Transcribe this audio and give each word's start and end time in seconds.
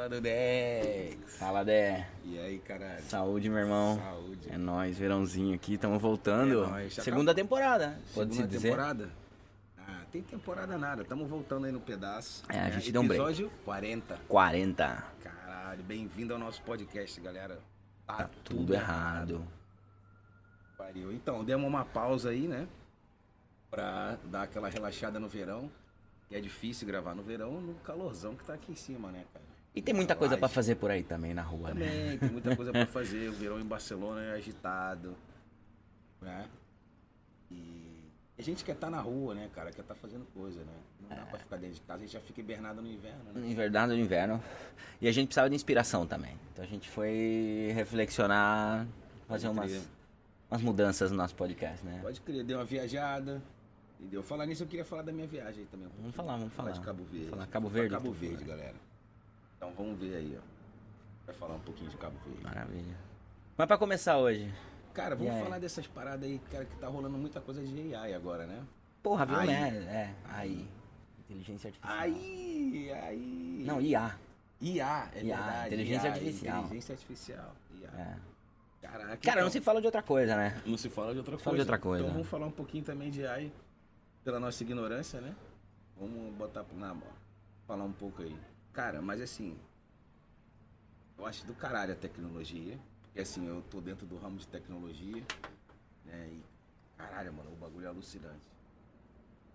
Fala 0.00 0.08
do 0.08 0.20
Dex. 0.22 1.36
Fala, 1.38 1.62
Dé. 1.62 2.08
E 2.24 2.38
aí, 2.38 2.58
caralho? 2.60 3.02
Saúde, 3.02 3.50
meu 3.50 3.58
irmão. 3.58 3.98
Saúde. 3.98 4.48
É 4.50 4.56
nóis, 4.56 4.96
verãozinho 4.96 5.54
aqui, 5.54 5.74
estamos 5.74 6.00
voltando. 6.00 6.64
É 6.64 6.68
nóis. 6.68 6.94
Segunda 6.94 7.34
temporada, 7.34 8.00
pode-se 8.14 8.38
Segunda 8.38 8.60
temporada? 8.60 9.10
Ah, 9.76 10.00
tem 10.10 10.22
temporada 10.22 10.78
nada. 10.78 11.02
Estamos 11.02 11.28
voltando 11.28 11.66
aí 11.66 11.72
no 11.72 11.80
pedaço. 11.80 12.44
É, 12.48 12.60
a 12.60 12.62
né? 12.62 12.72
gente 12.72 12.90
deu 12.90 13.02
um 13.02 13.06
break. 13.06 13.22
Episódio 13.22 13.52
40. 13.62 14.20
40. 14.26 15.04
Caralho, 15.22 15.82
bem-vindo 15.82 16.32
ao 16.32 16.40
nosso 16.40 16.62
podcast, 16.62 17.20
galera. 17.20 17.58
Tá 18.06 18.30
tudo 18.42 18.72
errado. 18.72 19.46
Pariu. 20.78 21.12
Então, 21.12 21.44
demos 21.44 21.68
uma 21.68 21.84
pausa 21.84 22.30
aí, 22.30 22.48
né? 22.48 22.66
Pra 23.70 24.16
dar 24.24 24.44
aquela 24.44 24.70
relaxada 24.70 25.20
no 25.20 25.28
verão. 25.28 25.70
Que 26.26 26.36
é 26.36 26.40
difícil 26.40 26.86
gravar 26.86 27.14
no 27.14 27.22
verão, 27.22 27.60
no 27.60 27.74
calorzão 27.80 28.34
que 28.34 28.44
tá 28.44 28.54
aqui 28.54 28.72
em 28.72 28.76
cima, 28.76 29.10
né, 29.10 29.26
cara? 29.30 29.49
E 29.74 29.80
tem 29.80 29.94
muita 29.94 30.16
coisa 30.16 30.36
pra 30.36 30.46
Laje. 30.46 30.54
fazer 30.54 30.74
por 30.76 30.90
aí 30.90 31.02
também 31.02 31.32
na 31.32 31.42
rua, 31.42 31.72
né? 31.72 31.74
Também, 31.74 32.18
tem 32.18 32.30
muita 32.30 32.56
coisa 32.56 32.72
pra 32.72 32.86
fazer. 32.86 33.28
O 33.28 33.32
verão 33.32 33.60
em 33.60 33.64
Barcelona 33.64 34.20
é 34.22 34.32
agitado, 34.32 35.14
né? 36.20 36.48
E 37.50 38.04
a 38.38 38.42
gente 38.42 38.64
quer 38.64 38.72
estar 38.72 38.90
na 38.90 39.00
rua, 39.00 39.34
né, 39.34 39.48
cara? 39.54 39.70
Quer 39.70 39.82
estar 39.82 39.94
fazendo 39.94 40.24
coisa, 40.34 40.60
né? 40.60 40.72
Não 41.02 41.08
dá 41.16 41.24
pra 41.26 41.38
ficar 41.38 41.56
dentro 41.56 41.76
de 41.76 41.80
casa, 41.82 41.98
a 41.98 42.02
gente 42.02 42.12
já 42.12 42.20
fica 42.20 42.40
hibernado 42.40 42.80
no 42.82 42.88
inverno, 42.90 43.32
né? 43.32 43.46
Em 43.48 43.54
verdade, 43.54 43.92
no 43.92 43.98
inverno. 43.98 44.42
E 45.00 45.06
a 45.08 45.12
gente 45.12 45.28
precisava 45.28 45.48
de 45.48 45.54
inspiração 45.56 46.06
também. 46.06 46.36
Então 46.52 46.64
a 46.64 46.68
gente 46.68 46.88
foi 46.88 47.70
reflexionar, 47.74 48.86
fazer 49.28 49.46
Pode 49.48 49.58
umas, 49.58 49.70
crer. 49.70 49.82
umas 50.50 50.62
mudanças 50.62 51.10
no 51.10 51.16
nosso 51.16 51.34
podcast, 51.34 51.84
né? 51.84 52.00
Pode 52.02 52.20
crer, 52.22 52.42
deu 52.44 52.58
uma 52.58 52.64
viajada. 52.64 53.40
Entendeu? 54.00 54.22
Falar 54.22 54.46
nisso, 54.46 54.62
eu 54.62 54.66
queria 54.66 54.84
falar 54.84 55.02
da 55.02 55.12
minha 55.12 55.26
viagem 55.26 55.60
aí 55.60 55.66
também. 55.66 55.86
um 55.86 55.90
Vamos 56.00 56.16
falar, 56.16 56.36
vamos 56.38 56.52
falar. 56.54 56.70
de 56.72 56.80
Cabo 56.80 57.04
Verde. 57.04 57.28
Falar 57.28 57.46
Cabo 57.46 57.68
Verde, 57.68 57.90
Cabo 57.94 58.10
Verde, 58.12 58.44
galera. 58.44 58.74
Então 59.60 59.74
vamos 59.76 59.98
ver 59.98 60.16
aí, 60.16 60.38
ó. 60.38 61.26
Vai 61.26 61.34
falar 61.34 61.56
um 61.56 61.60
pouquinho 61.60 61.90
de 61.90 61.96
Cabo 61.98 62.16
Verde. 62.24 62.42
Maravilha. 62.42 62.96
Mas 63.58 63.66
pra 63.66 63.76
começar 63.76 64.16
hoje, 64.16 64.50
Cara, 64.94 65.14
vamos 65.14 65.38
falar 65.38 65.58
dessas 65.58 65.86
paradas 65.86 66.26
aí, 66.26 66.40
cara, 66.50 66.64
que 66.64 66.74
tá 66.76 66.88
rolando 66.88 67.18
muita 67.18 67.42
coisa 67.42 67.62
de 67.62 67.94
AI 67.94 68.14
agora, 68.14 68.46
né? 68.46 68.64
porra, 69.02 69.26
viu, 69.26 69.36
né? 69.42 69.68
É, 69.86 70.14
aí. 70.32 70.66
Inteligência 71.28 71.68
artificial. 71.68 71.98
Aí, 72.00 72.90
aí. 72.90 73.64
Não, 73.66 73.82
IA. 73.82 74.18
IA, 74.62 75.10
é 75.14 75.22
IA, 75.22 75.36
verdade. 75.36 75.66
inteligência 75.66 76.06
IA, 76.06 76.12
artificial. 76.14 76.58
Inteligência 76.64 76.92
artificial. 76.94 77.56
IA. 77.78 77.88
É. 77.88 78.16
Caraca. 78.80 79.16
Cara, 79.18 79.18
então, 79.32 79.42
não 79.44 79.50
se 79.50 79.60
fala 79.60 79.80
de 79.80 79.86
outra 79.86 80.02
coisa, 80.02 80.36
né? 80.36 80.62
não 80.64 80.78
se 80.78 80.88
fala 80.88 81.12
de 81.12 81.18
outra 81.18 81.36
Fala 81.36 81.44
coisa. 81.44 81.56
de 81.56 81.60
outra 81.60 81.78
coisa. 81.78 82.02
Então 82.02 82.14
vamos 82.14 82.28
falar 82.28 82.46
um 82.46 82.50
pouquinho 82.50 82.82
também 82.82 83.10
de 83.10 83.26
AI, 83.26 83.52
pela 84.24 84.40
nossa 84.40 84.62
ignorância, 84.62 85.20
né? 85.20 85.36
Vamos 85.98 86.34
botar 86.34 86.64
na 86.76 86.96
falar 87.66 87.84
um 87.84 87.92
pouco 87.92 88.22
aí. 88.22 88.34
Cara, 88.72 89.02
mas 89.02 89.20
assim, 89.20 89.56
eu 91.18 91.26
acho 91.26 91.44
do 91.46 91.54
caralho 91.54 91.92
a 91.92 91.96
tecnologia, 91.96 92.78
porque 93.02 93.20
assim, 93.20 93.46
eu 93.46 93.62
tô 93.70 93.80
dentro 93.80 94.06
do 94.06 94.16
ramo 94.18 94.38
de 94.38 94.46
tecnologia, 94.46 95.22
né? 96.04 96.28
E 96.32 96.42
caralho, 96.96 97.32
mano, 97.32 97.50
o 97.52 97.56
bagulho 97.56 97.86
é 97.86 97.88
alucinante. 97.88 98.40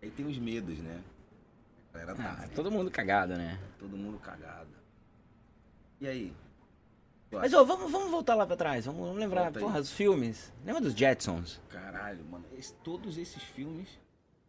Aí 0.01 0.11
tem 0.11 0.25
os 0.27 0.37
medos, 0.37 0.77
né? 0.79 1.01
A 1.93 1.97
galera 1.97 2.15
tá, 2.15 2.31
Ah, 2.31 2.41
né? 2.41 2.47
todo 2.53 2.69
mundo 2.69 2.91
cagado, 2.91 3.35
né? 3.37 3.59
todo 3.79 3.95
mundo 3.97 4.19
cagado. 4.19 4.69
E 6.01 6.07
aí? 6.07 6.33
Mas 7.31 7.53
ô, 7.53 7.65
vamos, 7.65 7.91
vamos 7.91 8.11
voltar 8.11 8.35
lá 8.35 8.45
pra 8.45 8.55
trás. 8.55 8.85
Vamos, 8.85 9.01
vamos 9.01 9.17
lembrar, 9.17 9.43
Volta 9.43 9.59
aí. 9.59 9.65
porra, 9.65 9.79
os 9.79 9.91
filmes. 9.91 10.53
Lembra 10.63 10.81
dos 10.81 10.93
Jetsons? 10.93 11.59
Caralho, 11.69 12.23
mano, 12.25 12.45
esse- 12.57 12.73
todos 12.75 13.17
esses 13.17 13.41
filmes 13.43 13.89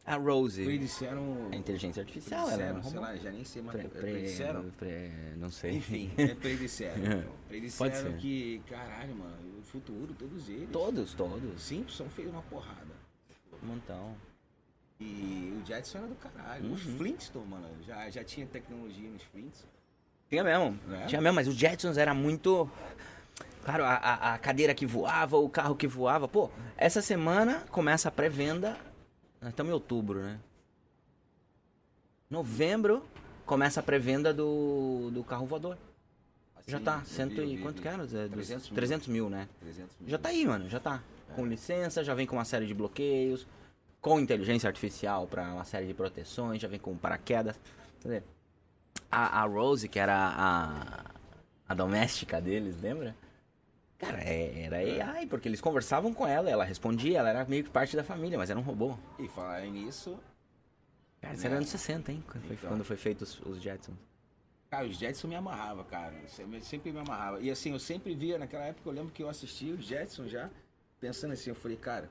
A 0.06 0.14
Rose. 0.16 0.64
predisseram. 0.64 1.48
A 1.52 1.56
inteligência 1.56 2.00
artificial, 2.00 2.48
ela 2.48 2.62
é 2.62 2.72
predisseram, 2.72 2.78
um 2.78 2.82
sei 2.90 2.98
lá, 3.00 3.16
já 3.16 3.30
nem 3.32 3.44
sei 3.44 3.62
mais. 3.62 3.76
Pre- 3.78 3.86
é 3.86 3.90
pre- 3.90 4.00
predisseram? 4.12 4.70
pre- 4.78 5.10
não 5.36 5.50
sei. 5.50 5.72
Enfim, 5.72 6.10
é 6.16 6.34
predisseram. 6.34 6.94
Então. 7.02 7.22
Pode 7.22 7.48
Predisseram 7.48 7.92
ser. 8.12 8.16
que, 8.18 8.62
caralho, 8.68 9.14
mano, 9.16 9.58
o 9.58 9.62
futuro, 9.62 10.14
todos 10.18 10.48
eles. 10.48 10.68
Todos, 10.70 11.14
todos. 11.14 11.60
Simpson 11.62 12.08
fez 12.10 12.28
uma 12.28 12.42
porrada. 12.42 12.94
Um 13.62 13.66
montão. 13.66 14.14
E 15.00 15.58
o 15.60 15.66
Jetson 15.66 15.98
era 15.98 16.06
do 16.06 16.14
caralho. 16.14 16.72
Os 16.72 16.86
Uhum. 16.86 16.96
Flintstones, 16.98 17.48
mano, 17.48 17.68
já, 17.86 18.08
já 18.08 18.22
tinha 18.24 18.46
tecnologia 18.46 19.10
nos 19.10 19.22
Flintstones. 19.24 19.74
Tinha 20.28 20.42
mesmo. 20.42 20.78
Né? 20.86 21.04
Tinha 21.06 21.20
mesmo, 21.20 21.34
mas 21.36 21.46
os 21.48 21.54
Jetsons 21.54 21.96
era 21.98 22.14
muito. 22.14 22.70
Claro, 23.64 23.84
a- 23.84 24.34
a 24.34 24.38
cadeira 24.38 24.74
que 24.74 24.86
voava, 24.86 25.36
o 25.36 25.48
carro 25.48 25.74
que 25.76 25.86
voava. 25.86 26.26
Pô, 26.28 26.48
essa 26.76 27.02
semana 27.02 27.64
começa 27.70 28.08
a 28.08 28.12
pré-venda. 28.12 28.76
Nós 29.40 29.50
estamos 29.50 29.70
em 29.70 29.74
outubro, 29.74 30.20
né? 30.20 30.38
Novembro 32.28 33.04
começa 33.44 33.80
a 33.80 33.82
pré-venda 33.82 34.32
do, 34.34 35.10
do 35.12 35.22
carro 35.22 35.46
voador. 35.46 35.78
Já 36.66 36.78
Assim, 36.78 36.84
tá. 36.84 36.98
eu 36.98 37.06
Cento 37.06 37.34
vi, 37.36 37.42
e 37.42 37.56
vi, 37.56 37.62
quanto 37.62 37.76
vi. 37.76 37.82
que 37.82 37.88
era? 37.88 38.02
É, 38.02 38.28
dos 38.28 38.30
300 38.30 38.68
mil. 38.70 38.74
300 38.76 39.08
mil, 39.08 39.30
né? 39.30 39.48
300 39.60 39.96
mil. 40.00 40.10
Já 40.10 40.18
tá 40.18 40.28
aí, 40.30 40.44
mano. 40.44 40.68
Já 40.68 40.80
tá. 40.80 41.02
Com 41.34 41.46
licença, 41.46 42.02
já 42.02 42.14
vem 42.14 42.26
com 42.26 42.36
uma 42.36 42.44
série 42.44 42.66
de 42.66 42.74
bloqueios, 42.74 43.46
com 44.00 44.18
inteligência 44.18 44.66
artificial 44.66 45.26
pra 45.26 45.44
uma 45.52 45.64
série 45.64 45.86
de 45.86 45.94
proteções, 45.94 46.60
já 46.60 46.66
vem 46.68 46.78
com 46.78 46.96
paraquedas. 46.96 47.56
A, 49.10 49.42
a 49.42 49.44
Rose, 49.46 49.88
que 49.88 49.98
era 49.98 50.14
a, 50.16 51.04
a 51.68 51.74
doméstica 51.74 52.40
deles, 52.40 52.80
lembra? 52.80 53.14
Cara, 53.98 54.22
é- 54.22 54.62
era 54.64 54.76
AI, 54.76 55.26
porque 55.26 55.48
eles 55.48 55.60
conversavam 55.60 56.12
com 56.12 56.26
ela, 56.26 56.50
ela 56.50 56.64
respondia, 56.64 57.18
ela 57.18 57.30
era 57.30 57.44
meio 57.46 57.64
que 57.64 57.70
parte 57.70 57.96
da 57.96 58.04
família, 58.04 58.36
mas 58.36 58.50
era 58.50 58.58
um 58.58 58.62
robô. 58.62 58.96
E 59.18 59.26
falar 59.28 59.62
nisso, 59.62 60.18
Cara, 61.20 61.34
isso 61.34 61.44
era 61.46 61.54
Né? 61.54 61.56
anos 61.58 61.70
60, 61.70 62.12
hein? 62.12 62.22
Quando 62.30 62.44
foi, 62.44 62.54
Então. 62.56 62.68
quando 62.70 62.84
foi 62.84 62.96
feito 62.96 63.22
os, 63.22 63.40
os 63.40 63.60
Jetsons. 63.60 63.96
Cara, 64.70 64.86
os 64.86 64.96
Jetson 64.98 65.28
me 65.28 65.34
amarrava, 65.34 65.82
cara. 65.84 66.14
Sempre, 66.28 66.60
sempre 66.62 66.92
me 66.92 66.98
amarrava. 66.98 67.40
E 67.40 67.50
assim, 67.50 67.72
eu 67.72 67.78
sempre 67.78 68.14
via, 68.14 68.36
naquela 68.38 68.64
época, 68.64 68.88
eu 68.88 68.92
lembro 68.92 69.10
que 69.12 69.22
eu 69.22 69.28
assistia 69.28 69.72
os 69.74 69.84
Jetson 69.84 70.26
já, 70.28 70.50
pensando 71.00 71.32
assim, 71.32 71.50
eu 71.50 71.54
falei, 71.56 71.76
cara, 71.76 72.10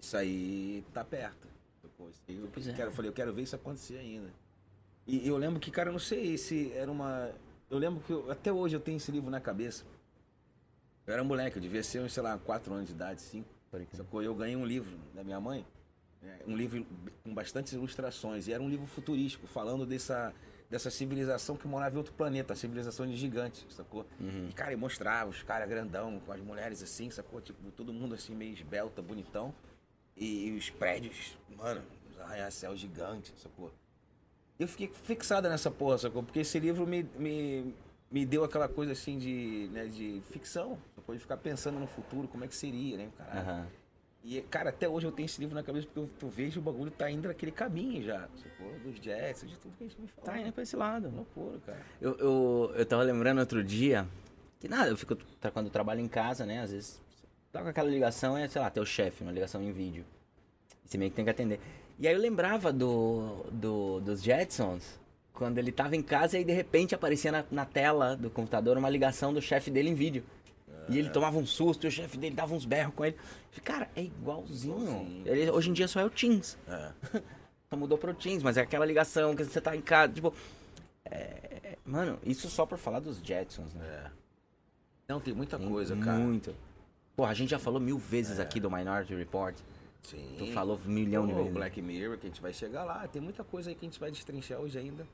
isso 0.00 0.16
aí 0.16 0.84
tá 0.92 1.02
perto. 1.04 1.48
Eu, 2.28 2.46
é. 2.46 2.72
quero, 2.74 2.88
eu 2.90 2.92
falei, 2.92 3.08
eu 3.10 3.14
quero 3.14 3.32
ver 3.32 3.42
isso 3.42 3.56
acontecer 3.56 3.96
ainda. 3.96 4.28
E 5.06 5.26
eu 5.26 5.36
lembro 5.38 5.58
que, 5.58 5.70
cara, 5.70 5.88
eu 5.88 5.92
não 5.92 5.98
sei 6.00 6.36
se 6.36 6.70
era 6.74 6.90
uma. 6.92 7.30
Eu 7.70 7.78
lembro 7.78 8.00
que 8.04 8.12
eu- 8.12 8.30
até 8.30 8.52
hoje 8.52 8.76
eu 8.76 8.80
tenho 8.80 8.98
esse 8.98 9.10
livro 9.10 9.30
na 9.30 9.40
cabeça. 9.40 9.84
Eu 11.08 11.14
era 11.14 11.24
moleque, 11.24 11.56
eu 11.56 11.62
devia 11.62 11.82
ser, 11.82 12.08
sei 12.10 12.22
lá, 12.22 12.36
4 12.36 12.70
anos 12.74 12.86
de 12.86 12.92
idade, 12.92 13.22
5. 13.22 13.48
Sacou? 13.94 14.22
Eu 14.22 14.34
ganhei 14.34 14.54
um 14.54 14.66
livro 14.66 14.94
da 15.14 15.24
minha 15.24 15.40
mãe, 15.40 15.64
né, 16.20 16.38
um 16.46 16.54
livro 16.54 16.86
com 17.24 17.32
bastantes 17.32 17.72
ilustrações, 17.72 18.46
e 18.46 18.52
era 18.52 18.62
um 18.62 18.68
livro 18.68 18.86
futurístico, 18.86 19.46
falando 19.46 19.86
dessa, 19.86 20.34
dessa 20.68 20.90
civilização 20.90 21.56
que 21.56 21.66
morava 21.66 21.94
em 21.94 21.98
outro 21.98 22.12
planeta, 22.12 22.52
a 22.52 22.56
civilização 22.56 23.06
de 23.06 23.16
gigantes, 23.16 23.64
sacou? 23.70 24.04
Uhum. 24.20 24.48
E, 24.50 24.52
cara, 24.52 24.74
e 24.74 24.76
mostrava 24.76 25.30
os 25.30 25.42
caras 25.42 25.66
grandão, 25.66 26.20
com 26.26 26.30
as 26.30 26.40
mulheres 26.42 26.82
assim, 26.82 27.08
sacou? 27.10 27.40
Tipo, 27.40 27.70
todo 27.70 27.90
mundo 27.90 28.14
assim, 28.14 28.34
meio 28.34 28.52
esbelta, 28.52 29.00
bonitão, 29.00 29.54
e, 30.14 30.54
os 30.58 30.68
prédios, 30.68 31.38
mano, 31.56 31.80
os 32.10 32.20
arranha-céus 32.20 32.78
gigantes, 32.78 33.32
sacou? 33.40 33.72
Eu 34.58 34.68
fiquei 34.68 34.88
fixada 34.88 35.48
nessa 35.48 35.70
porra, 35.70 35.96
sacou? 35.96 36.22
Porque 36.22 36.40
esse 36.40 36.58
livro 36.58 36.86
me, 36.86 37.04
me, 37.16 37.74
me 38.10 38.26
deu 38.26 38.44
aquela 38.44 38.68
coisa 38.68 38.92
assim 38.92 39.18
de, 39.18 39.70
né, 39.72 39.86
de 39.86 40.20
ficção, 40.30 40.78
sacou? 41.08 41.14
De 41.14 41.20
ficar 41.20 41.36
pensando 41.38 41.78
no 41.78 41.86
futuro, 41.86 42.28
como 42.28 42.44
é 42.44 42.48
que 42.48 42.54
seria, 42.54 42.98
né, 42.98 43.08
caralho? 43.16 43.40
Aham. 43.40 43.66
E, 44.24 44.42
cara, 44.42 44.70
até 44.70 44.88
hoje 44.88 45.06
eu 45.06 45.12
tenho 45.12 45.26
esse 45.26 45.40
livro 45.40 45.54
na 45.54 45.62
cabeça 45.62 45.86
porque 45.86 46.00
eu, 46.00 46.10
eu 46.20 46.28
vejo 46.28 46.60
o 46.60 46.62
bagulho 46.62 46.90
tá 46.90 47.10
indo 47.10 47.28
naquele 47.28 47.52
caminho 47.52 48.02
já, 48.02 48.28
sacou? 48.36 48.78
Dos 48.80 48.96
Jets, 48.96 49.48
de 49.48 49.56
tudo 49.56 49.76
que 49.76 49.84
a 49.84 49.86
gente 49.86 50.00
me 50.00 50.08
fala. 50.08 50.26
Tá 50.26 50.40
indo 50.40 50.52
pra 50.52 50.62
esse 50.62 50.76
lado. 50.76 51.10
Loucura, 51.14 51.58
cara. 51.64 51.80
Eu, 52.00 52.16
eu, 52.18 52.72
eu 52.76 52.84
tava 52.84 53.02
lembrando 53.04 53.38
outro 53.38 53.62
dia 53.62 54.06
que 54.60 54.68
nada, 54.68 54.90
eu 54.90 54.96
fico 54.96 55.16
quando 55.52 55.66
eu 55.66 55.72
trabalho 55.72 56.00
em 56.00 56.08
casa, 56.08 56.44
né? 56.44 56.60
Às 56.60 56.72
vezes 56.72 57.00
tá 57.52 57.62
com 57.62 57.68
aquela 57.68 57.88
ligação, 57.88 58.36
é, 58.36 58.46
sei 58.48 58.60
lá, 58.60 58.68
teu 58.68 58.84
chefe, 58.84 59.22
uma 59.22 59.32
ligação 59.32 59.62
em 59.62 59.72
vídeo. 59.72 60.04
Você 60.84 60.98
meio 60.98 61.10
que 61.10 61.16
tem 61.16 61.24
que 61.24 61.30
atender. 61.30 61.60
E 61.98 62.06
aí 62.06 62.14
eu 62.14 62.20
lembrava 62.20 62.72
do, 62.72 63.46
do 63.52 64.00
dos 64.00 64.20
Jetsons, 64.20 64.98
quando 65.32 65.58
ele 65.58 65.70
tava 65.70 65.94
em 65.94 66.02
casa 66.02 66.38
e 66.38 66.44
de 66.44 66.52
repente 66.52 66.94
aparecia 66.94 67.30
na, 67.30 67.44
na 67.50 67.64
tela 67.64 68.16
do 68.16 68.28
computador 68.28 68.76
uma 68.76 68.90
ligação 68.90 69.32
do 69.32 69.40
chefe 69.40 69.70
dele 69.70 69.90
em 69.90 69.94
vídeo. 69.94 70.24
E 70.88 70.98
ele 70.98 71.10
tomava 71.10 71.36
um 71.38 71.44
susto 71.46 71.84
e 71.84 71.88
o 71.88 71.90
chefe 71.90 72.16
dele 72.16 72.34
dava 72.34 72.54
uns 72.54 72.64
berros 72.64 72.94
com 72.94 73.04
ele. 73.04 73.16
Cara, 73.62 73.90
é 73.94 74.02
igualzinho. 74.02 75.22
Ele, 75.26 75.50
hoje 75.50 75.68
em 75.70 75.72
dia 75.72 75.86
só 75.88 76.00
é 76.00 76.04
o 76.04 76.10
Teams. 76.10 76.56
É. 76.68 76.92
Só 77.70 77.76
mudou 77.76 77.98
pro 77.98 78.14
Teams, 78.14 78.42
mas 78.42 78.56
é 78.56 78.62
aquela 78.62 78.86
ligação 78.86 79.36
que 79.36 79.44
você 79.44 79.60
tá 79.60 79.76
em 79.76 79.82
casa, 79.82 80.10
tipo. 80.10 80.32
é, 81.04 81.76
Mano, 81.84 82.18
isso 82.24 82.48
só 82.48 82.64
por 82.64 82.78
falar 82.78 82.98
dos 83.00 83.18
Jetsons, 83.18 83.74
né? 83.74 83.84
É. 83.84 84.10
Não, 85.06 85.20
tem 85.20 85.34
muita 85.34 85.58
Tem 85.58 85.68
coisa, 85.68 85.94
cara. 85.96 86.16
Muito. 86.18 86.54
Pô, 87.14 87.26
a 87.26 87.34
gente 87.34 87.50
já 87.50 87.58
falou 87.58 87.78
mil 87.78 87.98
vezes 87.98 88.40
aqui 88.40 88.58
do 88.58 88.70
Minority 88.70 89.14
Report. 89.14 89.54
Sim. 90.02 90.34
Tu 90.38 90.46
falou 90.52 90.80
um 90.82 90.90
milhão 90.90 91.26
de 91.26 91.32
Pô, 91.34 91.38
vezes. 91.40 91.52
Black 91.52 91.82
Mirror, 91.82 92.16
que 92.16 92.26
a 92.26 92.30
gente 92.30 92.40
vai 92.40 92.54
chegar 92.54 92.84
lá. 92.84 93.06
Tem 93.06 93.20
muita 93.20 93.44
coisa 93.44 93.68
aí 93.68 93.74
que 93.74 93.84
a 93.84 93.88
gente 93.88 94.00
vai 94.00 94.10
destrinchar 94.10 94.58
hoje 94.60 94.78
ainda. 94.78 95.06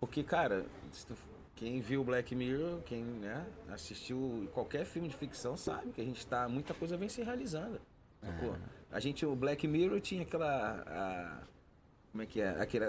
Porque, 0.00 0.22
cara, 0.22 0.64
se 0.92 1.04
tu- 1.06 1.14
quem 1.54 1.80
viu 1.80 2.02
Black 2.02 2.34
Mirror, 2.34 2.80
quem 2.84 3.02
né, 3.04 3.44
assistiu 3.70 4.48
qualquer 4.52 4.84
filme 4.84 5.08
de 5.08 5.16
ficção, 5.16 5.56
sabe 5.56 5.92
que 5.92 6.00
a 6.00 6.04
gente 6.04 6.26
tá. 6.26 6.48
Muita 6.48 6.74
coisa 6.74 6.96
vem 6.96 7.08
se 7.08 7.22
realizando. 7.22 7.80
sacou? 8.20 8.56
A 8.90 9.00
gente, 9.00 9.24
o 9.24 9.34
Black 9.36 9.66
Mirror 9.66 10.00
tinha 10.00 10.22
aquela. 10.22 10.82
a- 10.86 11.38
Como 12.10 12.22
é 12.22 12.26
que 12.26 12.40
é? 12.40 12.50
Aquele, 12.60 12.84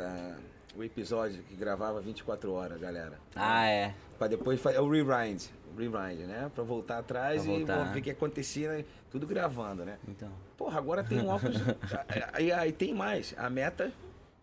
o 0.76 0.84
episódio 0.84 1.44
que 1.44 1.56
gravava 1.56 2.02
24 2.02 2.52
horas, 2.52 2.80
galera. 2.80 3.18
Ah, 3.36 3.68
é. 3.68 3.94
Pra 4.18 4.28
depois 4.28 4.60
fazer. 4.60 4.78
É 4.78 4.82
o 4.82 4.90
rewind. 4.90 5.44
Rewind, 5.78 6.28
né? 6.28 6.52
Pra 6.54 6.64
voltar 6.64 7.00
atrás 7.00 7.44
Pra 7.44 7.52
e 7.54 7.58
voltar. 7.60 7.88
pô, 7.88 7.94
ver 7.94 8.00
o 8.00 8.04
que 8.04 8.12
acontecia, 8.12 8.72
né? 8.78 8.86
tudo 9.10 9.26
gravando, 9.28 9.86
né? 9.86 9.98
Então. 10.08 10.32
Porra, 10.58 10.78
agora 10.80 11.04
tem 11.04 11.20
um 11.22 11.28
óculos. 11.30 11.58
aí, 12.34 12.52
aí 12.52 12.72
tem 12.72 12.94
mais. 12.94 13.34
A 13.38 13.50
meta 13.50 13.92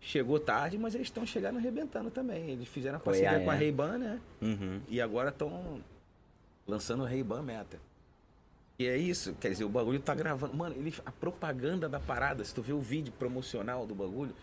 chegou 0.01 0.41
tarde, 0.41 0.79
mas 0.79 0.95
eles 0.95 1.09
estão 1.09 1.27
chegando 1.27 1.59
arrebentando 1.59 2.11
também. 2.11 2.51
Eles 2.51 2.69
fizeram 2.69 2.97
a 2.97 3.01
Foi, 3.01 3.13
parceria 3.13 3.45
com 3.45 3.51
a 3.51 3.55
é. 3.55 3.59
Ray-Ban, 3.59 3.99
né? 3.99 4.21
Uhum. 4.41 4.81
E 4.89 5.01
agora 5.01 5.29
estão 5.29 5.81
lançando 6.67 7.03
o 7.03 7.07
Ray-Ban 7.07 7.43
Meta. 7.43 7.79
E 8.79 8.87
é 8.87 8.97
isso, 8.97 9.35
quer 9.39 9.51
dizer, 9.51 9.65
o 9.65 9.69
bagulho 9.69 10.01
tá 10.01 10.15
gravando. 10.15 10.57
Mano, 10.57 10.75
ele, 10.75 10.95
a 11.05 11.13
propaganda 11.13 11.87
da 11.87 12.01
parada, 12.01 12.43
se 12.43 12.55
tu 12.55 12.63
vê 12.63 12.73
o 12.73 12.81
vídeo 12.81 13.13
promocional 13.19 13.87
do 13.87 13.95
bagulho, 13.95 14.35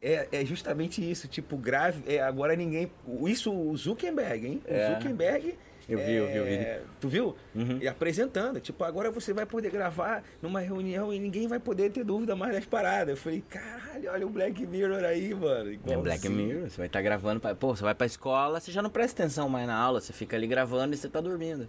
é, 0.00 0.28
é 0.32 0.44
justamente 0.46 1.08
isso. 1.08 1.28
Tipo, 1.28 1.56
grave. 1.56 2.02
É, 2.10 2.22
agora 2.22 2.56
ninguém. 2.56 2.90
Isso 3.26 3.52
o 3.52 3.76
Zuckerberg, 3.76 4.46
hein? 4.46 4.62
É. 4.66 4.88
O 4.88 4.94
Zuckerberg. 4.94 5.58
Eu 5.88 5.98
vi, 5.98 6.12
eu 6.12 6.26
vi 6.26 6.38
o 6.40 6.44
é, 6.46 6.80
Tu 7.00 7.08
viu? 7.08 7.36
Uhum. 7.54 7.78
E 7.80 7.86
apresentando. 7.86 8.58
Tipo, 8.60 8.84
agora 8.84 9.10
você 9.10 9.32
vai 9.34 9.44
poder 9.44 9.70
gravar 9.70 10.22
numa 10.40 10.60
reunião 10.60 11.12
e 11.12 11.18
ninguém 11.18 11.46
vai 11.46 11.58
poder 11.60 11.90
ter 11.90 12.02
dúvida 12.04 12.34
mais 12.34 12.54
das 12.54 12.64
paradas. 12.64 13.10
Eu 13.10 13.16
falei, 13.16 13.42
caralho, 13.48 14.10
olha 14.10 14.26
o 14.26 14.30
Black 14.30 14.66
Mirror 14.66 15.04
aí, 15.04 15.34
mano. 15.34 15.70
É 15.70 15.72
igualzinho. 15.74 16.02
Black 16.02 16.28
Mirror, 16.28 16.70
você 16.70 16.76
vai 16.78 16.86
estar 16.86 17.02
gravando. 17.02 17.40
Pra... 17.40 17.54
Pô, 17.54 17.76
você 17.76 17.82
vai 17.82 17.94
pra 17.94 18.06
escola, 18.06 18.60
você 18.60 18.72
já 18.72 18.80
não 18.80 18.88
presta 18.90 19.22
atenção 19.22 19.48
mais 19.48 19.66
na 19.66 19.76
aula, 19.76 20.00
você 20.00 20.12
fica 20.12 20.36
ali 20.36 20.46
gravando 20.46 20.94
e 20.94 20.96
você 20.96 21.08
tá 21.08 21.20
dormindo. 21.20 21.68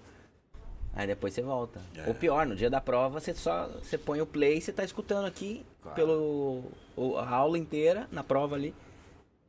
Aí 0.94 1.06
depois 1.06 1.34
você 1.34 1.42
volta. 1.42 1.82
É. 1.98 2.08
Ou 2.08 2.16
pior, 2.16 2.46
no 2.46 2.56
dia 2.56 2.70
da 2.70 2.80
prova, 2.80 3.20
você 3.20 3.34
só 3.34 3.68
você 3.84 3.98
põe 3.98 4.22
o 4.22 4.26
play 4.26 4.60
e 4.60 4.62
você 4.62 4.72
tá 4.72 4.84
escutando 4.84 5.26
aqui 5.26 5.66
Claro. 5.82 5.96
pelo 5.96 6.64
o- 6.96 7.18
a 7.18 7.30
aula 7.30 7.58
inteira, 7.58 8.08
na 8.12 8.24
prova 8.24 8.56
ali. 8.56 8.74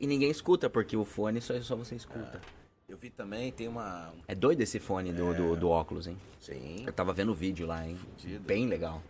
E 0.00 0.06
ninguém 0.08 0.28
escuta, 0.28 0.68
porque 0.68 0.96
o 0.96 1.04
fone 1.04 1.40
só, 1.40 1.58
só 1.62 1.76
você 1.76 1.94
escuta. 1.94 2.40
Eu 2.96 3.00
vi 3.00 3.10
também, 3.10 3.52
tem 3.52 3.68
uma. 3.68 4.10
É 4.26 4.34
doido 4.34 4.62
esse 4.62 4.78
fone 4.78 5.12
do, 5.12 5.34
do, 5.34 5.54
do 5.54 5.68
óculos, 5.68 6.06
hein? 6.06 6.16
Sim. 6.40 6.84
Eu 6.86 6.92
tava 6.94 7.12
vendo 7.12 7.30
o 7.30 7.34
vídeo 7.34 7.66
lá, 7.66 7.86
hein? 7.86 7.94
Fudido. 7.94 8.40
Bem 8.42 8.66
legal. 8.66 9.02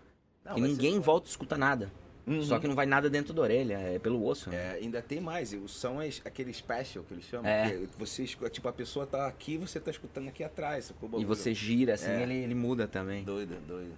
Não, 0.45 0.59
e 0.59 0.61
ninguém 0.61 0.99
volta 0.99 1.29
e 1.29 1.31
escuta 1.31 1.57
nada. 1.57 1.89
Uhum. 2.27 2.43
Só 2.43 2.59
que 2.59 2.67
não 2.67 2.75
vai 2.75 2.85
nada 2.85 3.09
dentro 3.09 3.33
da 3.33 3.43
orelha, 3.43 3.75
é 3.79 4.01
pelo 4.01 4.27
osso. 4.27 4.51
né? 4.51 4.57
É, 4.57 4.83
ainda 4.83 5.01
tem 5.01 5.21
mais, 5.21 5.53
e 5.53 5.69
são 5.69 6.01
as, 6.01 6.21
aquele 6.25 6.53
special 6.53 7.05
que 7.05 7.15
eles 7.15 7.25
chamam. 7.27 7.49
É. 7.49 7.71
Que 7.71 7.89
você, 7.97 8.25
escu- 8.25 8.49
tipo, 8.51 8.67
a 8.67 8.73
pessoa 8.73 9.07
tá 9.07 9.25
aqui 9.29 9.57
você 9.57 9.79
tá 9.79 9.93
escutando 9.93 10.27
aqui 10.27 10.43
atrás. 10.43 10.93
o 11.01 11.21
E 11.21 11.25
você 11.25 11.55
gira 11.55 11.95
assim, 11.95 12.11
É. 12.11 12.23
ele, 12.25 12.35
ele 12.35 12.55
muda 12.57 12.89
também. 12.89 13.23
Doido, 13.23 13.55
doido. 13.69 13.93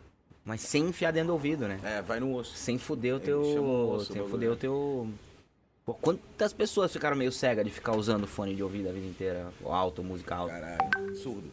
Mas 0.44 0.61
sem 0.61 0.85
enfiar 0.88 1.12
dentro 1.12 1.29
do 1.29 1.32
ouvido, 1.32 1.67
né? 1.67 1.81
É, 1.82 2.02
vai 2.02 2.20
no 2.20 2.35
osso. 2.35 2.55
Sem 2.55 2.76
fuder 2.76 3.14
o 3.17 3.20
teu. 3.20 3.40
o 3.40 3.94
osso, 3.94 4.12
sem 4.12 4.20
o 4.20 4.29
fuder 4.29 4.52
o 4.52 4.56
teu. 4.56 5.08
Pô, 5.88 5.94
quantas 5.94 6.52
pessoas 6.52 6.93
ficaram 6.93 7.17
meio 7.17 7.32
cegas 7.32 7.64
de 7.64 7.70
ficar 7.70 7.96
usando 7.96 8.26
fone 8.26 8.55
de 8.55 8.62
ouvido 8.62 8.90
a 8.90 8.93
vida 8.93 9.06
inteira? 9.06 9.50
O 9.62 9.73
alto, 9.73 10.05
música 10.05 10.35
alta. 10.37 10.52
Caralho, 10.52 11.17
surdo. 11.17 11.50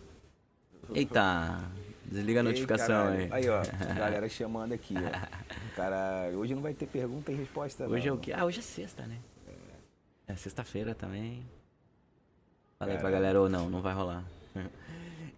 Eita! 0.94 1.64
Desliga 2.04 2.42
a 2.42 2.44
notificação 2.44 3.08
aí. 3.08 3.30
Aí, 3.32 3.48
ó, 3.48 3.62
galera 3.96 4.28
chamando 4.28 4.74
aqui, 4.74 4.94
ó. 4.98 5.74
Cara, 5.78 6.32
hoje 6.34 6.54
não 6.54 6.62
vai 6.62 6.74
ter 6.74 6.86
pergunta 6.86 7.32
e 7.32 7.36
resposta, 7.36 7.88
Hoje 7.88 8.08
é 8.08 8.10
não. 8.10 8.18
o 8.18 8.20
quê? 8.20 8.34
Ah, 8.34 8.44
hoje 8.44 8.60
é 8.60 8.62
sexta, 8.62 9.08
né? 9.08 9.20
É 10.28 10.36
sexta-feira 10.36 10.94
também. 10.94 11.46
Falei 12.78 12.96
pra 12.96 13.04
Caralho. 13.04 13.24
galera, 13.24 13.42
ou 13.42 13.48
não, 13.48 13.70
não 13.70 13.82
vai 13.82 13.94
rolar. 13.94 14.26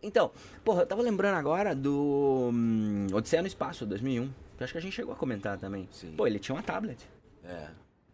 Então, 0.02 0.32
porra, 0.64 0.84
eu 0.84 0.86
tava 0.86 1.02
lembrando 1.02 1.36
agora 1.36 1.76
do 1.76 2.52
hum, 2.54 3.08
Odisseia 3.12 3.42
no 3.42 3.48
Espaço, 3.48 3.84
2001. 3.84 4.28
Que 4.28 4.34
eu 4.62 4.64
acho 4.64 4.74
que 4.74 4.78
a 4.78 4.82
gente 4.82 4.94
chegou 4.94 5.12
a 5.12 5.18
comentar 5.18 5.58
também. 5.58 5.90
Sim. 5.92 6.14
Pô, 6.16 6.28
ele 6.28 6.38
tinha 6.38 6.56
uma 6.56 6.62
tablet. 6.62 7.00
É. 7.44 7.68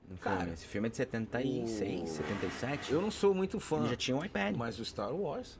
no 0.10 0.18
Cara, 0.18 0.38
filme. 0.38 0.54
Esse 0.54 0.66
filme 0.68 0.88
é 0.88 0.92
de 0.92 0.98
76, 0.98 2.02
o- 2.12 2.14
77. 2.16 2.92
Eu 2.94 3.02
não 3.02 3.12
sou 3.12 3.34
muito 3.34 3.60
fã, 3.60 3.80
Ele 3.80 3.90
já 3.90 3.96
tinha 3.96 4.18
um 4.18 4.24
iPad. 4.24 4.56
mas 4.56 4.80
o 4.80 4.86
Star 4.86 5.14
Wars. 5.14 5.60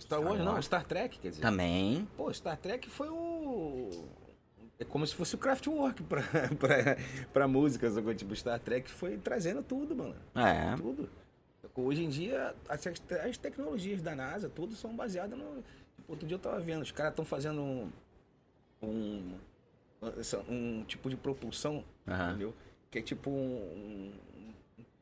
Star 0.00 0.20
Wars 0.20 0.40
não. 0.40 0.60
Star 0.60 0.84
Trek, 0.84 1.18
quer 1.18 1.30
dizer. 1.30 1.40
Também. 1.42 2.06
Pô, 2.16 2.32
Star 2.32 2.56
Trek 2.56 2.88
foi 2.90 3.08
o. 3.08 4.04
É 4.78 4.84
como 4.84 5.06
se 5.06 5.14
fosse 5.14 5.34
o 5.34 5.38
Kraftwerk 5.38 6.02
pra, 6.02 6.22
pra, 6.58 6.96
pra 7.32 7.48
música, 7.48 7.88
sacou? 7.90 8.14
Tipo, 8.14 8.34
Star 8.34 8.58
Trek 8.60 8.90
foi 8.90 9.16
trazendo 9.16 9.62
tudo, 9.62 9.94
mano. 9.94 10.16
É. 10.34 10.74
Tudo. 10.76 11.08
Hoje 11.74 12.04
em 12.04 12.08
dia, 12.10 12.54
as, 12.68 12.84
as 13.24 13.38
tecnologias 13.38 14.02
da 14.02 14.14
NASA, 14.14 14.48
tudo 14.48 14.74
são 14.74 14.94
baseadas 14.94 15.38
no. 15.38 15.62
Tipo, 15.96 16.12
outro 16.12 16.26
dia 16.26 16.34
eu 16.34 16.38
tava 16.40 16.60
vendo, 16.60 16.82
os 16.82 16.90
caras 16.92 17.12
estão 17.12 17.24
fazendo 17.24 17.62
um. 17.62 17.90
Um, 18.82 19.38
um 20.48 20.84
tipo 20.84 21.08
de 21.08 21.16
propulsão, 21.16 21.84
Aham. 22.06 22.30
entendeu? 22.30 22.54
Que 22.92 22.98
é 23.00 23.02
tipo 23.02 23.28
um, 23.30 24.12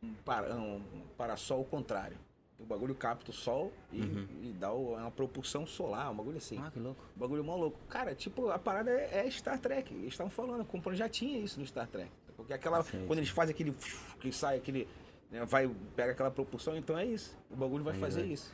um, 0.02 0.06
um, 0.06 0.14
para, 0.24 0.54
um 0.54 0.80
parasol 1.18 1.62
contrário. 1.64 2.16
O 2.58 2.64
bagulho 2.64 2.94
capta 2.94 3.30
o 3.30 3.34
sol 3.34 3.72
e, 3.92 3.98
e 4.00 4.54
dá 4.58 4.72
o- 4.72 4.94
uma 4.94 5.10
propulsão 5.10 5.66
solar, 5.66 6.10
um 6.10 6.14
bagulho 6.14 6.36
assim. 6.38 6.56
Ah, 6.58 6.70
que 6.70 6.78
louco. 6.78 7.02
O 7.16 7.18
bagulho 7.18 7.42
mó 7.42 7.56
louco. 7.56 7.78
Cara, 7.88 8.14
tipo, 8.14 8.48
a 8.50 8.58
parada 8.58 8.90
é, 8.90 9.26
é 9.26 9.30
Star 9.30 9.58
Trek. 9.58 9.92
Eles 9.92 10.08
estavam 10.12 10.30
falando, 10.30 10.64
comprando 10.64 10.96
já 10.96 11.08
tinha 11.08 11.38
isso 11.38 11.58
no 11.58 11.66
Star 11.66 11.88
Trek. 11.88 12.10
Porque 12.36 12.52
aquela. 12.52 12.82
Sim, 12.84 13.04
quando 13.06 13.18
eles 13.18 13.30
fazem 13.30 13.52
aquele. 13.54 13.74
que 14.20 14.30
sai 14.32 14.58
aquele. 14.58 14.86
né, 15.30 15.44
vai, 15.46 15.68
pega 15.96 16.12
aquela 16.12 16.30
propulsão, 16.30 16.76
então 16.76 16.96
é 16.96 17.04
isso. 17.04 17.36
O 17.50 17.56
bagulho 17.56 17.82
vai 17.82 17.94
Aí 17.94 18.00
fazer 18.00 18.22
vai. 18.22 18.30
isso. 18.32 18.52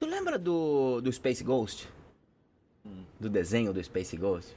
Tu 0.00 0.06
lembra 0.06 0.36
do, 0.38 1.00
do 1.00 1.12
Space 1.12 1.44
Ghost? 1.44 1.88
Hum. 2.84 3.04
Do 3.20 3.28
desenho 3.30 3.72
do 3.72 3.84
Space 3.84 4.16
Ghost? 4.16 4.56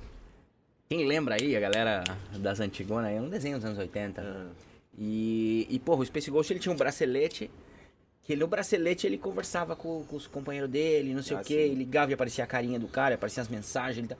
Quem 0.87 1.05
lembra 1.07 1.35
aí, 1.35 1.55
a 1.55 1.59
galera 1.59 2.03
das 2.37 2.59
antigonas 2.59 3.11
é 3.11 3.19
um 3.19 3.29
desenho 3.29 3.57
dos 3.57 3.65
anos 3.65 3.77
80. 3.79 4.21
Ah, 4.21 4.51
E, 4.97 5.67
e, 5.69 5.79
porra, 5.79 6.01
o 6.01 6.05
Space 6.05 6.29
Ghost 6.31 6.53
ele 6.53 6.59
tinha 6.59 6.71
um 6.73 6.77
bracelete. 6.77 7.49
Que 8.21 8.33
ele, 8.33 8.41
no 8.41 8.47
bracelete 8.47 9.05
ele 9.05 9.17
conversava 9.17 9.75
com, 9.75 10.03
com 10.05 10.15
os 10.15 10.25
companheiros 10.25 10.69
dele, 10.69 11.13
não 11.13 11.21
sei 11.21 11.37
Ah, 11.37 11.41
o 11.41 11.43
que, 11.43 11.67
sim. 11.67 11.73
ligava 11.75 12.11
e 12.11 12.13
aparecia 12.15 12.43
a 12.43 12.47
carinha 12.47 12.79
do 12.79 12.87
cara, 12.87 13.15
apareciam 13.15 13.41
as 13.43 13.49
mensagens. 13.49 13.97
Ele 13.99 14.07
tá... 14.07 14.17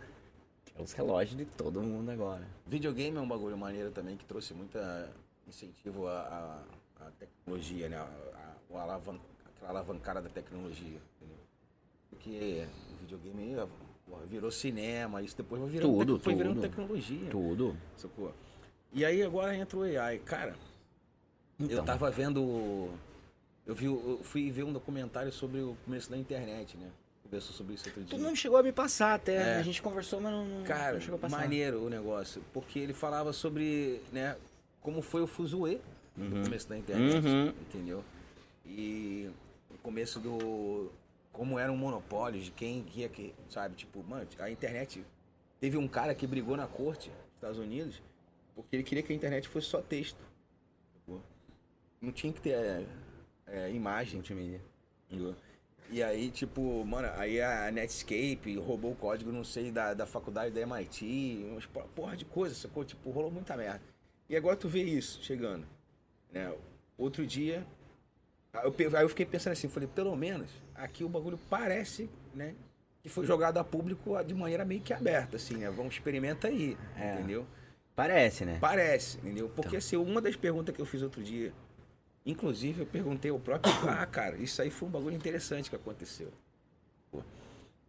É 0.78 0.82
os 0.82 0.92
relógios 0.92 1.38
de 1.38 1.46
todo 1.46 1.82
mundo 1.82 2.12
agora. 2.12 2.46
Videogame 2.68 3.18
é 3.18 3.22
um 3.22 3.28
bagulho 3.28 3.58
maneiro 3.58 3.92
também 3.92 4.18
que 4.18 4.26
trouxe 4.26 4.54
muita 4.54 5.10
incentivo 5.48 6.08
à, 6.08 6.64
à, 7.00 7.06
à 7.06 7.12
tecnologia, 7.12 7.88
né? 7.90 7.98
A, 7.98 8.78
a, 8.78 8.82
alavan, 8.82 9.18
aquela 9.46 9.70
alavancada 9.72 10.22
da 10.22 10.30
tecnologia. 10.30 11.00
Entendeu? 11.16 11.38
Porque 12.10 12.66
o 12.94 12.98
videogame 12.98 13.56
porra, 14.06 14.26
virou 14.26 14.52
cinema, 14.52 15.22
isso 15.22 15.36
depois 15.38 15.62
vai 15.62 15.70
virando, 15.70 15.92
Tudo, 15.98 16.20
foi 16.20 16.36
virando 16.36 16.56
tudo. 16.56 16.62
tecnologia. 16.70 17.30
Tudo. 17.30 17.78
Sacou? 17.98 18.34
E 18.94 19.04
aí 19.04 19.22
agora 19.24 19.56
entra 19.56 19.78
o 19.78 19.84
AI. 19.84 20.20
Cara, 20.20 20.56
eu 21.60 21.66
Então, 21.66 21.86
tava 21.86 22.10
vendo. 22.12 22.90
Eu, 23.66 23.74
vi, 23.74 23.86
eu 23.86 24.20
fui 24.24 24.52
ver 24.52 24.64
um 24.64 24.72
documentário 24.72 25.32
sobre 25.32 25.60
o 25.60 25.76
começo 25.86 26.10
da 26.10 26.18
internet, 26.18 26.78
né? 26.78 26.90
Conversou 27.24 27.54
sobre 27.56 27.74
isso 27.74 27.88
outro 27.90 28.04
dia. 28.04 28.18
Tu 28.18 28.24
não 28.24 28.36
chegou 28.36 28.58
a 28.60 28.64
me 28.64 28.72
passar 28.72 29.16
até. 29.16 29.36
É. 29.36 29.56
A 29.58 29.64
gente 29.64 29.82
conversou, 29.82 30.22
mas 30.22 30.32
não, 30.32 30.64
Cara, 30.64 30.94
não 30.94 31.02
chegou 31.02 31.16
a 31.16 31.20
passar. 31.20 31.38
maneiro 31.38 31.84
o 31.84 31.90
negócio. 31.90 32.42
Porque 32.54 32.78
ele 32.78 32.94
falava 32.94 33.34
sobre, 33.34 34.00
né, 34.14 34.38
como 34.82 35.02
foi 35.02 35.22
o 35.24 35.28
Fuzue 35.28 35.82
no 36.16 36.44
começo 36.44 36.70
da 36.70 36.78
internet, 36.78 37.26
Uhum. 37.26 37.48
entendeu? 37.62 38.04
E 38.66 39.30
o 39.72 39.78
começo 39.80 40.20
do. 40.20 40.92
Como 41.36 41.60
eram 41.60 41.76
monopólios, 41.76 42.46
de 42.46 42.52
quem 42.52 42.86
ia 42.96 43.10
que, 43.10 43.34
sabe? 43.50 43.76
Tipo, 43.76 44.04
mano, 44.04 44.28
a 44.40 44.50
internet. 44.50 45.06
Teve 45.60 45.78
um 45.78 45.88
cara 45.88 46.16
que 46.16 46.26
brigou 46.26 46.56
na 46.56 46.68
corte 46.68 47.10
dos 47.10 47.36
Estados 47.36 47.58
Unidos 47.60 48.02
porque 48.56 48.76
ele 48.78 48.84
queria 48.84 49.04
que 49.04 49.12
a 49.12 49.16
internet 49.16 49.48
fosse 49.48 49.68
só 49.68 49.82
texto. 49.82 50.24
Não 52.02 52.12
tinha 52.12 52.32
que 52.32 52.40
ter 52.40 52.52
é, 52.52 52.86
é, 53.48 53.72
imagem. 53.72 54.16
Multimídia. 54.16 54.62
E 55.90 56.02
aí, 56.02 56.32
tipo, 56.32 56.84
mano, 56.86 57.10
aí 57.16 57.42
a 57.42 57.70
Netscape 57.72 58.58
roubou 58.58 58.94
o 58.94 58.96
código, 58.96 59.32
não 59.32 59.44
sei, 59.44 59.72
da, 59.72 59.94
da 59.94 60.06
faculdade 60.06 60.54
da 60.54 60.62
MIT, 60.62 61.46
umas 61.52 61.66
por- 61.66 61.84
porra 61.90 62.16
de 62.16 62.26
coisa, 62.26 62.56
sacou? 62.56 62.84
Tipo, 62.84 63.12
rolou 63.12 63.30
muita 63.30 63.56
merda. 63.56 63.82
E 64.28 64.36
agora 64.36 64.56
tu 64.56 64.68
vê 64.68 64.84
isso 64.84 65.22
chegando, 65.22 65.68
né? 66.32 66.56
Outro 66.98 67.26
dia, 67.26 67.66
aí 68.58 68.66
eu, 68.80 68.98
aí 68.98 69.04
eu 69.04 69.10
fiquei 69.10 69.26
pensando 69.26 69.54
assim, 69.54 69.68
falei, 69.68 69.88
pelo 69.94 70.16
menos 70.16 70.50
aqui 70.74 71.04
o 71.04 71.10
bagulho 71.10 71.38
parece, 71.50 72.10
né? 72.34 72.54
Que 73.02 73.10
foi 73.10 73.26
jogado 73.26 73.58
a 73.58 73.64
público 73.64 74.22
de 74.24 74.34
maneira 74.34 74.66
meio 74.66 74.82
que 74.82 74.94
aberta, 74.94 75.36
assim, 75.38 75.58
né? 75.58 75.70
Vamos 75.70 75.94
experimenta 75.94 76.48
aí, 76.48 76.78
É. 76.98 77.14
entendeu? 77.16 77.46
Parece, 77.96 78.44
né? 78.46 78.58
Parece, 78.60 79.18
entendeu? 79.20 79.48
Porque 79.50 79.78
assim, 79.78 79.96
uma 79.96 80.20
das 80.22 80.36
perguntas 80.36 80.76
que 80.76 80.82
eu 80.82 80.86
fiz 80.86 81.02
outro 81.02 81.24
dia, 81.24 81.54
inclusive 82.26 82.82
eu 82.82 82.86
perguntei 82.86 83.32
ao 83.32 83.40
próprio. 83.40 83.72
Ah, 83.88 84.06
cara, 84.06 84.36
isso 84.38 84.62
aí 84.62 84.70
foi 84.70 84.88
um 84.88 84.92
bagulho 84.92 85.16
interessante 85.16 85.70
que 85.70 85.76
aconteceu. 85.76 86.32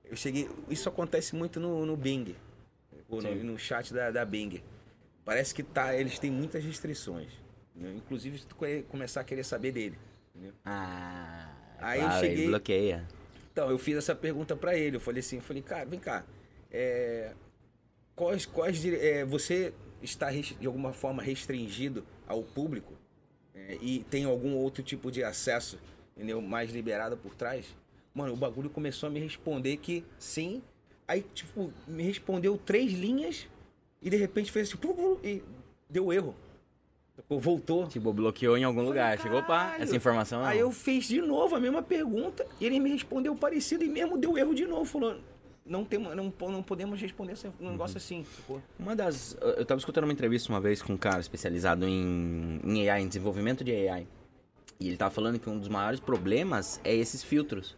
Eu 0.05 0.15
cheguei. 0.17 0.49
Isso 0.71 0.89
acontece 0.89 1.35
muito 1.35 1.59
no, 1.59 1.85
no 1.85 1.97
Bing. 1.97 2.37
Ou 3.09 3.21
no, 3.23 3.35
no 3.43 3.59
chat 3.59 3.93
da, 3.93 4.11
da 4.11 4.25
Bing. 4.25 4.63
Parece 5.25 5.53
que 5.55 5.63
tá, 5.63 5.95
eles 5.97 6.19
têm 6.19 6.31
muitas 6.31 6.65
restrições. 6.65 7.33
né? 7.75 7.93
Inclusive, 7.97 8.39
se 8.39 8.47
tu 8.47 8.55
come- 8.55 8.83
começar 8.85 9.21
a 9.23 9.25
querer 9.25 9.45
saber 9.45 9.73
dele. 9.73 9.99
Entendeu? 10.37 10.53
Ah. 10.65 11.51
Aí 11.79 11.99
eu 12.01 12.07
claro, 12.07 12.21
cheguei- 12.21 12.39
Ele 12.43 12.49
bloqueia. 12.49 13.09
Então, 13.53 13.71
eu 13.71 13.79
fiz 13.79 13.97
essa 13.97 14.15
pergunta 14.15 14.55
pra 14.55 14.77
ele. 14.77 14.97
Eu 14.97 15.01
falei 15.01 15.21
assim, 15.21 15.37
eu 15.37 15.43
falei, 15.43 15.63
cara, 15.63 15.87
vem 15.87 15.99
cá. 15.99 16.25
é, 16.71 17.33
quais, 18.15 18.45
quais 18.45 18.85
é, 18.85 19.25
você 19.25 19.73
está 20.03 20.31
de 20.31 20.67
alguma 20.67 20.93
forma 20.93 21.23
restringido 21.23 22.05
ao 22.27 22.43
público 22.43 22.93
é, 23.55 23.79
e 23.81 24.01
tem 24.11 24.25
algum 24.25 24.55
outro 24.57 24.83
tipo 24.83 25.11
de 25.11 25.25
acesso, 25.25 25.79
entendeu? 26.15 26.41
Mais 26.43 26.71
liberado 26.71 27.17
por 27.17 27.35
trás, 27.35 27.67
mano, 28.15 28.35
o 28.35 28.37
bagulho 28.37 28.69
começou 28.69 29.07
a 29.07 29.11
me 29.11 29.21
responder 29.21 29.79
que 29.79 30.05
sim. 30.19 30.63
Aí, 31.09 31.25
tipo, 31.35 31.73
me 31.87 32.03
respondeu 32.03 32.59
três 32.59 32.93
linhas 32.93 33.47
e 34.03 34.11
de 34.11 34.17
repente 34.17 34.53
fez 34.53 34.69
assim, 34.69 34.79
e 35.23 35.43
deu 35.89 36.13
erro. 36.13 36.35
Sacou? 37.17 37.41
Voltou. 37.41 37.87
Tipo, 37.89 38.13
bloqueou 38.13 38.57
em 38.59 38.65
algum 38.65 38.79
Falei, 38.85 38.91
lugar. 38.91 39.19
Chegou, 39.19 39.43
pá, 39.43 39.65
"Caralho." 39.67 39.83
essa 39.85 39.97
informação 39.97 40.45
Aí 40.45 40.59
não. 40.59 40.67
eu 40.67 40.73
fiz 40.73 41.07
de 41.09 41.21
novo 41.23 41.57
a 41.57 41.61
mesma 41.61 41.83
pergunta 41.83 42.47
e 42.61 42.67
ele 42.67 42.79
me 42.79 42.91
respondeu 42.91 43.35
parecido 43.35 43.83
e 43.85 43.89
mesmo 43.89 44.19
deu 44.19 44.37
erro 44.37 44.55
de 44.55 44.67
novo. 44.67 44.85
Falou, 44.85 45.17
não, 45.65 45.85
tem, 45.85 45.99
não, 45.99 46.33
não 46.41 46.63
podemos 46.63 47.01
responder 47.01 47.33
esse 47.33 47.49
um 47.61 47.71
negócio 47.71 47.97
assim. 47.97 48.25
sacou? 48.37 48.63
Uma 48.79 48.95
das. 48.95 49.37
Eu 49.41 49.65
tava 49.65 49.79
escutando 49.79 50.05
uma 50.05 50.13
entrevista 50.13 50.53
uma 50.53 50.61
vez 50.61 50.83
com 50.83 50.93
um 50.93 50.97
cara 50.99 51.19
especializado 51.21 51.87
em, 51.87 52.61
em 52.63 52.89
AI, 52.89 53.03
em 53.03 53.09
desenvolvimento 53.09 53.65
de 53.65 53.73
AI. 53.73 54.07
E 54.79 54.89
ele 54.89 54.97
tava 54.99 55.11
falando 55.11 55.39
que 55.39 55.49
um 55.49 55.59
dos 55.59 55.69
maiores 55.69 55.99
problemas 56.01 56.79
é 56.85 56.95
esses 56.95 57.23
filtros. 57.23 57.75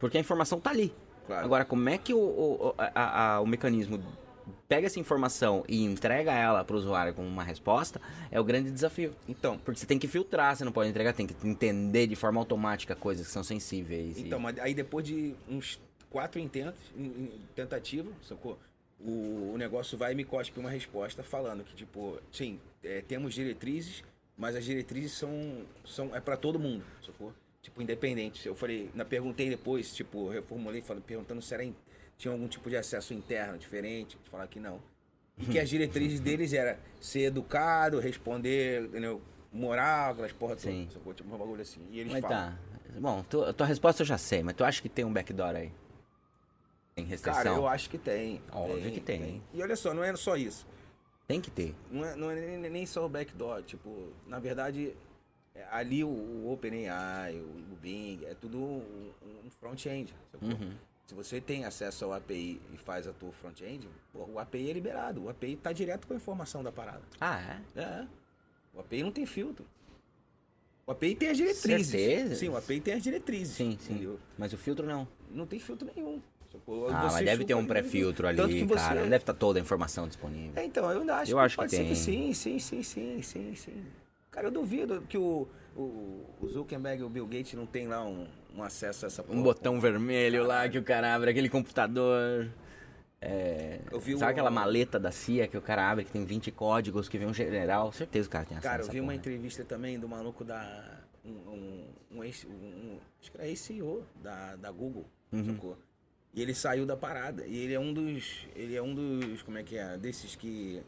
Porque 0.00 0.16
a 0.18 0.20
informação 0.20 0.58
tá 0.58 0.70
ali. 0.70 0.92
Claro. 1.26 1.44
Agora, 1.44 1.64
como 1.64 1.88
é 1.88 1.96
que 1.96 2.12
o, 2.12 2.18
o, 2.18 2.74
a- 2.76 3.36
a- 3.36 3.40
o 3.40 3.46
mecanismo 3.46 4.02
pega 4.68 4.86
essa 4.86 4.98
informação 5.00 5.64
e 5.68 5.82
entrega 5.84 6.32
ela 6.32 6.64
pro 6.64 6.76
usuário 6.76 7.14
como 7.14 7.26
uma 7.28 7.42
resposta 7.44 8.00
é 8.30 8.38
o 8.40 8.44
grande 8.44 8.70
desafio. 8.70 9.14
Então, 9.28 9.58
Porque 9.58 9.78
você 9.80 9.86
tem 9.86 9.98
que 9.98 10.08
filtrar, 10.08 10.56
você 10.56 10.64
não 10.64 10.72
pode 10.72 10.90
entregar, 10.90 11.12
tem 11.12 11.26
que 11.26 11.34
entender 11.46 12.06
de 12.06 12.16
forma 12.16 12.40
automática 12.40 12.94
coisas 12.94 13.26
que 13.26 13.32
são 13.32 13.42
sensíveis. 13.44 14.16
e- 14.18 14.22
então 14.22 14.38
mas 14.38 14.58
aí 14.58 14.74
depois 14.74 15.04
de 15.06 15.34
uns 15.48 15.80
quatro 16.10 16.40
intentos, 16.40 16.80
tentativa, 17.54 18.10
sacou? 18.22 18.58
O, 18.98 19.52
o 19.54 19.56
negócio 19.56 19.96
vai 19.96 20.12
e 20.12 20.14
me 20.14 20.24
cospe 20.24 20.58
uma 20.60 20.68
resposta 20.70 21.22
falando 21.22 21.64
que, 21.64 21.74
tipo, 21.74 22.18
sim, 22.30 22.60
é, 22.84 23.00
temos 23.00 23.32
diretrizes, 23.34 24.02
mas 24.36 24.54
as 24.56 24.64
diretrizes 24.64 25.12
são, 25.12 25.62
são 25.86 26.14
é 26.14 26.20
para 26.20 26.36
todo 26.36 26.58
mundo, 26.58 26.84
sacou? 27.04 27.32
Tipo, 27.62 27.80
independente. 27.82 28.46
Eu 28.46 28.54
falei, 28.54 28.90
na 28.94 29.04
perguntei 29.04 29.48
depois, 29.48 29.94
tipo, 29.94 30.28
reformulei, 30.28 30.80
falei, 30.82 31.02
perguntando 31.06 31.40
se 31.42 31.52
era 31.54 31.64
in- 32.20 32.22
tinha 32.22 32.32
algum 32.32 32.48
tipo 32.48 32.68
de 32.68 32.76
acesso 32.76 33.14
interno 33.14 33.56
diferente, 33.58 34.18
falar 34.30 34.46
que 34.46 34.60
não. 34.60 34.80
E 35.38 35.46
que 35.46 35.58
as 35.58 35.68
diretrizes 35.70 36.20
deles 36.20 36.52
era 36.52 36.78
ser 37.00 37.22
educado, 37.22 37.98
responder, 37.98 38.82
entendeu? 38.84 39.22
Moral, 39.52 40.12
aquelas 40.12 40.32
porra 40.32 40.56
Sim. 40.58 40.86
Tipo, 40.90 41.14
um 41.24 41.38
bagulho 41.38 41.62
assim. 41.62 41.80
E 41.90 41.98
eles 42.00 42.12
Mas 42.12 42.20
falam. 42.22 42.52
tá. 42.52 42.58
Bom, 43.00 43.22
tu- 43.22 43.44
a 43.44 43.52
tua 43.52 43.66
resposta 43.66 44.02
eu 44.02 44.06
já 44.06 44.18
sei, 44.18 44.42
mas 44.42 44.54
tu 44.54 44.64
acha 44.64 44.82
que 44.82 44.88
tem 44.88 45.04
um 45.04 45.12
backdoor 45.12 45.56
aí? 45.56 45.72
Tem 46.94 47.04
restrição? 47.06 47.42
Cara, 47.42 47.56
eu 47.56 47.66
acho 47.66 47.88
que 47.88 47.96
tem. 47.98 48.42
Óbvio 48.52 48.92
que 48.92 49.00
tem. 49.00 49.42
E 49.54 49.62
olha 49.62 49.76
só, 49.76 49.94
não 49.94 50.04
é 50.04 50.14
só 50.16 50.36
isso. 50.36 50.66
Tem 51.26 51.40
que 51.40 51.50
ter. 51.50 51.74
Não 51.90 52.04
é, 52.04 52.16
não 52.16 52.30
é 52.30 52.34
nem, 52.34 52.70
nem 52.70 52.86
só 52.86 53.06
o 53.06 53.08
backdoor. 53.08 53.62
Tipo, 53.62 54.12
na 54.26 54.38
verdade, 54.40 54.94
é, 55.54 55.64
ali 55.70 56.04
o, 56.04 56.08
o 56.08 56.52
OpenAI, 56.52 57.36
o, 57.36 57.72
o 57.72 57.76
Bing, 57.80 58.24
é 58.26 58.34
tudo 58.34 58.58
um, 58.58 59.10
um 59.46 59.50
front-end. 59.50 60.12
Uhum. 60.42 60.72
Se 61.10 61.14
você 61.16 61.40
tem 61.40 61.64
acesso 61.64 62.04
ao 62.04 62.12
API 62.12 62.60
e 62.72 62.76
faz 62.78 63.08
a 63.08 63.12
tua 63.12 63.32
front-end, 63.32 63.88
o 64.14 64.38
API 64.38 64.70
é 64.70 64.72
liberado. 64.72 65.24
O 65.24 65.28
API 65.28 65.56
tá 65.56 65.72
direto 65.72 66.06
com 66.06 66.14
a 66.14 66.16
informação 66.16 66.62
da 66.62 66.70
parada. 66.70 67.02
Ah, 67.20 67.60
é? 67.74 67.80
É. 67.80 68.06
O 68.72 68.78
API 68.78 69.02
não 69.02 69.10
tem 69.10 69.26
filtro. 69.26 69.66
O 70.86 70.92
API 70.92 71.16
tem 71.16 71.30
as 71.30 71.36
diretrizes. 71.36 71.88
Certeza? 71.88 72.36
Sim, 72.36 72.48
o 72.50 72.56
API 72.56 72.80
tem 72.80 72.94
as 72.94 73.02
diretrizes. 73.02 73.56
Sim, 73.56 73.76
sim. 73.80 73.94
entendeu? 73.94 74.20
Mas 74.38 74.52
o 74.52 74.56
filtro 74.56 74.86
não. 74.86 75.08
Não 75.32 75.46
tem 75.48 75.58
filtro 75.58 75.90
nenhum. 75.96 76.22
Ah, 76.92 77.08
Você 77.08 77.14
mas 77.16 77.24
deve 77.24 77.44
ter 77.44 77.54
um 77.54 77.66
pré-filtro 77.66 78.28
ali, 78.28 78.36
Tanto 78.36 78.54
que 78.54 78.62
você- 78.64 78.74
cara. 78.76 79.00
Não 79.00 79.08
deve 79.10 79.22
estar 79.24 79.34
toda 79.34 79.58
a 79.58 79.62
informação 79.62 80.06
disponível. 80.06 80.52
É, 80.62 80.64
então, 80.64 80.88
eu 80.92 81.12
acho 81.12 81.32
Eu 81.32 81.38
que 81.38 81.42
acho 81.42 81.54
que 81.56 81.60
pode 81.62 81.70
ser 81.72 81.76
tem. 81.78 81.88
que 81.88 81.96
sim, 81.96 82.32
sim, 82.32 82.58
sim, 82.60 82.82
sim, 82.84 83.20
sim, 83.22 83.54
sim. 83.56 83.84
Cara, 84.30 84.46
eu 84.46 84.52
duvido 84.52 85.02
que 85.08 85.18
o, 85.18 85.48
o, 85.76 86.24
o 86.40 86.46
Zuckerberg 86.48 87.02
e 87.02 87.04
o 87.04 87.08
Bill 87.08 87.26
Gates 87.26 87.54
não 87.54 87.66
tem 87.66 87.88
lá 87.88 88.04
um, 88.06 88.28
um 88.56 88.62
acesso 88.62 89.06
a 89.06 89.08
essa 89.08 89.22
Um 89.22 89.26
porra. 89.26 89.42
botão 89.42 89.80
vermelho 89.80 90.44
lá 90.44 90.68
que 90.68 90.78
o 90.78 90.82
cara 90.82 91.14
abre, 91.14 91.30
aquele 91.30 91.48
computador. 91.48 92.48
É, 93.22 93.80
Eu 93.90 94.00
vi 94.00 94.12
sabe 94.12 94.24
o- 94.24 94.28
aquela 94.30 94.50
maleta 94.50 94.98
da 94.98 95.10
CIA 95.12 95.46
que 95.46 95.56
o 95.56 95.60
cara 95.60 95.90
abre 95.90 96.04
que 96.04 96.10
tem 96.10 96.24
20 96.24 96.50
códigos, 96.50 97.08
que 97.08 97.18
vem 97.18 97.26
um 97.28 97.34
general? 97.34 97.92
Certeza 97.92 98.26
o 98.28 98.30
cara 98.30 98.46
tem 98.46 98.56
acesso 98.56 98.70
Cara, 98.70 98.82
eu 98.82 98.88
vi 98.90 98.98
uma 99.00 99.08
porra. 99.08 99.16
entrevista 99.16 99.64
também 99.64 99.98
do 99.98 100.08
maluco 100.08 100.42
da. 100.44 101.00
Um, 101.22 101.30
um, 101.30 101.84
um, 102.18 102.24
ex- 102.24 102.46
um- 102.46 102.50
um- 102.94 102.98
acho 103.20 103.30
que 103.30 103.36
era 103.36 103.46
ex-CEO 103.46 104.06
da, 104.22 104.56
da 104.56 104.70
Google, 104.70 105.04
Uhum. 105.30 105.44
sacou? 105.54 105.78
E 106.32 106.40
ele 106.40 106.54
saiu 106.54 106.86
da 106.86 106.96
parada. 106.96 107.44
E 107.46 107.54
ele 107.58 107.74
é 107.74 107.78
um 107.80 107.92
dos. 107.92 108.46
Ele 108.56 108.74
é 108.74 108.80
um 108.82 108.94
dos. 108.94 109.42
Como 109.42 109.58
é 109.58 109.62
que 109.62 109.76
é? 109.76 109.98
Desses 109.98 110.34
que. 110.34 110.80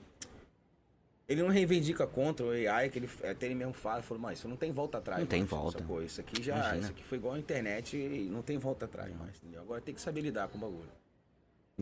Ele 1.32 1.42
não 1.42 1.48
reivindica 1.48 2.06
contra 2.06 2.44
o 2.44 2.50
AI, 2.50 2.90
que 2.90 2.98
ele 2.98 3.08
até 3.24 3.46
ele 3.46 3.54
mesmo 3.54 3.72
fala, 3.72 4.02
falou, 4.02 4.20
mas 4.20 4.38
isso 4.38 4.46
não 4.46 4.56
tem 4.56 4.70
volta 4.70 4.98
atrás. 4.98 5.18
Não 5.18 5.26
tem 5.26 5.40
mais, 5.40 5.50
volta. 5.50 5.78
Sacou? 5.78 6.02
Isso 6.02 6.20
aqui 6.20 6.42
já. 6.42 6.54
Imagina. 6.56 6.78
Isso 6.78 6.90
aqui 6.90 7.04
foi 7.04 7.16
igual 7.16 7.34
a 7.34 7.38
internet 7.38 7.96
e 7.96 8.28
não 8.28 8.42
tem 8.42 8.58
volta 8.58 8.84
atrás 8.84 9.14
mais, 9.16 9.36
entendeu? 9.36 9.62
Agora 9.62 9.80
tem 9.80 9.94
que 9.94 10.00
saber 10.00 10.20
lidar 10.20 10.48
com 10.48 10.58
o 10.58 10.60
bagulho. 10.60 10.90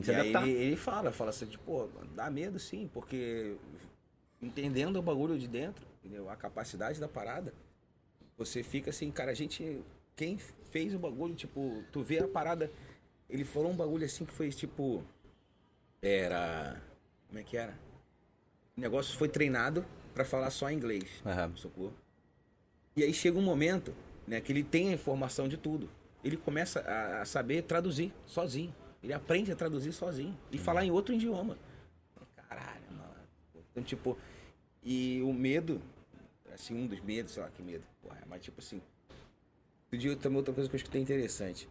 Tem 0.01 0.15
E 0.15 0.17
aí 0.17 0.35
ele, 0.35 0.51
ele 0.51 0.77
fala, 0.77 1.11
fala 1.11 1.31
assim, 1.31 1.47
tipo, 1.47 1.91
dá 2.15 2.31
medo 2.31 2.61
sim, 2.61 2.89
porque 2.95 3.57
entendendo 4.41 4.97
o 4.97 5.03
bagulho 5.03 5.37
de 5.37 5.49
dentro, 5.49 5.85
entendeu? 5.99 6.31
A 6.31 6.37
capacidade 6.37 7.01
da 7.01 7.09
parada, 7.09 7.53
você 8.39 8.63
fica 8.63 8.91
assim, 8.91 9.11
cara, 9.11 9.33
a 9.33 9.35
gente. 9.35 9.83
Quem 10.15 10.39
fez 10.71 10.95
o 10.95 10.99
bagulho, 10.99 11.35
tipo, 11.35 11.83
tu 11.91 12.03
vê 12.03 12.21
a 12.21 12.29
parada. 12.29 12.71
Ele 13.29 13.45
falou 13.45 13.73
um 13.73 13.77
bagulho 13.77 14.05
assim 14.05 14.25
que 14.25 14.33
foi 14.33 14.49
tipo. 14.51 15.03
Era. 16.01 16.81
Como 17.27 17.41
é 17.41 17.43
que 17.43 17.57
era? 17.57 17.90
O 18.81 18.83
negócio 18.83 19.15
foi 19.19 19.29
treinado 19.29 19.85
pra 20.15 20.25
falar 20.25 20.49
só 20.49 20.71
inglês. 20.71 21.05
Aham. 21.27 21.55
Sacou? 21.55 21.93
E 22.97 23.05
aí 23.05 23.13
chega 23.13 23.39
um 23.39 23.43
momento, 23.43 23.95
né, 24.27 24.41
que 24.41 24.51
ele 24.51 24.65
tem 24.65 24.89
a 24.89 24.93
informação 24.93 25.47
de 25.47 25.59
tudo. 25.59 25.87
Ele 26.25 26.39
começa 26.39 26.81
a, 26.81 27.21
a 27.21 27.25
saber 27.27 27.61
traduzir 27.65 28.11
sozinho. 28.25 28.75
Ele 29.03 29.13
aprende 29.13 29.53
a 29.53 29.55
traduzir 29.55 29.93
sozinho. 29.93 30.35
E 30.51 30.57
falar 30.57 30.83
em 30.83 30.91
outro 30.91 31.15
idioma. 31.15 31.59
Caralho, 32.49 32.91
mano. 32.91 33.13
Então, 33.71 33.83
tipo, 33.83 34.17
e 34.83 35.21
o 35.21 35.33
medo, 35.35 35.83
assim, 36.51 36.75
um 36.75 36.87
dos 36.87 37.03
medos, 37.03 37.33
sei 37.33 37.43
lá 37.43 37.51
que 37.51 37.63
medo. 37.63 37.85
Porra, 38.01 38.23
mas 38.27 38.43
tipo 38.43 38.63
assim. 38.63 38.81
Outro 39.85 39.99
dia 39.99 40.17
também 40.17 40.39
outra 40.39 40.55
coisa 40.55 40.71
que 40.71 40.75
eu 40.75 40.79
escutei 40.79 41.03
interessante. 41.03 41.69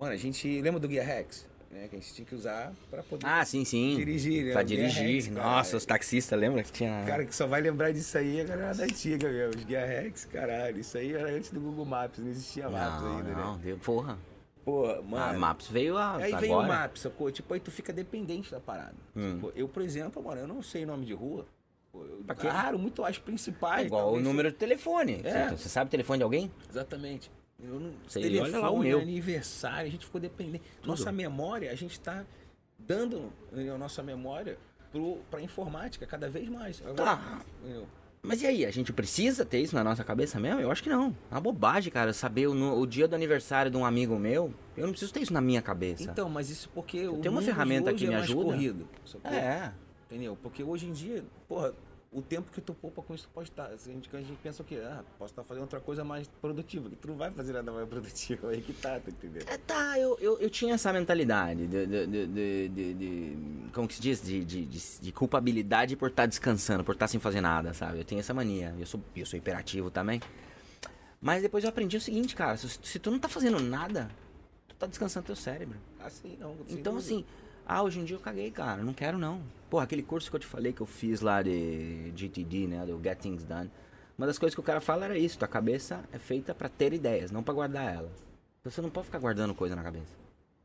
Mano, 0.00 0.12
a 0.12 0.16
gente 0.16 0.60
lembra 0.60 0.80
do 0.80 0.88
Guia 0.88 1.04
Rex? 1.04 1.46
Né? 1.74 1.88
Que 1.88 1.96
a 1.96 1.98
gente 1.98 2.14
tinha 2.14 2.24
que 2.24 2.34
usar 2.36 2.72
pra 2.88 3.02
poder. 3.02 3.26
Ah, 3.26 3.44
sim, 3.44 3.64
sim. 3.64 3.96
Dirigir, 3.96 4.46
né? 4.46 4.52
Pra 4.52 4.62
O 4.62 4.64
Guia 4.64 4.76
dirigir. 4.76 5.02
Rex. 5.24 5.28
Nossa, 5.28 5.76
os 5.76 5.84
taxistas, 5.84 6.38
lembra 6.38 6.62
que 6.62 6.70
tinha. 6.70 7.02
Cara, 7.04 7.24
que 7.24 7.34
só 7.34 7.48
vai 7.48 7.60
lembrar 7.60 7.90
disso 7.92 8.16
aí 8.16 8.38
é 8.38 8.42
a 8.42 8.44
galera 8.44 8.74
da 8.74 8.84
antiga 8.84 9.28
mesmo. 9.28 9.58
Os 9.58 9.64
Guia 9.64 9.84
Rex, 9.84 10.24
caralho. 10.26 10.78
Isso 10.78 10.96
aí 10.96 11.12
era 11.12 11.28
antes 11.32 11.50
do 11.50 11.58
Google 11.60 11.84
Maps, 11.84 12.20
não 12.20 12.28
existia 12.28 12.70
Maps 12.70 13.02
não, 13.02 13.16
ainda, 13.18 13.32
não, 13.32 13.56
né? 13.58 13.76
porra. 13.82 14.16
Porra, 14.64 14.98
A 14.98 15.02
mano. 15.02 15.40
Maps 15.40 15.66
veio 15.66 15.98
a, 15.98 16.16
aí 16.16 16.28
agora. 16.32 16.40
vem 16.40 16.50
o 16.54 16.62
Maps, 16.62 17.00
sacou? 17.02 17.30
Tipo, 17.32 17.52
aí 17.52 17.60
tu 17.60 17.72
fica 17.72 17.92
dependente 17.92 18.52
da 18.52 18.60
parada. 18.60 18.94
Hum. 19.16 19.50
Eu, 19.56 19.68
por 19.68 19.82
exemplo, 19.82 20.22
mano, 20.22 20.40
eu 20.42 20.46
não 20.48 20.62
sei 20.62 20.86
nome 20.86 21.04
de 21.04 21.12
rua. 21.12 21.44
Pra 22.24 22.34
claro, 22.34 22.78
muito 22.78 23.04
as 23.04 23.18
principais. 23.18 23.82
É 23.82 23.86
igual 23.86 24.02
o 24.02 24.04
talvez 24.06 24.24
número 24.24 24.50
de 24.50 24.56
telefone. 24.56 25.20
É. 25.24 25.50
Você 25.50 25.68
sabe 25.68 25.88
o 25.88 25.90
telefone 25.90 26.18
de 26.18 26.24
alguém? 26.24 26.50
Exatamente. 26.70 27.30
Eu 27.66 27.80
não, 27.80 27.92
Sei, 28.08 28.22
telefone, 28.24 28.50
olha 28.52 28.60
lá 28.60 28.70
o 28.70 28.78
meu. 28.78 29.00
aniversário, 29.00 29.88
a 29.88 29.90
gente 29.90 30.04
ficou 30.04 30.20
dependente. 30.20 30.64
Nossa 30.84 31.10
memória, 31.10 31.70
a 31.70 31.74
gente 31.74 31.98
tá 32.00 32.24
dando 32.78 33.32
entendeu, 33.52 33.78
nossa 33.78 34.02
memória 34.02 34.58
pro, 34.92 35.18
pra 35.30 35.40
informática 35.40 36.06
cada 36.06 36.28
vez 36.28 36.48
mais. 36.48 36.80
Agora, 36.82 37.16
Tá. 37.16 37.40
entendeu? 37.62 37.86
Mas 38.26 38.40
e 38.42 38.46
aí, 38.46 38.64
a 38.64 38.70
gente 38.70 38.90
precisa 38.90 39.44
ter 39.44 39.60
isso 39.60 39.74
na 39.74 39.84
nossa 39.84 40.02
cabeça 40.02 40.40
mesmo? 40.40 40.58
Eu 40.60 40.70
acho 40.70 40.82
que 40.82 40.88
não. 40.88 41.14
É 41.30 41.34
uma 41.34 41.40
bobagem, 41.42 41.92
cara. 41.92 42.10
Saber 42.14 42.46
o, 42.46 42.54
no- 42.54 42.78
o 42.78 42.86
dia 42.86 43.06
do 43.06 43.14
aniversário 43.14 43.70
de 43.70 43.76
um 43.76 43.84
amigo 43.84 44.18
meu, 44.18 44.52
eu 44.76 44.84
não 44.84 44.92
preciso 44.92 45.12
ter 45.12 45.20
isso 45.20 45.32
na 45.32 45.42
minha 45.42 45.60
cabeça. 45.60 46.04
Então, 46.04 46.28
mas 46.30 46.48
isso 46.48 46.70
porque 46.74 47.06
o 47.06 47.18
tenho 47.18 47.32
uma 47.32 47.42
ferramenta 47.42 47.92
que 47.92 48.06
me 48.06 48.14
é 48.14 48.16
mais 48.16 48.24
ajuda. 48.24 48.44
corrido. 48.44 48.88
é. 49.24 49.72
Entendeu? 50.10 50.38
Porque 50.42 50.62
hoje 50.62 50.86
em 50.86 50.92
dia, 50.92 51.22
porra, 51.46 51.74
o 52.14 52.22
tempo 52.22 52.50
que 52.52 52.60
tu 52.60 52.72
poupa 52.72 53.02
com 53.02 53.14
isso 53.14 53.24
tu 53.24 53.30
pode 53.34 53.50
estar. 53.50 53.66
A 53.66 53.76
gente, 53.76 54.08
a 54.14 54.20
gente 54.20 54.38
pensa 54.42 54.62
o 54.62 54.64
quê? 54.64 54.80
Ah, 54.84 55.02
posso 55.18 55.32
estar 55.32 55.42
fazendo 55.42 55.62
outra 55.62 55.80
coisa 55.80 56.04
mais 56.04 56.28
produtiva. 56.40 56.88
Que 56.88 56.96
tu 56.96 57.08
não 57.08 57.16
vai 57.16 57.30
fazer 57.32 57.52
nada 57.52 57.72
mais 57.72 57.88
produtivo 57.88 58.46
aí 58.48 58.62
que 58.62 58.72
tá, 58.72 59.00
tá 59.00 59.10
entendendo? 59.10 59.48
É, 59.48 59.58
tá, 59.58 59.98
eu, 59.98 60.16
eu, 60.20 60.38
eu 60.38 60.48
tinha 60.48 60.74
essa 60.74 60.92
mentalidade 60.92 61.66
de, 61.66 61.86
de, 61.86 62.06
de, 62.06 62.68
de- 62.68 62.94
de- 62.94 63.36
como 63.72 63.88
que 63.88 63.94
se 63.94 64.00
diz? 64.00 64.22
De, 64.22 64.44
de, 64.44 64.64
de, 64.64 65.00
de 65.00 65.12
culpabilidade 65.12 65.96
por 65.96 66.08
estar 66.08 66.26
descansando, 66.26 66.84
por 66.84 66.92
estar 66.94 67.08
sem 67.08 67.18
fazer 67.18 67.40
nada, 67.40 67.74
sabe? 67.74 67.98
Eu 67.98 68.04
tenho 68.04 68.20
essa 68.20 68.32
mania. 68.32 68.74
Eu 68.78 68.86
sou, 68.86 69.00
eu 69.16 69.26
sou 69.26 69.36
hiperativo 69.36 69.90
também. 69.90 70.20
Mas 71.20 71.42
depois 71.42 71.64
eu 71.64 71.70
aprendi 71.70 71.96
o 71.96 72.00
seguinte, 72.00 72.34
cara. 72.36 72.56
Se, 72.56 72.68
se 72.68 72.98
tu 72.98 73.10
não 73.10 73.18
tá 73.18 73.28
fazendo 73.28 73.58
nada, 73.60 74.08
tu 74.68 74.74
tá 74.76 74.86
descansando 74.86 75.26
teu 75.26 75.36
cérebro. 75.36 75.78
Assim 75.98 76.36
não. 76.38 76.52
Então, 76.68 76.94
dúvida. 76.94 76.98
assim, 76.98 77.24
ah, 77.66 77.82
hoje 77.82 78.00
em 78.00 78.04
dia 78.04 78.16
eu 78.16 78.20
caguei, 78.20 78.50
cara. 78.50 78.82
Não 78.82 78.92
quero, 78.92 79.18
não. 79.18 79.40
Pô, 79.70 79.78
aquele 79.78 80.02
curso 80.02 80.30
que 80.30 80.36
eu 80.36 80.40
te 80.40 80.46
falei 80.46 80.72
que 80.72 80.80
eu 80.80 80.86
fiz 80.86 81.20
lá 81.20 81.42
de 81.42 82.12
GTD, 82.14 82.66
né? 82.66 82.84
Do 82.86 83.00
Get 83.02 83.18
Things 83.18 83.44
Done. 83.44 83.70
Uma 84.16 84.26
das 84.26 84.38
coisas 84.38 84.54
que 84.54 84.60
o 84.60 84.64
cara 84.64 84.80
fala 84.80 85.06
era 85.06 85.18
isso. 85.18 85.38
Tua 85.38 85.48
cabeça 85.48 86.04
é 86.12 86.18
feita 86.18 86.54
pra 86.54 86.68
ter 86.68 86.92
ideias, 86.92 87.30
não 87.30 87.42
pra 87.42 87.54
guardar 87.54 87.92
elas. 87.92 88.12
Então 88.60 88.70
você 88.70 88.80
não 88.80 88.90
pode 88.90 89.06
ficar 89.06 89.18
guardando 89.18 89.54
coisa 89.54 89.74
na 89.74 89.82
cabeça. 89.82 90.14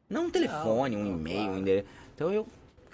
Não 0.09 0.25
um 0.25 0.29
telefone, 0.29 0.95
um 0.95 1.05
e-mail, 1.05 1.51
um 1.51 1.57
endereço. 1.57 1.87
Então 2.15 2.31
eu, 2.31 2.47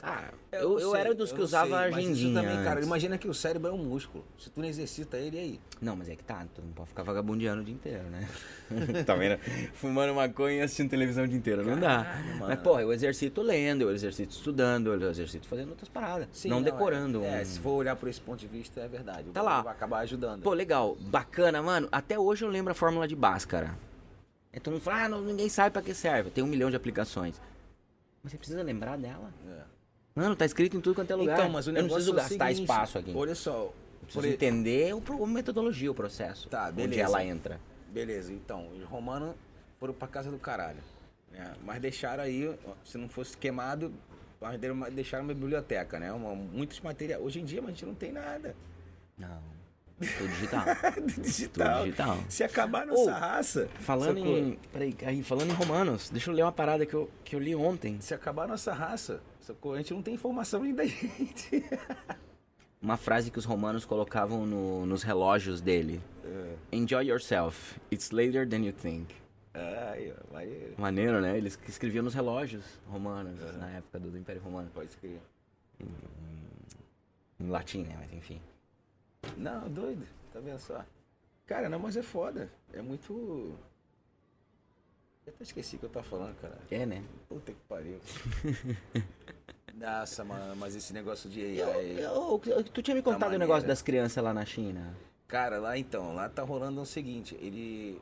Ah, 0.07 0.29
É, 0.51 0.62
eu, 0.63 0.79
eu 0.79 0.91
sei, 0.91 1.00
era 1.01 1.15
dos 1.15 1.31
que 1.31 1.39
eu 1.39 1.43
usava 1.43 1.67
sei, 1.67 1.75
agendinha. 2.00 2.39
também, 2.41 2.63
cara, 2.63 2.79
imagina 2.83 3.17
que 3.17 3.27
o 3.27 3.33
cérebro 3.33 3.71
é 3.71 3.74
um 3.74 3.77
músculo. 3.83 4.24
Se 4.38 4.51
tu 4.51 4.62
não 4.62 4.67
exercita 4.67 5.17
ele, 5.17 5.39
aí? 5.39 5.59
Não, 5.81 5.95
mas 5.95 6.07
é 6.09 6.15
que 6.15 6.24
tá, 6.24 6.45
tu 6.53 6.62
não 6.62 6.71
pode 6.74 6.89
ficar 6.89 7.01
vagabundeando 7.01 7.62
o 7.62 7.65
dia 7.65 7.74
inteiro, 7.74 8.03
né? 8.09 8.27
tá 9.03 9.15
vendo? 9.15 9.39
Fumando 9.74 10.13
maconha 10.13 10.57
e 10.57 10.62
assistindo 10.62 10.91
televisão 10.91 11.24
o 11.24 11.27
dia 11.27 11.38
inteiro, 11.38 11.65
não 11.65 11.79
dá. 11.79 12.03
Caralho, 12.05 12.27
Mas, 12.29 12.39
mano. 12.39 12.57
pô, 12.57 12.79
eu 12.79 12.93
exercito 12.93 13.41
lendo, 13.41 13.81
eu 13.81 13.91
exercito 13.91 14.31
estudando, 14.35 14.93
eu 14.93 15.09
exercito 15.09 15.47
fazendo 15.47 15.69
outras 15.69 15.89
paradas. 15.89 16.27
não 16.45 16.59
é- 16.59 16.63
decorando. 16.63 17.24
É, 17.24 17.41
um- 17.41 17.45
se 17.45 17.59
for 17.59 17.71
olhar 17.71 17.95
por 17.95 18.07
esse 18.07 18.21
ponto 18.21 18.39
de 18.39 18.47
vista, 18.47 18.81
é 18.81 18.88
verdade. 18.88 19.29
Tá 19.31 19.41
lá. 19.41 19.63
Vai 19.63 19.74
acabar 19.74 20.00
ajudando. 20.01 20.43
Pô, 20.43 20.53
legal, 20.53 20.95
bacana, 21.01 21.63
mano. 21.63 21.89
Até 21.91 22.19
hoje 22.19 22.45
eu 22.45 22.50
lembro 22.50 22.71
a 22.71 22.75
fórmula 22.75 23.07
de 23.07 23.15
Bhaskara. 23.15 23.75
Aí 24.53 24.59
todo 24.59 24.74
mundo 24.74 24.83
fala, 24.83 25.03
ah, 25.05 25.09
não, 25.09 25.21
ninguém 25.21 25.50
sabe 25.50 25.71
pra 25.71 25.81
que 25.81 25.93
serve. 25.95 26.29
Tem 26.29 26.43
um 26.43 26.47
milhão 26.47 26.69
de 26.69 26.75
aplicações. 26.75 27.41
Mas 28.24 28.31
você 28.31 28.38
precisa 28.38 28.63
lembrar 28.63 28.97
dela. 28.97 29.31
É. 29.47 29.75
Mano, 30.15 30.36
tá 30.36 30.45
escrito 30.45 30.77
em 30.77 30.81
tudo 30.81 30.95
quanto 30.95 31.12
é 31.12 31.15
lugar. 31.15 31.38
Então, 31.38 31.50
mas 31.50 31.67
o 31.67 31.72
eu 31.72 31.74
não 31.74 31.81
negócio 31.84 31.95
preciso 31.98 32.13
é 32.17 32.22
gastar 32.22 32.48
seguinte, 32.48 32.62
espaço 32.62 32.98
aqui. 32.98 33.13
Olha 33.13 33.36
só. 33.36 33.74
Preciso 34.01 34.22
por 34.22 34.25
entender 34.25 34.93
o, 34.95 35.24
a 35.24 35.27
metodologia, 35.27 35.91
o 35.91 35.95
processo. 35.95 36.48
Tá, 36.48 36.67
Onde 36.67 36.75
beleza. 36.75 37.01
ela 37.01 37.24
entra. 37.25 37.60
Beleza, 37.89 38.31
então, 38.31 38.67
os 38.69 38.84
romanos 38.84 39.36
foram 39.79 39.93
pra 39.93 40.07
casa 40.07 40.31
do 40.31 40.38
caralho. 40.39 40.79
né? 41.31 41.53
Mas 41.65 41.81
deixaram 41.81 42.24
aí, 42.24 42.53
se 42.86 42.98
não 42.98 43.10
fosse 43.10 43.36
queimado, 43.36 43.91
deixaram 44.93 45.24
uma 45.25 45.34
biblioteca, 45.34 46.00
né? 46.00 46.12
Uma, 46.13 46.34
muitos 46.34 46.79
materiais. 46.79 47.22
Hoje 47.22 47.41
em 47.41 47.45
dia, 47.45 47.62
mas 47.62 47.69
a 47.69 47.74
gente 47.74 47.86
não 47.86 47.95
tem 47.95 48.12
nada. 48.12 48.55
Não. 49.17 49.41
Tudo 49.98 50.27
digital. 50.29 50.63
digital. 51.22 51.77
Tudo 51.79 51.84
digital. 51.86 52.17
Se 52.29 52.43
acabar 52.43 52.84
a 52.84 52.86
nossa 52.86 53.13
raça. 53.17 53.69
Falando 53.79 54.19
em. 54.19 54.60
Peraí, 54.72 54.95
aí, 55.05 55.24
falando 55.24 55.50
em 55.51 55.53
romanos, 55.53 56.10
deixa 56.10 56.29
eu 56.29 56.36
ler 56.36 56.43
uma 56.43 56.51
parada 56.51 56.86
que 56.86 56.93
eu, 56.93 57.10
que 57.24 57.36
eu 57.36 57.39
li 57.39 57.55
ontem. 57.55 58.00
Se 58.01 58.13
acabar 58.13 58.43
a 58.43 58.48
nossa 58.48 58.74
raça, 58.74 59.22
A 59.73 59.77
gente 59.77 59.93
não 59.93 60.01
tem 60.01 60.13
informação 60.13 60.61
nem 60.63 60.73
da 60.73 60.85
gente. 60.87 61.63
Uma 62.81 62.97
frase 62.97 63.31
que 63.31 63.39
os 63.39 63.45
romanos 63.45 63.85
colocavam 63.85 64.45
no- 64.45 64.85
nos 64.85 65.01
relógios 65.03 65.61
dele. 65.61 66.01
É. 66.23 66.55
Enjoy 66.71 67.05
yourself. 67.07 67.79
It's 67.91 68.11
later 68.11 68.47
than 68.47 68.63
you 68.65 68.73
think. 68.73 69.13
Ai, 69.53 70.13
vai. 70.31 70.73
Maneiro, 70.77 71.21
né? 71.21 71.37
Eles 71.37 71.57
escreviam 71.67 72.03
nos 72.03 72.13
relógios 72.13 72.63
romanos, 72.87 73.39
na 73.57 73.69
época 73.71 73.99
do 73.99 74.17
Império 74.17 74.41
Romano. 74.41 74.69
Pode 74.73 74.89
escrever. 74.89 75.21
Em 77.39 77.47
latim, 77.49 77.83
né? 77.83 77.95
Mas 77.99 78.13
enfim. 78.13 78.41
Não, 79.37 79.69
doido. 79.69 80.05
Tá 80.33 80.39
vendo 80.39 80.59
só? 80.59 80.83
Cara, 81.45 81.69
não, 81.69 81.79
mas 81.79 81.95
é 81.97 82.01
foda. 82.03 82.49
É 82.73 82.81
muito. 82.81 83.55
Eu 85.25 85.34
até 85.34 85.44
esqueci 85.44 85.75
o 85.75 85.79
que 85.79 85.86
eu 85.86 85.89
tava 85.89 86.05
falando, 86.05 86.36
cara. 86.39 86.58
É, 86.70 86.86
né? 86.86 87.03
Puta 87.27 87.51
que 87.51 87.60
pariu. 87.67 88.00
Nossa, 89.74 90.24
mano, 90.24 90.55
mas 90.55 90.75
esse 90.75 90.94
negócio 90.94 91.29
de 91.29 91.41
AI. 91.62 92.00
eu- 92.03 92.41
eu- 92.46 92.63
tu 92.63 92.82
tinha 92.82 92.96
me 92.96 93.01
Tá 93.01 93.12
contado 93.13 93.34
o 93.34 93.38
negócio 93.38 93.53
maneira. 93.63 93.67
das 93.67 93.82
crianças 93.82 94.24
lá 94.24 94.34
na 94.34 94.46
China. 94.46 94.96
Cara, 95.27 95.58
lá 95.60 95.77
então, 95.77 96.13
lá 96.15 96.29
tá 96.29 96.44
rolando 96.44 96.79
o 96.82 96.86
seguinte, 96.86 97.36
ele. 97.41 98.00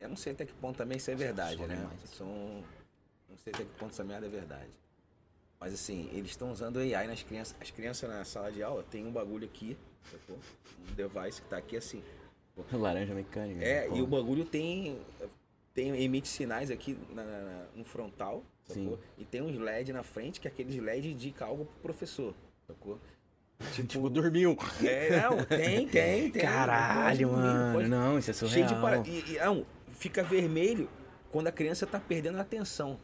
Eu 0.00 0.08
não 0.08 0.16
sei 0.16 0.32
até 0.32 0.46
que 0.46 0.52
ponto 0.54 0.76
também 0.78 0.96
isso 0.96 1.10
é 1.10 1.14
verdade, 1.14 1.60
né? 1.66 1.90
São. 2.06 2.64
Não 3.28 3.36
sei 3.36 3.52
até 3.52 3.64
que 3.64 3.70
ponto 3.78 3.90
essa 3.92 4.02
merda 4.04 4.26
é 4.26 4.30
verdade. 4.30 4.70
Mas 5.58 5.74
assim, 5.74 6.08
eles 6.12 6.30
estão 6.30 6.50
usando 6.50 6.78
AI 6.78 7.06
nas 7.06 7.22
crianças. 7.22 7.54
As 7.60 7.70
crianças 7.70 8.08
na 8.08 8.24
sala 8.24 8.50
de 8.50 8.62
aula 8.62 8.82
tem 8.90 9.06
um 9.06 9.12
bagulho 9.12 9.44
aqui? 9.44 9.76
Um 10.30 10.94
device 10.94 11.42
que 11.42 11.48
tá 11.48 11.58
aqui 11.58 11.76
assim. 11.76 12.02
Laranja 12.72 13.12
mecânica. 13.14 13.62
É, 13.62 13.88
pô. 13.88 13.96
e 13.96 14.00
o 14.00 14.06
bagulho 14.06 14.46
tem, 14.46 14.98
tem 15.80 16.02
emite 16.02 16.28
sinais 16.28 16.70
aqui 16.70 16.98
na- 17.14 17.24
na- 17.24 17.64
no 17.74 17.84
frontal, 17.84 18.44
sacou? 18.66 18.96
Sim. 18.96 18.98
E 19.18 19.24
tem 19.24 19.40
uns 19.40 19.56
LED 19.58 19.92
na 19.92 20.02
frente, 20.02 20.38
que 20.40 20.46
aqueles 20.46 20.76
LED 20.76 21.10
indica 21.12 21.44
algo 21.46 21.64
pro 21.64 21.80
professor, 21.82 22.34
sacou? 22.66 22.98
Tipo, 23.74 24.08
dormiu. 24.10 24.56
É, 24.82 25.20
não, 25.22 25.44
tem, 25.44 25.86
tem, 25.88 26.30
tem. 26.30 26.42
Caralho, 26.42 27.28
Pode 27.28 27.40
mano. 27.42 27.72
pode- 27.74 27.88
Não, 27.88 28.18
isso 28.18 28.30
é 28.30 28.34
Cheio 28.34 28.50
surreal. 28.68 28.68
de 28.68 28.80
para... 28.80 29.08
e, 29.08 29.34
e, 29.36 29.38
não, 29.38 29.66
fica 29.98 30.22
vermelho 30.22 30.88
quando 31.30 31.46
a 31.48 31.52
criança 31.52 31.86
tá 31.86 31.98
perdendo 32.00 32.38
a 32.38 32.40
atenção. 32.42 32.98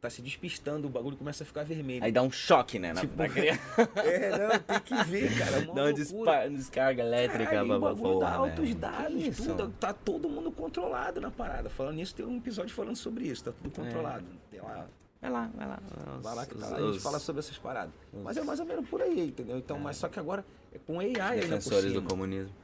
Tá 0.00 0.08
se 0.08 0.22
despistando, 0.22 0.86
o 0.86 0.90
bagulho 0.90 1.16
começa 1.16 1.42
a 1.42 1.46
ficar 1.46 1.64
vermelho. 1.64 2.04
Aí 2.04 2.12
dá 2.12 2.22
um 2.22 2.30
choque, 2.30 2.78
né? 2.78 2.92
Na, 2.92 3.00
Tipo, 3.00 3.16
na 3.16 3.28
criança. 3.28 3.60
É, 3.96 4.30
não, 4.38 4.58
tem 4.60 4.80
que 4.80 5.04
ver, 5.04 5.36
cara. 5.38 5.56
é 5.56 5.58
uma 5.64 5.74
Dá 5.74 5.82
uma 5.82 5.92
dispa- 5.92 6.48
descarga 6.48 7.02
elétrica. 7.02 7.44
Caralho, 7.50 7.72
o 7.74 7.80
bagulho 7.80 8.18
dá 8.20 8.26
blá, 8.30 8.36
altos 8.36 8.74
dados, 8.76 9.14
isso? 9.26 9.42
tudo. 9.56 9.74
Tá 9.80 9.92
todo 9.92 10.28
mundo 10.28 10.52
controlado 10.52 11.20
na 11.20 11.32
parada. 11.32 11.68
Falando 11.68 11.96
nisso, 11.96 12.14
tem 12.14 12.24
um 12.24 12.36
episódio 12.36 12.72
falando 12.72 12.94
sobre 12.94 13.24
isso. 13.26 13.42
Tá 13.42 13.50
É. 13.50 13.54
tudo 13.60 13.70
controlado. 13.74 14.24
Tem 14.52 14.60
lá. 14.60 14.86
Vai 15.20 15.30
lá, 15.32 15.50
vai 15.52 15.66
lá. 15.66 15.78
Vai 16.22 16.34
lá 16.36 16.46
que 16.46 16.54
tá 16.54 16.64
Os- 16.66 16.70
lá, 16.70 16.76
a 16.76 16.80
gente 16.80 16.96
os 16.98 17.02
fala 17.02 17.18
sobre 17.18 17.40
essas 17.40 17.58
paradas. 17.58 17.92
Mas 18.12 18.36
é 18.36 18.42
mais 18.44 18.60
ou 18.60 18.66
menos 18.66 18.88
por 18.88 19.02
aí, 19.02 19.26
entendeu? 19.30 19.58
Então, 19.58 19.80
mas 19.80 19.96
só 19.96 20.08
que 20.08 20.20
agora 20.20 20.44
é 20.72 20.78
com 20.78 21.00
AI 21.00 21.08
ainda 21.20 21.40
por 21.40 21.40
Defensores 21.48 21.92
do 21.92 22.02
comunismo. 22.02 22.54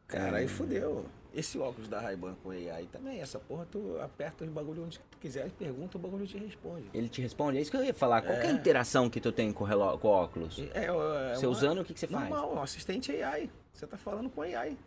Cara, 0.07 0.37
aí 0.37 0.47
fudeu. 0.47 1.05
Esse 1.33 1.57
óculos 1.57 1.87
da 1.87 1.99
Ray-Ban 1.99 2.35
com 2.43 2.51
AI 2.51 2.87
também, 2.91 3.21
essa 3.21 3.39
porra, 3.39 3.65
tu 3.71 3.97
aperta 4.01 4.43
os 4.43 4.49
bagulho 4.49 4.83
onde 4.83 4.99
quiser, 5.21 5.49
pergunta, 5.51 5.97
o 5.97 6.01
bagulho 6.01 6.25
te 6.27 6.37
responde. 6.37 6.85
Ele 6.93 7.07
te 7.07 7.21
responde, 7.21 7.57
é 7.57 7.61
isso 7.61 7.69
que 7.71 7.77
eu 7.77 7.83
ia 7.83 7.93
falar. 7.93 8.21
Qual 8.21 8.33
que 8.37 8.43
é 8.45 8.47
a 8.47 8.51
É. 8.51 8.53
interação 8.53 9.09
que 9.09 9.21
tu 9.21 9.31
tem 9.31 9.53
com 9.53 9.63
o, 9.63 9.97
com 9.99 10.07
o 10.07 10.11
óculos? 10.11 10.59
É, 10.73 10.85
é 10.85 11.35
Você 11.35 11.45
uma- 11.45 11.51
usando, 11.51 11.81
o 11.81 11.85
que, 11.85 11.93
que 11.93 11.99
você 11.99 12.07
faz? 12.07 12.27
Normal, 12.29 12.55
um 12.55 12.61
assistente 12.61 13.11
AI. 13.21 13.49
Você 13.71 13.85
tá 13.87 13.97
falando 13.97 14.29
com 14.29 14.41
AI. 14.41 14.77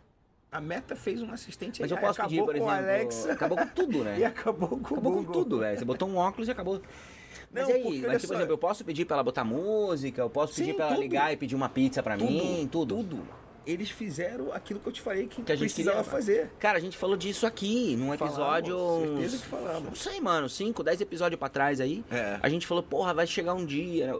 A 0.51 0.61
Meta 0.61 0.95
fez 0.95 1.21
um 1.21 1.31
assistente 1.31 1.81
Mas 1.81 1.91
AI. 1.91 1.97
eu 1.97 2.01
posso 2.01 2.21
acabou 2.21 2.29
pedir, 2.29 2.45
por 2.45 2.51
com 2.65 2.71
exemplo. 2.71 2.87
o 2.87 2.89
Alexa. 2.91 3.31
Acabou 3.33 3.57
com 3.57 3.67
tudo, 3.67 4.03
né? 4.03 4.15
E 4.19 4.23
acabou 4.23 4.69
com 4.69 4.75
Acabou 4.75 5.01
com 5.13 5.23
Google. 5.23 5.33
tudo, 5.43 5.59
velho. 5.59 5.79
Você 5.79 5.85
botou 5.85 6.07
um 6.09 6.17
óculos 6.17 6.47
e 6.47 6.51
acabou. 6.51 6.81
Mas 7.51 7.67
Não, 7.67 7.75
aí? 7.75 7.83
Mas, 7.83 8.21
tipo, 8.21 8.27
por 8.27 8.35
exemplo, 8.35 8.53
eu 8.53 8.57
posso 8.57 8.83
pedir 8.85 9.05
pra 9.05 9.15
ela 9.15 9.23
botar 9.23 9.43
música, 9.43 10.21
eu 10.21 10.29
posso 10.29 10.55
pedir 10.55 10.71
Sim, 10.71 10.75
pra 10.75 10.85
ela 10.85 10.93
tudo. 10.95 11.03
ligar 11.03 11.33
e 11.33 11.37
pedir 11.37 11.55
uma 11.55 11.69
pizza 11.69 12.01
pra 12.03 12.15
mim, 12.17 12.67
tudo. 12.71 12.95
Tudo. 12.97 13.27
Eles 13.65 13.89
fizeram 13.89 14.53
aquilo 14.53 14.79
que 14.79 14.87
eu 14.87 14.93
te 14.93 15.01
falei 15.01 15.27
que, 15.27 15.41
Que 15.41 15.51
a 15.51 15.55
gente 15.55 15.69
precisava 15.73 15.97
queria- 15.97 16.11
fazer. 16.11 16.49
Cara, 16.59 16.77
a 16.77 16.81
gente 16.81 16.95
falou 16.97 17.17
disso 17.17 17.45
aqui 17.47 17.95
num 17.95 18.15
Falamos, 18.15 18.21
episódio. 18.37 18.77
certeza 19.07 19.35
uns- 19.35 19.41
que 19.41 19.47
falamos. 19.47 19.83
Não 19.89 19.95
sei, 19.95 20.21
mano, 20.21 20.47
5, 20.49 20.83
10 20.83 21.01
episódios 21.01 21.39
pra 21.39 21.49
trás 21.49 21.79
aí. 21.81 22.03
É. 22.11 22.39
A 22.41 22.47
gente 22.49 22.67
falou, 22.67 22.83
porra, 22.83 23.13
vai 23.13 23.25
chegar 23.25 23.53
um 23.53 23.65
dia. 23.65 24.07
né? 24.13 24.19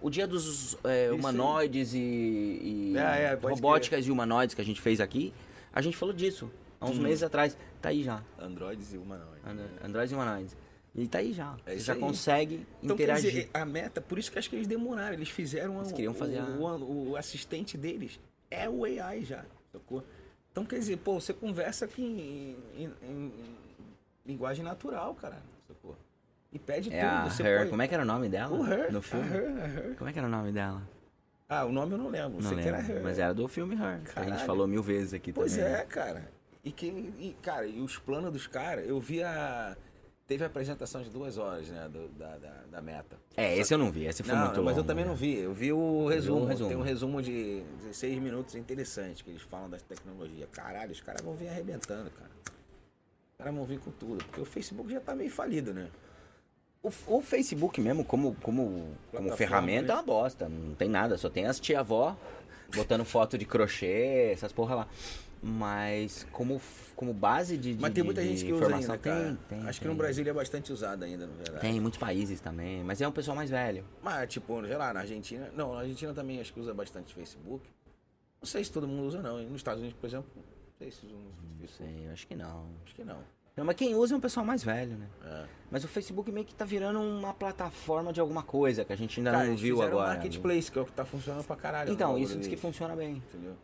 O 0.00 0.10
dia 0.10 0.26
dos 0.26 0.76
é, 0.84 1.06
aí. 1.06 1.10
humanoides 1.12 1.94
e, 1.94 1.98
e 1.98 2.94
É, 2.96 3.22
é, 3.32 3.34
robóticas 3.40 4.06
e 4.06 4.10
humanoides 4.10 4.54
que 4.54 4.60
a 4.60 4.64
gente 4.64 4.80
fez 4.80 5.00
aqui. 5.00 5.32
A 5.72 5.80
gente 5.80 5.96
falou 5.96 6.12
disso 6.14 6.50
há 6.80 6.86
uns 6.86 6.98
meses 6.98 7.22
atrás. 7.22 7.56
Tá 7.80 7.88
aí 7.88 8.02
já. 8.02 8.22
Androids 8.38 8.92
e 8.92 8.98
humanoides. 8.98 9.44
And- 9.46 9.86
Androids 9.86 10.12
e 10.12 10.14
humanoides. 10.14 10.56
E 10.94 11.06
tá 11.08 11.18
aí 11.18 11.32
já. 11.32 11.56
É 11.64 11.78
já 11.78 11.94
aí. 11.94 11.98
consegue 12.00 12.66
Então, 12.82 12.96
quer 12.96 13.04
interagir. 13.04 13.30
dizer, 13.30 13.50
a 13.54 13.64
meta, 13.64 14.00
por 14.00 14.18
isso 14.18 14.30
que 14.30 14.38
acho 14.38 14.50
que 14.50 14.56
eles 14.56 14.66
demoraram. 14.66 15.14
Eles 15.14 15.30
fizeram 15.30 15.78
Eles 15.78 15.92
queriam 15.92 16.12
fazer 16.12 16.38
a- 16.40 16.44
o, 16.44 16.64
o, 16.66 17.10
o 17.12 17.16
assistente 17.16 17.78
deles. 17.78 18.20
É 18.52 18.68
o 18.68 18.84
AI 18.84 19.24
já, 19.24 19.44
sacou? 19.72 20.04
Então, 20.50 20.64
quer 20.66 20.78
dizer, 20.78 20.98
pô, 20.98 21.18
você 21.18 21.32
conversa 21.32 21.86
aqui 21.86 22.02
em, 22.02 22.82
em- 22.84 22.92
em- 23.02 23.26
em 23.26 23.32
linguagem 24.26 24.62
natural, 24.64 25.14
cara, 25.14 25.38
sacou? 25.66 25.96
E 26.52 26.58
pede 26.58 26.92
É 26.92 27.00
tudo. 27.00 27.10
a 27.10 27.30
você 27.30 27.42
Her. 27.42 27.58
pode- 27.60 27.70
Como 27.70 27.82
é 27.82 27.88
que 27.88 27.94
era 27.94 28.02
o 28.02 28.06
nome 28.06 28.28
dela? 28.28 28.54
O 28.54 28.66
Her. 28.66 28.92
No 28.92 28.98
a 28.98 29.02
filme? 29.02 29.28
Her, 29.28 29.62
a 29.62 29.66
Her. 29.66 29.96
Como 29.96 30.10
é 30.10 30.12
que 30.12 30.18
era 30.18 30.28
o 30.28 30.30
nome 30.30 30.52
dela? 30.52 30.82
Ah, 31.48 31.64
o 31.64 31.72
nome 31.72 31.92
eu 31.94 31.98
não 31.98 32.08
lembro. 32.08 32.40
Não 32.42 32.48
sei 32.50 32.58
que 32.62 32.68
era 32.68 32.78
lembro. 32.78 32.96
Her. 32.96 33.02
Mas 33.02 33.18
era 33.18 33.32
do 33.32 33.48
filme 33.48 33.74
Her. 33.74 34.00
A 34.16 34.24
gente 34.24 34.44
falou 34.44 34.66
mil 34.66 34.82
vezes 34.82 35.14
aqui 35.14 35.32
Pois 35.32 35.56
também. 35.56 35.70
né? 35.70 35.80
é, 35.80 35.84
cara. 35.84 36.30
E 36.62 36.70
que, 36.70 36.86
e, 36.86 37.36
cara, 37.42 37.66
e 37.66 37.80
os 37.80 37.98
planos 37.98 38.30
dos 38.32 38.46
caras, 38.46 38.86
eu 38.86 39.00
vi 39.00 39.22
a. 39.22 39.74
Teve 40.32 40.44
a 40.44 40.46
apresentação 40.46 41.02
de 41.02 41.10
duas 41.10 41.36
horas, 41.36 41.68
né? 41.68 41.86
do- 41.92 42.08
da, 42.08 42.38
da, 42.38 42.54
da 42.70 42.80
meta. 42.80 43.18
É, 43.36 43.54
esse 43.58 43.74
eu 43.74 43.76
não 43.76 43.92
vi. 43.92 44.06
Esse 44.06 44.22
foi 44.22 44.34
Não, 44.34 44.46
muito 44.46 44.62
mas 44.62 44.76
eu 44.78 44.82
longo, 44.82 44.88
também 44.88 45.04
né? 45.04 45.10
não 45.10 45.14
vi. 45.16 45.34
Eu 45.40 45.52
vi 45.52 45.70
o 45.74 46.06
resumo. 46.08 46.46
resumo. 46.46 46.68
Tem 46.70 46.78
um 46.78 46.82
resumo 46.82 47.20
de 47.20 47.62
16 47.82 48.18
minutos 48.18 48.54
interessante 48.54 49.22
que 49.22 49.28
eles 49.28 49.42
falam 49.42 49.68
das 49.68 49.82
tecnologias. 49.82 50.48
Caralho, 50.50 50.90
os 50.90 51.02
caras 51.02 51.20
vão 51.20 51.34
vir 51.34 51.48
arrebentando, 51.48 52.10
cara. 52.12 52.30
Os 52.46 53.36
caras 53.36 53.54
vão 53.54 53.66
vir 53.66 53.78
com 53.78 53.90
tudo. 53.90 54.24
Porque 54.24 54.40
o 54.40 54.44
Facebook 54.46 54.90
já 54.90 55.00
tá 55.00 55.14
meio 55.14 55.30
falido, 55.30 55.74
né? 55.74 55.88
O, 56.82 56.90
o 57.08 57.20
Facebook 57.20 57.78
mesmo, 57.78 58.02
como, 58.06 58.34
como, 58.42 58.88
como 59.10 59.36
ferramenta, 59.36 59.88
né? 59.88 59.92
é 59.92 59.96
uma 59.96 60.02
bosta. 60.02 60.48
Não 60.48 60.74
tem 60.74 60.88
nada. 60.88 61.18
Só 61.18 61.28
tem 61.28 61.44
as 61.44 61.60
tia-avó 61.60 62.16
botando 62.74 63.04
foto 63.04 63.36
de 63.36 63.44
crochê, 63.44 64.30
essas 64.32 64.50
porra 64.50 64.74
lá. 64.76 64.88
Mas 65.44 66.24
como, 66.30 66.60
como 66.94 67.12
base 67.12 67.56
de, 67.58 67.74
de 67.74 67.80
Mas 67.82 67.92
tem 67.92 68.04
muita 68.04 68.22
de 68.22 68.28
gente 68.28 68.44
que 68.44 68.52
usa 68.52 68.64
informação, 68.64 68.94
ainda. 68.94 69.38
Tem, 69.48 69.58
tem, 69.58 69.68
Acho 69.68 69.80
que 69.80 69.86
tem. 69.86 69.92
no 69.92 69.98
Brasil 69.98 70.22
ele 70.22 70.30
é 70.30 70.32
bastante 70.32 70.72
usado 70.72 71.02
ainda, 71.04 71.26
na 71.26 71.34
verdade. 71.34 71.60
Tem 71.60 71.76
em 71.76 71.80
muitos 71.80 71.98
países 71.98 72.40
também. 72.40 72.84
Mas 72.84 73.00
é 73.00 73.08
um 73.08 73.12
pessoal 73.12 73.36
mais 73.36 73.50
velho. 73.50 73.84
Mas, 74.00 74.32
tipo, 74.32 74.64
sei 74.64 74.76
lá, 74.76 74.92
na 74.94 75.00
Argentina. 75.00 75.50
Não, 75.56 75.74
na 75.74 75.80
Argentina 75.80 76.14
também 76.14 76.40
acho 76.40 76.52
que 76.52 76.60
usa 76.60 76.72
bastante 76.72 77.12
Facebook. 77.12 77.68
Não 78.40 78.46
sei 78.46 78.62
se 78.62 78.70
todo 78.70 78.86
mundo 78.86 79.04
usa, 79.08 79.20
não. 79.20 79.40
E 79.40 79.46
nos 79.46 79.56
Estados 79.56 79.80
Unidos, 79.80 79.98
por 80.00 80.06
exemplo, 80.06 80.30
não 80.36 80.42
sei 80.78 80.92
se 80.92 81.06
usam 81.06 81.18
Não 81.60 81.68
sei, 81.68 82.08
acho 82.12 82.26
que 82.26 82.36
não. 82.36 82.66
Acho 82.84 82.94
que 82.94 83.04
não. 83.04 83.18
Não, 83.56 83.64
mas 83.64 83.76
quem 83.76 83.94
usa 83.94 84.14
é 84.14 84.16
um 84.16 84.20
pessoal 84.20 84.46
mais 84.46 84.62
velho, 84.62 84.96
né? 84.96 85.06
É. 85.24 85.44
Mas 85.70 85.84
o 85.84 85.88
Facebook 85.88 86.30
meio 86.32 86.46
que 86.46 86.54
tá 86.54 86.64
virando 86.64 87.00
uma 87.00 87.34
plataforma 87.34 88.12
de 88.12 88.20
alguma 88.20 88.42
coisa 88.42 88.84
que 88.84 88.92
a 88.92 88.96
gente 88.96 89.18
ainda 89.20 89.32
Cara, 89.32 89.44
não 89.44 89.56
viu 89.56 89.76
fizeram 89.76 89.96
um 89.96 90.00
agora. 90.00 90.14
marketplace, 90.14 90.70
que 90.72 90.78
é 90.78 90.82
o 90.82 90.86
que 90.86 90.92
tá 90.92 91.04
funcionando 91.04 91.44
pra 91.44 91.56
caralho. 91.56 91.92
Então, 91.92 92.16
isso 92.16 92.38
diz 92.38 92.46
que 92.46 92.56
funciona 92.56 92.96
bem. 92.96 93.16
Entendeu? 93.16 93.54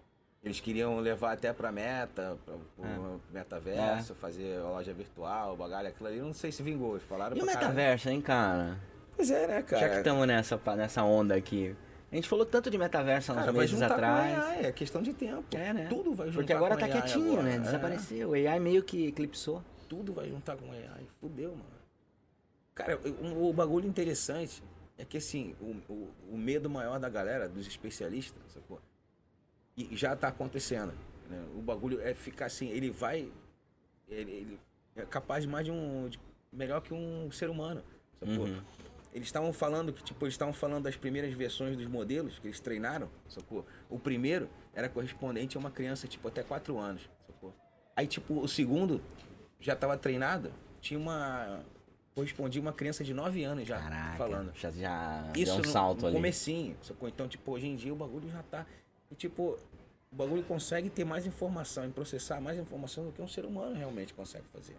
Eles 0.48 0.60
queriam 0.60 0.98
levar 1.00 1.32
até 1.32 1.52
pra 1.52 1.70
meta, 1.70 2.38
pra, 2.46 2.54
pro 2.74 2.86
É. 2.86 3.18
metaverso, 3.30 4.14
fazer 4.14 4.58
a 4.58 4.62
loja 4.64 4.94
virtual, 4.94 5.54
bagalho, 5.54 5.88
aquilo 5.88 6.08
ali. 6.08 6.18
Não 6.20 6.32
sei 6.32 6.50
se 6.50 6.62
vingou. 6.62 6.92
Eles 6.92 7.02
falaram 7.02 7.36
E 7.36 7.42
o 7.42 7.44
caralho. 7.44 7.60
metaverso, 7.66 8.08
hein, 8.08 8.20
cara? 8.22 8.78
Pois 9.14 9.30
é, 9.30 9.46
né, 9.46 9.60
cara? 9.62 9.82
Já 9.82 9.88
que 9.90 9.96
estamos 9.98 10.26
nessa, 10.26 10.58
nessa 10.74 11.02
onda 11.04 11.34
aqui. 11.34 11.76
A 12.10 12.14
gente 12.14 12.26
falou 12.26 12.46
tanto 12.46 12.70
de 12.70 12.78
metaverso 12.78 13.30
há 13.30 13.34
uns 13.34 13.38
Cara, 13.40 13.52
meses 13.52 13.82
atrás. 13.82 14.38
AI, 14.38 14.64
é 14.66 14.72
questão 14.72 15.02
de 15.02 15.12
tempo. 15.12 15.44
É, 15.54 15.74
né? 15.74 15.86
Tudo 15.90 16.14
vai 16.14 16.28
juntar 16.28 16.38
Porque 16.40 16.52
agora 16.54 16.74
com 16.76 16.80
tá 16.80 16.86
AI 16.86 16.92
quietinho, 16.92 17.32
agora. 17.32 17.42
né? 17.42 17.56
É. 17.56 17.58
Desapareceu. 17.58 18.30
O 18.30 18.32
AI 18.32 18.58
meio 18.58 18.82
que 18.82 19.08
eclipsou. 19.08 19.62
Tudo 19.86 20.14
vai 20.14 20.30
juntar 20.30 20.56
com 20.56 20.72
AI. 20.72 21.06
Fudeu, 21.20 21.50
mano. 21.50 21.64
Cara, 22.74 22.98
o, 23.22 23.50
o 23.50 23.52
bagulho 23.52 23.86
interessante 23.86 24.62
é 24.96 25.04
que, 25.04 25.18
assim, 25.18 25.54
o, 25.60 25.76
o, 25.92 26.08
o 26.32 26.38
medo 26.38 26.70
maior 26.70 26.98
da 26.98 27.10
galera, 27.10 27.46
dos 27.48 27.66
especialistas, 27.66 28.40
sacou? 28.54 28.80
E 29.78 29.96
já 29.96 30.16
tá 30.16 30.28
acontecendo. 30.28 30.92
né? 31.28 31.44
O 31.56 31.60
bagulho 31.62 32.00
é 32.00 32.12
ficar 32.14 32.46
assim, 32.46 32.68
ele 32.70 32.90
vai. 32.90 33.30
Ele, 34.08 34.30
ele 34.30 34.60
é 34.96 35.02
capaz 35.06 35.44
de 35.44 35.48
mais 35.48 35.64
de 35.64 35.70
um. 35.70 36.08
de- 36.08 36.18
melhor 36.52 36.80
que 36.80 36.92
um 36.94 37.30
ser 37.30 37.48
humano? 37.50 37.82
Uhum. 38.22 38.60
Eles 39.14 39.28
estavam 39.28 39.52
falando 39.52 39.92
que, 39.92 40.02
tipo, 40.02 40.24
eles 40.24 40.34
estavam 40.34 40.52
falando 40.52 40.84
das 40.84 40.96
primeiras 40.96 41.32
versões 41.32 41.76
dos 41.76 41.86
modelos 41.86 42.38
que 42.38 42.46
eles 42.46 42.60
treinaram, 42.60 43.08
sacou? 43.28 43.64
O 43.88 43.98
primeiro 43.98 44.48
era 44.74 44.88
correspondente 44.88 45.56
a 45.56 45.60
uma 45.60 45.70
criança, 45.70 46.06
tipo, 46.06 46.26
até 46.28 46.42
4 46.42 46.76
anos, 46.78 47.08
sacou? 47.26 47.54
Aí, 47.96 48.06
tipo, 48.06 48.40
o 48.40 48.48
segundo 48.48 49.00
já 49.60 49.72
estava 49.74 49.96
treinado, 49.96 50.52
tinha 50.80 50.98
uma. 50.98 51.60
correspondia 52.14 52.60
a 52.60 52.62
uma 52.62 52.72
criança 52.72 53.04
de 53.04 53.14
9 53.14 53.44
anos 53.44 53.66
já 53.68 53.78
Caraca. 53.78 54.16
falando. 54.18 54.52
Já, 54.56 54.70
já 54.70 55.32
Isso 55.36 55.44
deu 55.46 55.54
um 55.54 55.58
no, 55.58 55.64
salto 55.68 56.00
no 56.02 56.06
ali. 56.08 56.16
comecinho, 56.16 56.76
sacou? 56.82 57.08
Então, 57.08 57.28
tipo, 57.28 57.50
hoje 57.52 57.66
em 57.66 57.76
dia 57.76 57.92
o 57.92 57.96
bagulho 57.96 58.28
já 58.30 58.42
tá. 58.42 58.66
E, 59.10 59.14
tipo, 59.14 59.58
o 60.12 60.16
bagulho 60.16 60.42
consegue 60.44 60.90
ter 60.90 61.04
mais 61.04 61.26
informação 61.26 61.86
e 61.86 61.90
processar 61.90 62.40
mais 62.40 62.58
informação 62.58 63.04
do 63.06 63.12
que 63.12 63.22
um 63.22 63.28
ser 63.28 63.44
humano 63.44 63.74
realmente 63.74 64.12
consegue 64.14 64.44
fazer. 64.52 64.76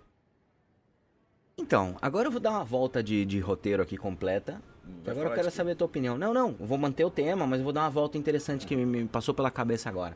Então, 1.58 1.98
agora 2.02 2.28
eu 2.28 2.32
vou 2.32 2.40
dar 2.40 2.52
uma 2.52 2.64
volta 2.64 3.04
de, 3.04 3.26
de 3.26 3.40
roteiro 3.40 3.84
aqui 3.84 3.98
completa. 3.98 4.62
Vai 5.04 5.12
agora 5.12 5.30
eu 5.30 5.36
quero 5.36 5.50
de 5.50 5.54
saber 5.54 5.72
a 5.72 5.76
tua 5.76 5.86
opinião. 5.88 6.18
Não, 6.18 6.34
não, 6.34 6.54
vou 6.54 6.78
manter 6.78 7.04
o 7.04 7.12
tema, 7.12 7.46
mas 7.46 7.60
eu 7.60 7.64
vou 7.64 7.74
dar 7.74 7.82
uma 7.82 7.90
volta 7.90 8.18
interessante 8.18 8.66
que 8.66 8.76
me, 8.76 8.86
me 8.86 9.08
passou 9.08 9.34
pela 9.34 9.52
cabeça 9.52 9.90
agora. 9.90 10.16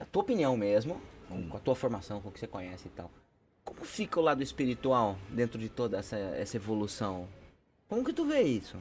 A 0.00 0.04
tua 0.04 0.22
opinião 0.22 0.56
mesmo, 0.56 1.00
com- 1.28 1.48
com 1.48 1.56
a 1.56 1.60
tua 1.60 1.74
formação, 1.74 2.20
com 2.20 2.28
o 2.30 2.32
que 2.32 2.40
você 2.40 2.46
conhece 2.46 2.88
e 2.88 2.90
tal. 2.90 3.10
Como 3.64 3.84
fica 3.84 4.18
o 4.18 4.22
lado 4.22 4.42
espiritual 4.42 5.16
dentro 5.30 5.58
de 5.58 5.68
toda 5.68 5.98
essa, 5.98 6.16
essa 6.16 6.56
evolução? 6.56 7.28
Como 7.88 8.04
que 8.04 8.12
tu 8.12 8.24
vê 8.24 8.42
isso? 8.42 8.76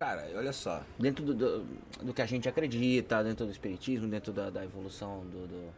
Cara, 0.00 0.26
olha 0.34 0.50
só. 0.52 0.82
Dentro 0.98 1.22
do, 1.22 1.34
do, 1.34 1.64
do 2.06 2.14
que 2.14 2.22
a 2.22 2.26
gente 2.26 2.48
acredita, 2.48 3.22
dentro 3.22 3.44
do 3.44 3.52
espiritismo, 3.52 4.08
dentro 4.08 4.32
da, 4.32 4.48
da 4.48 4.64
evolução 4.64 5.20
do, 5.26 5.46
do, 5.46 5.74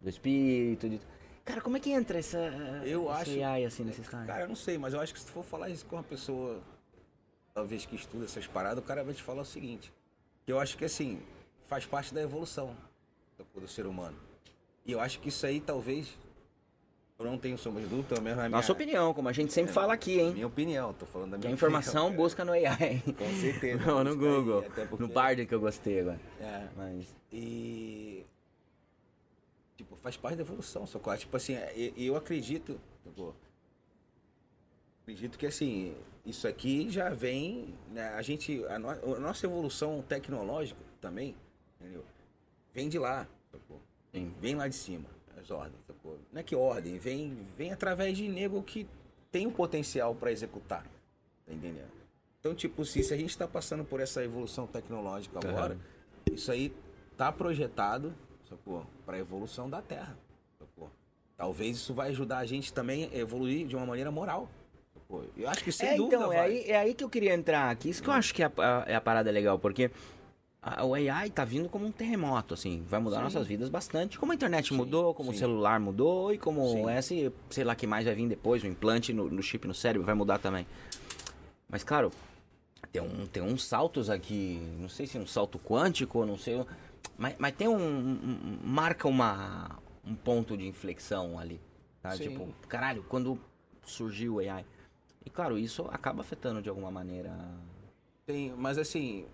do 0.00 0.08
espírito. 0.08 0.88
de- 0.88 1.00
Cara, 1.44 1.60
como 1.60 1.76
é 1.76 1.80
que 1.80 1.90
entra 1.90 2.20
essa, 2.20 2.38
Eu 2.84 3.10
esse 3.20 3.32
acho. 3.32 3.44
AI 3.44 3.64
assim 3.64 3.82
nesse 3.82 4.00
estágio? 4.02 4.28
Cara, 4.28 4.42
eu 4.44 4.48
não 4.48 4.54
sei, 4.54 4.78
mas 4.78 4.94
eu 4.94 5.00
acho 5.00 5.12
que 5.12 5.18
se 5.18 5.26
tu 5.26 5.32
for 5.32 5.42
falar 5.44 5.70
isso 5.70 5.84
com 5.86 5.96
uma 5.96 6.04
pessoa, 6.04 6.60
talvez 7.52 7.84
que 7.84 7.96
estuda 7.96 8.26
essas 8.26 8.46
paradas, 8.46 8.78
o 8.78 8.86
cara 8.86 9.02
vai 9.02 9.12
te 9.12 9.22
falar 9.24 9.42
o 9.42 9.44
seguinte: 9.44 9.92
que 10.46 10.52
eu 10.52 10.60
acho 10.60 10.78
que 10.78 10.84
assim, 10.84 11.20
faz 11.66 11.84
parte 11.84 12.14
da 12.14 12.22
evolução 12.22 12.76
do 13.56 13.66
ser 13.66 13.86
humano. 13.86 14.16
E 14.86 14.92
eu 14.92 15.00
acho 15.00 15.18
que 15.18 15.30
isso 15.30 15.44
aí 15.44 15.58
talvez. 15.60 16.16
Eu 17.18 17.24
não 17.24 17.36
tenho 17.36 17.58
sombra 17.58 17.82
de 17.82 17.88
dúvida, 17.88 18.20
minha, 18.20 18.48
Nossa 18.48 18.70
opinião, 18.72 19.12
como 19.12 19.28
a 19.28 19.32
gente 19.32 19.52
sempre 19.52 19.72
fala 19.72 19.92
aqui, 19.92 20.20
hein? 20.20 20.32
minha 20.34 20.46
opinião, 20.46 20.92
tô 20.94 21.04
falando 21.04 21.32
da 21.32 21.36
Que 21.36 21.46
minha 21.46 21.52
a 21.52 21.56
informação 21.56 22.04
opinião, 22.06 22.22
busca 22.22 22.44
no 22.44 22.52
AI. 22.52 23.02
Com 23.18 23.34
certeza. 23.40 23.84
Não, 23.84 24.04
no 24.04 24.10
aí, 24.10 24.16
Google. 24.16 24.60
até 24.60 24.86
porque- 24.86 25.02
No 25.04 25.12
Bard 25.12 25.44
que 25.44 25.52
eu 25.52 25.58
gostei 25.58 25.98
agora. 25.98 26.20
É. 26.40 26.68
Mas. 26.76 27.12
E. 27.32 28.24
Tipo, 29.76 29.96
faz 29.96 30.16
parte 30.16 30.36
da 30.36 30.42
evolução, 30.42 30.86
sacou? 30.86 31.16
Tipo 31.16 31.36
assim, 31.36 31.54
eu 31.96 32.14
acredito. 32.14 32.80
sacou? 33.04 33.34
Acredito 35.02 35.36
que 35.36 35.46
assim, 35.46 35.96
isso 36.24 36.46
aqui 36.46 36.88
já 36.88 37.10
vem. 37.10 37.74
né, 37.90 38.10
a 38.10 38.22
gente. 38.22 38.64
A, 38.66 38.78
no- 38.78 38.90
a 38.90 39.18
nossa 39.18 39.44
evolução 39.44 40.04
tecnológica 40.08 40.80
também, 41.00 41.34
entendeu? 41.80 42.04
Vem 42.72 42.88
de 42.88 42.96
lá, 43.00 43.26
sacou? 43.50 43.80
Sim. 44.14 44.32
Vem 44.40 44.54
lá 44.54 44.68
de 44.68 44.76
cima, 44.76 45.08
as 45.38 45.50
ordens, 45.50 45.84
sacou? 45.86 46.18
Não 46.32 46.40
é 46.40 46.42
que 46.42 46.54
ordem, 46.54 46.98
vem, 46.98 47.36
vem 47.56 47.72
através 47.72 48.16
de 48.16 48.28
nego 48.28 48.62
que 48.62 48.86
tem 49.30 49.46
o 49.46 49.50
potencial 49.50 50.14
para 50.14 50.30
executar. 50.32 50.84
Tá 51.46 51.52
entendendo? 51.52 51.90
Então, 52.40 52.54
tipo, 52.54 52.84
se, 52.84 53.02
se 53.02 53.12
a 53.12 53.16
gente 53.16 53.30
está 53.30 53.46
passando 53.46 53.84
por 53.84 54.00
essa 54.00 54.22
evolução 54.22 54.66
tecnológica 54.66 55.38
agora, 55.42 55.76
isso 56.32 56.50
aí 56.52 56.72
tá 57.16 57.32
projetado, 57.32 58.14
sacou? 58.48 58.86
Para 59.04 59.16
a 59.16 59.20
evolução 59.20 59.68
da 59.68 59.82
Terra, 59.82 60.16
sacou? 60.58 60.90
Talvez 61.36 61.76
isso 61.76 61.92
vai 61.92 62.10
ajudar 62.10 62.38
a 62.38 62.46
gente 62.46 62.72
também 62.72 63.10
a 63.12 63.16
evoluir 63.16 63.66
de 63.66 63.76
uma 63.76 63.84
maneira 63.84 64.10
moral. 64.10 64.48
sacou? 64.94 65.24
Eu 65.36 65.48
acho 65.48 65.64
que 65.64 65.72
sem 65.72 65.90
é, 65.90 65.96
dúvida 65.96 66.16
então, 66.16 66.32
é 66.32 66.36
vai. 66.36 66.46
aí, 66.46 66.70
é 66.70 66.76
aí 66.76 66.94
que 66.94 67.02
eu 67.02 67.10
queria 67.10 67.34
entrar 67.34 67.70
aqui. 67.70 67.90
Isso 67.90 68.02
que 68.02 68.08
eu 68.08 68.14
acho 68.14 68.32
que 68.32 68.42
é 68.42 68.46
a, 68.46 68.84
é 68.86 68.94
a 68.94 69.00
parada 69.00 69.30
legal, 69.30 69.58
porque 69.58 69.90
a- 70.62 70.84
o 70.84 70.94
AI 70.94 71.30
tá 71.30 71.44
vindo 71.44 71.68
como 71.68 71.86
um 71.86 71.92
terremoto, 71.92 72.54
assim. 72.54 72.82
Vai 72.88 73.00
mudar 73.00 73.18
Sim. 73.18 73.22
nossas 73.24 73.46
vidas 73.46 73.68
bastante. 73.68 74.18
Como 74.18 74.32
a 74.32 74.34
internet 74.34 74.68
Sim, 74.68 74.76
mudou, 74.76 75.14
como 75.14 75.30
o 75.30 75.32
sim. 75.32 75.38
celular 75.40 75.78
mudou 75.80 76.32
e 76.32 76.38
como 76.38 76.88
esse, 76.90 77.32
sei 77.50 77.64
lá, 77.64 77.74
que 77.74 77.86
mais 77.86 78.04
vai 78.04 78.14
vir 78.14 78.28
depois, 78.28 78.62
o 78.62 78.66
implante 78.66 79.12
no, 79.12 79.28
no 79.30 79.42
chip 79.42 79.66
no 79.66 79.74
cérebro 79.74 80.04
vai 80.04 80.14
mudar 80.14 80.38
também. 80.38 80.66
Mas, 81.68 81.84
claro, 81.84 82.10
tem, 82.92 83.02
um, 83.02 83.26
tem 83.26 83.42
uns 83.42 83.64
saltos 83.64 84.08
aqui, 84.10 84.60
não 84.80 84.88
sei 84.88 85.06
se 85.06 85.16
é 85.18 85.20
um 85.20 85.26
salto 85.26 85.58
quântico, 85.58 86.24
não 86.24 86.36
sei. 86.36 86.64
Mas, 87.16 87.34
mas 87.38 87.54
tem 87.54 87.68
um, 87.68 87.76
um- 87.76 88.58
Marca 88.64 89.06
uma, 89.08 89.78
um 90.04 90.14
ponto 90.14 90.56
de 90.56 90.66
inflexão 90.66 91.38
ali. 91.38 91.60
Tá? 92.02 92.16
Tipo, 92.16 92.48
caralho, 92.68 93.04
quando 93.08 93.38
surgiu 93.84 94.34
o 94.36 94.38
AI. 94.38 94.64
E 95.24 95.30
claro, 95.30 95.58
isso 95.58 95.86
acaba 95.90 96.20
afetando 96.22 96.62
de 96.62 96.68
alguma 96.68 96.90
maneira. 96.90 97.30
Tem, 98.26 98.52
mas 98.56 98.78
assim, 98.78 99.26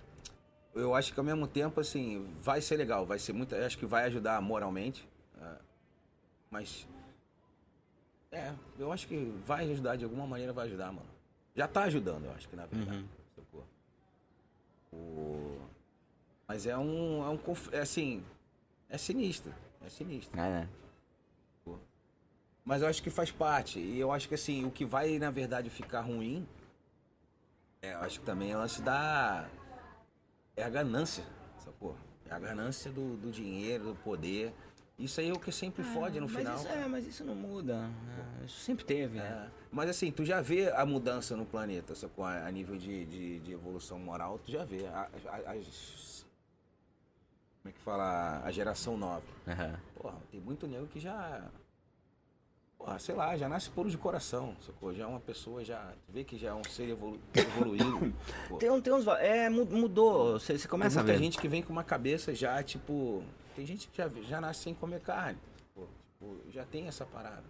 eu 0.75 0.95
acho 0.95 1.13
que 1.13 1.19
ao 1.21 1.25
mesmo 1.25 1.47
tempo, 1.47 1.81
assim, 1.81 2.27
vai 2.43 2.61
ser 2.61 2.77
legal, 2.77 3.05
vai 3.07 3.19
ser 3.19 3.33
muito. 3.33 3.55
Eu 3.55 3.65
acho 3.67 3.79
que 3.79 3.87
vai 3.87 4.05
ajudar 4.05 4.41
moralmente. 4.43 5.09
ah, 5.41 5.59
mas. 6.51 6.87
É, 8.33 8.53
eu 8.79 8.91
acho 8.93 9.07
que 9.07 9.33
vai 9.47 9.71
ajudar, 9.71 9.97
de 9.97 10.05
alguma 10.05 10.27
maneira 10.27 10.53
vai 10.53 10.67
ajudar, 10.67 10.87
mano. 10.93 11.07
Já 11.55 11.69
tá 11.69 11.85
ajudando, 11.85 12.25
eu 12.25 12.33
acho 12.33 12.49
que 12.49 12.57
na 12.57 12.67
verdade. 12.67 12.99
Uhum. 12.99 13.59
O... 14.93 15.59
Mas 16.47 16.67
é 16.67 16.77
um. 16.77 17.25
É 17.25 17.29
um. 17.29 17.37
conf- 17.37 17.73
É 17.73 17.81
assim. 17.81 18.25
É 18.89 18.99
sinistro. 18.99 19.55
É 19.85 19.89
sinistro. 19.89 20.39
É, 20.39 20.43
né? 20.61 20.69
Mas 22.65 22.81
eu 22.81 22.89
acho 22.89 23.03
que 23.03 23.11
faz 23.11 23.31
parte. 23.31 23.79
E 23.79 24.01
eu 24.01 24.11
acho 24.11 24.27
que 24.27 24.35
assim, 24.35 24.65
o 24.65 24.71
que 24.71 24.85
vai, 24.87 25.19
na 25.19 25.31
verdade, 25.31 25.69
ficar 25.69 26.01
ruim, 26.01 26.49
é, 27.83 27.93
eu 27.93 27.99
acho 27.99 28.21
que 28.21 28.25
também 28.27 28.53
é 28.53 28.57
o 28.57 28.59
lance 28.59 28.81
da. 28.83 29.47
É 30.57 30.63
a 30.63 30.69
ganância, 30.69 31.25
sacou? 31.59 31.97
É 32.29 32.35
a 32.35 32.39
ganância 32.39 32.91
do, 32.91 33.17
do 33.17 33.31
dinheiro, 33.31 33.85
do 33.85 33.95
poder. 33.97 34.53
Isso 34.97 35.21
aí 35.21 35.29
é 35.29 35.33
o 35.33 35.39
que 35.41 35.51
sempre 35.51 35.83
fode 35.83 36.21
no 36.21 36.29
final. 36.29 36.55
Isso, 36.57 36.69
é, 36.69 36.87
mas 36.87 37.05
isso 37.07 37.25
não 37.25 37.35
muda. 37.35 37.91
É, 38.43 38.45
isso 38.47 38.61
sempre 38.61 38.85
teve. 38.85 39.19
né? 39.19 39.49
É. 39.51 39.65
Mas 39.73 39.91
assim, 39.91 40.13
tu 40.13 40.25
já 40.25 40.41
vê 40.41 40.71
a 40.71 40.87
mudança 40.87 41.37
no 41.37 41.45
planeta, 41.45 41.95
sacou? 41.97 42.25
A, 42.25 42.47
a 42.47 42.51
nível 42.53 42.77
de, 42.77 43.05
de, 43.05 43.41
de 43.41 43.53
evolução 43.53 43.99
moral, 43.99 44.39
tu 44.39 44.53
já 44.53 44.65
vê. 44.65 44.87
A- 44.87 45.09
a- 45.27 45.53
as- 45.53 46.25
como 47.61 47.71
é 47.71 47.73
que 47.73 47.81
fala? 47.81 48.41
A 48.45 48.51
geração 48.53 48.97
nova. 48.97 49.27
Aham. 49.49 49.81
Porra, 49.97 50.19
tem 50.31 50.39
muito 50.41 50.67
nego 50.69 50.87
que 50.87 51.01
já. 51.01 51.43
Porra, 52.85 52.99
sei 52.99 53.15
lá, 53.15 53.35
já 53.35 53.49
nasce 53.49 53.71
puro 53.71 53.89
de 53.89 53.97
coração, 53.97 54.55
sacou? 54.61 54.93
Já 54.93 55.05
é 55.05 55.07
uma 55.07 55.19
pessoa, 55.21 55.65
já. 55.65 55.91
Vê 56.07 56.23
que 56.23 56.37
já 56.37 56.51
é 56.51 56.55
um 56.55 56.63
ser 56.65 56.91
evolu- 56.91 57.19
evoluído. 57.35 58.13
Tem, 58.59 58.69
um- 58.71 58.79
tem 58.79 58.93
uns. 58.93 59.07
É, 59.07 59.49
mu- 59.49 59.65
mudou. 59.65 60.39
Você, 60.39 60.53
você 60.59 60.59
Tem 60.65 60.69
começa 60.71 61.01
a 61.01 61.03
muita 61.03 61.17
ver. 61.19 61.25
gente 61.25 61.39
que 61.39 61.49
vem 61.49 61.63
com 61.63 61.73
uma 61.73 61.83
cabeça 61.83 62.35
já, 62.35 62.63
tipo. 62.63 63.23
Tem 63.57 63.65
gente 63.65 63.89
que 63.89 63.97
já, 63.97 64.07
já 64.29 64.39
nasce 64.39 64.65
sem 64.65 64.75
comer 64.75 65.01
carne. 65.01 65.39
Pô, 65.75 65.87
tipo, 66.13 66.37
já 66.51 66.65
tem 66.67 66.87
essa 66.87 67.07
parada. 67.07 67.45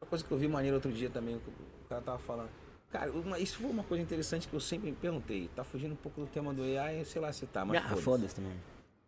Uma 0.00 0.06
coisa 0.08 0.22
que 0.24 0.30
eu 0.30 0.38
vi 0.38 0.46
maneiro 0.46 0.76
outro 0.76 0.92
dia 0.92 1.10
também, 1.10 1.34
o 1.34 1.88
cara 1.88 2.00
tava 2.02 2.18
falando. 2.20 2.50
Cara, 2.92 3.10
uma- 3.10 3.40
isso 3.40 3.58
foi 3.58 3.68
uma 3.70 3.82
coisa 3.82 4.04
interessante 4.04 4.46
que 4.46 4.54
eu 4.54 4.60
sempre 4.60 4.88
me 4.88 4.94
perguntei. 4.96 5.48
Tá 5.56 5.64
fugindo 5.64 5.94
um 5.94 5.96
pouco 5.96 6.20
do 6.20 6.28
tema 6.28 6.54
do 6.54 6.62
AI, 6.62 7.04
sei 7.04 7.20
lá 7.20 7.32
se 7.32 7.44
tá, 7.46 7.64
mas 7.64 7.84
Ah, 7.84 7.96
foda-se. 7.96 8.36
também. 8.36 8.52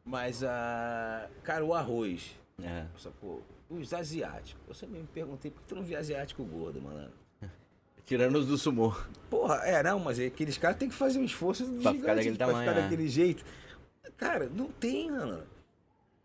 Mas, 0.04 0.42
ah, 0.42 1.28
cara, 1.44 1.64
o 1.64 1.72
arroz. 1.72 2.34
É. 2.62 2.86
Sacou? 2.98 3.42
Os 3.68 3.92
asiáticos. 3.92 4.62
Eu 4.66 4.74
sempre 4.74 4.98
me 4.98 5.06
perguntei 5.06 5.50
por 5.50 5.60
que 5.62 5.68
tu 5.68 5.74
não 5.74 5.82
via 5.82 5.98
asiático 5.98 6.42
gordo, 6.44 6.80
mano? 6.80 7.10
Tirando 8.06 8.36
os 8.36 8.46
do 8.46 8.56
sumô. 8.56 8.94
Porra, 9.28 9.56
é, 9.64 9.82
não, 9.82 9.98
mas 9.98 10.18
aqueles 10.18 10.56
caras 10.56 10.78
têm 10.78 10.88
que 10.88 10.94
fazer 10.94 11.18
um 11.18 11.24
esforço 11.24 11.64
Pra 11.82 11.92
ficar 11.92 12.14
daquele 12.14 12.36
pra 12.36 12.46
tamanho, 12.46 12.68
ficar 12.68 12.78
é. 12.80 12.82
daquele 12.82 13.08
jeito. 13.08 13.44
Cara, 14.16 14.48
não 14.48 14.70
tem, 14.70 15.10
mano. 15.10 15.42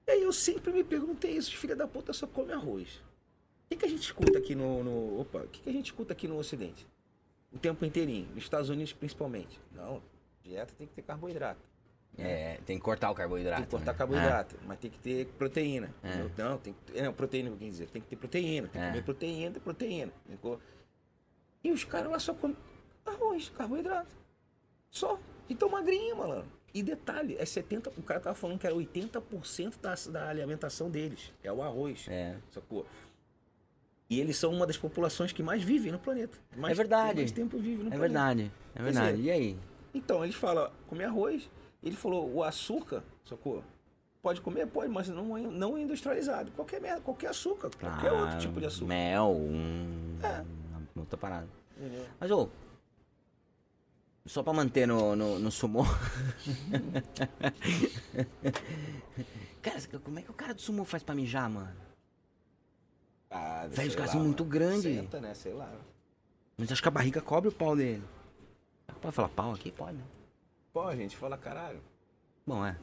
E 0.08 0.12
aí 0.12 0.22
eu 0.24 0.32
sempre 0.32 0.72
me 0.72 0.84
perguntei 0.84 1.32
isso, 1.32 1.56
filha 1.58 1.76
da 1.76 1.88
puta 1.88 2.14
só 2.14 2.26
come 2.28 2.52
arroz. 2.54 2.96
O 2.96 3.70
que, 3.70 3.76
que 3.78 3.86
a 3.86 3.90
gente 3.90 4.04
escuta 4.04 4.38
aqui 4.38 4.54
no. 4.56 4.84
no- 4.84 5.20
opa, 5.22 5.40
o 5.40 5.48
que, 5.48 5.62
que 5.62 5.70
a 5.70 5.74
gente 5.74 5.86
escuta 5.86 6.14
aqui 6.14 6.28
no 6.28 6.38
Ocidente? 6.38 6.86
O 7.52 7.58
tempo 7.58 7.84
inteirinho, 7.86 8.28
nos 8.34 8.44
Estados 8.44 8.70
Unidos 8.70 8.94
principalmente. 8.94 9.60
Não, 9.74 10.02
dieta 10.44 10.74
tem 10.78 10.88
que 10.88 10.94
ter 10.94 11.02
carboidrato. 11.02 11.62
É, 12.18 12.60
tem 12.66 12.78
que 12.78 12.84
cortar 12.84 13.10
o 13.10 13.16
carboidrato. 13.16 13.58
Tem 13.62 13.66
que 13.66 13.72
cortar 13.72 13.94
né? 13.94 13.98
carboidrato, 13.98 14.56
mas 14.68 14.78
tem 14.80 14.92
que 14.92 15.00
ter 15.00 15.26
proteína. 15.38 15.94
É. 16.04 16.30
Não, 16.38 16.58
tem 16.58 16.74
que 16.74 16.92
ter, 16.92 17.02
não, 17.02 17.14
proteína 17.14 17.50
que 17.50 17.56
eu 17.56 17.60
quis 17.60 17.68
dizer. 17.70 17.88
Tem 17.90 18.02
que 18.02 18.08
ter 18.10 18.16
proteína. 18.16 18.68
Tem 18.68 18.80
que 18.82 18.86
É. 18.88 18.90
comer 18.92 19.04
proteína, 19.04 19.52
tem 19.52 19.62
proteína. 19.62 20.12
E 21.64 21.72
os 21.72 21.84
caras 21.84 22.12
lá 22.12 22.20
só 22.20 22.34
comem 22.34 22.56
arroz, 23.06 23.50
carboidrato. 23.50 24.16
Só. 24.90 25.18
E 25.50 25.56
tão 25.56 25.70
magrinho, 25.70 26.18
malandro. 26.18 26.52
E 26.74 26.82
detalhe, 26.84 27.36
é 27.38 27.44
70%. 27.44 27.92
O 27.98 28.04
cara 28.04 28.20
tava 28.20 28.36
falando 28.36 28.60
que 28.60 28.66
era 28.68 28.76
80% 28.76 29.80
da, 29.82 29.96
da 30.12 30.30
alimentação 30.30 30.90
deles. 30.90 31.32
É 31.44 31.52
o 31.52 31.62
arroz. 31.62 32.06
É. 32.10 32.36
Sacou? 32.52 32.86
E 34.10 34.20
eles 34.20 34.36
são 34.38 34.52
uma 34.54 34.68
das 34.68 34.78
populações 34.78 35.32
que 35.32 35.42
mais 35.42 35.64
vivem 35.64 35.92
no 35.92 36.00
planeta. 36.00 36.38
Mais, 36.56 36.74
É 36.74 36.76
verdade. 36.76 37.20
Mais 37.20 37.32
tempo 37.32 37.58
vivem 37.58 37.86
no 37.86 37.94
É 37.94 37.98
planeta. 37.98 38.00
verdade. 38.00 38.52
É 38.76 38.84
verdade. 38.84 39.18
dizer, 39.18 39.28
E 39.28 39.32
aí? 39.32 39.58
Então, 39.94 40.24
eles 40.24 40.36
falam, 40.36 40.70
comer 40.88 41.06
arroz. 41.06 41.50
Ele 41.84 41.96
falou, 41.96 42.32
o 42.34 42.44
açúcar, 42.44 43.04
sacou? 43.26 43.64
Pode 44.22 44.40
comer? 44.42 44.68
Pode, 44.68 44.88
mas 44.90 45.10
não, 45.10 45.36
é- 45.36 45.42
não 45.42 45.76
é 45.78 45.82
industrializado. 45.82 46.52
Qualquer 46.52 46.80
merda, 46.80 47.02
qualquer 47.02 47.30
açúcar, 47.30 47.72
qualquer 47.80 48.12
outro 48.12 48.38
tipo 48.38 48.60
de 48.60 48.68
açúcar. 48.68 48.86
Mel, 48.88 49.32
um. 49.32 50.20
Uma 50.96 51.02
outra 51.04 51.18
parada. 51.18 51.48
Entendeu? 51.76 52.06
Mas, 52.20 52.30
ô. 52.30 52.48
Só 54.28 54.44
pra 54.44 54.54
manter 54.54 54.88
no, 54.88 55.16
no, 55.16 55.40
no 55.40 55.52
sumô. 55.52 55.84
cara, 59.64 59.80
como 60.04 60.20
é 60.20 60.22
que 60.22 60.30
o 60.30 60.34
cara 60.34 60.54
do 60.54 60.62
sumô 60.62 60.86
faz 60.86 61.02
pra 61.02 61.16
mijar, 61.16 61.50
mano? 61.50 61.76
Ah, 63.32 63.66
Velho, 63.70 63.90
os 63.90 63.96
caras 63.96 64.12
são 64.12 64.20
muito 64.24 64.44
grandes. 64.44 64.84
Senta, 64.84 65.20
né? 65.20 65.34
Sei 65.34 65.54
lá. 65.54 65.72
Mas 66.58 66.72
acho 66.72 66.82
que 66.82 66.88
a 66.88 66.92
barriga 66.92 67.22
cobre 67.22 67.50
o 67.50 67.52
pau 67.52 67.76
dele. 67.76 68.04
Pode 69.02 69.16
falar 69.16 69.30
pau 69.30 69.54
aqui? 69.54 69.72
Pode, 69.72 69.98
né? 69.98 70.04
Pô, 70.74 70.90
gente 70.96 71.18
fala 71.18 71.38
caralho. 71.38 71.82
Bom, 72.48 72.66
é. 72.66 72.78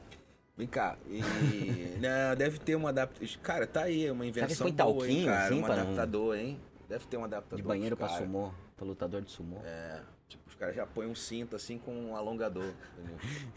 Vem 0.56 0.66
cá. 0.66 0.98
E... 1.06 1.20
não, 2.00 2.36
deve 2.36 2.58
ter 2.58 2.76
um 2.76 2.86
adaptador. 2.86 3.28
Cara, 3.42 3.66
tá 3.66 3.82
aí, 3.84 4.10
uma 4.10 4.24
Será 4.24 4.46
que 4.46 4.52
invenção 4.52 4.70
boa, 4.70 4.70
hein, 4.70 4.76
talquinho, 4.76 5.26
cara. 5.26 5.44
assim, 5.44 5.60
um 5.60 5.64
adaptador, 5.64 6.36
hein? 6.36 6.60
Deve 6.88 7.06
ter 7.06 7.16
um 7.16 7.24
adaptador. 7.24 7.56
De 7.58 7.62
banheiro 7.62 7.96
pra 7.96 8.08
sumô. 8.08 8.50
Pra 8.76 8.86
lutador 8.86 9.22
de 9.22 9.30
sumô. 9.30 9.58
É, 9.64 10.00
tipo, 10.28 10.42
os 10.48 10.54
caras 10.54 10.74
já 10.74 10.86
põem 10.86 11.08
um 11.08 11.14
cinto 11.14 11.56
assim 11.56 11.78
com 11.78 11.92
um 11.92 12.16
alongador. 12.16 12.72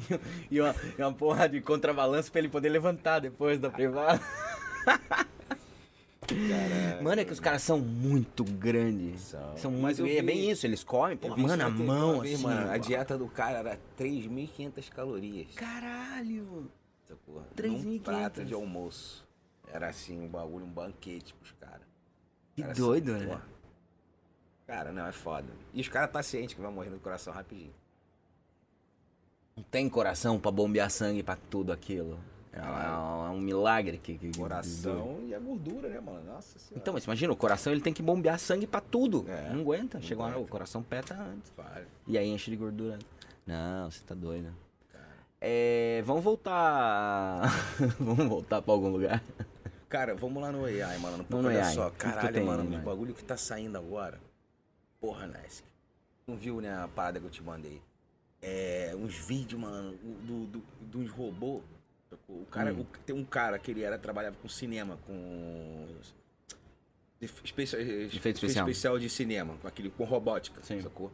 E 0.50 0.60
uma, 0.60 0.76
e 0.98 1.02
uma 1.02 1.13
porra 1.13 1.48
de 1.48 1.62
contrabalanço 1.62 2.32
pra 2.32 2.39
ele 2.39 2.50
poder 2.50 2.70
levantar 2.70 3.20
depois 3.20 3.60
da 3.60 3.70
privada. 3.70 4.22
Caralho. 6.36 7.04
Mano, 7.04 7.22
é 7.22 7.26
que 7.26 7.32
os 7.34 7.39
caras 7.39 7.62
são 7.62 7.80
muito 7.80 8.44
grandes. 8.44 9.22
São. 9.22 9.58
São 9.58 9.72
Mas 9.72 10.00
muito. 10.00 10.12
É 10.12 10.22
vi- 10.22 10.26
bem 10.28 10.50
isso, 10.52 10.65
eles 10.65 10.84
comem. 10.84 11.17
Pô, 11.17 11.36
mano, 11.36 11.63
a 11.63 11.70
mão 11.70 12.22
assim. 12.22 12.38
mano, 12.38 12.70
a 12.72 12.78
dieta 12.78 13.17
do 13.17 13.28
cara 13.28 13.60
era 13.60 13.80
3.500 13.98 14.89
calorias. 14.89 15.48
Caralho! 15.56 16.72
Essa 17.06 17.15
porra. 17.26 17.46
3.500. 17.56 17.84
Num 17.84 18.00
prato 18.00 18.46
de 18.46 18.54
almoço. 18.54 19.26
Era 19.74 19.88
assim, 19.89 20.20
um 20.22 20.28
bagulho, 20.28 20.65
um 20.65 20.70
banquete 20.72 21.34
pros 21.34 21.54
caras. 21.60 21.82
Que 22.56 22.62
Cara, 22.62 22.74
doido, 22.74 23.12
assim, 23.15 23.20
né? 23.22 23.28
porra. 23.28 23.46
Cara, 24.67 24.91
não, 24.91 25.06
é 25.08 25.12
foda. 25.12 25.48
E 25.74 25.82
os 25.82 25.88
caras 25.88 26.12
tá 26.12 26.22
cientes 26.24 26.54
que 26.56 26.62
vai 26.62 26.72
morrer 26.72 26.89
no 26.89 27.00
coração 27.00 27.34
rapidinho. 27.34 27.74
Não 29.56 29.63
tem 29.63 29.89
coração 29.89 30.39
pra 30.39 30.50
bombear 30.52 30.89
sangue 30.89 31.24
pra 31.24 31.36
tudo 31.50 31.72
aquilo. 31.72 32.17
É, 32.54 32.60
Caralho. 32.60 33.28
é 33.28 33.30
um 33.30 33.40
milagre 33.40 33.98
que. 33.98 34.18
que- 34.18 34.38
Coração 34.38 35.20
e 35.26 35.34
a 35.34 35.40
gordura, 35.40 35.88
né, 35.88 36.00
mano? 36.02 36.22
Nossa 36.26 36.60
senhora. 36.60 36.82
Então, 36.82 36.94
mas 36.94 37.06
imagina, 37.06 37.32
o 37.32 37.36
coração 37.36 37.72
ele 37.72 37.82
tem 37.82 37.94
que 37.94 38.02
bombear 38.04 38.38
sangue 38.38 38.68
pra 38.68 38.82
tudo. 38.82 39.26
É, 39.30 39.50
não 39.54 39.62
aguenta. 39.62 39.98
não 40.00 40.04
Chega 40.06 40.20
uma 40.22 40.28
hora, 40.28 40.36
o 40.36 40.40
aguenta. 40.40 40.52
coração 40.52 40.84
peta 40.84 41.14
antes. 41.16 41.52
Vale. 41.56 41.86
E 42.08 42.18
aí 42.18 42.28
enche 42.28 42.52
de 42.52 42.58
gordura. 42.58 43.00
Não, 43.48 43.90
você 43.90 44.04
tá 44.06 44.14
doido. 44.14 44.54
É, 45.40 46.04
vamos 46.06 46.24
voltar. 46.24 47.42
vamos 48.00 48.28
voltar 48.28 48.62
pra 48.62 48.74
algum 48.74 48.90
lugar. 48.90 49.24
Cara, 49.90 50.14
vamos 50.14 50.42
lá 50.42 50.52
no 50.52 50.66
AI, 50.66 50.98
mano. 51.00 51.24
Porque 51.24 51.42
no 51.42 51.48
olha 51.48 51.66
AI. 51.66 51.74
só, 51.74 51.88
O 51.88 51.92
caralho, 51.92 52.34
tem, 52.34 52.44
mano, 52.44 52.64
os 52.78 52.84
bagulho 52.84 53.14
que 53.14 53.24
tá 53.24 53.36
saindo 53.38 53.78
agora. 53.78 54.20
Porra, 55.00 55.26
Nesk. 55.28 55.64
Não 56.28 56.36
viu, 56.38 56.62
né, 56.62 56.72
a 56.84 56.88
parada 56.88 57.20
que 57.20 57.26
eu 57.26 57.30
te 57.32 57.42
mandei? 57.42 57.82
É, 58.42 58.94
uns 58.96 59.16
vídeos, 59.16 59.60
mano, 59.60 59.98
do, 59.98 60.46
do, 60.48 60.64
dos 60.82 61.10
robôs. 61.10 61.64
O 62.28 62.45
cara, 62.45 62.74
Hum. 62.74 62.82
o- 62.82 62.97
tem 63.06 63.15
um 63.15 63.24
cara 63.24 63.58
que 63.60 63.71
ele 63.71 63.84
era, 63.84 63.97
trabalhava 63.97 64.36
com 64.41 64.47
cinema, 64.50 64.97
com. 65.06 65.88
Especia, 67.43 67.80
efeito 67.80 68.38
especial. 68.38 68.67
especial 68.67 69.00
de 69.00 69.08
cinema, 69.10 69.56
com 69.62 69.67
aquele 69.67 69.91
com 69.91 70.04
robótica, 70.04 70.62
Sim. 70.63 70.82
sacou? 70.82 71.12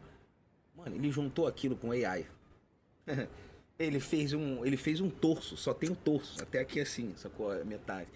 Mano, 0.76 0.96
ele 0.96 1.12
juntou 1.12 1.46
aquilo 1.48 1.76
com 1.76 1.92
AI. 1.92 2.26
ele 3.78 4.00
fez 4.00 4.32
um, 4.32 4.66
ele 4.66 4.78
fez 4.78 5.02
um 5.02 5.10
torso, 5.10 5.58
só 5.58 5.74
tem 5.74 5.90
um 5.90 5.96
torso, 5.96 6.42
até 6.42 6.60
aqui 6.60 6.80
assim, 6.80 7.14
sacou? 7.18 7.54
Metade. 7.66 8.08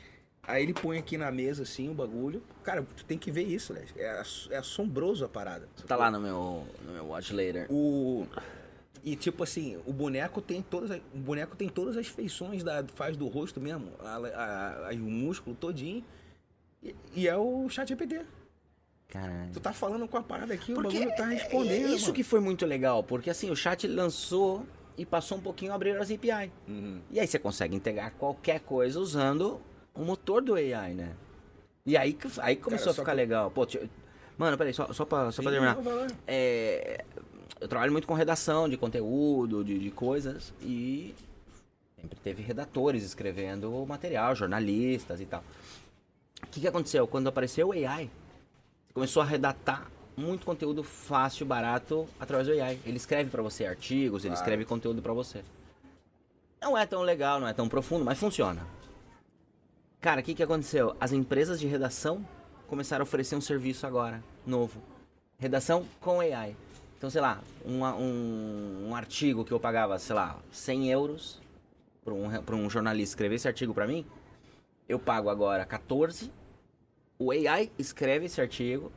Aí 0.44 0.64
ele 0.64 0.74
põe 0.74 0.98
aqui 0.98 1.18
na 1.18 1.30
mesa 1.32 1.64
assim 1.64 1.90
o 1.90 1.94
bagulho. 1.94 2.42
Cara, 2.64 2.82
tu 2.82 3.04
tem 3.06 3.18
que 3.18 3.30
ver 3.30 3.44
isso, 3.44 3.74
Léo. 3.74 3.86
É, 3.98 4.24
é 4.52 4.58
assombroso 4.58 5.26
a 5.26 5.30
parada. 5.30 5.68
Tá 5.76 5.82
sacou? 5.82 5.98
lá 5.98 6.10
no 6.10 6.20
meu, 6.20 6.68
no 6.86 6.94
meu 6.94 7.06
watch 7.08 7.34
later. 7.34 7.68
O 7.70 8.26
e 9.04 9.16
tipo 9.16 9.44
assim, 9.44 9.80
o 9.86 9.92
boneco 9.94 10.42
tem 10.42 10.62
todas, 10.62 10.92
as- 10.92 11.02
o 11.14 11.18
boneco 11.18 11.56
tem 11.56 11.68
todas 11.70 11.98
as 11.98 12.08
feições 12.08 12.64
da 12.64 12.84
faz 12.96 13.18
do 13.18 13.28
rosto 13.28 13.60
mesmo, 13.60 13.92
a, 14.00 14.16
a- 14.18 14.90
a- 14.90 14.94
o 14.94 14.98
músculo 15.00 15.56
todinho. 15.56 16.04
E, 16.84 16.96
e 17.16 17.28
é 17.28 17.36
o 17.38 17.68
chat 17.70 17.88
GPT. 17.90 18.22
Caralho. 19.08 19.52
Tu 19.52 19.60
tá 19.60 19.74
falando 19.74 20.08
com 20.08 20.18
a 20.18 20.24
parada 20.24 20.54
aqui, 20.54 20.74
Porque 20.74 20.98
o 20.98 21.00
bagulho 21.02 21.16
tá 21.18 21.32
é- 21.32 21.36
respondendo. 21.36 21.72
é 21.92 21.96
Isso 21.96 22.04
mano. 22.06 22.14
que 22.14 22.24
foi 22.24 22.40
muito 22.40 22.66
legal, 22.66 23.04
porque 23.04 23.30
assim, 23.30 23.50
o 23.50 23.56
chat 23.56 23.86
lançou 23.88 24.66
e 24.98 25.06
passou 25.06 25.38
um 25.38 25.42
pouquinho 25.42 25.72
a 25.72 25.76
abrir 25.76 25.98
as 25.98 26.10
API. 26.10 26.52
Uhum. 26.68 27.02
E 27.12 27.20
aí 27.20 27.28
você 27.28 27.38
consegue 27.40 27.76
integrar 27.76 28.14
qualquer 28.14 28.62
coisa 28.62 29.00
usando 29.00 29.60
o 29.94 30.04
motor 30.06 30.42
do 30.42 30.56
AI, 30.56 30.94
né? 30.94 31.14
E 31.86 31.98
aí, 31.98 32.18
aí 32.40 32.56
começou 32.56 32.86
Cara, 32.88 32.92
a 32.92 33.04
ficar 33.04 33.12
que- 33.12 33.18
legal. 33.18 33.52
Pô, 33.52 33.68
mano, 34.38 34.58
peraí, 34.58 34.74
só, 34.74 34.92
só, 34.94 35.04
pra, 35.04 35.32
só 35.32 35.42
pra 35.42 35.52
terminar. 35.52 35.76
Vai 35.76 35.94
lá. 35.94 36.08
É, 36.28 37.04
eu 37.60 37.68
trabalho 37.68 37.92
muito 37.92 38.08
com 38.08 38.14
redação 38.14 38.68
de 38.70 38.78
conteúdo, 38.78 39.64
de, 39.64 39.78
de 39.78 39.92
coisas, 39.92 40.54
e 40.62 41.14
sempre 42.00 42.18
teve 42.20 42.42
redatores 42.42 43.04
escrevendo 43.04 43.86
material, 43.88 44.36
jornalistas 44.36 45.22
e 45.22 45.26
tal. 45.26 45.44
O 46.44 46.48
que, 46.48 46.62
que 46.62 46.68
aconteceu? 46.68 47.08
Quando 47.08 47.28
apareceu 47.28 47.70
o 47.70 47.72
AI, 47.72 48.10
começou 48.94 49.22
a 49.22 49.26
redatar 49.26 49.90
muito 50.18 50.46
conteúdo 50.46 50.84
fácil, 50.84 51.46
barato, 51.46 52.08
através 52.20 52.48
do 52.48 52.54
AI. 52.54 52.80
Ele 52.86 52.98
escreve 52.98 53.30
pra 53.30 53.42
você 53.42 53.66
artigos, 53.66 54.24
ele 54.24 54.34
Claro. 54.34 54.42
escreve 54.42 54.66
conteúdo 54.66 55.02
pra 55.02 55.14
você. 55.14 55.44
Não 56.62 56.78
é 56.78 56.86
tão 56.86 57.02
legal, 57.02 57.40
não 57.40 57.48
é 57.48 57.54
tão 57.54 57.70
profundo, 57.70 58.04
mas 58.06 58.20
funciona. 58.20 58.66
Cara, 60.00 60.22
o 60.22 60.24
que, 60.24 60.34
que 60.34 60.44
aconteceu? 60.44 60.96
As 61.00 61.12
empresas 61.12 61.60
de 61.60 61.68
redação 61.68 62.26
começaram 62.68 63.04
a 63.04 63.08
oferecer 63.08 63.36
um 63.36 63.42
serviço 63.42 63.86
agora, 63.86 64.24
novo. 64.46 64.82
Redação 65.38 65.86
com 66.00 66.20
AI. 66.20 66.56
Então, 67.02 67.10
sei 67.10 67.20
lá, 67.20 67.42
um, 67.66 67.84
um, 67.84 68.90
um 68.90 68.96
artigo 68.96 69.44
que 69.44 69.52
eu 69.52 69.60
pagava, 69.60 69.98
sei 69.98 70.16
lá, 70.16 70.38
100 70.52 70.92
euros 70.92 71.42
para 72.06 72.14
um, 72.14 72.64
um 72.64 72.70
jornalista 72.70 73.14
escrever 73.14 73.38
esse 73.38 73.48
artigo 73.48 73.74
para 73.74 73.88
mim, 73.88 74.06
eu 74.88 75.00
pago 75.00 75.28
agora 75.28 75.66
14. 75.66 76.32
O 77.18 77.32
AI 77.32 77.72
escreve 77.80 78.28
esse 78.28 78.40
artigo 78.40 78.92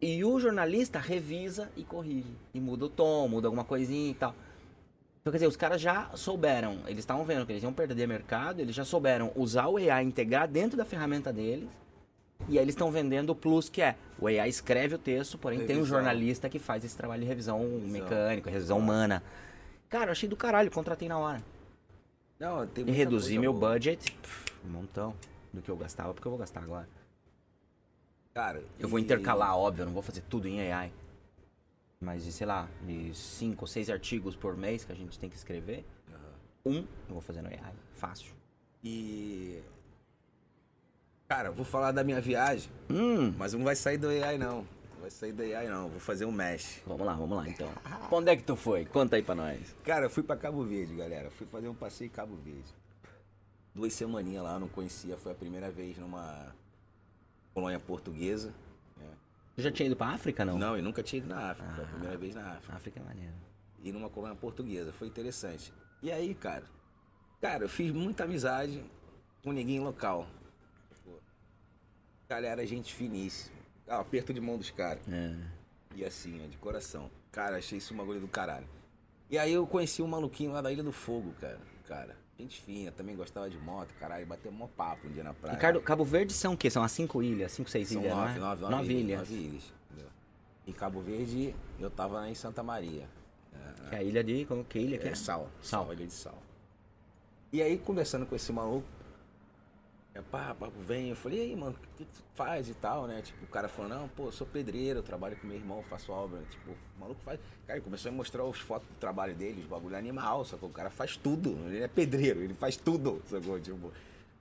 e 0.00 0.24
o 0.24 0.38
jornalista 0.38 1.00
revisa 1.00 1.68
e 1.76 1.82
corrige. 1.82 2.32
E 2.54 2.60
muda 2.60 2.84
o 2.84 2.88
tom, 2.88 3.26
muda 3.26 3.48
alguma 3.48 3.64
coisinha 3.64 4.12
e 4.12 4.14
tal. 4.14 4.36
Então, 5.20 5.32
quer 5.32 5.38
dizer, 5.38 5.48
os 5.48 5.56
caras 5.56 5.80
já 5.80 6.10
souberam, 6.14 6.78
eles 6.86 7.00
estavam 7.00 7.24
vendo 7.24 7.44
que 7.44 7.50
eles 7.50 7.64
iam 7.64 7.72
perder 7.72 8.06
mercado, 8.06 8.60
eles 8.60 8.76
já 8.76 8.84
souberam 8.84 9.32
usar 9.34 9.66
o 9.66 9.78
AI, 9.78 10.04
integrar 10.04 10.46
dentro 10.46 10.76
da 10.76 10.84
ferramenta 10.84 11.32
deles, 11.32 11.68
e 12.48 12.58
aí 12.58 12.64
eles 12.64 12.74
estão 12.74 12.90
vendendo 12.90 13.30
o 13.30 13.34
plus 13.34 13.68
que 13.68 13.80
é, 13.82 13.96
o 14.18 14.26
AI 14.26 14.48
escreve 14.48 14.94
o 14.94 14.98
texto, 14.98 15.38
porém 15.38 15.58
tem 15.60 15.76
um 15.76 15.80
Revisão. 15.80 15.98
jornalista 15.98 16.48
que 16.48 16.58
faz 16.58 16.84
esse 16.84 16.96
trabalho 16.96 17.22
de 17.22 17.28
revisão 17.28 17.60
mecânica, 17.84 18.50
revisão 18.50 18.78
humana. 18.78 19.22
Cara, 19.88 20.06
eu 20.06 20.12
achei 20.12 20.28
do 20.28 20.36
caralho, 20.36 20.70
contratei 20.70 21.08
na 21.08 21.18
hora. 21.18 21.42
Não, 22.38 22.66
tem 22.66 22.86
E 22.88 22.90
reduzi 22.90 23.38
meu 23.38 23.52
boa. 23.52 23.72
budget, 23.72 24.10
pff, 24.12 24.52
um 24.66 24.70
montão 24.70 25.14
do 25.52 25.60
que 25.62 25.70
eu 25.70 25.76
gastava, 25.76 26.12
porque 26.14 26.26
eu 26.26 26.30
vou 26.30 26.38
gastar 26.38 26.62
agora. 26.62 26.88
Cara, 28.34 28.62
Eu 28.78 28.88
vou 28.88 28.98
e- 28.98 29.02
intercalar, 29.02 29.56
óbvio, 29.56 29.82
eu 29.82 29.86
não 29.86 29.92
vou 29.92 30.02
fazer 30.02 30.22
tudo 30.22 30.48
em 30.48 30.60
AI. 30.72 30.90
Mas 32.00 32.24
de, 32.24 32.32
sei 32.32 32.46
lá, 32.46 32.66
de 32.84 33.14
cinco 33.14 33.62
ou 33.64 33.66
seis 33.68 33.88
artigos 33.90 34.34
por 34.34 34.56
mês 34.56 34.84
que 34.84 34.90
a 34.90 34.94
gente 34.94 35.18
tem 35.18 35.28
que 35.30 35.36
escrever, 35.36 35.84
um 36.64 36.78
eu 36.78 36.86
vou 37.10 37.20
fazer 37.20 37.42
no 37.42 37.48
AI. 37.48 37.72
Fácil. 37.94 38.32
E. 38.82 39.60
Cara, 41.34 41.50
vou 41.50 41.64
falar 41.64 41.92
da 41.92 42.04
minha 42.04 42.20
viagem, 42.20 42.70
Hum, 42.90 43.32
mas 43.38 43.54
não 43.54 43.64
vai 43.64 43.74
sair 43.74 43.96
do 43.96 44.06
AI 44.08 44.36
não. 44.36 44.66
Não 44.92 45.00
vai 45.00 45.10
sair 45.10 45.32
do 45.32 45.40
AI 45.42 45.66
não. 45.66 45.88
Vou 45.88 45.98
fazer 45.98 46.26
um 46.26 46.30
mesh. 46.30 46.82
vamos 46.86 47.06
lá, 47.06 47.14
vamos 47.14 47.34
lá 47.34 47.48
então. 47.48 47.70
Pra 48.06 48.18
onde 48.18 48.30
é 48.30 48.36
que 48.36 48.42
tu 48.42 48.54
foi? 48.54 48.84
Conta 48.84 49.16
aí 49.16 49.22
pra 49.22 49.34
nós. 49.34 49.74
Cara, 49.82 50.04
eu 50.04 50.10
fui 50.10 50.22
pra 50.22 50.36
Cabo 50.36 50.62
Verde, 50.62 50.94
galera. 50.94 51.30
Fui 51.30 51.46
fazer 51.46 51.68
um 51.68 51.74
passeio 51.74 52.08
em 52.08 52.10
Cabo 52.10 52.36
Verde. 52.36 52.68
Duas 53.74 53.94
semaninhas 53.94 54.44
lá, 54.44 54.52
eu 54.56 54.60
não 54.60 54.68
conhecia. 54.68 55.16
Foi 55.16 55.32
a 55.32 55.34
primeira 55.34 55.70
vez 55.70 55.96
numa 55.96 56.54
colônia 57.54 57.80
portuguesa. 57.80 58.52
Tu 59.56 59.62
já 59.62 59.72
tinha 59.72 59.86
ido 59.86 59.96
pra 59.96 60.08
África, 60.08 60.44
não? 60.44 60.58
Não, 60.58 60.76
eu 60.76 60.82
nunca 60.82 61.02
tinha 61.02 61.18
ido 61.22 61.28
na 61.30 61.50
África. 61.52 61.72
Foi 61.72 61.84
a 61.84 61.88
primeira 61.88 62.18
vez 62.18 62.34
na 62.34 62.42
África. 62.50 62.76
África 62.76 63.00
é 63.00 63.02
maneiro. 63.02 63.32
E 63.82 63.90
numa 63.90 64.10
colônia 64.10 64.36
portuguesa. 64.36 64.92
Foi 64.92 65.08
interessante. 65.08 65.72
E 66.02 66.12
aí, 66.12 66.34
cara? 66.34 66.64
Cara, 67.40 67.64
eu 67.64 67.70
fiz 67.70 67.90
muita 67.90 68.24
amizade 68.24 68.84
com 69.42 69.50
neguinho 69.50 69.82
local. 69.82 70.26
Galera, 72.32 72.66
gente 72.66 72.94
finíssima. 72.94 73.54
Ah, 73.86 74.00
aperto 74.00 74.32
de 74.32 74.40
mão 74.40 74.56
dos 74.56 74.70
caras. 74.70 75.02
É. 75.06 75.34
E 75.94 76.02
assim, 76.02 76.42
ó, 76.42 76.48
de 76.48 76.56
coração. 76.56 77.10
Cara, 77.30 77.58
achei 77.58 77.76
isso 77.76 77.92
um 77.92 77.96
bagulho 77.98 78.20
do 78.20 78.26
caralho. 78.26 78.66
E 79.28 79.36
aí 79.36 79.52
eu 79.52 79.66
conheci 79.66 80.00
um 80.00 80.06
maluquinho 80.06 80.50
lá 80.50 80.62
da 80.62 80.72
Ilha 80.72 80.82
do 80.82 80.92
Fogo, 80.92 81.34
cara. 81.38 81.60
Cara, 81.86 82.16
gente 82.38 82.58
fina, 82.62 82.90
também 82.90 83.14
gostava 83.14 83.50
de 83.50 83.58
moto, 83.58 83.92
caralho. 84.00 84.24
Bateu 84.24 84.50
mó 84.50 84.66
papo 84.66 85.08
um 85.08 85.12
dia 85.12 85.22
na 85.22 85.34
praia. 85.34 85.56
Ricardo, 85.56 85.82
Cabo 85.82 86.06
Verde 86.06 86.32
são 86.32 86.54
o 86.54 86.56
quê? 86.56 86.70
São 86.70 86.82
as 86.82 86.92
cinco 86.92 87.22
ilhas? 87.22 87.52
Cinco, 87.52 87.68
seis 87.68 87.88
São 87.88 88.00
ilhas, 88.00 88.16
nove, 88.16 88.38
não 88.38 88.46
é? 88.46 88.48
nove, 88.48 88.62
nove, 88.62 88.94
ilhas. 88.94 89.18
Nove 89.18 89.34
ilhas. 89.34 89.74
entendeu? 89.90 90.10
Em 90.66 90.72
Cabo 90.72 91.02
Verde, 91.02 91.54
eu 91.78 91.90
tava 91.90 92.30
em 92.30 92.34
Santa 92.34 92.62
Maria. 92.62 93.06
Que 93.90 93.94
é 93.94 93.98
a 93.98 94.02
ilha 94.02 94.24
de... 94.24 94.46
Como 94.46 94.64
que 94.64 94.78
ilha 94.78 94.96
que 94.96 95.06
é? 95.06 95.10
É 95.10 95.14
sal. 95.14 95.50
Sal. 95.60 95.84
Sal, 95.84 95.92
ilha 95.92 96.06
de 96.06 96.14
sal. 96.14 96.42
E 97.52 97.60
aí, 97.60 97.76
conversando 97.76 98.24
com 98.24 98.34
esse 98.34 98.50
maluco, 98.50 98.88
é 100.14 100.20
pá, 100.20 100.54
papo 100.54 100.78
vem, 100.80 101.08
eu 101.08 101.16
falei, 101.16 101.38
e 101.38 101.42
aí, 101.42 101.56
mano, 101.56 101.74
o 101.74 101.96
que 101.96 102.04
tu 102.04 102.22
faz 102.34 102.68
e 102.68 102.74
tal, 102.74 103.06
né? 103.06 103.22
Tipo, 103.22 103.44
o 103.44 103.48
cara 103.48 103.66
falou, 103.66 103.88
não, 103.88 104.08
pô, 104.08 104.26
eu 104.26 104.32
sou 104.32 104.46
pedreiro, 104.46 104.98
eu 104.98 105.02
trabalho 105.02 105.36
com 105.36 105.46
meu 105.46 105.56
irmão, 105.56 105.82
faço 105.82 106.12
obra. 106.12 106.42
Tipo, 106.50 106.72
o 106.72 107.00
maluco 107.00 107.20
faz. 107.22 107.40
Cara, 107.66 107.78
ele 107.78 107.84
começou 107.84 108.10
a 108.10 108.14
mostrar 108.14 108.44
as 108.44 108.58
fotos 108.58 108.86
do 108.88 108.94
trabalho 108.96 109.34
dele, 109.34 109.62
os 109.62 109.66
bagulho 109.66 109.96
animal, 109.96 110.44
sacou? 110.44 110.68
O 110.68 110.72
cara 110.72 110.90
faz 110.90 111.16
tudo. 111.16 111.56
Ele 111.66 111.82
é 111.82 111.88
pedreiro, 111.88 112.40
ele 112.40 112.52
faz 112.52 112.76
tudo, 112.76 113.22
sacou? 113.26 113.58
Tipo. 113.58 113.90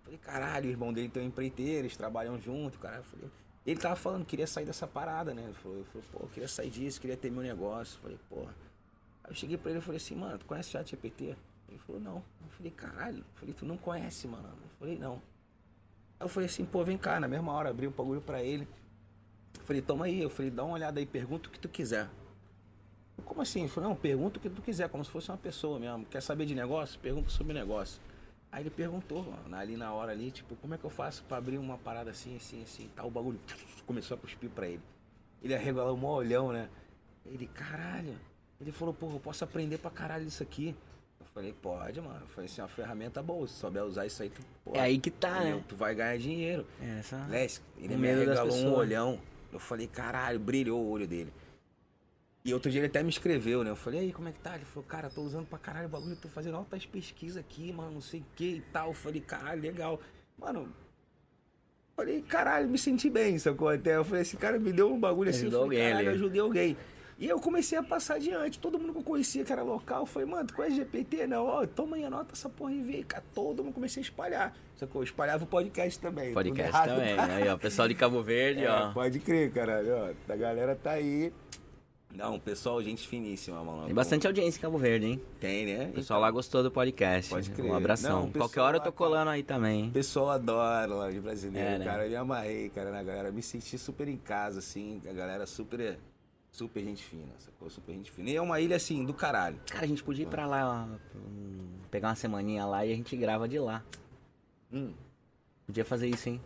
Falei, 0.03 0.19
caralho, 0.19 0.67
o 0.67 0.71
irmão 0.71 0.91
dele 0.91 1.07
tem 1.07 1.23
um 1.23 1.27
empreiteiro, 1.27 1.85
eles 1.85 1.95
trabalham 1.95 2.37
junto, 2.37 2.77
cara. 2.77 2.97
Eu 2.97 3.03
falei, 3.03 3.29
ele 3.65 3.79
tava 3.79 3.95
falando, 3.95 4.25
queria 4.25 4.47
sair 4.47 4.65
dessa 4.65 4.85
parada, 4.85 5.33
né? 5.33 5.43
Ele 5.43 5.53
falou, 5.53 5.77
eu 5.77 5.85
falei, 5.85 6.07
pô, 6.11 6.19
eu 6.23 6.29
queria 6.29 6.49
sair 6.49 6.69
disso, 6.69 6.99
queria 6.99 7.15
ter 7.15 7.31
meu 7.31 7.43
negócio. 7.43 7.95
Eu 7.95 8.01
falei, 8.01 8.19
porra. 8.27 8.53
Aí 9.23 9.31
eu 9.31 9.35
cheguei 9.35 9.57
pra 9.57 9.71
ele 9.71 9.79
e 9.79 9.81
falei 9.81 9.97
assim, 9.97 10.15
mano, 10.15 10.37
tu 10.37 10.45
conhece 10.45 10.67
o 10.67 10.71
chat 10.73 10.89
GPT? 10.89 11.37
Ele 11.69 11.79
falou, 11.87 12.01
não. 12.01 12.15
Eu 12.15 12.49
falei, 12.57 12.71
caralho. 12.71 13.19
Eu 13.19 13.35
falei, 13.35 13.53
tu 13.53 13.65
não 13.65 13.77
conhece, 13.77 14.27
mano? 14.27 14.49
Eu 14.49 14.69
falei, 14.79 14.97
não. 14.97 15.21
Eu 16.21 16.29
falei 16.29 16.47
assim, 16.47 16.63
pô, 16.63 16.83
vem 16.83 16.97
cá, 16.97 17.19
na 17.19 17.27
mesma 17.27 17.51
hora 17.51 17.69
abri 17.69 17.87
o 17.87 17.91
bagulho 17.91 18.21
pra 18.21 18.43
ele. 18.43 18.67
Eu 19.57 19.65
falei, 19.65 19.81
toma 19.81 20.05
aí. 20.05 20.21
Eu 20.21 20.29
falei, 20.29 20.51
dá 20.51 20.63
uma 20.63 20.75
olhada 20.75 20.99
aí, 20.99 21.05
pergunta 21.05 21.49
o 21.49 21.51
que 21.51 21.59
tu 21.59 21.67
quiser. 21.67 22.07
Como 23.25 23.41
assim? 23.41 23.61
Ele 23.61 23.69
falou, 23.69 23.89
não, 23.89 23.95
pergunta 23.95 24.37
o 24.37 24.41
que 24.41 24.49
tu 24.49 24.61
quiser, 24.61 24.89
como 24.89 25.03
se 25.03 25.09
fosse 25.09 25.29
uma 25.29 25.37
pessoa 25.37 25.79
mesmo. 25.79 26.05
Quer 26.05 26.21
saber 26.21 26.45
de 26.45 26.53
negócio? 26.53 26.99
Pergunta 26.99 27.29
sobre 27.29 27.53
negócio. 27.53 28.01
Aí 28.51 28.63
ele 28.63 28.69
perguntou, 28.69 29.23
mano, 29.23 29.55
ali 29.55 29.77
na 29.77 29.93
hora 29.93 30.11
ali, 30.11 30.29
tipo, 30.29 30.55
como 30.57 30.73
é 30.73 30.77
que 30.77 30.83
eu 30.83 30.89
faço 30.89 31.23
pra 31.23 31.37
abrir 31.37 31.57
uma 31.57 31.77
parada 31.77 32.11
assim, 32.11 32.35
assim, 32.35 32.61
assim, 32.61 32.89
tal, 32.95 33.07
o 33.07 33.11
bagulho 33.11 33.39
começou 33.87 34.15
a 34.15 34.19
cuspir 34.19 34.49
pra 34.49 34.67
ele. 34.67 34.81
Ele 35.41 35.55
arregalou 35.55 35.97
um 35.97 36.05
olhão, 36.05 36.51
né? 36.51 36.69
Ele, 37.25 37.47
caralho. 37.47 38.19
Ele 38.59 38.71
falou, 38.71 38.93
pô, 38.93 39.09
eu 39.09 39.19
posso 39.19 39.43
aprender 39.43 39.77
pra 39.77 39.89
caralho 39.89 40.27
isso 40.27 40.43
aqui. 40.43 40.75
Eu 41.31 41.35
falei, 41.35 41.53
pode, 41.61 42.01
mano. 42.01 42.25
Foi 42.27 42.43
assim, 42.45 42.61
uma 42.61 42.67
ferramenta 42.67 43.23
boa. 43.23 43.47
Se 43.47 43.53
souber 43.53 43.83
usar 43.85 44.05
isso 44.05 44.21
aí, 44.21 44.29
tu, 44.29 44.41
pô, 44.65 44.71
É 44.75 44.81
aí 44.81 44.99
que 44.99 45.09
tá, 45.09 45.37
entendeu? 45.39 45.57
né? 45.57 45.63
Tu 45.67 45.75
vai 45.77 45.95
ganhar 45.95 46.17
dinheiro. 46.17 46.67
É. 46.81 47.01
Lesk, 47.29 47.61
ele 47.77 47.95
me 47.95 48.09
arregalou 48.09 48.53
um 48.55 48.73
olhão. 48.75 49.19
Eu 49.51 49.59
falei, 49.59 49.87
caralho, 49.87 50.39
brilhou 50.39 50.81
o 50.83 50.89
olho 50.89 51.07
dele. 51.07 51.31
E 52.43 52.53
outro 52.53 52.69
dia 52.71 52.79
ele 52.81 52.87
até 52.87 53.01
me 53.03 53.09
escreveu, 53.09 53.63
né? 53.63 53.69
Eu 53.69 53.75
falei, 53.75 53.99
aí, 54.01 54.11
como 54.13 54.27
é 54.27 54.31
que 54.31 54.39
tá? 54.39 54.55
Ele 54.55 54.65
falou, 54.65 54.83
cara, 54.83 55.09
tô 55.09 55.21
usando 55.21 55.45
pra 55.45 55.57
caralho 55.59 55.85
o 55.85 55.89
bagulho, 55.89 56.15
tô 56.15 56.27
fazendo 56.27 56.57
altas 56.57 56.85
pesquisas 56.85 57.37
aqui, 57.37 57.71
mano, 57.71 57.91
não 57.91 58.01
sei 58.01 58.19
o 58.21 58.25
que 58.35 58.55
e 58.55 58.61
tal. 58.73 58.87
Eu 58.89 58.93
falei, 58.93 59.21
caralho, 59.21 59.61
legal. 59.61 60.01
Mano, 60.37 60.67
falei, 61.95 62.21
caralho, 62.23 62.67
me 62.67 62.77
senti 62.77 63.09
bem, 63.09 63.37
sacou? 63.37 63.69
Até 63.69 63.95
eu 63.95 64.03
falei, 64.03 64.23
esse 64.23 64.35
cara 64.37 64.57
me 64.59 64.73
deu 64.73 64.91
um 64.91 64.99
bagulho 64.99 65.29
assim, 65.29 65.43
eu 65.43 65.47
Ajudou 65.49 65.65
falei, 65.65 65.79
caralho, 65.79 65.97
ali. 65.99 66.17
ajudei 66.17 66.41
alguém. 66.41 66.77
E 67.21 67.27
eu 67.27 67.39
comecei 67.39 67.77
a 67.77 67.83
passar 67.83 68.15
adiante. 68.15 68.57
Todo 68.59 68.79
mundo 68.79 68.93
que 68.93 68.99
eu 68.99 69.03
conhecia 69.03 69.45
que 69.45 69.53
era 69.53 69.61
local, 69.61 70.07
falei, 70.07 70.27
mano, 70.27 70.47
tu 70.47 70.55
conhece 70.55 70.75
GPT? 70.77 71.27
Não, 71.27 71.45
ó, 71.45 71.65
toma 71.67 71.95
aí, 71.95 72.03
anota 72.03 72.33
essa 72.33 72.49
porra 72.49 72.73
e 72.73 72.81
vê. 72.81 73.03
Cara, 73.03 73.23
todo 73.33 73.63
mundo 73.63 73.73
comecei 73.75 74.01
a 74.01 74.03
espalhar. 74.03 74.57
Sacou? 74.75 75.01
Eu 75.01 75.05
espalhava 75.05 75.43
o 75.43 75.47
podcast 75.47 75.99
também. 75.99 76.33
Podcast 76.33 76.69
errado, 76.75 76.89
também. 76.89 77.15
tá? 77.15 77.25
Aí, 77.25 77.47
ó, 77.47 77.57
pessoal 77.57 77.87
de 77.87 77.93
Cabo 77.93 78.23
Verde, 78.23 78.63
É, 78.65 78.69
ó. 78.71 78.91
pode 78.91 79.19
crer, 79.19 79.51
caralho. 79.51 79.93
Ó, 79.95 80.33
a 80.33 80.35
galera 80.35 80.75
tá 80.75 80.91
aí. 80.91 81.31
Não, 82.13 82.37
pessoal, 82.39 82.81
gente 82.83 83.07
finíssima, 83.07 83.63
mano. 83.63 83.85
Tem 83.85 83.93
bastante 83.95 84.27
audiência 84.27 84.57
em 84.57 84.61
Cabo 84.61 84.77
Verde, 84.77 85.05
hein? 85.05 85.21
Tem, 85.39 85.65
né? 85.65 85.85
O 85.91 85.93
pessoal 85.93 86.19
lá 86.19 86.29
gostou 86.29 86.61
do 86.63 86.69
podcast. 86.71 87.29
Pode 87.29 87.51
crer. 87.51 87.71
Um 87.71 87.75
abração. 87.75 88.23
Não, 88.23 88.31
Qualquer 88.33 88.59
hora 88.61 88.77
eu 88.77 88.81
tô 88.81 88.91
colando 88.91 89.29
aí 89.29 89.43
também. 89.43 89.87
O 89.87 89.91
pessoal 89.91 90.31
adora 90.31 90.93
lá 90.93 91.09
de 91.09 91.21
brasileiro, 91.21 91.69
É, 91.69 91.77
né? 91.77 91.85
cara. 91.85 92.03
Eu 92.05 92.09
me 92.09 92.15
amarrei, 92.17 92.67
cara, 92.69 92.91
na 92.91 93.01
galera. 93.01 93.31
Me 93.31 93.41
senti 93.41 93.77
super 93.77 94.09
em 94.09 94.17
casa, 94.17 94.59
assim. 94.59 95.01
A 95.09 95.13
galera 95.13 95.45
super, 95.45 95.97
super 96.51 96.83
gente 96.83 97.03
fina, 97.03 97.33
sacou? 97.37 97.69
Super 97.69 97.93
gente 97.93 98.11
fina. 98.11 98.29
E 98.29 98.35
é 98.35 98.41
uma 98.41 98.59
ilha, 98.59 98.75
assim, 98.75 99.03
do 99.05 99.13
caralho. 99.13 99.59
Cara, 99.69 99.85
a 99.85 99.87
gente 99.87 100.03
podia 100.03 100.23
ir 100.23 100.27
pra 100.27 100.45
lá, 100.45 100.87
hum, 101.15 101.67
pegar 101.89 102.09
uma 102.09 102.15
semaninha 102.15 102.65
lá 102.65 102.85
e 102.85 102.91
a 102.91 102.95
gente 102.95 103.15
grava 103.15 103.47
de 103.47 103.57
lá. 103.57 103.83
Hum. 104.71 104.93
Podia 105.65 105.85
fazer 105.85 106.07
isso, 106.07 106.29
hein? 106.29 106.41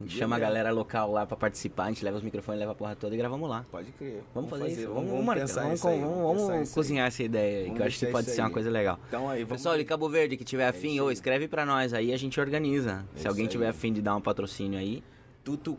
A 0.00 0.02
gente 0.02 0.16
chama 0.16 0.36
a 0.36 0.38
galera 0.38 0.70
local 0.70 1.12
lá 1.12 1.26
pra 1.26 1.36
participar, 1.36 1.84
a 1.84 1.88
gente 1.88 2.02
leva 2.02 2.16
os 2.16 2.22
microfones, 2.22 2.58
leva 2.58 2.72
a 2.72 2.74
porra 2.74 2.96
toda 2.96 3.14
e 3.14 3.18
gravamos 3.18 3.48
lá. 3.50 3.66
Pode 3.70 3.92
crer. 3.92 4.22
Vamos, 4.34 4.48
fazer, 4.48 4.68
isso, 4.68 4.80
vamos, 4.80 4.94
Vamos, 4.94 5.10
vamos, 5.10 5.24
marcar, 5.26 5.46
vamos, 5.46 5.78
isso 5.78 5.88
aí, 5.88 6.00
vamos, 6.00 6.16
vamos 6.16 6.42
vamos 6.42 6.62
isso 6.62 6.74
cozinhar 6.74 7.06
essa 7.06 7.22
ideia 7.22 7.58
aí, 7.58 7.64
Vamos 7.64 7.76
que 7.76 7.82
eu 7.82 7.86
acho 7.86 7.98
que 7.98 8.06
pode 8.06 8.30
ser 8.30 8.40
uma 8.40 8.46
aí. 8.46 8.52
coisa 8.54 8.70
legal. 8.70 8.98
Então 9.08 9.28
aí, 9.28 9.44
vamos... 9.44 9.58
Pessoal 9.58 9.76
de 9.76 9.84
Cabo 9.84 10.08
Verde 10.08 10.38
que 10.38 10.44
tiver 10.44 10.66
afim, 10.66 10.94
isso 10.94 11.04
ô, 11.04 11.08
aí. 11.08 11.12
escreve 11.12 11.48
pra 11.48 11.66
nós 11.66 11.92
aí, 11.92 12.14
a 12.14 12.16
gente 12.16 12.40
organiza. 12.40 13.04
É 13.14 13.18
Se 13.18 13.28
alguém 13.28 13.46
tiver 13.46 13.68
afim 13.68 13.92
de 13.92 14.00
dar 14.00 14.16
um 14.16 14.22
patrocínio 14.22 14.78
aí, 14.78 15.02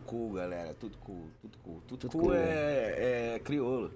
Cool, 0.06 0.32
galera. 0.34 0.74
Tudo 0.74 0.96
cool, 0.98 1.28
tudo 1.40 1.58
cool. 1.58 1.82
Cool. 2.10 2.34
É, 2.34 3.34
é 3.34 3.38
crioulo. 3.38 3.92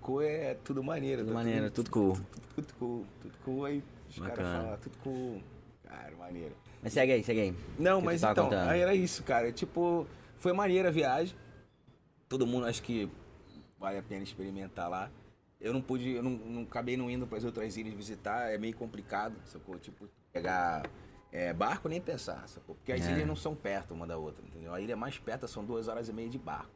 Cool 0.00 0.22
é 0.22 0.54
tudo 0.54 0.82
maneiro. 0.82 1.22
tudo 1.22 1.28
tá 1.28 1.34
maneiro, 1.34 1.70
tudo 1.70 1.90
cool. 1.90 2.18
Tudo 2.54 2.74
cool, 2.78 3.06
tudo 3.20 3.38
cool. 3.44 3.64
Aí 3.64 3.82
os 4.08 4.18
caras 4.18 4.36
falam, 4.36 4.78
tudo 4.78 4.98
cool. 4.98 5.42
Cara, 5.82 6.16
maneiro. 6.16 6.54
Mas 6.82 6.92
segue 6.92 7.12
aí, 7.12 7.24
segue 7.24 7.40
aí. 7.40 7.54
Não, 7.78 8.00
mas 8.00 8.22
então, 8.22 8.44
contando? 8.44 8.68
aí 8.68 8.80
era 8.80 8.94
isso, 8.94 9.22
cara. 9.24 9.50
Tipo, 9.52 10.06
foi 10.36 10.52
maneira 10.52 10.88
a 10.88 10.92
viagem. 10.92 11.36
Todo 12.28 12.46
mundo 12.46 12.66
acho 12.66 12.82
que 12.82 13.10
vale 13.78 13.98
a 13.98 14.02
pena 14.02 14.22
experimentar 14.22 14.88
lá. 14.88 15.10
Eu 15.60 15.72
não 15.74 15.82
pude, 15.82 16.10
eu 16.10 16.22
não, 16.22 16.30
não 16.30 16.62
acabei 16.62 16.96
não 16.96 17.10
indo 17.10 17.26
para 17.26 17.38
as 17.38 17.44
outras 17.44 17.76
ilhas 17.76 17.92
visitar, 17.92 18.50
é 18.50 18.56
meio 18.56 18.74
complicado, 18.74 19.34
sacou? 19.44 19.78
Tipo, 19.78 20.08
pegar 20.32 20.82
é, 21.32 21.52
barco 21.52 21.88
nem 21.88 22.00
pensar, 22.00 22.46
sacou? 22.48 22.74
Porque 22.74 22.92
as 22.92 23.06
É. 23.06 23.12
ilhas 23.12 23.26
não 23.26 23.36
são 23.36 23.54
perto 23.54 23.94
uma 23.94 24.06
da 24.06 24.16
outra, 24.18 24.44
entendeu? 24.44 24.74
A 24.74 24.80
ilha 24.80 24.96
mais 24.96 25.18
perto 25.18 25.46
são 25.48 25.64
duas 25.64 25.88
horas 25.88 26.08
e 26.08 26.12
meia 26.12 26.28
de 26.28 26.38
barco. 26.38 26.70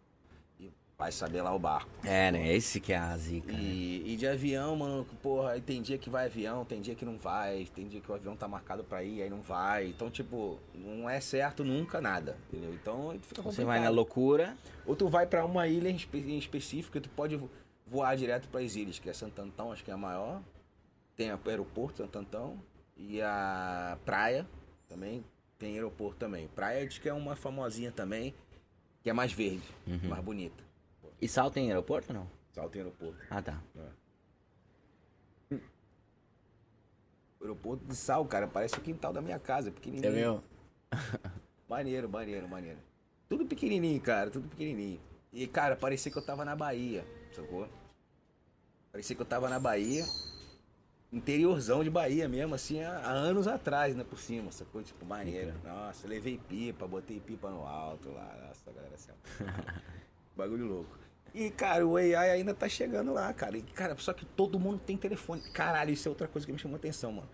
E 0.60 0.70
vai 0.96 1.10
saber 1.10 1.42
lá 1.42 1.52
o 1.54 1.58
barco. 1.58 1.90
É, 2.04 2.30
né? 2.30 2.52
Esse 2.54 2.78
que 2.80 2.92
é 2.92 2.96
a 2.98 3.16
zica. 3.16 3.52
né? 3.52 3.58
E, 3.60 4.12
e 4.12 4.16
de 4.16 4.26
avião, 4.28 4.76
mano, 4.76 5.04
porra, 5.20 5.50
aí 5.52 5.60
tem 5.60 5.82
dia 5.82 5.98
que 5.98 6.08
vai 6.08 6.26
avião, 6.26 6.64
tem 6.64 6.80
dia 6.80 6.94
que 6.94 7.04
não 7.04 7.18
vai, 7.18 7.66
tem 7.74 7.88
dia 7.88 8.00
que 8.00 8.10
o 8.10 8.14
avião 8.14 8.36
tá 8.36 8.46
marcado 8.46 8.84
pra 8.84 9.02
ir, 9.02 9.22
aí 9.22 9.28
não 9.30 9.40
vai. 9.42 9.88
Então, 9.88 10.08
tipo, 10.10 10.58
não 10.74 11.10
é 11.10 11.20
certo 11.20 11.64
nunca 11.64 12.00
nada, 12.00 12.36
entendeu? 12.48 12.72
Então, 12.74 13.10
fica 13.22 13.42
complicado. 13.42 13.54
Você 13.54 13.64
vai 13.64 13.80
na 13.80 13.88
loucura, 13.88 14.56
Ou 14.86 14.94
tu 14.94 15.08
vai 15.08 15.26
pra 15.26 15.44
uma 15.44 15.66
ilha 15.66 15.88
em, 15.88 15.96
espe- 15.96 16.18
em 16.18 16.38
específico, 16.38 17.00
tu 17.00 17.08
pode 17.08 17.34
vo- 17.36 17.50
voar 17.86 18.16
direto 18.16 18.46
para 18.48 18.60
as 18.60 18.76
ilhas, 18.76 18.98
que 19.00 19.08
é 19.10 19.12
Santo 19.12 19.40
Antão, 19.42 19.72
acho 19.72 19.82
que 19.82 19.90
é 19.90 19.94
a 19.94 19.96
maior. 19.96 20.40
Tem 21.16 21.32
o 21.32 21.40
aeroporto 21.46 21.98
Santo 21.98 22.18
Antão 22.18 22.58
e 22.96 23.20
a 23.22 23.98
praia 24.04 24.46
também 24.88 25.24
tem 25.58 25.74
aeroporto 25.74 26.16
também. 26.18 26.48
Praia 26.48 26.86
diz 26.86 26.98
que 26.98 27.08
é 27.08 27.12
uma 27.14 27.34
famosinha 27.36 27.90
também, 27.92 28.34
que 29.02 29.10
é 29.10 29.12
mais 29.12 29.32
verde, 29.32 29.66
Uhum. 29.86 30.08
mais 30.08 30.22
bonita. 30.24 30.62
E 31.20 31.28
Sal 31.28 31.50
tem 31.50 31.68
aeroporto 31.68 32.12
ou 32.12 32.18
não? 32.20 32.30
Só 32.52 32.68
tem 32.68 32.82
aeroporto. 32.82 33.18
Ah, 33.30 33.40
tá. 33.42 33.60
O 37.40 37.44
aeroporto 37.44 37.84
de 37.84 37.94
Sal, 37.94 38.24
cara, 38.26 38.46
parece 38.46 38.76
o 38.78 38.80
quintal 38.80 39.12
da 39.12 39.20
minha 39.20 39.38
casa, 39.38 39.70
pequenininho. 39.70 40.42
Maneiro, 41.68 42.08
maneiro, 42.08 42.48
maneiro. 42.48 42.78
Tudo 43.28 43.46
pequenininho, 43.46 44.00
cara, 44.00 44.30
tudo 44.30 44.48
pequenininho. 44.48 45.00
E, 45.32 45.46
cara, 45.46 45.74
parecia 45.74 46.12
que 46.12 46.16
eu 46.18 46.24
tava 46.24 46.44
na 46.44 46.54
Bahia, 46.54 47.04
sacou? 47.34 47.68
Parecia 48.92 49.16
que 49.16 49.22
eu 49.22 49.26
tava 49.26 49.48
na 49.48 49.58
Bahia, 49.58 50.04
interiorzão 51.14 51.84
de 51.84 51.90
Bahia 51.90 52.28
mesmo, 52.28 52.54
assim, 52.54 52.82
há, 52.82 52.98
há 52.98 53.10
anos 53.10 53.46
atrás, 53.46 53.94
né, 53.94 54.02
por 54.02 54.18
cima, 54.18 54.50
sacou? 54.50 54.82
Tipo, 54.82 55.06
maneiro. 55.06 55.54
Nossa, 55.64 56.08
levei 56.08 56.38
pipa, 56.48 56.86
botei 56.86 57.20
pipa 57.20 57.48
no 57.50 57.64
alto 57.64 58.10
lá, 58.10 58.36
nossa, 58.46 58.72
galera, 58.72 58.94
assim. 58.94 59.12
Bagulho 60.36 60.66
louco. 60.66 60.98
E, 61.32 61.50
cara, 61.50 61.86
o 61.86 61.96
AI 61.96 62.30
ainda 62.30 62.52
tá 62.52 62.68
chegando 62.68 63.12
lá, 63.12 63.32
cara. 63.32 63.56
E, 63.56 63.62
cara, 63.62 63.96
só 63.98 64.12
que 64.12 64.24
todo 64.24 64.58
mundo 64.58 64.80
tem 64.84 64.96
telefone. 64.96 65.40
Caralho, 65.52 65.92
isso 65.92 66.08
é 66.08 66.10
outra 66.10 66.28
coisa 66.28 66.46
que 66.46 66.52
me 66.52 66.58
chamou 66.58 66.76
atenção, 66.76 67.12
mano. 67.12 67.28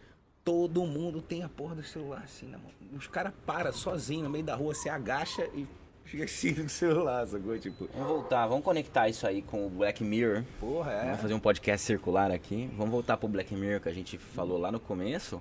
Todo 0.45 0.87
mundo 0.87 1.21
tem 1.21 1.43
a 1.43 1.49
porra 1.49 1.75
do 1.75 1.83
celular, 1.83 2.23
assim, 2.25 2.47
né, 2.47 2.59
mano? 2.59 2.97
Os 2.97 3.07
caras 3.07 3.33
param 3.45 3.73
sozinho 3.73 4.25
no 4.25 4.31
meio 4.31 4.45
da 4.45 4.55
rua, 4.55 4.75
você 4.75 4.89
agacha 4.89 5.45
e 5.55 5.67
fica 6.11 6.25
assim 6.25 6.53
no 6.53 6.69
celular, 6.69 7.27
sacou? 7.27 7.59
Tipo, 7.59 7.89
Vamos 7.95 8.09
voltar, 8.09 8.47
vamos 8.47 8.65
conectar 8.65 9.09
isso 9.09 9.27
aí 9.27 9.43
com 9.43 9.67
o 9.67 9.71
Black 9.71 10.03
Mirror. 10.03 10.43
porra, 10.59 10.93
é. 10.93 11.05
Vamos 11.07 11.21
fazer 11.21 11.35
um 11.35 11.41
podcast 11.41 11.87
circular 11.87 12.31
aqui. 12.31 12.69
Vamos 12.77 12.91
voltar 12.91 13.17
pro 13.17 13.29
Black 13.29 13.55
Mirror 13.55 13.81
que 13.81 13.89
a 13.89 13.95
gente 13.95 14.19
falou 14.19 14.59
lá 14.59 14.71
no 14.73 14.81
começo. 14.81 15.41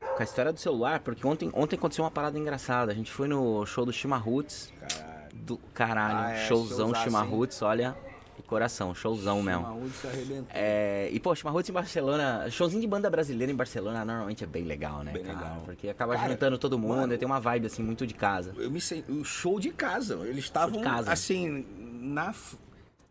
Com 0.00 0.20
a 0.20 0.24
história 0.24 0.52
do 0.52 0.58
celular, 0.58 1.00
porque 1.00 1.26
ontem, 1.26 1.50
ontem 1.54 1.76
aconteceu 1.76 2.04
uma 2.04 2.10
parada 2.10 2.38
engraçada. 2.38 2.90
A 2.90 2.94
gente 2.94 3.10
foi 3.10 3.28
no 3.28 3.64
show 3.66 3.84
do 3.84 3.92
Chimarruts. 3.92 4.72
Caralho. 4.80 5.20
Do 5.34 5.56
caralho, 5.74 6.18
Ah, 6.18 6.32
é, 6.32 6.46
showzão 6.48 6.94
Chimarruts, 6.94 7.62
olha. 7.62 7.94
Coração, 8.42 8.94
showzão 8.94 9.42
mesmo. 9.42 9.90
Se. 10.00 10.44
É, 10.50 11.08
e, 11.12 11.20
pô, 11.20 11.34
Chimarruts 11.34 11.68
em 11.68 11.72
Barcelona, 11.72 12.50
showzinho 12.50 12.80
de 12.80 12.86
banda 12.86 13.08
brasileira 13.10 13.52
em 13.52 13.56
Barcelona 13.56 14.04
normalmente 14.04 14.44
é 14.44 14.46
bem 14.46 14.64
legal, 14.64 15.02
né, 15.02 15.12
Bem 15.12 15.24
cara? 15.24 15.38
legal. 15.38 15.62
Porque 15.64 15.88
acaba 15.88 16.14
Cara, 16.14 16.30
juntando 16.30 16.58
todo 16.58 16.78
mundo 16.78 16.96
mano, 16.96 17.14
e 17.14 17.18
tem 17.18 17.26
uma 17.26 17.40
vibe, 17.40 17.66
assim, 17.66 17.82
muito 17.82 18.06
de 18.06 18.14
casa. 18.14 18.52
Eu 18.56 18.70
me 18.70 18.80
sei, 18.80 19.04
o 19.08 19.24
show 19.24 19.58
de 19.60 19.70
casa. 19.70 20.14
Eles 20.26 20.44
estavam 20.44 20.82
assim, 21.06 21.66
na. 22.00 22.34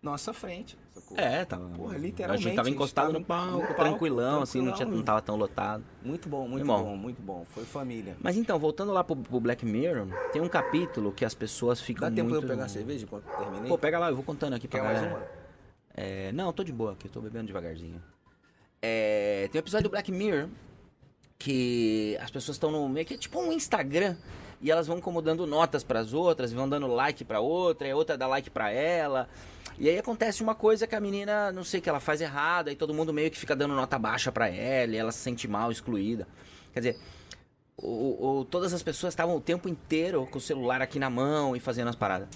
nossa 0.02 0.34
frente. 0.34 0.78
Sacou? 1.02 1.18
É, 1.18 1.46
tava. 1.46 1.70
Porra, 1.70 1.96
A 1.96 1.98
literalmente, 1.98 2.44
gente 2.44 2.56
tava 2.56 2.68
a 2.68 2.70
gente 2.70 2.76
encostado 2.76 3.06
tava 3.08 3.20
no 3.20 3.26
palco, 3.26 3.52
no 3.54 3.62
palco, 3.62 3.76
tranquilão, 3.76 4.42
assim, 4.42 4.58
não, 4.60 4.66
tinha, 4.66 4.76
tranquilão. 4.78 4.98
não 4.98 5.06
tava 5.06 5.22
tão 5.22 5.36
lotado. 5.36 5.84
Muito 6.04 6.28
bom, 6.30 6.48
muito 6.48 6.62
Irmão. 6.64 6.84
bom, 6.84 6.96
muito 6.98 7.22
bom. 7.22 7.46
Foi 7.46 7.64
família. 7.66 8.16
Mas 8.22 8.38
então, 8.38 8.58
voltando 8.60 8.92
lá 8.92 9.04
pro, 9.04 9.16
pro 9.16 9.40
Black 9.40 9.66
Mirror, 9.66 10.08
tem 10.32 10.42
um 10.42 10.50
capítulo 10.50 11.12
que 11.12 11.24
as 11.26 11.34
pessoas 11.34 11.80
ficam 11.82 12.10
Dá 12.10 12.16
tempo 12.16 12.30
muito... 12.30 12.44
eu 12.44 12.50
pegar 12.50 12.66
a 12.66 12.70
cerveja 12.70 13.06
enquanto 13.06 13.26
terminei? 13.26 13.70
Pô, 13.70 13.78
pega 13.78 13.98
lá, 14.00 14.10
eu 14.10 14.16
vou 14.16 14.24
contando 14.24 14.54
aqui 14.54 14.68
pra 14.68 14.80
Quer 14.80 14.86
mais 14.86 15.00
galera. 15.02 15.18
uma? 15.18 15.28
É, 15.96 16.32
não, 16.32 16.54
tô 16.54 16.64
de 16.64 16.72
boa 16.72 16.94
aqui, 16.94 17.10
tô 17.10 17.20
bebendo 17.22 17.48
devagarzinho. 17.48 18.02
É, 18.82 19.50
tem 19.52 19.60
um 19.60 19.64
episódio 19.64 19.90
do 19.90 19.92
Black 19.92 20.12
Mirror 20.12 20.48
que 21.38 22.18
as 22.22 22.30
pessoas 22.32 22.56
estão 22.56 22.72
no 22.72 22.88
meio 22.90 23.06
que 23.06 23.14
é 23.14 23.18
tipo 23.18 23.40
um 23.40 23.52
Instagram 23.52 24.16
e 24.62 24.70
elas 24.72 24.88
vão 24.88 25.00
como 25.00 25.22
dando 25.22 25.46
notas 25.48 25.84
pras 25.84 26.14
outras, 26.14 26.52
vão 26.52 26.68
dando 26.68 26.88
like 26.88 27.24
pra 27.24 27.40
outra, 27.40 27.88
e 27.88 27.92
a 27.92 27.96
outra 27.96 28.18
dá 28.18 28.28
like 28.28 28.50
pra 28.50 28.70
ela. 28.72 29.30
E 29.78 29.88
aí 29.88 29.98
acontece 29.98 30.44
uma 30.44 30.54
coisa 30.54 30.86
que 30.86 30.96
a 30.96 31.00
menina, 31.00 31.52
não 31.52 31.64
sei, 31.64 31.80
que 31.80 31.88
ela 31.90 32.00
faz 32.02 32.20
errado, 32.20 32.68
aí 32.68 32.76
todo 32.76 32.94
mundo 32.94 33.14
meio 33.14 33.32
que 33.32 33.38
fica 33.38 33.56
dando 33.56 33.74
nota 33.74 33.98
baixa 33.98 34.32
pra 34.32 34.50
ela, 34.50 34.94
e 34.94 34.98
ela 34.98 35.12
se 35.12 35.20
sente 35.20 35.48
mal, 35.48 35.72
excluída. 35.72 36.28
Quer 36.74 36.80
dizer, 36.82 37.00
o- 37.78 38.46
todas 38.52 38.74
as 38.74 38.84
pessoas 38.84 39.14
estavam 39.14 39.38
o 39.38 39.42
tempo 39.42 39.70
inteiro 39.70 40.28
com 40.30 40.38
o 40.38 40.42
celular 40.42 40.82
aqui 40.82 41.00
na 41.00 41.10
mão 41.10 41.56
e 41.56 41.60
fazendo 41.62 41.88
as 41.88 41.96
paradas. 41.96 42.28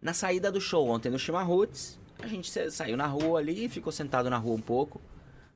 Na 0.00 0.12
saída 0.12 0.50
do 0.50 0.60
show 0.60 0.88
ontem 0.88 1.08
no 1.10 1.18
Chimarruts, 1.18 2.00
a 2.18 2.26
gente 2.26 2.50
sa- 2.50 2.68
saiu 2.68 2.96
na 2.96 3.06
rua 3.06 3.38
ali, 3.38 3.68
ficou 3.68 3.92
sentado 3.92 4.28
na 4.28 4.36
rua 4.38 4.56
um 4.56 4.60
pouco, 4.60 5.00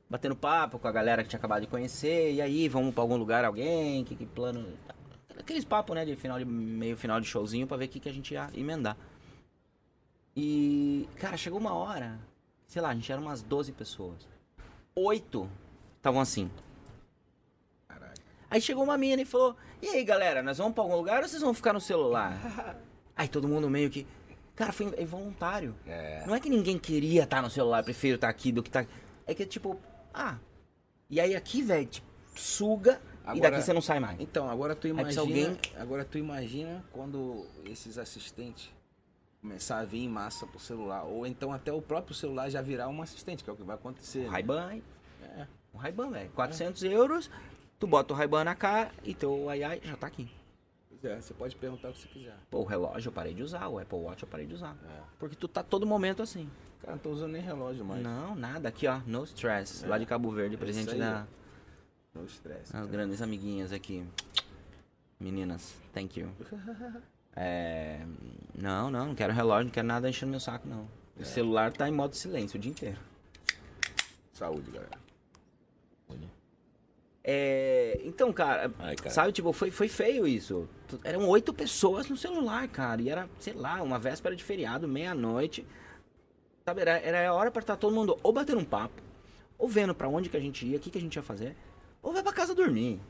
batendo 0.09 0.37
papo 0.37 0.79
com 0.79 0.87
a 0.87 0.91
galera 0.93 1.21
que 1.21 1.27
tinha 1.29 1.37
acabado 1.37 1.63
de 1.63 1.67
conhecer, 1.67 2.31
e 2.33 2.41
aí, 2.41 2.69
vamos 2.69 2.93
pra 2.93 3.03
algum 3.03 3.17
lugar, 3.17 3.43
alguém, 3.43 4.05
que, 4.05 4.15
que 4.15 4.25
plano... 4.25 4.65
Aqueles 5.39 5.63
papos, 5.63 5.95
né, 5.95 6.05
de 6.05 6.15
final 6.15 6.39
de, 6.39 6.45
meio 6.45 6.97
final 6.97 7.19
de 7.19 7.27
showzinho 7.27 7.67
pra 7.67 7.77
ver 7.77 7.85
o 7.85 7.89
que, 7.89 7.99
que 7.99 8.09
a 8.09 8.13
gente 8.13 8.33
ia 8.33 8.49
emendar. 8.53 8.97
E, 10.35 11.07
cara, 11.17 11.35
chegou 11.37 11.59
uma 11.59 11.73
hora, 11.73 12.19
sei 12.67 12.81
lá, 12.81 12.89
a 12.89 12.93
gente 12.93 13.11
era 13.11 13.19
umas 13.19 13.41
12 13.41 13.71
pessoas. 13.71 14.27
Oito 14.95 15.49
estavam 15.97 16.21
assim. 16.21 16.49
Caralho. 17.87 18.13
Aí 18.49 18.61
chegou 18.61 18.83
uma 18.83 18.97
mina 18.97 19.21
e 19.21 19.25
falou: 19.25 19.55
E 19.81 19.87
aí, 19.87 20.03
galera, 20.03 20.41
nós 20.43 20.57
vamos 20.57 20.73
pra 20.73 20.83
algum 20.83 20.95
lugar 20.95 21.21
ou 21.21 21.27
vocês 21.27 21.41
vão 21.41 21.53
ficar 21.53 21.73
no 21.73 21.81
celular? 21.81 22.77
aí 23.15 23.27
todo 23.27 23.47
mundo 23.47 23.69
meio 23.69 23.89
que. 23.89 24.05
Cara, 24.55 24.71
foi 24.71 24.87
involuntário. 24.99 25.75
É. 25.85 26.23
Não 26.25 26.33
é 26.33 26.39
que 26.39 26.49
ninguém 26.49 26.79
queria 26.79 27.23
estar 27.23 27.41
no 27.41 27.49
celular, 27.49 27.83
prefiro 27.83 28.15
estar 28.15 28.29
aqui 28.29 28.51
do 28.51 28.63
que 28.63 28.69
estar. 28.69 28.87
É 29.25 29.33
que 29.33 29.45
tipo, 29.45 29.79
ah. 30.13 30.37
E 31.09 31.19
aí 31.19 31.35
aqui, 31.35 31.61
velho, 31.61 31.85
tipo, 31.85 32.07
suga 32.35 33.01
e 33.27 33.37
Agora- 33.37 33.51
daqui 33.51 33.63
você 33.63 33.73
não 33.73 33.81
sai 33.81 33.99
mais. 33.99 34.19
Então, 34.19 34.49
agora 34.49 34.75
tu 34.75 34.87
imagina, 34.87 35.21
alguém- 35.21 35.57
agora 35.77 36.05
tu 36.05 36.17
imagina 36.17 36.83
quando 36.91 37.45
esses 37.65 37.97
assistentes 37.97 38.69
começar 39.41 39.79
a 39.79 39.85
vir 39.85 40.03
em 40.03 40.09
massa 40.09 40.45
pro 40.47 40.59
celular, 40.59 41.03
ou 41.03 41.25
então 41.25 41.51
até 41.53 41.71
o 41.71 41.81
próprio 41.81 42.15
celular 42.15 42.49
já 42.49 42.61
virar 42.61 42.87
um 42.89 43.01
assistente, 43.01 43.43
que 43.43 43.49
é 43.49 43.53
o 43.53 43.55
que 43.55 43.63
vai 43.63 43.75
acontecer. 43.75 44.23
Né? 44.23 44.29
Ray-Ban, 44.29 44.73
hein? 44.73 44.83
É. 45.37 45.47
O 45.73 45.77
Ray-Ban, 45.77 46.09
velho. 46.09 46.29
400 46.31 46.83
euros, 46.83 47.29
tu 47.79 47.85
bota 47.87 48.13
o 48.13 48.17
Ray-Ban 48.17 48.43
na 48.43 48.55
cara 48.55 48.91
e 49.03 49.13
teu 49.13 49.49
ai 49.49 49.63
ai 49.63 49.81
já 49.83 49.95
tá 49.95 50.07
aqui. 50.07 50.29
Pois 50.89 51.05
é, 51.05 51.21
você 51.21 51.33
pode 51.33 51.55
perguntar 51.55 51.89
o 51.89 51.93
que 51.93 51.99
você 52.01 52.07
quiser. 52.07 52.35
Pô, 52.49 52.59
o 52.61 52.63
relógio 52.65 53.09
eu 53.09 53.13
parei 53.13 53.33
de 53.33 53.43
usar, 53.43 53.67
o 53.67 53.77
Apple 53.77 53.99
Watch 53.99 54.23
eu 54.23 54.29
parei 54.29 54.47
de 54.47 54.55
usar. 54.55 54.75
É. 54.89 55.01
Porque 55.19 55.35
tu 55.35 55.47
tá 55.47 55.61
todo 55.61 55.85
momento 55.85 56.23
assim. 56.23 56.49
Cara, 56.81 56.93
não 56.93 56.99
tô 56.99 57.09
usando 57.11 57.33
nem 57.33 57.41
relógio 57.41 57.85
mais. 57.85 58.01
Não, 58.01 58.35
nada. 58.35 58.69
Aqui, 58.69 58.87
ó, 58.87 58.99
no 59.05 59.23
stress. 59.25 59.85
É. 59.85 59.87
Lá 59.87 59.97
de 59.99 60.05
Cabo 60.07 60.31
Verde, 60.31 60.55
É 60.55 60.57
presente 60.57 60.95
da... 60.95 61.27
No 62.17 62.25
estresse. 62.25 62.75
As 62.75 62.87
grandes 62.87 63.21
amiguinhas 63.21 63.71
aqui. 63.71 64.03
Meninas, 65.19 65.75
thank 65.93 66.19
you. 66.19 66.29
É... 67.39 67.99
Não, 68.55 68.89
não, 68.89 69.05
não 69.05 69.13
quero 69.13 69.31
relógio, 69.31 69.65
não 69.65 69.71
quero 69.71 69.85
nada 69.85 70.09
enchendo 70.09 70.31
meu 70.31 70.39
saco, 70.39 70.67
não. 70.67 70.87
O 71.15 71.23
celular 71.23 71.71
tá 71.71 71.87
em 71.87 71.91
modo 71.91 72.15
silêncio 72.15 72.57
o 72.57 72.59
dia 72.59 72.71
inteiro. 72.71 72.97
Saúde, 74.33 74.71
galera. 74.71 74.97
É... 77.29 77.99
Então, 78.05 78.31
cara, 78.31 78.71
Ai, 78.79 78.95
cara. 78.95 79.09
sabe, 79.09 79.33
tipo, 79.33 79.51
foi, 79.51 79.69
foi 79.69 79.89
feio 79.89 80.25
isso. 80.25 80.67
Eram 81.03 81.27
oito 81.27 81.53
pessoas 81.53 82.07
no 82.07 82.15
celular, 82.15 82.65
cara. 82.69 83.01
E 83.01 83.09
era, 83.09 83.29
sei 83.37 83.53
lá, 83.53 83.83
uma 83.83 83.99
véspera 83.99 84.33
de 84.33 84.41
feriado, 84.41 84.87
meia-noite. 84.87 85.67
Sabe, 86.63 86.81
era, 86.81 86.97
era 86.99 87.29
a 87.29 87.33
hora 87.33 87.51
pra 87.51 87.59
estar 87.59 87.75
todo 87.75 87.93
mundo 87.93 88.17
ou 88.23 88.31
batendo 88.31 88.59
um 88.59 88.65
papo, 88.65 89.01
ou 89.57 89.67
vendo 89.67 89.93
pra 89.93 90.07
onde 90.07 90.29
que 90.29 90.37
a 90.37 90.39
gente 90.39 90.65
ia, 90.65 90.77
o 90.77 90.79
que, 90.79 90.89
que 90.89 90.97
a 90.97 91.01
gente 91.01 91.17
ia 91.17 91.21
fazer, 91.21 91.55
ou 92.07 92.13
vai 92.13 92.23
pra 92.23 92.31
casa 92.31 92.55
dormir. 92.55 93.01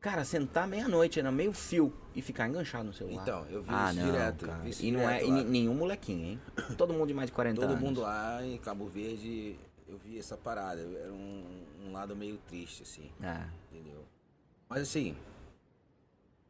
Cara, 0.00 0.24
sentar 0.24 0.66
meia-noite, 0.66 1.18
era 1.20 1.30
meio 1.30 1.52
fio 1.52 1.94
e 2.14 2.20
ficar 2.20 2.48
enganchado 2.48 2.84
no 2.84 2.92
celular. 2.92 3.22
Então, 3.22 3.46
eu 3.48 3.62
vi 3.62 3.68
ah, 3.72 3.90
isso 3.92 4.00
não, 4.00 4.06
direto, 4.10 4.46
Cara. 4.46 4.68
isso 4.68 4.84
e 4.84 4.90
não 4.92 5.00
é 5.08 5.18
direto 5.20 5.28
lá. 5.30 5.36
ni- 5.36 5.44
nenhum 5.44 5.74
molequinho, 5.74 6.26
hein? 6.26 6.40
Todo 6.76 6.92
mundo 6.92 7.06
de 7.06 7.14
mais 7.14 7.30
de 7.30 7.32
40 7.32 7.60
Todo 7.60 7.70
anos. 7.70 7.80
mundo 7.82 8.00
lá 8.02 8.44
em 8.44 8.58
Cabo 8.58 8.86
Verde, 8.88 9.56
eu 9.88 9.96
vi 9.96 10.18
essa 10.18 10.36
parada. 10.36 10.80
Era 10.80 11.12
um, 11.12 11.64
um 11.86 11.92
lado 11.92 12.14
meio 12.16 12.36
triste, 12.48 12.82
assim, 12.82 13.08
Ah, 13.22 13.46
entendeu? 13.72 14.04
Mas 14.68 14.82
assim. 14.82 15.16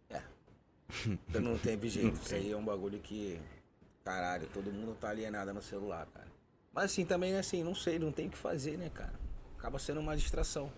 É. 0.08 0.22
Eu 1.34 1.40
não 1.42 1.58
teve 1.58 1.88
jeito. 1.88 2.18
Isso 2.24 2.34
aí 2.34 2.50
é 2.50 2.56
um 2.56 2.64
bagulho 2.64 2.98
que. 2.98 3.38
Caralho, 4.04 4.46
todo 4.54 4.72
mundo 4.72 4.96
tá 5.00 5.10
alienado 5.10 5.52
no 5.54 5.62
celular, 5.62 6.06
cara. 6.12 6.26
Mas 6.72 6.84
assim, 6.86 7.04
também, 7.04 7.36
assim, 7.36 7.62
não 7.62 7.74
sei, 7.74 7.98
não 8.00 8.10
tem 8.10 8.26
o 8.26 8.30
que 8.30 8.36
fazer, 8.38 8.76
né, 8.78 8.90
cara? 8.92 9.12
Acaba 9.58 9.78
sendo 9.78 10.00
uma 10.00 10.16
distração. 10.16 10.72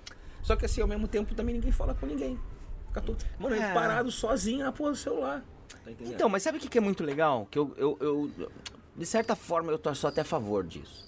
Só 0.46 0.54
que 0.54 0.64
assim, 0.64 0.80
ao 0.80 0.86
mesmo 0.86 1.08
tempo 1.08 1.34
também 1.34 1.56
ninguém 1.56 1.72
fala 1.72 1.92
com 1.92 2.06
ninguém. 2.06 2.38
Fica 2.86 3.00
todo. 3.00 3.24
Mano, 3.36 3.56
É. 3.56 3.74
parado 3.74 4.12
sozinho 4.12 4.64
na 4.64 4.70
porra 4.70 4.90
do 4.92 4.96
celular. 4.96 5.44
Tá? 5.84 5.90
Então, 6.00 6.28
mas 6.28 6.44
sabe 6.44 6.58
o 6.58 6.60
que 6.60 6.68
que 6.68 6.78
é 6.78 6.80
muito 6.80 7.02
legal? 7.02 7.48
Que 7.50 7.58
eu, 7.58 7.74
eu, 7.76 7.98
eu- 8.00 8.52
de 8.96 9.04
certa 9.04 9.34
forma, 9.34 9.72
eu 9.72 9.78
tô 9.78 9.92
só 9.92 10.06
até 10.06 10.20
a 10.20 10.24
favor 10.24 10.62
disso. 10.64 11.04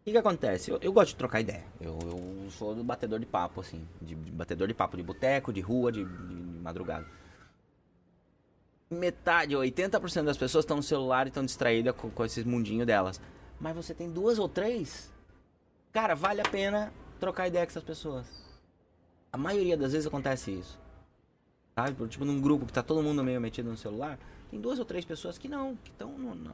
O 0.00 0.04
que, 0.04 0.10
que 0.10 0.18
acontece? 0.18 0.72
Eu, 0.72 0.78
eu 0.82 0.92
gosto 0.92 1.10
de 1.10 1.16
trocar 1.16 1.40
ideia. 1.40 1.64
Eu, 1.80 1.96
eu 2.02 2.50
sou 2.50 2.74
do 2.74 2.82
batedor 2.82 3.20
de 3.20 3.26
papo, 3.26 3.60
assim. 3.60 3.86
De, 4.02 4.16
de 4.16 4.32
batedor 4.32 4.66
de 4.66 4.74
papo 4.74 4.96
de 4.96 5.04
boteco, 5.04 5.52
de 5.52 5.60
rua, 5.60 5.92
de, 5.92 6.04
de- 6.04 6.34
de 6.34 6.58
madrugada. 6.58 7.06
Metade, 8.90 9.54
80% 9.54 10.24
das 10.24 10.36
pessoas 10.36 10.64
estão 10.64 10.78
no 10.78 10.82
celular 10.82 11.26
e 11.26 11.28
estão 11.28 11.44
distraídas 11.44 11.94
com, 11.94 12.10
com 12.10 12.24
esses 12.24 12.42
mundinhos 12.44 12.86
delas. 12.88 13.20
Mas 13.60 13.76
você 13.76 13.94
tem 13.94 14.10
duas 14.10 14.36
ou 14.40 14.48
três, 14.48 15.12
cara, 15.92 16.14
vale 16.16 16.40
a 16.40 16.44
pena 16.48 16.92
trocar 17.20 17.46
ideia 17.46 17.64
com 17.66 17.70
essas 17.70 17.82
pessoas. 17.84 18.47
A 19.32 19.36
maioria 19.38 19.76
das 19.76 19.92
vezes 19.92 20.06
acontece 20.06 20.50
isso. 20.52 20.78
Sabe? 21.74 22.06
Tipo, 22.08 22.24
num 22.24 22.40
grupo 22.40 22.66
que 22.66 22.72
tá 22.72 22.82
todo 22.82 23.02
mundo 23.02 23.22
meio 23.22 23.40
metido 23.40 23.70
no 23.70 23.76
celular, 23.76 24.18
tem 24.50 24.60
duas 24.60 24.78
ou 24.78 24.84
três 24.84 25.04
pessoas 25.04 25.38
que 25.38 25.48
não, 25.48 25.76
que 25.76 25.90
estão 25.90 26.16
no, 26.18 26.34
na- 26.34 26.52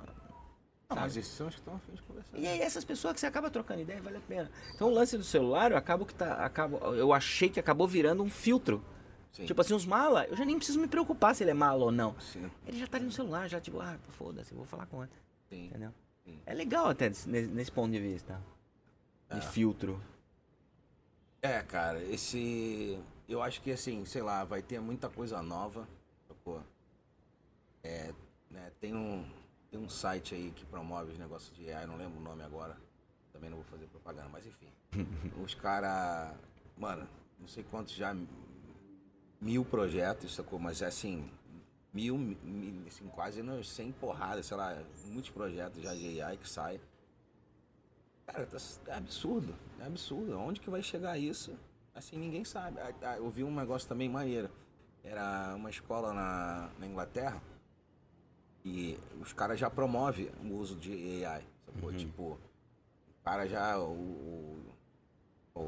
Ah, 0.89 0.97
mas 0.97 1.17
esses 1.17 1.33
são 1.33 1.47
os 1.49 1.55
que 1.55 1.61
estão 1.61 1.77
afim 1.77 1.93
de 1.95 2.03
conversar. 2.03 2.37
E 2.39 2.47
aí 2.47 2.61
essas 2.61 2.85
pessoas 2.85 3.15
que 3.15 3.21
você 3.21 3.27
acaba 3.27 3.51
trocando 3.51 3.81
ideia, 3.81 4.03
vale 4.03 4.19
a 4.19 4.21
pena. 4.21 4.51
Então 4.75 4.89
o 4.89 4.93
lance 4.93 5.17
do 5.17 5.25
celular, 5.25 5.71
eu 5.71 5.79
acabo 5.79 6.05
que 6.05 6.15
tá. 6.15 6.35
Acabo, 6.45 6.77
eu 6.95 7.13
achei 7.13 7.49
que 7.49 7.59
acabou 7.59 7.89
virando 7.89 8.23
um 8.23 8.29
filtro. 8.29 8.85
Sim. 9.33 9.47
Tipo 9.47 9.61
assim, 9.63 9.75
os 9.75 9.85
mala, 9.87 10.27
eu 10.27 10.37
já 10.37 10.45
nem 10.45 10.57
preciso 10.57 10.79
me 10.79 10.87
preocupar 10.87 11.35
se 11.35 11.43
ele 11.43 11.51
é 11.51 11.55
mala 11.55 11.85
ou 11.85 11.91
não. 11.91 12.15
Sim, 12.21 12.49
Ele 12.67 12.79
já 12.79 12.87
tá 12.87 12.99
ali 12.99 13.07
no 13.07 13.13
celular, 13.13 13.49
já 13.49 13.61
tipo, 13.61 13.81
ah, 13.81 13.97
foda-se, 14.11 14.53
eu 14.53 14.59
vou 14.59 14.67
falar 14.67 14.87
com 14.87 15.03
ele. 15.03 15.11
sim. 15.49 15.67
Entendeu? 15.67 15.91
É 16.47 16.55
legal 16.55 16.87
até 16.89 17.09
nesse, 17.09 17.29
nesse 17.29 17.71
ponto 17.73 17.91
de 17.93 17.99
vista. 18.01 18.41
De 19.31 19.39
É. 19.39 19.41
filtro. 19.41 20.01
É, 21.45 21.63
cara, 21.63 22.03
esse. 22.05 22.99
Eu 23.29 23.43
acho 23.43 23.61
que 23.61 23.71
assim, 23.71 24.03
sei 24.07 24.23
lá, 24.23 24.45
vai 24.45 24.63
ter 24.63 24.81
muita 24.81 25.11
coisa 25.11 25.43
nova. 25.43 25.87
Sacou? 26.27 26.63
É, 27.83 28.15
né, 28.51 28.73
tem 28.81 28.95
um. 28.95 29.23
Tem 29.71 29.79
um 29.79 29.87
site 29.87 30.35
aí 30.35 30.53
que 30.53 30.65
promove 30.65 31.13
os 31.13 31.19
negócios 31.19 31.55
de 31.55 31.71
AI, 31.71 31.87
não 31.87 31.99
lembro 31.99 32.19
o 32.19 32.23
nome 32.23 32.43
agora. 32.43 32.79
Também 33.31 33.51
não 33.51 33.59
vou 33.59 33.67
fazer 33.67 33.87
propaganda, 33.89 34.31
mas 34.33 34.47
enfim. 34.47 34.69
os 35.45 35.55
caras. 35.55 36.35
Mano, 36.79 37.07
não 37.39 37.47
sei 37.47 37.63
quantos 37.63 37.93
já. 37.93 38.17
Mil 39.39 39.67
projetos, 39.67 40.35
sacou? 40.35 40.59
Mas 40.59 40.83
assim. 40.83 41.31
Mil, 41.93 42.17
mil 42.17 42.87
assim, 42.87 43.07
quase 43.09 43.43
nos 43.43 43.69
100 43.69 43.93
porradas, 43.93 44.47
sei 44.47 44.57
lá, 44.57 44.83
muitos 45.05 45.29
projetos 45.29 45.83
já 45.83 45.95
de 45.95 46.23
AI 46.23 46.39
que 46.39 46.49
sai. 46.49 46.81
Cara, 48.27 48.47
tá- 48.47 48.59
é 48.89 48.95
absurdo. 48.97 49.55
É 49.81 49.87
absurdo. 49.87 50.39
Onde 50.39 50.61
que 50.61 50.71
vai 50.71 50.83
chegar 50.83 51.19
isso? 51.19 51.57
Assim, 51.95 52.17
ninguém 52.19 52.45
sabe. 52.45 52.81
Ah, 52.81 52.93
ah, 53.03 53.17
Eu 53.17 53.29
vi 53.31 53.45
um 53.45 53.55
negócio 53.55 53.89
também 53.89 54.09
maneiro. 54.09 54.51
Era 55.03 55.55
uma 55.55 55.69
escola 55.71 56.13
na, 56.13 56.71
na 56.79 56.87
Inglaterra 56.87 57.41
e 58.65 58.99
os 59.21 59.33
caras 59.33 59.61
já 59.61 59.69
promovem 59.71 60.31
o 60.43 60.55
uso 60.55 60.75
de 60.77 61.25
AI. 61.25 61.45
Sacou? 61.67 61.93
Tipo, 61.93 62.23
o 62.23 63.25
cara 63.25 63.47
já. 63.47 63.79
O. 63.79 64.59
o, 65.55 65.61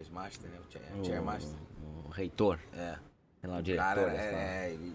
o 0.00 0.12
Master, 0.12 0.48
né? 0.50 0.58
O 0.66 0.72
Chair, 0.72 1.04
Chairmaster. 1.04 1.58
O, 1.82 2.06
o 2.06 2.10
reitor, 2.10 2.58
É. 2.72 2.96
sei 3.40 3.50
lá, 3.50 3.56
o 3.56 3.58
O 3.58 3.62
diretor. 3.62 3.82
cara 3.84 4.06
da 4.06 4.14
escola. 4.14 4.40
é, 4.40 4.66
é, 4.68 4.72
ele 4.72 4.94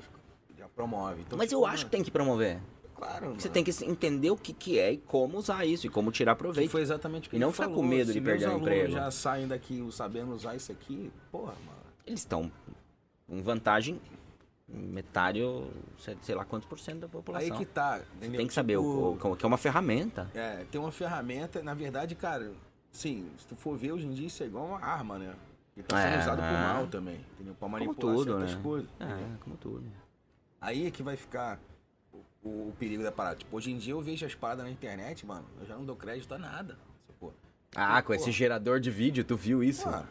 já 0.57 0.69
promove. 0.69 1.21
Então, 1.21 1.37
Mas 1.37 1.51
eu 1.51 1.59
tipo, 1.59 1.69
acho 1.71 1.77
que 1.79 1.83
mano, 1.85 1.91
tem 1.91 2.03
que 2.03 2.11
promover. 2.11 2.61
Claro, 3.01 3.33
Você 3.35 3.49
tem 3.49 3.63
que 3.63 3.71
entender 3.83 4.29
o 4.29 4.37
que, 4.37 4.53
que 4.53 4.77
é 4.77 4.91
e 4.93 4.97
como 4.97 5.37
usar 5.39 5.65
isso 5.65 5.87
e 5.87 5.89
como 5.89 6.11
tirar 6.11 6.35
Que 6.35 6.39
proveito. 6.43 6.69
foi 6.69 6.81
exatamente 6.81 7.27
o 7.27 7.31
que 7.31 7.35
E 7.35 7.39
não 7.39 7.51
ficar 7.51 7.67
com 7.69 7.81
medo 7.81 8.07
Se 8.07 8.13
de 8.13 8.21
perder 8.21 8.49
o 8.49 8.57
emprego. 8.59 8.91
já 8.91 9.09
saem 9.09 9.47
daqui 9.47 9.83
sabendo 9.91 10.35
usar 10.35 10.55
isso 10.55 10.71
aqui, 10.71 11.11
porra, 11.31 11.53
mano. 11.65 11.79
Eles 12.05 12.19
estão 12.19 12.51
em 13.27 13.41
vantagem 13.41 13.99
metade, 14.67 15.41
ou 15.41 15.69
sei 16.21 16.35
lá 16.35 16.45
quantos 16.45 16.67
por 16.69 16.79
cento 16.79 16.99
da 16.99 17.07
população. 17.07 17.51
Aí 17.51 17.57
que 17.57 17.65
tá, 17.65 18.01
entendeu? 18.17 18.37
Tem 18.37 18.47
que 18.47 18.53
saber 18.53 18.77
o, 18.77 19.15
Tipo, 19.15 19.29
o- 19.31 19.35
que 19.35 19.43
é 19.45 19.47
uma 19.47 19.57
ferramenta. 19.57 20.29
É, 20.35 20.63
tem 20.71 20.79
uma 20.79 20.91
ferramenta, 20.91 21.61
na 21.63 21.73
verdade, 21.73 22.13
cara, 22.15 22.51
sim, 22.91 23.27
se 23.37 23.47
tu 23.47 23.55
for 23.55 23.75
ver 23.75 23.91
hoje 23.93 24.05
em 24.05 24.11
dia, 24.13 24.27
isso 24.27 24.43
é 24.43 24.45
igual 24.45 24.65
uma 24.67 24.79
arma, 24.79 25.17
né? 25.17 25.33
Que 25.73 25.81
tá 25.83 25.97
sendo 26.01 26.13
É. 26.15 26.19
usado 26.19 26.37
por 26.37 26.51
mal 26.51 26.87
também, 26.87 27.19
entendeu? 27.33 27.53
Pra 27.55 27.67
Como 27.67 27.71
manipular 27.71 28.15
tudo, 28.15 28.31
certas 28.39 28.55
né? 28.55 28.61
coisas. 28.61 28.89
entendeu? 28.95 29.17
É, 29.17 29.43
como 29.43 29.57
tudo. 29.57 29.83
Aí 30.61 30.85
é 30.85 30.91
que 30.91 31.01
vai 31.01 31.17
ficar 31.17 31.59
o, 32.43 32.49
o- 32.69 32.73
perigo 32.79 33.03
da 33.03 33.11
parada. 33.11 33.35
Tipo, 33.37 33.55
hoje 33.57 33.71
em 33.71 33.77
dia 33.77 33.93
eu 33.93 34.01
vejo 34.01 34.25
as 34.25 34.35
paradas 34.35 34.65
na 34.65 34.71
internet, 34.71 35.25
mano, 35.25 35.45
eu 35.59 35.65
já 35.67 35.75
não 35.75 35.85
dou 35.85 35.95
crédito 35.95 36.33
a 36.33 36.37
nada. 36.37 36.77
sacou? 37.07 37.33
Ah, 37.75 38.01
com 38.01 38.13
esse 38.13 38.31
gerador 38.31 38.79
de 38.79 38.89
vídeo, 38.91 39.23
tu 39.23 39.35
viu 39.37 39.63
isso? 39.63 39.87
Mano, 39.89 40.07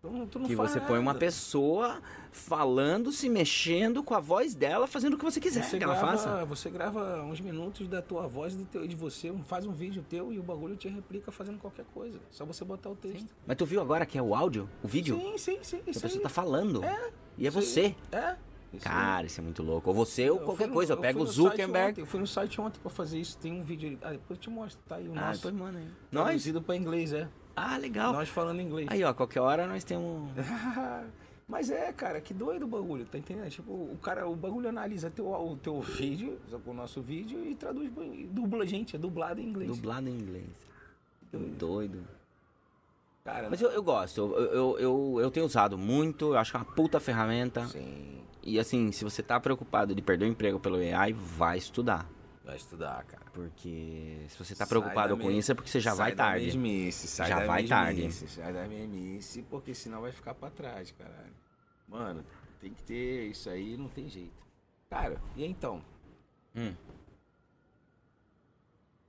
tu 0.00 0.10
não, 0.10 0.26
tu 0.26 0.38
não 0.38 0.46
que 0.46 0.54
você 0.54 0.78
põe 0.80 0.98
uma 0.98 1.12
nada. 1.12 1.18
pessoa 1.18 2.00
falando, 2.32 3.10
se 3.10 3.28
mexendo 3.28 4.02
com 4.04 4.14
a 4.14 4.20
voz 4.20 4.54
dela, 4.54 4.86
fazendo 4.86 5.14
o 5.14 5.18
que 5.18 5.24
você 5.24 5.40
quiser 5.40 5.64
Você 5.64 5.78
que 5.78 5.82
ela 5.84 5.94
grava, 5.96 6.12
faça. 6.16 6.44
você 6.44 6.70
grava 6.70 7.22
uns 7.24 7.40
minutos 7.40 7.88
da 7.88 8.00
tua 8.00 8.28
voz 8.28 8.54
e 8.54 8.58
do 8.58 8.64
teu- 8.66 8.86
de 8.86 8.94
você, 8.94 9.32
faz 9.48 9.66
um 9.66 9.72
vídeo 9.72 10.04
teu 10.08 10.32
e 10.32 10.38
o 10.38 10.42
bagulho 10.42 10.76
te 10.76 10.88
replica 10.88 11.32
fazendo 11.32 11.58
qualquer 11.58 11.84
coisa. 11.92 12.20
Só 12.30 12.44
você 12.44 12.64
botar 12.64 12.90
o 12.90 12.94
texto. 12.96 13.26
Mas 13.46 13.56
tu 13.56 13.66
viu 13.66 13.80
agora 13.80 14.06
que 14.06 14.16
é 14.16 14.22
o 14.22 14.32
áudio, 14.34 14.68
o 14.82 14.86
vídeo? 14.88 15.18
Sim, 15.18 15.36
sim, 15.38 15.58
sim. 15.62 15.80
a 15.80 15.82
pessoa 15.82 16.12
aí. 16.12 16.20
tá 16.20 16.28
falando. 16.28 16.84
É, 16.84 17.10
e 17.36 17.46
é 17.46 17.50
você. 17.50 17.94
É. 18.12 18.36
isso. 18.72 18.84
Cara, 18.84 19.26
isso 19.26 19.40
é 19.40 19.44
muito 19.44 19.62
louco. 19.62 19.88
Ou 19.90 19.94
você 19.94 20.30
ou 20.30 20.38
Eu 20.38 20.44
qualquer 20.44 20.68
no- 20.68 20.74
coisa. 20.74 20.92
Eu 20.92 20.96
pego 20.98 21.18
fui 21.20 21.28
o 21.28 21.30
Zuckerberg. 21.32 21.90
ontem, 21.92 22.00
Eu 22.00 22.06
fui 22.06 22.20
no 22.20 22.26
site 22.26 22.60
ontem 22.60 22.78
pra 22.80 22.90
fazer 22.90 23.18
isso. 23.20 23.36
Tem 23.38 23.52
um 23.52 23.62
vídeo 23.62 23.88
ali. 23.88 23.98
Ah, 24.02 24.10
depois 24.12 24.30
eu 24.30 24.36
te 24.36 24.50
mostro. 24.50 24.80
Tá 24.88 24.96
aí 24.96 25.08
o 25.08 25.12
Ah, 25.12 25.26
nosso. 25.26 25.38
depois 25.42 25.54
manda 25.54 25.78
aí. 25.78 25.88
Nós? 26.12 26.24
Traduzido 26.26 26.62
pra 26.62 26.76
inglês, 26.76 27.12
é. 27.12 27.28
Ah, 27.56 27.76
legal. 27.76 28.12
Nós 28.12 28.28
falando 28.28 28.60
inglês. 28.60 28.88
Aí, 28.90 29.02
ó, 29.04 29.12
qualquer 29.12 29.40
hora 29.40 29.66
nós 29.66 29.82
temos. 29.84 30.30
Mas 31.48 31.68
é, 31.68 31.92
cara, 31.92 32.20
que 32.20 32.32
doido 32.32 32.64
o 32.64 32.68
bagulho, 32.68 33.04
tá 33.04 33.18
entendendo? 33.18 33.50
Tipo, 33.50 33.72
o 33.72 33.98
cara, 34.00 34.28
o 34.28 34.36
bagulho 34.36 34.68
analisa 34.68 35.10
teu, 35.10 35.26
o 35.26 35.56
teu 35.56 35.80
vídeo, 35.80 36.38
o 36.64 36.72
nosso 36.72 37.02
vídeo 37.02 37.44
e 37.44 37.56
traduz, 37.56 37.90
dubla, 38.30 38.64
gente, 38.64 38.94
é 38.94 38.98
dublado 39.00 39.40
em 39.40 39.48
inglês. 39.48 39.68
Dublado 39.76 40.08
em 40.08 40.12
inglês. 40.12 40.46
Doido. 41.58 42.04
Cara, 43.24 43.48
Mas 43.50 43.60
eu, 43.60 43.70
eu 43.70 43.82
gosto. 43.82 44.18
Eu, 44.20 44.34
eu, 44.52 44.78
eu, 44.78 45.18
eu 45.20 45.30
tenho 45.30 45.44
usado 45.46 45.76
muito. 45.76 46.32
Eu 46.32 46.38
acho 46.38 46.50
que 46.50 46.56
é 46.56 46.60
uma 46.60 46.64
puta 46.66 46.98
ferramenta. 46.98 47.66
sim, 47.68 48.22
E 48.42 48.58
assim, 48.58 48.90
se 48.92 49.04
você 49.04 49.22
tá 49.22 49.38
preocupado 49.38 49.94
de 49.94 50.00
perder 50.02 50.24
o 50.24 50.28
emprego 50.28 50.58
pelo 50.58 50.76
AI, 50.76 51.12
vai 51.12 51.58
estudar. 51.58 52.08
vai 52.44 52.56
estudar, 52.56 53.04
cara. 53.04 53.20
Porque 53.32 54.24
se 54.28 54.36
você 54.38 54.54
tá 54.54 54.64
Sai 54.66 54.68
preocupado 54.68 55.16
com 55.16 55.30
isso 55.30 55.52
é 55.52 55.54
porque 55.54 55.70
você 55.70 55.78
já 55.80 55.94
vai 55.94 56.12
tarde. 56.12 56.46
mesmice, 56.46 57.06
sai 57.06 57.28
Já 57.28 57.40
da 57.40 57.46
vai 57.46 57.64
tarde. 57.64 58.00
mesmice, 58.02 58.28
Sai 58.28 58.52
da 58.52 58.66
mesmice, 58.66 59.42
porque 59.42 59.74
senão 59.74 60.00
vai 60.00 60.10
ficar 60.12 60.34
pra 60.34 60.50
trás, 60.50 60.90
caralho. 60.92 61.32
Mano, 61.86 62.24
tem 62.60 62.72
que 62.72 62.82
ter 62.82 63.26
isso 63.30 63.48
aí, 63.50 63.76
não 63.76 63.88
tem 63.88 64.08
jeito. 64.08 64.32
Cara, 64.88 65.20
e 65.36 65.44
então? 65.44 65.80
Hum. 66.56 66.72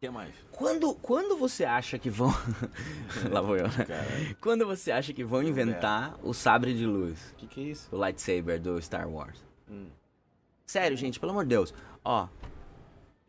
O 0.02 0.04
que 0.04 0.10
mais? 0.10 0.34
Quando, 0.52 0.96
quando 0.96 1.38
você 1.38 1.64
acha 1.64 2.00
que 2.00 2.10
vão. 2.10 2.34
Lá 3.32 3.40
vou 3.40 3.56
eu, 3.56 3.68
né? 3.68 3.86
Caralho. 3.86 4.36
Quando 4.42 4.66
você 4.66 4.92
acha 4.92 5.14
que 5.14 5.24
vão 5.24 5.44
inventar 5.44 6.18
o 6.24 6.34
sabre 6.34 6.74
de 6.74 6.88
luz, 6.88 7.20
O 7.34 7.36
que, 7.36 7.46
que 7.46 7.60
é 7.62 7.64
isso? 7.66 7.88
o 7.92 7.98
lightsaber 7.98 8.60
do 8.60 8.82
Star 8.82 9.08
Wars? 9.08 9.38
Hum. 9.70 9.86
Sério, 10.66 10.98
gente, 10.98 11.20
pelo 11.20 11.34
amor 11.34 11.44
de 11.44 11.50
Deus. 11.50 11.72
Ó, 12.04 12.28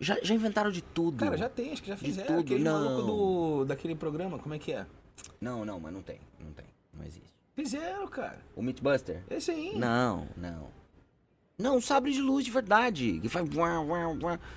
já, 0.00 0.18
já 0.22 0.34
inventaram 0.34 0.70
de 0.70 0.80
tudo. 0.80 1.18
Cara, 1.18 1.36
já 1.36 1.50
tem, 1.50 1.72
acho 1.72 1.82
que 1.82 1.90
já 1.90 1.96
fizeram. 1.98 2.28
tudo, 2.28 2.40
Aquele 2.40 2.64
não. 2.64 2.84
maluco 2.84 3.06
do, 3.06 3.64
daquele 3.66 3.94
programa, 3.94 4.38
como 4.38 4.54
é 4.54 4.58
que 4.58 4.72
é? 4.72 4.86
Não, 5.38 5.66
não, 5.66 5.78
mas 5.78 5.92
não 5.92 6.00
tem. 6.00 6.20
Não 6.40 6.54
tem. 6.54 6.64
Não 6.94 7.04
existe. 7.04 7.34
Fizeram, 7.54 8.08
cara. 8.08 8.38
O 8.56 8.62
Mythbuster? 8.62 9.22
Esse 9.30 9.50
aí. 9.50 9.76
Não, 9.78 10.26
não. 10.38 10.68
Não, 11.58 11.82
sabre 11.82 12.12
de 12.12 12.22
luz 12.22 12.46
de 12.46 12.50
verdade. 12.50 13.20
Que 13.20 13.28
faz. 13.28 13.46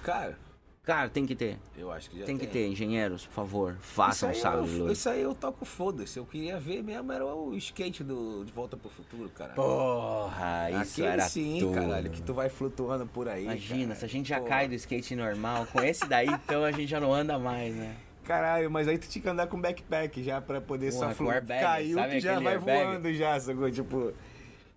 Cara, 0.02 0.40
Cara, 0.86 1.10
tem 1.10 1.26
que 1.26 1.36
ter. 1.36 1.58
eu 1.76 1.92
acho 1.92 2.10
que 2.12 2.20
já 2.20 2.26
Tem 2.26 2.38
tem. 2.38 2.46
que 2.48 2.54
ter, 2.54 2.68
engenheiros, 2.68 3.26
por 3.26 3.34
favor. 3.34 3.76
Façam 3.82 4.30
Isso 4.32 4.46
eu- 4.48 4.64
de 4.64 4.70
luz. 4.78 4.92
Isso 5.00 5.10
aí 5.10 5.22
eu 5.22 5.34
toco 5.34 5.66
foda-se. 5.66 6.20
Eu 6.20 6.26
queria 6.26 6.60
ver 6.60 6.84
mesmo 6.84 7.12
era 7.12 7.26
o 7.26 7.56
skate 7.56 8.04
do 8.04 8.44
De 8.46 8.52
Volta 8.52 8.78
pro 8.78 8.90
Futuro, 8.90 9.28
cara. 9.30 9.54
Porra, 9.54 10.70
isso 10.84 10.94
Aquele 11.02 11.08
era 11.08 11.24
sim, 11.24 11.58
tudo. 11.60 11.74
caralho, 11.74 12.10
que 12.12 12.22
tu 12.22 12.34
vai 12.36 12.50
flutuando 12.50 13.08
por 13.08 13.28
aí. 13.28 13.44
Imagina, 13.46 13.88
cara. 13.88 14.00
se 14.00 14.06
a 14.06 14.08
gente 14.08 14.30
já 14.30 14.40
Pô. 14.40 14.46
cai 14.46 14.68
do 14.68 14.76
skate 14.76 15.16
normal, 15.16 15.66
com 15.72 15.82
esse 15.82 16.06
daí, 16.08 16.28
então 16.28 16.64
a 16.64 16.72
gente 16.72 16.88
já 16.88 17.00
não 17.00 17.12
anda 17.14 17.40
mais, 17.40 17.74
né? 17.76 17.96
Caralho, 18.24 18.70
mas 18.72 18.88
aí 18.88 18.98
tu 18.98 19.08
tinha 19.08 19.22
que 19.22 19.30
andar 19.30 19.48
com 19.48 19.60
backpack 19.60 20.24
já 20.24 20.42
pra 20.42 20.60
poder 20.62 20.92
Porra, 20.94 21.10
só 21.10 21.16
flutuar. 21.16 21.46
Caiu, 21.46 21.96
sabe 21.96 22.16
tu 22.18 22.20
já 22.22 22.40
vai 22.40 22.54
airbag? 22.54 22.84
voando 22.86 23.14
já, 23.14 23.40
sacou? 23.40 23.70
Tipo, 23.72 24.14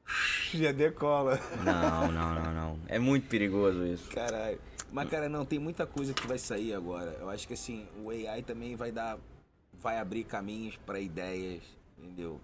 já 0.54 0.72
decola. 0.72 1.38
Não, 1.64 2.10
não, 2.12 2.34
não, 2.34 2.52
não. 2.54 2.78
É 2.88 2.98
muito 2.98 3.28
perigoso 3.28 3.84
isso. 3.86 4.08
Caralho. 4.10 4.58
Mas, 4.90 5.08
cara, 5.10 5.28
não, 5.28 5.44
tem 5.44 5.58
muita 5.58 5.86
coisa 5.86 6.14
que 6.14 6.26
vai 6.26 6.38
sair 6.38 6.72
agora. 6.74 7.16
Eu 7.20 7.28
acho 7.28 7.46
que, 7.46 7.54
assim, 7.54 7.86
o 8.02 8.10
AI 8.10 8.42
também 8.42 8.74
vai 8.74 8.90
dar... 8.90 9.18
Vai 9.80 9.98
abrir 9.98 10.24
caminhos 10.24 10.76
pra 10.84 10.98
ideias, 10.98 11.62
entendeu? 11.98 12.40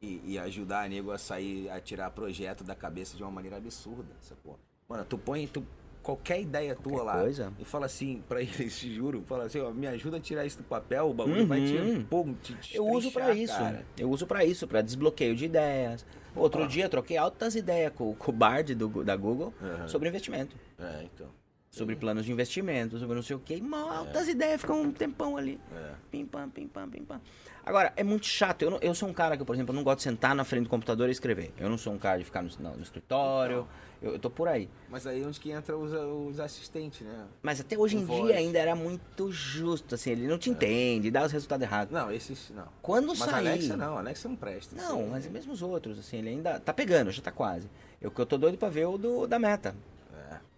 E, 0.00 0.20
e 0.24 0.38
ajudar 0.38 0.82
a 0.84 0.88
nego 0.88 1.10
a 1.10 1.18
sair, 1.18 1.68
a 1.70 1.80
tirar 1.80 2.10
projeto 2.10 2.62
da 2.62 2.74
cabeça 2.74 3.16
de 3.16 3.22
uma 3.22 3.30
maneira 3.32 3.56
absurda, 3.56 4.12
sacou? 4.20 4.58
Mano, 4.88 5.04
tu 5.04 5.16
põe... 5.18 5.46
Tu, 5.46 5.64
qualquer 6.02 6.42
ideia 6.42 6.76
tua 6.76 7.02
lá 7.02 7.20
coisa. 7.22 7.50
e 7.58 7.64
fala 7.64 7.86
assim 7.86 8.22
pra 8.28 8.38
eles, 8.42 8.78
te 8.78 8.94
juro, 8.94 9.24
fala 9.26 9.44
assim, 9.44 9.58
ó, 9.60 9.70
me 9.70 9.86
ajuda 9.86 10.18
a 10.18 10.20
tirar 10.20 10.44
isso 10.44 10.58
do 10.58 10.64
papel, 10.64 11.08
o 11.08 11.14
bagulho 11.14 11.46
vai 11.46 11.64
te, 11.64 11.74
Uhum. 11.78 12.04
pô, 12.04 12.26
te, 12.42 12.54
Eu 12.76 12.86
uso 12.86 13.06
destrinchar, 13.10 13.36
isso. 13.38 13.54
cara. 13.56 13.86
Eu 13.96 14.10
uso 14.10 14.26
pra 14.26 14.44
isso, 14.44 14.68
pra 14.68 14.82
desbloqueio 14.82 15.34
de 15.34 15.46
ideias. 15.46 16.04
Outro 16.36 16.64
Ah. 16.64 16.66
dia 16.66 16.84
eu 16.84 16.88
troquei 16.88 17.16
altas 17.16 17.54
ideias 17.54 17.92
com, 17.94 18.14
com 18.14 18.30
o 18.30 18.34
Bard 18.34 18.74
do, 18.74 19.04
da 19.04 19.16
Google 19.16 19.52
Aham. 19.62 19.88
sobre 19.88 20.08
investimento. 20.08 20.56
É, 20.78 21.04
então. 21.04 21.28
Sobre 21.74 21.96
planos 21.96 22.24
de 22.24 22.30
investimento, 22.32 22.98
sobre 22.98 23.14
não 23.16 23.22
sei 23.22 23.34
o 23.36 23.40
quê. 23.40 23.60
E 23.62 23.74
altas 23.74 24.28
ideias, 24.28 24.60
ficam 24.60 24.80
um 24.80 24.92
tempão 24.92 25.36
ali. 25.36 25.58
É. 25.74 25.90
Pim, 26.10 26.24
pam, 26.24 26.48
pim, 26.48 26.68
pam, 26.68 26.88
pim, 26.88 27.02
pam. 27.04 27.20
Agora, 27.66 27.92
é 27.96 28.04
muito 28.04 28.26
chato. 28.26 28.62
Eu, 28.62 28.70
não- 28.70 28.78
eu 28.80 28.94
sou 28.94 29.08
um 29.08 29.12
cara 29.12 29.36
que, 29.36 29.44
por 29.44 29.54
exemplo, 29.54 29.72
eu 29.72 29.76
não 29.76 29.82
gosto 29.82 29.98
de 29.98 30.02
sentar 30.04 30.34
na 30.34 30.44
frente 30.44 30.64
do 30.64 30.68
computador 30.70 31.08
e 31.08 31.12
escrever. 31.12 31.52
Eu 31.58 31.68
não 31.68 31.76
sou 31.78 31.92
um 31.92 31.98
cara 31.98 32.18
de 32.18 32.24
ficar 32.24 32.42
no, 32.42 32.50
no 32.76 32.82
escritório. 32.82 33.66
Eu, 34.02 34.12
eu 34.12 34.18
tô 34.18 34.28
por 34.30 34.46
aí. 34.46 34.68
Mas 34.90 35.06
aí 35.06 35.22
é 35.22 35.26
onde 35.26 35.40
que 35.40 35.50
entra 35.50 35.76
os, 35.76 35.90
os 36.28 36.38
assistentes, 36.38 37.00
né? 37.00 37.24
Mas 37.42 37.60
até 37.60 37.76
hoje 37.76 37.96
em 37.96 38.00
Com 38.00 38.06
voz. 38.18 38.26
dia 38.26 38.36
ainda 38.36 38.58
era 38.58 38.76
muito 38.76 39.32
justo, 39.32 39.94
assim. 39.94 40.10
Ele 40.10 40.28
não 40.28 40.38
te 40.38 40.50
entende, 40.50 41.10
dá 41.10 41.24
os 41.24 41.32
resultados 41.32 41.64
errados. 41.64 41.92
Não, 41.92 42.12
esses 42.12 42.50
não. 42.54 42.68
Quando 42.82 43.08
Mas 43.08 43.18
sair... 43.18 43.48
Alexa 43.48 43.76
não, 43.76 43.96
Alexa 43.98 44.28
não 44.28 44.36
presta. 44.36 44.76
Não, 44.76 45.00
Isso 45.00 45.10
mas 45.10 45.26
mesmo 45.26 45.52
os 45.54 45.62
outros, 45.62 45.98
assim, 45.98 46.18
ele 46.18 46.28
ainda 46.28 46.60
tá 46.60 46.72
pegando, 46.72 47.10
já 47.10 47.22
tá 47.22 47.32
quase. 47.32 47.68
Eu 48.00 48.10
que 48.10 48.20
eu 48.20 48.26
tô 48.26 48.36
doido 48.36 48.58
pra 48.58 48.68
ver 48.68 48.84
o 48.86 48.98
do, 48.98 49.26
da 49.26 49.38
meta. 49.38 49.74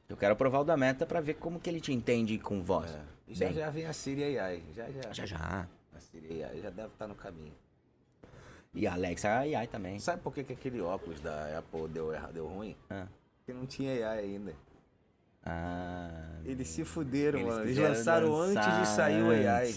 Eu 0.08 0.16
quero 0.16 0.36
provar 0.36 0.60
o 0.60 0.64
da 0.64 0.76
meta 0.76 1.04
pra 1.04 1.20
ver 1.20 1.34
como 1.34 1.58
que 1.58 1.68
ele 1.68 1.80
te 1.80 1.92
entende 1.92 2.38
com 2.38 2.62
voz. 2.62 2.90
é. 2.90 3.00
E 3.28 3.34
já 3.34 3.50
já 3.50 3.70
vem 3.70 3.86
a 3.86 3.92
Siri 3.92 4.38
AI. 4.38 4.62
Já 4.74 4.86
já. 4.90 5.12
Já 5.12 5.26
já. 5.26 5.68
A 5.94 5.98
Siri 6.00 6.44
AI 6.44 6.60
já 6.60 6.70
deve 6.70 6.88
estar 6.88 7.08
no 7.08 7.14
caminho. 7.14 7.52
E 8.72 8.86
a 8.86 8.92
Alexa 8.92 9.38
AI 9.40 9.66
também. 9.66 9.98
Sabe 9.98 10.22
por 10.22 10.32
que, 10.32 10.44
que 10.44 10.52
aquele 10.52 10.80
óculos 10.80 11.20
da 11.20 11.58
Apple 11.58 11.88
deu, 11.88 12.12
errado, 12.12 12.34
deu 12.34 12.46
ruim? 12.46 12.76
Ah. 12.88 13.06
Porque 13.38 13.52
não 13.58 13.66
tinha 13.66 13.92
AI 14.10 14.18
ainda. 14.20 14.54
Ah, 15.44 16.40
Eles 16.44 16.68
se 16.68 16.84
fuderam, 16.84 17.38
Eles 17.40 17.52
mano. 17.52 17.64
Eles 17.64 17.78
lançaram 17.78 18.36
antes 18.36 18.78
de 18.80 18.86
sair 18.88 19.22
o 19.22 19.30
AI. 19.30 19.74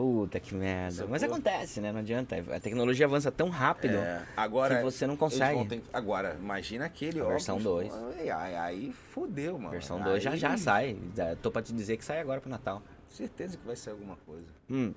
Puta 0.00 0.40
que 0.40 0.54
merda. 0.54 0.92
Sacou? 0.92 1.10
Mas 1.10 1.22
acontece, 1.22 1.78
né? 1.78 1.92
Não 1.92 2.00
adianta. 2.00 2.34
A 2.56 2.58
tecnologia 2.58 3.04
avança 3.04 3.30
tão 3.30 3.50
rápido 3.50 3.96
É, 3.98 4.24
agora 4.34 4.78
que 4.78 4.82
você 4.82 5.06
não 5.06 5.14
consegue. 5.14 5.62
ter- 5.68 5.82
Agora, 5.92 6.38
imagina 6.40 6.86
aquele 6.86 7.20
A 7.20 7.24
versão 7.26 7.56
óculos. 7.58 7.90
dois. 7.90 7.92
com 7.92 8.18
AI. 8.32 8.56
Aí 8.56 8.92
fudeu, 8.94 9.58
mano. 9.58 9.72
Versão 9.72 10.00
2 10.02 10.22
já 10.22 10.30
Aí, 10.30 10.38
já 10.38 10.56
sai. 10.56 10.96
Já 11.14 11.36
Tô 11.36 11.50
pra 11.50 11.60
te 11.60 11.74
dizer 11.74 11.98
que 11.98 12.04
sai 12.06 12.18
agora 12.18 12.40
pro 12.40 12.48
Natal. 12.48 12.82
Certeza 13.08 13.58
que 13.58 13.66
vai 13.66 13.76
sair 13.76 13.92
alguma 13.92 14.16
coisa. 14.24 14.46
Hum. 14.70 14.94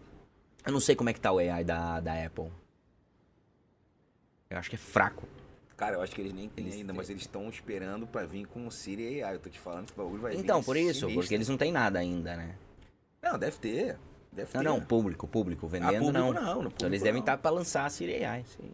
Eu 0.66 0.72
não 0.72 0.80
sei 0.80 0.96
como 0.96 1.10
é 1.10 1.14
que 1.14 1.20
tá 1.20 1.34
o 1.34 1.38
AI 1.40 1.66
da, 1.66 2.00
da 2.00 2.26
Apple. 2.26 2.50
Eu 4.50 4.58
acho 4.58 4.70
que 4.70 4.78
é 4.78 4.80
fraco. 4.80 5.28
Cara, 5.76 5.98
eu 5.98 6.02
acho 6.02 6.16
que 6.16 6.22
eles 6.22 6.32
nem 6.32 6.48
têm 6.48 6.64
Eles 6.64 6.78
ainda, 6.78 6.94
têm. 6.94 6.96
mas 6.98 7.10
eles 7.10 7.24
estão 7.24 7.50
esperando 7.50 8.08
pra 8.08 8.26
vir 8.26 8.46
com 8.46 8.66
o 8.66 8.72
Siri 8.72 9.22
AI. 9.22 9.36
Eu 9.36 9.40
tô 9.40 9.50
te 9.50 9.60
falando 9.60 9.88
que 9.88 10.00
o 10.00 10.04
bagulho 10.06 10.22
vai 10.22 10.32
vir. 10.32 10.40
Então, 10.40 10.64
por 10.64 10.78
isso, 10.78 11.02
sinistro. 11.02 11.14
porque 11.14 11.34
eles 11.36 11.50
não 11.50 11.58
têm 11.58 11.74
nada 11.74 12.00
ainda, 12.00 12.38
né? 12.38 12.56
Não, 13.22 13.38
deve 13.38 13.58
ter. 13.58 13.98
Deve 14.34 14.52
Não, 14.56 14.62
ter. 14.64 14.68
não, 14.70 14.82
público, 14.82 15.28
público, 15.28 15.68
vendendo 15.68 15.90
Ah, 15.96 16.00
público 16.00 16.12
não. 16.12 16.34
não, 16.34 16.34
no 16.34 16.42
então 16.42 16.62
público 16.64 16.86
eles 16.86 17.02
devem 17.02 17.14
não. 17.16 17.20
estar 17.22 17.38
pra 17.38 17.52
lançar 17.52 17.86
a 17.86 17.90
Siri 17.90 18.24
AI. 18.26 18.44
Sim. 18.46 18.72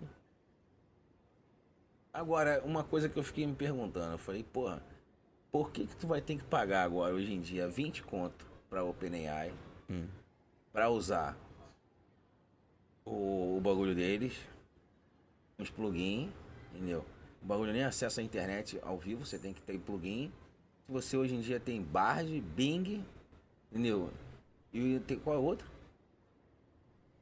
Agora, 2.14 2.62
uma 2.66 2.84
coisa 2.84 3.07
que 3.07 3.18
eu 3.18 3.24
fiquei 3.24 3.45
me 3.45 3.53
perguntando, 3.55 4.14
eu 4.14 4.18
falei, 4.18 4.43
porra, 4.43 4.82
por 5.51 5.72
que 5.72 5.86
que 5.86 5.95
tu 5.95 6.07
vai 6.07 6.22
ter 6.22 6.38
que 6.38 6.43
pagar 6.43 6.84
agora, 6.84 7.14
hoje 7.14 7.32
em 7.34 7.41
dia, 7.41 7.68
20 7.68 8.03
conto 8.03 8.45
pra 8.70 8.84
OpenAI 8.84 9.51
Hum. 9.89 10.07
pra 10.72 10.89
usar 10.89 11.36
o, 13.05 13.57
o 13.57 13.62
bagulho 13.62 13.93
deles, 13.95 14.34
uns 15.57 15.70
plugins, 15.70 16.30
entendeu? 16.74 17.03
O 17.41 17.45
bagulho 17.45 17.72
nem 17.74 17.84
acessa 17.84 18.22
a 18.22 18.24
internet 18.24 18.80
ao 18.84 18.97
vivo, 18.97 19.26
você 19.26 19.38
tem 19.39 19.53
que 19.53 19.62
ter 19.62 19.80
plugin. 19.80 20.32
Se 20.86 20.91
você 20.91 21.18
hoje 21.18 21.36
em 21.36 21.41
dia 21.41 21.60
tem 21.60 21.82
Bard, 21.82 22.39
Bing, 22.41 23.03
entendeu? 23.72 24.10
E 24.74 25.00
tem 25.08 25.18
qual 25.20 25.36
é 25.36 25.40
o 25.40 25.44
outro? 25.44 25.68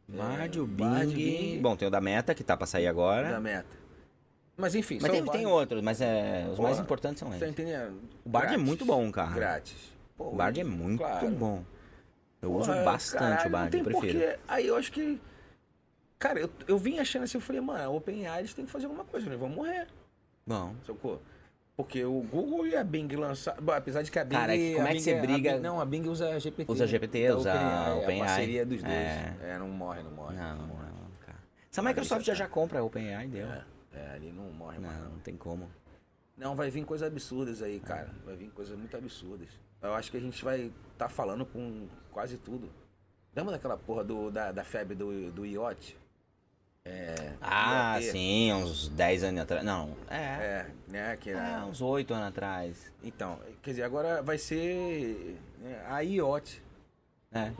Bard, 0.07 0.59
o 0.59 0.65
Bard, 0.65 1.13
Bing. 1.13 1.15
Bing. 1.55 1.61
Bom, 1.61 1.75
tem 1.75 1.87
o 1.87 1.91
da 1.91 1.99
Meta, 1.99 2.33
que 2.33 2.43
tá 2.43 2.55
pra 2.55 2.65
sair 2.65 2.87
agora. 2.87 3.29
Da 3.31 3.39
meta. 3.39 3.75
Mas 4.55 4.73
enfim, 4.73 4.97
Mas 5.01 5.11
tem, 5.11 5.23
tem 5.25 5.45
outros, 5.45 5.83
mas 5.83 6.01
é, 6.01 6.47
os 6.51 6.57
mais 6.57 6.71
Porra, 6.75 6.81
importantes 6.83 7.19
são 7.19 7.31
eles. 7.33 7.47
entendendo? 7.47 8.01
O 8.25 8.29
Bard 8.29 8.53
é 8.53 8.57
muito 8.57 8.85
bom, 8.85 9.11
cara. 9.11 9.35
Grátis. 9.35 9.77
Pô, 10.17 10.29
O 10.29 10.35
Bard 10.35 10.59
é 10.59 10.63
muito 10.63 10.97
claro. 10.99 11.29
bom. 11.29 11.63
Eu 12.41 12.53
uso 12.53 12.71
Porra, 12.71 12.83
bastante 12.83 13.19
caralho, 13.19 13.47
o 13.47 13.51
Bard, 13.51 13.77
eu 13.77 13.83
prefiro. 13.83 14.19
porquê. 14.19 14.39
Aí 14.47 14.65
eu 14.67 14.75
acho 14.75 14.91
que. 14.91 15.21
Cara, 16.17 16.39
eu, 16.39 16.49
eu 16.67 16.77
vim 16.77 16.97
achando 16.97 17.23
assim, 17.23 17.37
eu 17.37 17.41
falei, 17.41 17.61
mano, 17.61 17.83
a 17.83 17.89
OpenAI 17.89 18.39
eles 18.39 18.53
têm 18.55 18.65
que 18.65 18.71
fazer 18.71 18.85
alguma 18.85 19.03
coisa, 19.05 19.27
eles 19.27 19.39
vão 19.39 19.49
morrer. 19.49 19.87
Bom, 20.47 20.73
Sacou? 20.87 21.21
Porque 21.77 22.03
o 22.03 22.21
Google 22.23 22.65
e 22.65 22.75
a 22.75 22.83
Bing 22.83 23.07
lançaram. 23.15 23.63
Apesar 23.71 24.01
de 24.01 24.09
que 24.09 24.17
a 24.17 24.25
Bing. 24.25 24.35
Cara, 24.35 24.53
como 24.53 24.87
a 24.87 24.89
é 24.89 24.93
que 24.93 24.99
você 24.99 25.13
a 25.13 25.21
briga- 25.21 25.53
Bing- 25.53 25.59
não, 25.61 25.79
a 25.79 25.85
Bing 25.85 26.07
usa 26.09 26.39
GPT. 26.39 26.71
Usa 26.71 26.87
GPT, 26.87 27.27
da 27.27 27.37
usa 27.37 27.53
OpenAI, 27.53 27.97
OpenAI. 27.99 28.19
A 28.21 28.25
parceria 28.25 28.65
dos 28.65 28.81
dois. 28.81 28.93
É. 28.95 29.35
É, 29.43 29.57
não 29.59 29.67
morre, 29.69 30.01
não 30.01 30.09
morre. 30.11 30.35
não, 30.35 30.55
não 30.57 30.67
morre. 30.67 30.87
não, 30.89 31.11
cara. 31.23 31.37
Se 31.69 31.79
a 31.79 31.83
Microsoft 31.83 32.25
já 32.25 32.33
já 32.33 32.47
compra 32.47 32.79
a 32.79 32.83
OpenAI, 32.83 33.27
deu. 33.27 33.45
É, 33.45 33.63
é, 33.93 34.09
ali 34.15 34.31
não 34.31 34.51
morre 34.51 34.79
mais. 34.79 34.97
Não, 34.97 35.03
Não. 35.03 35.11
não 35.11 35.19
tem 35.19 35.37
como. 35.37 35.69
não, 36.35 36.55
vai 36.55 36.71
vir 36.71 36.83
coisas 36.83 37.07
absurdas 37.07 37.61
aí, 37.61 37.79
cara. 37.79 38.09
Vai 38.25 38.35
vir 38.35 38.49
coisas 38.49 38.75
muito 38.75 38.97
absurdas. 38.97 39.47
Eu 39.79 39.93
acho 39.93 40.09
que 40.09 40.17
a 40.17 40.21
gente 40.21 40.43
vai 40.43 40.71
estar 40.93 41.09
falando 41.09 41.45
com 41.45 41.87
quase 42.11 42.37
tudo. 42.37 42.71
Lembra 43.35 43.51
daquela 43.51 43.77
porra 43.77 44.03
do, 44.03 44.31
da, 44.31 44.51
da 44.51 44.63
febre 44.63 44.95
do, 44.95 45.31
do 45.31 45.45
iote? 45.45 45.95
É. 46.87 47.33
Ah, 47.41 47.97
IoT? 47.99 48.11
sim, 48.11 48.53
uns 48.53 48.87
10 48.89 49.23
anos 49.23 49.41
atrás. 49.41 49.63
Não, 49.65 49.89
é. 50.09 50.15
É, 50.17 50.65
né? 50.87 51.17
Que 51.17 51.29
É, 51.31 51.33
era... 51.33 51.65
uns 51.65 51.81
8 51.81 52.13
anos 52.13 52.27
atrás. 52.29 52.91
Então, 53.03 53.39
quer 53.61 53.71
dizer, 53.71 53.83
agora 53.83 54.21
vai 54.21 54.37
ser 54.37 55.37
né, 55.59 55.81
a 55.87 55.99
IoT. 55.99 56.61
É. 57.33 57.51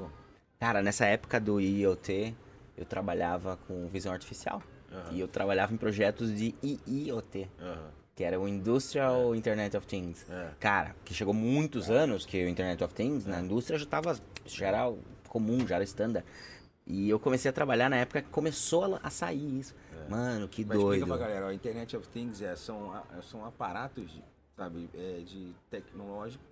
Cara, 0.60 0.82
nessa 0.82 1.06
época 1.06 1.40
do 1.40 1.60
IoT, 1.60 2.34
eu 2.78 2.86
trabalhava 2.86 3.58
com 3.68 3.88
visão 3.88 4.14
artificial. 4.14 4.62
Aham. 4.92 5.12
E 5.12 5.20
eu 5.20 5.28
trabalhava 5.28 5.74
em 5.74 5.78
projetos 5.78 6.34
de 6.34 6.56
IIoT, 6.64 7.50
Aham. 7.62 7.90
que 8.16 8.24
era 8.24 8.40
o 8.40 8.48
Industrial 8.48 9.36
Internet 9.36 9.76
of 9.76 9.86
Things. 9.86 10.26
É. 10.30 10.52
Cara, 10.60 10.96
que 11.04 11.14
chegou 11.14 11.34
muitos 11.34 11.90
anos 11.90 12.26
que 12.26 12.44
o 12.46 12.48
Internet 12.50 12.82
of 12.84 12.94
Things 12.94 13.26
na 13.26 13.42
indústria 13.42 13.78
já 13.78 13.86
tava, 13.86 14.18
já 14.46 14.68
era 14.68 14.94
comum, 15.28 15.68
já 15.68 15.76
era 15.76 15.84
standard. 15.84 16.26
E 16.90 17.10
eu 17.10 17.20
comecei 17.20 17.50
a 17.50 17.54
trabalhar 17.54 17.90
na 17.90 17.98
época 17.98 18.22
que 18.22 18.30
começou 18.30 18.96
a, 18.96 19.00
a 19.04 19.10
sair 19.10 19.60
isso. 19.60 19.76
Mano, 20.10 20.48
que 20.48 20.64
Mas 20.64 20.78
doido. 20.80 21.00
explica 21.02 21.18
pra 21.18 21.28
galera, 21.28 21.48
o 21.48 21.52
Internet 21.52 21.98
of 21.98 22.08
Things 22.08 22.42
é, 22.42 22.56
são, 22.56 22.94
a- 22.94 23.04
são 23.24 23.46
aparatos, 23.46 24.18
sabe, 24.56 24.90
é, 24.94 25.20
de 25.20 25.54
tecnológico 25.70 26.44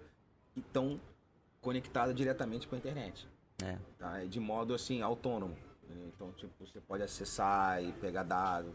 que 0.53 0.59
estão 0.59 0.99
conectados 1.61 2.13
diretamente 2.13 2.67
com 2.67 2.75
a 2.75 2.77
internet. 2.77 3.25
É. 3.63 3.77
Tá? 3.97 4.21
É 4.21 4.25
De 4.25 4.39
modo 4.39 4.73
assim, 4.73 5.01
autônomo. 5.01 5.55
Entendeu? 5.89 6.11
Então, 6.15 6.31
tipo, 6.37 6.51
você 6.65 6.79
pode 6.79 7.03
acessar 7.03 7.83
e 7.83 7.91
pegar 7.93 8.23
dados. 8.23 8.71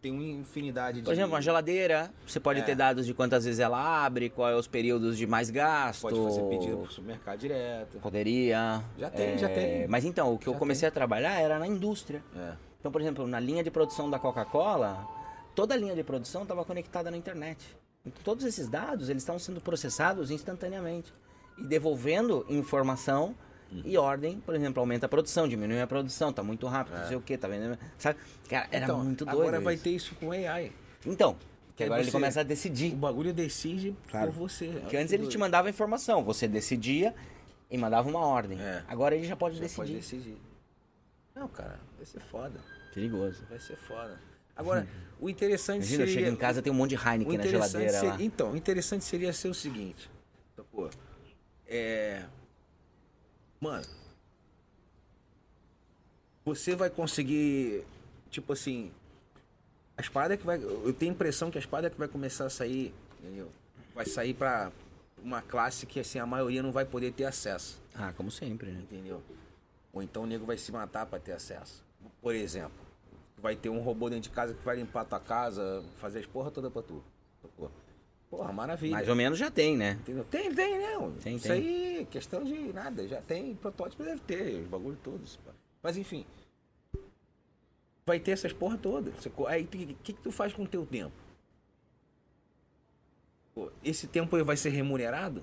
Tem 0.00 0.12
uma 0.12 0.22
infinidade 0.22 0.98
de. 0.98 1.04
Por 1.04 1.12
exemplo, 1.12 1.32
uma 1.32 1.40
geladeira, 1.42 2.12
você 2.26 2.38
pode 2.38 2.60
É. 2.60 2.62
ter 2.62 2.74
dados 2.74 3.06
de 3.06 3.14
quantas 3.14 3.44
vezes 3.44 3.60
ela 3.60 4.04
abre, 4.04 4.30
quais 4.30 4.58
os 4.58 4.66
períodos 4.66 5.16
de 5.16 5.26
mais 5.26 5.50
gasto. 5.50 6.02
Pode 6.02 6.16
fazer 6.22 6.42
pedido 6.48 6.78
pro 6.78 6.90
supermercado 6.92 7.38
direto. 7.38 7.98
Poderia. 8.00 8.82
Já 8.98 9.10
tem, 9.10 9.38
já 9.38 9.48
tem. 9.48 9.86
Mas 9.88 10.04
então, 10.04 10.34
o 10.34 10.38
que 10.38 10.46
eu 10.46 10.52
Já 10.52 10.58
comecei 10.58 10.88
a 10.88 10.90
trabalhar 10.90 11.40
era 11.40 11.58
na 11.58 11.66
indústria. 11.66 12.22
É. 12.36 12.54
Então, 12.80 12.92
por 12.92 13.00
exemplo, 13.00 13.26
na 13.26 13.40
linha 13.40 13.64
de 13.64 13.70
produção 13.70 14.10
da 14.10 14.18
Coca-Cola, 14.18 15.06
toda 15.54 15.74
a 15.74 15.76
linha 15.76 15.94
de 15.94 16.04
produção 16.04 16.42
estava 16.42 16.64
conectada 16.64 17.10
na 17.10 17.16
internet. 17.16 17.76
Então, 18.04 18.20
todos 18.22 18.44
esses 18.44 18.68
dados, 18.68 19.08
eles 19.08 19.22
estão 19.22 19.38
sendo 19.38 19.60
processados 19.60 20.30
instantaneamente 20.30 21.10
e 21.56 21.64
devolvendo 21.64 22.44
informação 22.50 23.34
e 23.72 23.96
ordem, 23.98 24.38
por 24.40 24.54
exemplo, 24.54 24.80
aumenta 24.80 25.06
a 25.06 25.08
produção, 25.08 25.48
diminui 25.48 25.80
a 25.80 25.86
produção, 25.86 26.32
tá 26.32 26.42
muito 26.42 26.66
rápido, 26.66 26.98
não 26.98 27.06
sei 27.08 27.16
o 27.16 27.20
que, 27.20 27.36
tá 27.36 27.48
vendo? 27.48 27.78
Sabe? 27.98 28.18
Cara, 28.48 28.68
era 28.70 28.84
Então, 28.84 29.02
muito 29.04 29.24
doido. 29.24 29.40
Agora 29.40 29.60
vai 29.60 29.74
isso. 29.74 29.84
ter 29.84 29.90
isso 29.90 30.14
com 30.16 30.30
AI. 30.32 30.70
Então, 31.04 31.36
que 31.76 31.82
Aí 31.82 31.86
agora 31.88 32.00
ele 32.02 32.10
você- 32.10 32.16
começa 32.16 32.40
a 32.40 32.42
O 32.42 32.44
decidir. 32.44 32.94
bagulho 32.94 33.32
decide 33.32 33.96
Claro. 34.08 34.26
por 34.32 34.38
você. 34.48 34.68
Porque 34.80 34.96
antes 34.96 35.12
ele 35.12 35.26
te 35.26 35.36
mandava 35.36 35.68
informação, 35.68 36.22
você 36.22 36.46
decidia 36.46 37.14
e 37.70 37.76
mandava 37.76 38.08
uma 38.08 38.20
ordem. 38.24 38.60
É. 38.60 38.84
Agora 38.86 39.16
ele 39.16 39.26
já 39.26 39.34
pode 39.34 39.56
Você 39.56 39.62
decidir. 39.62 39.76
pode 39.80 39.92
decidir. 39.94 40.36
Não, 41.34 41.48
cara, 41.48 41.80
vai 41.96 42.06
ser 42.06 42.20
foda. 42.20 42.60
Perigoso. 42.94 43.42
Vai 43.50 43.58
ser 43.58 43.76
foda. 43.76 44.20
Agora, 44.54 44.86
o 45.20 45.28
interessante 45.28 45.78
Imagina, 45.78 46.02
eu 46.04 46.06
seria... 46.06 46.20
chego 46.26 46.32
em 46.36 46.38
casa 46.38 46.62
tem 46.62 46.72
um 46.72 46.76
monte 46.76 46.90
de 46.90 46.96
o 46.96 47.08
Heineken 47.08 47.38
na 47.38 47.44
geladeira 47.46 47.92
ser- 47.92 48.06
lá. 48.06 48.16
Então, 48.22 48.52
o 48.52 48.56
interessante 48.56 49.04
seria 49.04 49.32
ser 49.32 49.48
o 49.48 49.54
seguinte. 49.54 50.08
Sacou? 50.54 50.88
É... 51.66 52.22
Mano... 53.64 53.86
Você 56.44 56.76
vai 56.76 56.90
conseguir... 56.90 57.82
Tipo 58.30 58.52
assim... 58.52 58.92
As 59.96 60.06
paradas 60.08 60.38
que 60.38 60.44
vai... 60.44 60.62
Eu 60.62 60.92
tenho 60.92 61.12
a 61.12 61.14
impressão 61.14 61.50
que 61.50 61.56
as 61.56 61.64
paradas 61.64 61.92
que 61.92 61.98
vai 61.98 62.08
começar 62.08 62.44
a 62.44 62.50
sair... 62.50 62.94
Entendeu? 63.18 63.50
Vai 63.94 64.04
sair 64.04 64.34
pra 64.34 64.70
uma 65.22 65.40
classe 65.40 65.86
que, 65.86 65.98
assim, 65.98 66.18
a 66.18 66.26
maioria 66.26 66.62
não 66.62 66.72
vai 66.72 66.84
poder 66.84 67.12
ter 67.12 67.24
acesso. 67.24 67.80
Ah, 67.94 68.12
como 68.12 68.30
sempre, 68.30 68.70
né? 68.70 68.80
Entendeu? 68.80 69.22
Ou 69.94 70.02
então 70.02 70.24
o 70.24 70.26
nego 70.26 70.44
vai 70.44 70.58
se 70.58 70.70
matar 70.70 71.06
pra 71.06 71.18
ter 71.18 71.32
acesso. 71.32 71.82
Por 72.20 72.34
exemplo, 72.34 72.76
vai 73.38 73.56
ter 73.56 73.70
um 73.70 73.80
robô 73.80 74.10
dentro 74.10 74.24
de 74.24 74.30
casa 74.30 74.52
que 74.52 74.62
vai 74.62 74.76
limpar 74.76 75.02
a 75.02 75.04
tua 75.06 75.20
casa, 75.20 75.82
fazer 75.96 76.18
as 76.18 76.26
porra 76.26 76.50
toda 76.50 76.70
pra 76.70 76.82
tu. 76.82 77.02
Sacou? 77.40 77.70
Porra, 78.36 78.52
maravilha. 78.52 78.92
Mais 78.92 79.08
ou 79.08 79.14
menos 79.14 79.38
já 79.38 79.50
tem, 79.50 79.76
né? 79.76 79.92
Entendeu? 80.00 80.24
Tem, 80.24 80.52
tem, 80.52 80.78
né? 80.78 81.12
Tem, 81.22 81.36
Isso 81.36 81.46
tem. 81.46 81.52
aí, 81.52 82.06
questão 82.10 82.42
de 82.42 82.72
nada. 82.72 83.06
Já 83.06 83.20
tem 83.22 83.54
protótipo, 83.54 84.02
deve 84.02 84.20
ter, 84.22 84.60
os 84.60 84.66
bagulho 84.66 84.98
todos. 85.02 85.38
Mas 85.80 85.96
enfim. 85.96 86.26
Vai 88.04 88.18
ter 88.18 88.32
essas 88.32 88.52
porra 88.52 88.76
todas. 88.76 89.14
Aí 89.46 89.62
o 89.62 89.66
que, 89.66 89.86
que, 90.02 90.12
que 90.12 90.20
tu 90.20 90.32
faz 90.32 90.52
com 90.52 90.64
o 90.64 90.66
teu 90.66 90.84
tempo? 90.84 91.14
Esse 93.84 94.08
tempo 94.08 94.34
aí 94.34 94.42
vai 94.42 94.56
ser 94.56 94.70
remunerado? 94.70 95.42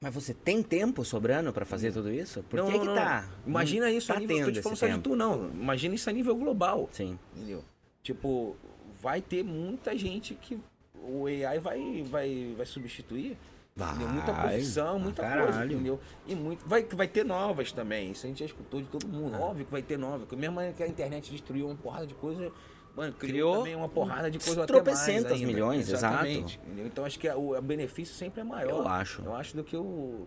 Mas 0.00 0.12
você 0.12 0.34
tem 0.34 0.60
tempo 0.60 1.04
sobrando 1.04 1.52
pra 1.52 1.64
fazer 1.64 1.92
tudo 1.92 2.12
isso? 2.12 2.42
Por 2.42 2.56
não, 2.56 2.66
que 2.66 2.72
não, 2.72 2.80
que 2.80 2.86
não. 2.86 2.94
tá? 2.94 3.28
Imagina 3.46 3.86
Não 3.86 3.92
isso 3.96 4.08
tá 4.08 4.14
a 4.14 4.20
nível. 4.20 4.36
Tô 4.38 4.44
tendo 4.44 4.54
te 4.54 4.60
falando 4.60 4.74
esse 4.74 4.80
só 4.80 4.96
de 4.96 5.02
tu, 5.02 5.16
não. 5.16 5.50
Imagina 5.50 5.94
isso 5.94 6.10
a 6.10 6.12
nível 6.12 6.36
global. 6.36 6.88
Sim. 6.92 7.16
Entendeu? 7.34 7.64
Tipo, 8.02 8.56
vai 9.00 9.22
ter 9.22 9.44
muita 9.44 9.96
gente 9.96 10.34
que 10.34 10.58
o 11.06 11.26
AI 11.26 11.58
vai, 11.58 12.02
vai, 12.10 12.54
vai 12.56 12.66
substituir. 12.66 13.36
entendeu? 13.76 14.08
Muita 14.08 14.32
Vai, 14.32 14.48
profissão, 14.50 14.98
muita 14.98 15.22
caralho. 15.22 15.44
coisa, 15.44 15.64
entendeu? 15.66 16.00
E 16.26 16.34
muito, 16.34 16.66
vai, 16.68 16.82
vai 16.84 17.08
ter 17.08 17.24
novas 17.24 17.72
também. 17.72 18.12
Isso 18.12 18.24
a 18.26 18.28
gente 18.28 18.38
já 18.38 18.46
escutou 18.46 18.80
de 18.80 18.86
todo 18.88 19.04
Ah. 19.06 19.08
mundo. 19.08 19.40
Óbvio 19.40 19.64
que 19.66 19.72
vai 19.72 19.82
ter 19.82 19.98
novas. 19.98 20.20
Porque 20.20 20.36
mesmo 20.36 20.60
que 20.74 20.82
a 20.82 20.86
internet 20.88 21.30
destruiu 21.30 21.66
uma 21.66 21.74
porrada 21.76 22.06
de 22.06 22.14
coisa, 22.14 22.52
mano, 22.94 23.12
criou, 23.14 23.18
Criou 23.18 23.56
também 23.58 23.74
uma 23.74 23.88
porrada 23.88 24.30
de 24.30 24.38
coisa 24.38 24.62
até 24.64 24.80
mais 24.82 25.08
ainda. 25.08 25.34
milhões, 25.36 25.88
Exatamente, 25.88 26.60
entendeu? 26.64 26.86
Então 26.86 27.04
acho 27.04 27.18
que 27.18 27.28
o, 27.28 27.56
o 27.58 27.62
benefício 27.62 28.14
sempre 28.14 28.40
é 28.42 28.44
maior. 28.44 28.70
Eu 28.70 28.88
acho. 28.88 29.22
Eu 29.22 29.34
acho 29.34 29.56
do 29.56 29.64
que 29.64 29.76
o, 29.76 30.26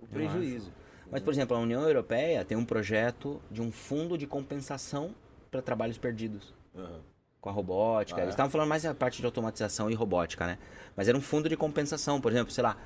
o 0.00 0.06
prejuízo. 0.10 0.72
Mas, 1.10 1.22
por 1.22 1.32
exemplo, 1.32 1.56
a 1.56 1.60
União 1.60 1.82
Europeia 1.82 2.44
tem 2.44 2.56
um 2.56 2.64
projeto 2.64 3.40
de 3.50 3.60
um 3.62 3.70
fundo 3.70 4.16
de 4.18 4.26
compensação 4.26 5.14
para 5.50 5.62
trabalhos 5.62 5.96
perdidos. 5.98 6.52
Aham. 6.74 7.00
Com 7.46 7.50
a 7.50 7.52
robótica. 7.52 8.18
Ah, 8.18 8.22
é? 8.22 8.24
Eles 8.24 8.32
estavam 8.32 8.50
falando 8.50 8.68
mais 8.68 8.82
da 8.82 8.92
parte 8.92 9.20
de 9.20 9.24
automatização 9.24 9.88
e 9.88 9.94
robótica, 9.94 10.44
né? 10.44 10.58
Mas 10.96 11.06
era 11.06 11.16
um 11.16 11.20
fundo 11.20 11.48
de 11.48 11.56
compensação. 11.56 12.20
Por 12.20 12.32
exemplo, 12.32 12.52
sei 12.52 12.64
lá, 12.64 12.76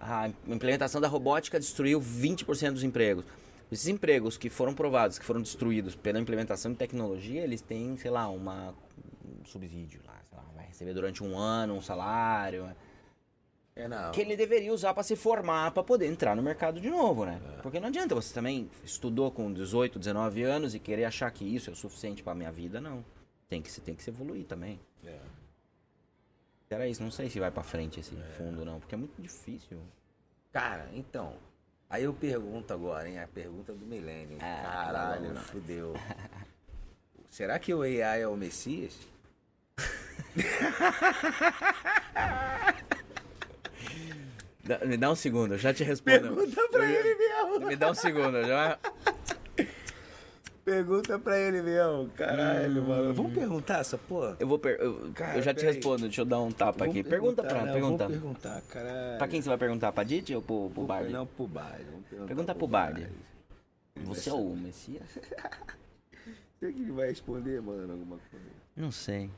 a 0.00 0.30
implementação 0.46 1.00
da 1.00 1.08
robótica 1.08 1.58
destruiu 1.58 2.00
20% 2.00 2.74
dos 2.74 2.84
empregos. 2.84 3.24
Esses 3.72 3.88
empregos 3.88 4.36
que 4.36 4.48
foram 4.48 4.72
provados, 4.72 5.18
que 5.18 5.24
foram 5.24 5.42
destruídos 5.42 5.96
pela 5.96 6.20
implementação 6.20 6.70
de 6.70 6.78
tecnologia, 6.78 7.42
eles 7.42 7.60
têm, 7.60 7.96
sei 7.96 8.08
lá, 8.08 8.28
uma, 8.28 8.72
um 9.24 9.44
subsídio 9.44 10.00
lá, 10.06 10.20
sei 10.28 10.38
lá, 10.38 10.44
vai 10.54 10.66
receber 10.66 10.94
durante 10.94 11.24
um 11.24 11.36
ano 11.36 11.74
um 11.74 11.80
salário. 11.80 12.70
É, 13.74 13.88
não. 13.88 14.12
que 14.12 14.20
ele 14.20 14.36
deveria 14.36 14.72
usar 14.72 14.94
para 14.94 15.02
se 15.02 15.16
formar 15.16 15.72
para 15.72 15.82
poder 15.82 16.06
entrar 16.06 16.36
no 16.36 16.42
mercado 16.44 16.80
de 16.80 16.88
novo, 16.88 17.24
né? 17.24 17.40
É. 17.58 17.62
Porque 17.62 17.80
não 17.80 17.88
adianta 17.88 18.14
você 18.14 18.32
também 18.32 18.70
estudou 18.84 19.32
com 19.32 19.52
18, 19.52 19.98
19 19.98 20.44
anos 20.44 20.72
e 20.76 20.78
querer 20.78 21.04
achar 21.04 21.28
que 21.32 21.44
isso 21.44 21.68
é 21.68 21.72
o 21.72 21.76
suficiente 21.76 22.22
para 22.22 22.36
minha 22.36 22.52
vida, 22.52 22.80
não. 22.80 23.04
Tem 23.48 23.62
que 23.62 23.70
se 23.70 23.80
tem 23.80 23.94
que 23.94 24.02
se 24.02 24.10
evoluir 24.10 24.44
também. 24.46 24.80
É. 25.04 25.18
Era 26.70 26.88
isso, 26.88 27.02
não 27.02 27.10
sei 27.10 27.30
se 27.30 27.38
vai 27.38 27.50
para 27.52 27.62
frente 27.62 28.00
esse 28.00 28.16
É. 28.16 28.22
fundo 28.36 28.64
não, 28.64 28.80
porque 28.80 28.94
é 28.94 28.98
muito 28.98 29.20
difícil. 29.22 29.78
Cara, 30.52 30.88
então. 30.92 31.36
Aí 31.88 32.02
eu 32.04 32.12
pergunto 32.12 32.72
agora, 32.72 33.08
hein? 33.08 33.20
A 33.20 33.28
pergunta 33.28 33.72
do 33.72 33.86
milênio. 33.86 34.38
Ah, 34.40 34.84
Caralho, 34.86 35.20
vamos 35.22 35.34
lá. 35.36 35.40
fudeu. 35.42 35.94
Será 37.30 37.58
que 37.58 37.72
o 37.72 37.82
AI 37.82 38.22
é 38.22 38.28
o 38.28 38.36
Messias? 38.36 38.98
Me 44.86 44.96
dá 44.96 45.10
um 45.10 45.14
segundo, 45.14 45.54
eu 45.54 45.58
já 45.58 45.74
te 45.74 45.84
respondo. 45.84 46.34
Pergunta 46.34 46.68
pra 46.70 46.90
ele 46.90 47.14
mesmo. 47.16 47.66
Me 47.66 47.76
dá 47.76 47.90
um 47.90 47.94
segundo, 47.94 48.38
eu 48.38 48.46
já 48.46 48.78
Pergunta 50.64 51.18
pra 51.18 51.38
ele 51.38 51.60
mesmo. 51.60 52.08
Caralho, 52.16 52.82
mano. 52.84 53.12
Vamos 53.12 53.34
perguntar 53.34 53.80
essa 53.80 53.98
porra? 53.98 54.34
eu 54.40 54.46
vou 54.46 54.58
per... 54.58 54.80
eu, 54.80 55.12
Cara, 55.14 55.36
eu 55.36 55.42
já 55.42 55.52
te 55.52 55.60
peraí. 55.60 55.74
respondo, 55.74 56.02
deixa 56.02 56.22
eu 56.22 56.24
dar 56.24 56.40
um 56.40 56.50
tapa 56.50 56.86
aqui. 56.86 57.02
Pergunta 57.02 57.42
perguntar, 57.42 57.44
para, 57.44 57.66
não, 57.66 57.72
pergunta. 57.72 58.04
Vamos 58.08 58.20
perguntar, 58.20 58.62
caralho. 58.62 59.18
Pra 59.18 59.28
quem 59.28 59.42
você 59.42 59.48
vai 59.50 59.58
perguntar, 59.58 59.92
pra 59.92 60.04
Didi 60.04 60.34
ou 60.34 60.40
pro, 60.40 60.70
pro 60.72 60.84
Bard? 60.84 61.12
Não, 61.12 61.26
pro 61.26 61.46
Bard. 61.46 61.84
Pergunta 62.26 62.54
pro 62.54 62.66
Bard. 62.66 63.08
Você 64.04 64.30
é 64.30 64.32
o 64.32 64.56
Messias? 64.56 65.02
Será 66.58 66.72
que 66.72 66.80
ele 66.80 66.92
vai 66.92 67.08
responder, 67.08 67.60
mano, 67.60 67.92
alguma 67.92 68.18
coisa? 68.30 68.46
Não 68.74 68.90
sei. 68.90 69.30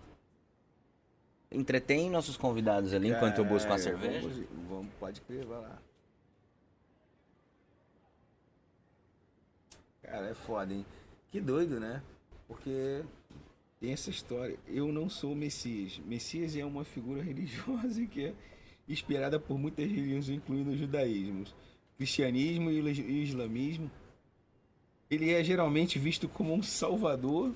entretém 1.51 2.09
nossos 2.09 2.37
convidados 2.37 2.95
ali 2.95 3.09
enquanto 3.11 3.39
eu 3.39 3.45
busco 3.45 3.68
uma 3.68 3.79
cerveja. 3.79 4.20
Vamos, 4.29 4.47
vamos- 4.68 4.93
pode 5.01 5.20
crer, 5.22 5.45
vai 5.45 5.61
lá. 5.61 5.79
Cara, 10.03 10.29
é 10.31 10.35
foda, 10.35 10.72
hein? 10.72 10.87
Que 11.31 11.41
doido, 11.41 11.81
né? 11.81 12.03
Porque 12.49 13.03
tem 13.81 13.93
essa 13.93 14.11
história. 14.11 14.59
Eu 14.66 14.93
não 14.93 15.09
sou 15.09 15.35
Messias. 15.35 16.01
Messias 16.07 16.57
é 16.57 16.64
uma 16.64 16.85
figura 16.85 17.20
religiosa 17.24 18.05
que 18.07 18.27
é 18.27 18.35
inspirada 18.89 19.39
por 19.39 19.59
muitas 19.59 19.87
religiões, 19.87 20.29
incluindo 20.29 20.70
o 20.70 20.77
judaísmo, 20.77 21.45
cristianismo 21.97 22.70
e 22.70 23.22
islamismo. 23.22 23.91
Ele 25.11 25.33
é 25.33 25.43
geralmente 25.43 25.99
visto 25.99 26.29
como 26.29 26.53
um 26.55 26.62
salvador 26.62 27.53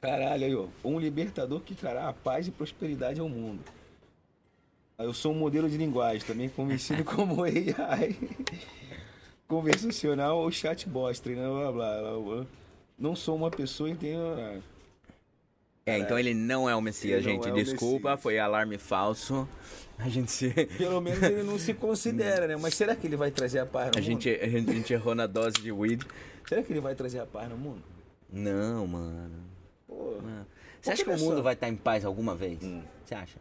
Caralho, 0.00 0.46
aí, 0.46 0.54
ó. 0.54 0.66
Um 0.82 0.98
libertador 0.98 1.60
que 1.60 1.74
trará 1.74 2.08
a 2.08 2.12
paz 2.12 2.48
e 2.48 2.50
prosperidade 2.50 3.20
ao 3.20 3.28
mundo. 3.28 3.62
Eu 4.98 5.12
sou 5.12 5.32
um 5.32 5.38
modelo 5.38 5.68
de 5.68 5.76
linguagem, 5.76 6.26
também 6.26 6.48
conhecido 6.48 7.04
como 7.04 7.44
AI. 7.44 8.16
Conversacional 9.50 10.38
ou 10.38 10.50
chatbot, 10.52 11.20
treinando 11.20 11.54
blá 11.54 11.72
blá 11.72 12.00
blá 12.00 12.20
blá. 12.20 12.46
Não 12.96 13.16
sou 13.16 13.34
uma 13.34 13.50
pessoa, 13.50 13.90
entendeu? 13.90 14.62
É, 15.84 15.98
então 15.98 16.16
ele 16.16 16.32
não 16.32 16.70
é 16.70 16.76
o 16.76 16.80
Messias, 16.80 17.24
Ele 17.24 17.32
gente. 17.32 17.48
é 17.48 17.52
Desculpa, 17.52 18.10
Messias. 18.10 18.22
foi 18.22 18.38
alarme 18.38 18.78
falso. 18.78 19.48
A 19.98 20.08
gente 20.08 20.30
se. 20.30 20.50
Pelo 20.78 21.00
menos 21.00 21.20
ele 21.20 21.42
não 21.42 21.58
se 21.58 21.74
considera, 21.74 22.46
né? 22.46 22.56
Mas 22.56 22.74
será 22.74 22.94
que 22.94 23.08
ele 23.08 23.16
vai 23.16 23.32
trazer 23.32 23.58
a 23.58 23.66
paz 23.66 23.86
no 23.90 23.98
A 23.98 24.00
mundo? 24.00 24.04
gente, 24.04 24.30
a 24.30 24.48
gente, 24.48 24.92
errou 24.92 25.16
na 25.16 25.26
dose 25.26 25.56
de 25.60 25.72
weed. 25.72 26.06
Será 26.46 26.62
que 26.62 26.72
ele 26.72 26.80
vai 26.80 26.94
trazer 26.94 27.18
a 27.18 27.26
paz 27.26 27.48
no 27.48 27.56
mundo? 27.56 27.82
Não, 28.32 28.86
mano. 28.86 29.42
Pô. 29.88 30.14
Você 30.80 30.92
acha 30.92 31.04
que 31.04 31.10
o 31.10 31.18
mundo 31.18 31.42
vai 31.42 31.54
estar 31.54 31.68
em 31.68 31.74
paz 31.76 32.04
alguma 32.04 32.36
vez? 32.36 32.62
Hum. 32.62 32.82
Você 33.04 33.16
acha? 33.16 33.38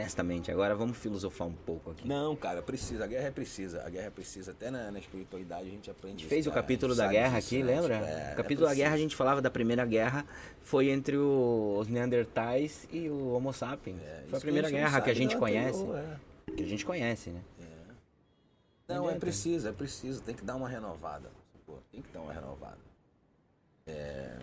Honestamente, 0.00 0.52
agora 0.52 0.72
vamos 0.76 0.96
filosofar 0.98 1.48
um 1.48 1.52
pouco 1.52 1.90
aqui. 1.90 2.06
Não, 2.06 2.36
cara, 2.36 2.62
precisa. 2.62 3.02
A 3.02 3.06
guerra 3.08 3.26
é 3.26 3.30
precisa. 3.32 3.82
A 3.84 3.90
guerra 3.90 4.06
é 4.06 4.10
precisa. 4.10 4.52
Até 4.52 4.70
na, 4.70 4.88
na 4.92 5.00
espiritualidade 5.00 5.66
a 5.66 5.70
gente 5.70 5.90
aprende 5.90 6.14
A 6.14 6.18
gente 6.18 6.20
isso, 6.26 6.28
fez 6.28 6.46
o 6.46 6.50
cara. 6.50 6.62
capítulo 6.62 6.92
A 6.92 6.94
gente 6.94 6.98
da 6.98 7.04
sabe 7.06 7.14
guerra 7.16 7.40
disso, 7.40 7.54
aqui, 7.56 7.62
né? 7.64 7.80
lembra? 7.80 7.94
É, 7.96 8.32
o 8.32 8.36
capítulo 8.36 8.66
da 8.68 8.72
é 8.72 8.76
guerra 8.76 8.94
a 8.94 8.98
gente 8.98 9.16
falava 9.16 9.42
da 9.42 9.50
primeira 9.50 9.84
guerra, 9.84 10.24
foi 10.62 10.90
entre 10.90 11.16
o- 11.16 11.76
os 11.80 11.88
Neandertais 11.88 12.86
e 12.92 13.08
o 13.10 13.32
Homo 13.32 13.52
sapiens. 13.52 14.00
É, 14.00 14.18
foi 14.18 14.26
isso 14.28 14.36
a 14.36 14.40
primeira 14.40 14.68
gente 14.68 14.76
não 14.78 14.84
guerra 14.84 15.00
que 15.00 15.10
a 15.10 15.12
sabe 15.12 15.18
gente 15.24 15.32
da 15.34 15.38
conhece. 15.40 15.84
é. 15.84 16.52
Que 16.54 16.62
a 16.62 16.66
gente 16.66 16.86
conhece, 16.86 17.30
né? 17.30 17.42
Não, 18.86 18.96
Não 18.96 19.10
é 19.10 19.16
preciso, 19.18 19.66
é 19.68 19.72
preciso. 19.72 20.22
Tem 20.22 20.36
que 20.36 20.44
dar 20.44 20.54
uma 20.54 20.68
renovada. 20.68 21.30
Pô, 21.66 21.78
tem 21.90 22.00
que 22.00 22.10
dar 22.12 22.20
uma 22.20 22.32
renovada. 22.32 22.78
É, 23.88 24.36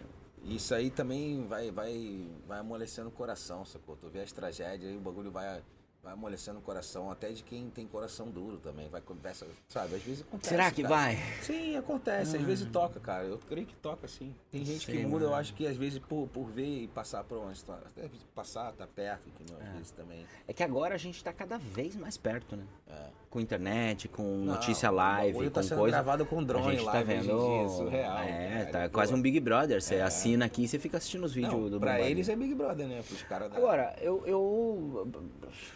isso 0.43 0.73
aí 0.73 0.89
também 0.89 1.45
vai, 1.47 1.71
vai, 1.71 2.25
vai 2.47 2.59
amolecendo 2.59 3.09
o 3.09 3.11
coração, 3.11 3.65
sacou? 3.65 3.95
Tu 3.97 4.09
vê 4.09 4.21
as 4.21 4.31
tragédias 4.31 4.91
aí, 4.91 4.97
o 4.97 5.01
bagulho 5.01 5.31
vai, 5.31 5.61
vai 6.07 6.13
amolecendo 6.13 6.59
o 6.59 6.61
coração, 6.61 7.11
até 7.11 7.29
de 7.31 7.43
quem 7.43 7.69
tem 7.69 7.85
coração 7.85 8.29
duro 8.29 8.57
também. 8.57 8.87
Vai 8.87 9.01
conversa, 9.01 9.45
sabe? 9.67 9.95
Às 9.95 10.03
vezes 10.03 10.21
acontece. 10.21 10.49
Será 10.49 10.71
que 10.71 10.81
cara. 10.81 10.95
vai? 10.95 11.17
Sim, 11.41 11.75
acontece. 11.75 12.37
Às 12.37 12.43
vezes 12.43 12.67
toca, 12.71 12.97
cara. 12.99 13.25
Eu 13.25 13.37
creio 13.39 13.67
que 13.67 13.75
toca, 13.75 14.07
sim. 14.07 14.33
Tem 14.49 14.63
gente 14.63 14.85
sei, 14.85 14.97
que 14.97 15.05
muda, 15.05 15.25
eu 15.25 15.29
mano. 15.31 15.41
acho 15.41 15.53
que 15.53 15.67
às 15.67 15.75
vezes 15.75 15.99
por, 15.99 16.27
por 16.29 16.45
ver 16.45 16.83
e 16.83 16.87
passar 16.87 17.23
por 17.25 17.51
história. 17.51 17.83
Até 17.87 18.09
passar, 18.33 18.71
tá 18.71 18.87
perto, 18.87 19.29
que 19.31 19.51
não, 19.51 19.59
às 19.59 19.73
vezes 19.73 19.91
também. 19.91 20.25
É 20.47 20.53
que 20.53 20.63
agora 20.63 20.95
a 20.95 20.97
gente 20.97 21.21
tá 21.21 21.33
cada 21.33 21.57
vez 21.57 21.95
mais 21.95 22.15
perto, 22.15 22.55
né? 22.55 22.63
É. 22.89 23.07
Com 23.29 23.41
internet, 23.41 24.07
com 24.07 24.23
Não, 24.23 24.53
notícia 24.53 24.89
live, 24.89 25.37
com 25.37 25.49
tá 25.49 25.61
sendo 25.61 25.79
coisa. 25.79 25.97
gravado 25.97 26.25
com 26.25 26.41
drone 26.41 26.67
a 26.67 26.71
gente 26.71 26.85
tá 26.85 27.03
vendo. 27.03 27.25
em 27.25 27.59
dia, 27.59 27.69
surreal, 27.69 28.19
é, 28.19 28.59
cara. 28.59 28.71
tá 28.71 28.89
quase 28.89 29.13
um 29.13 29.21
Big 29.21 29.39
Brother. 29.41 29.81
Você 29.81 29.95
É. 29.95 30.01
assina 30.01 30.45
aqui 30.45 30.63
e 30.63 30.67
você 30.67 30.79
fica 30.79 30.97
assistindo 30.97 31.25
os 31.25 31.33
vídeos 31.33 31.53
Não, 31.53 31.69
do 31.69 31.77
pra 31.79 31.91
Bombadil. 31.91 32.11
eles 32.11 32.29
é 32.29 32.35
Big 32.37 32.55
Brother, 32.55 32.87
né? 32.87 33.03
Pros 33.05 33.21
caras 33.23 33.51
da... 33.51 33.57
Agora, 33.57 33.93
eu, 33.99 34.25
eu. 34.25 35.11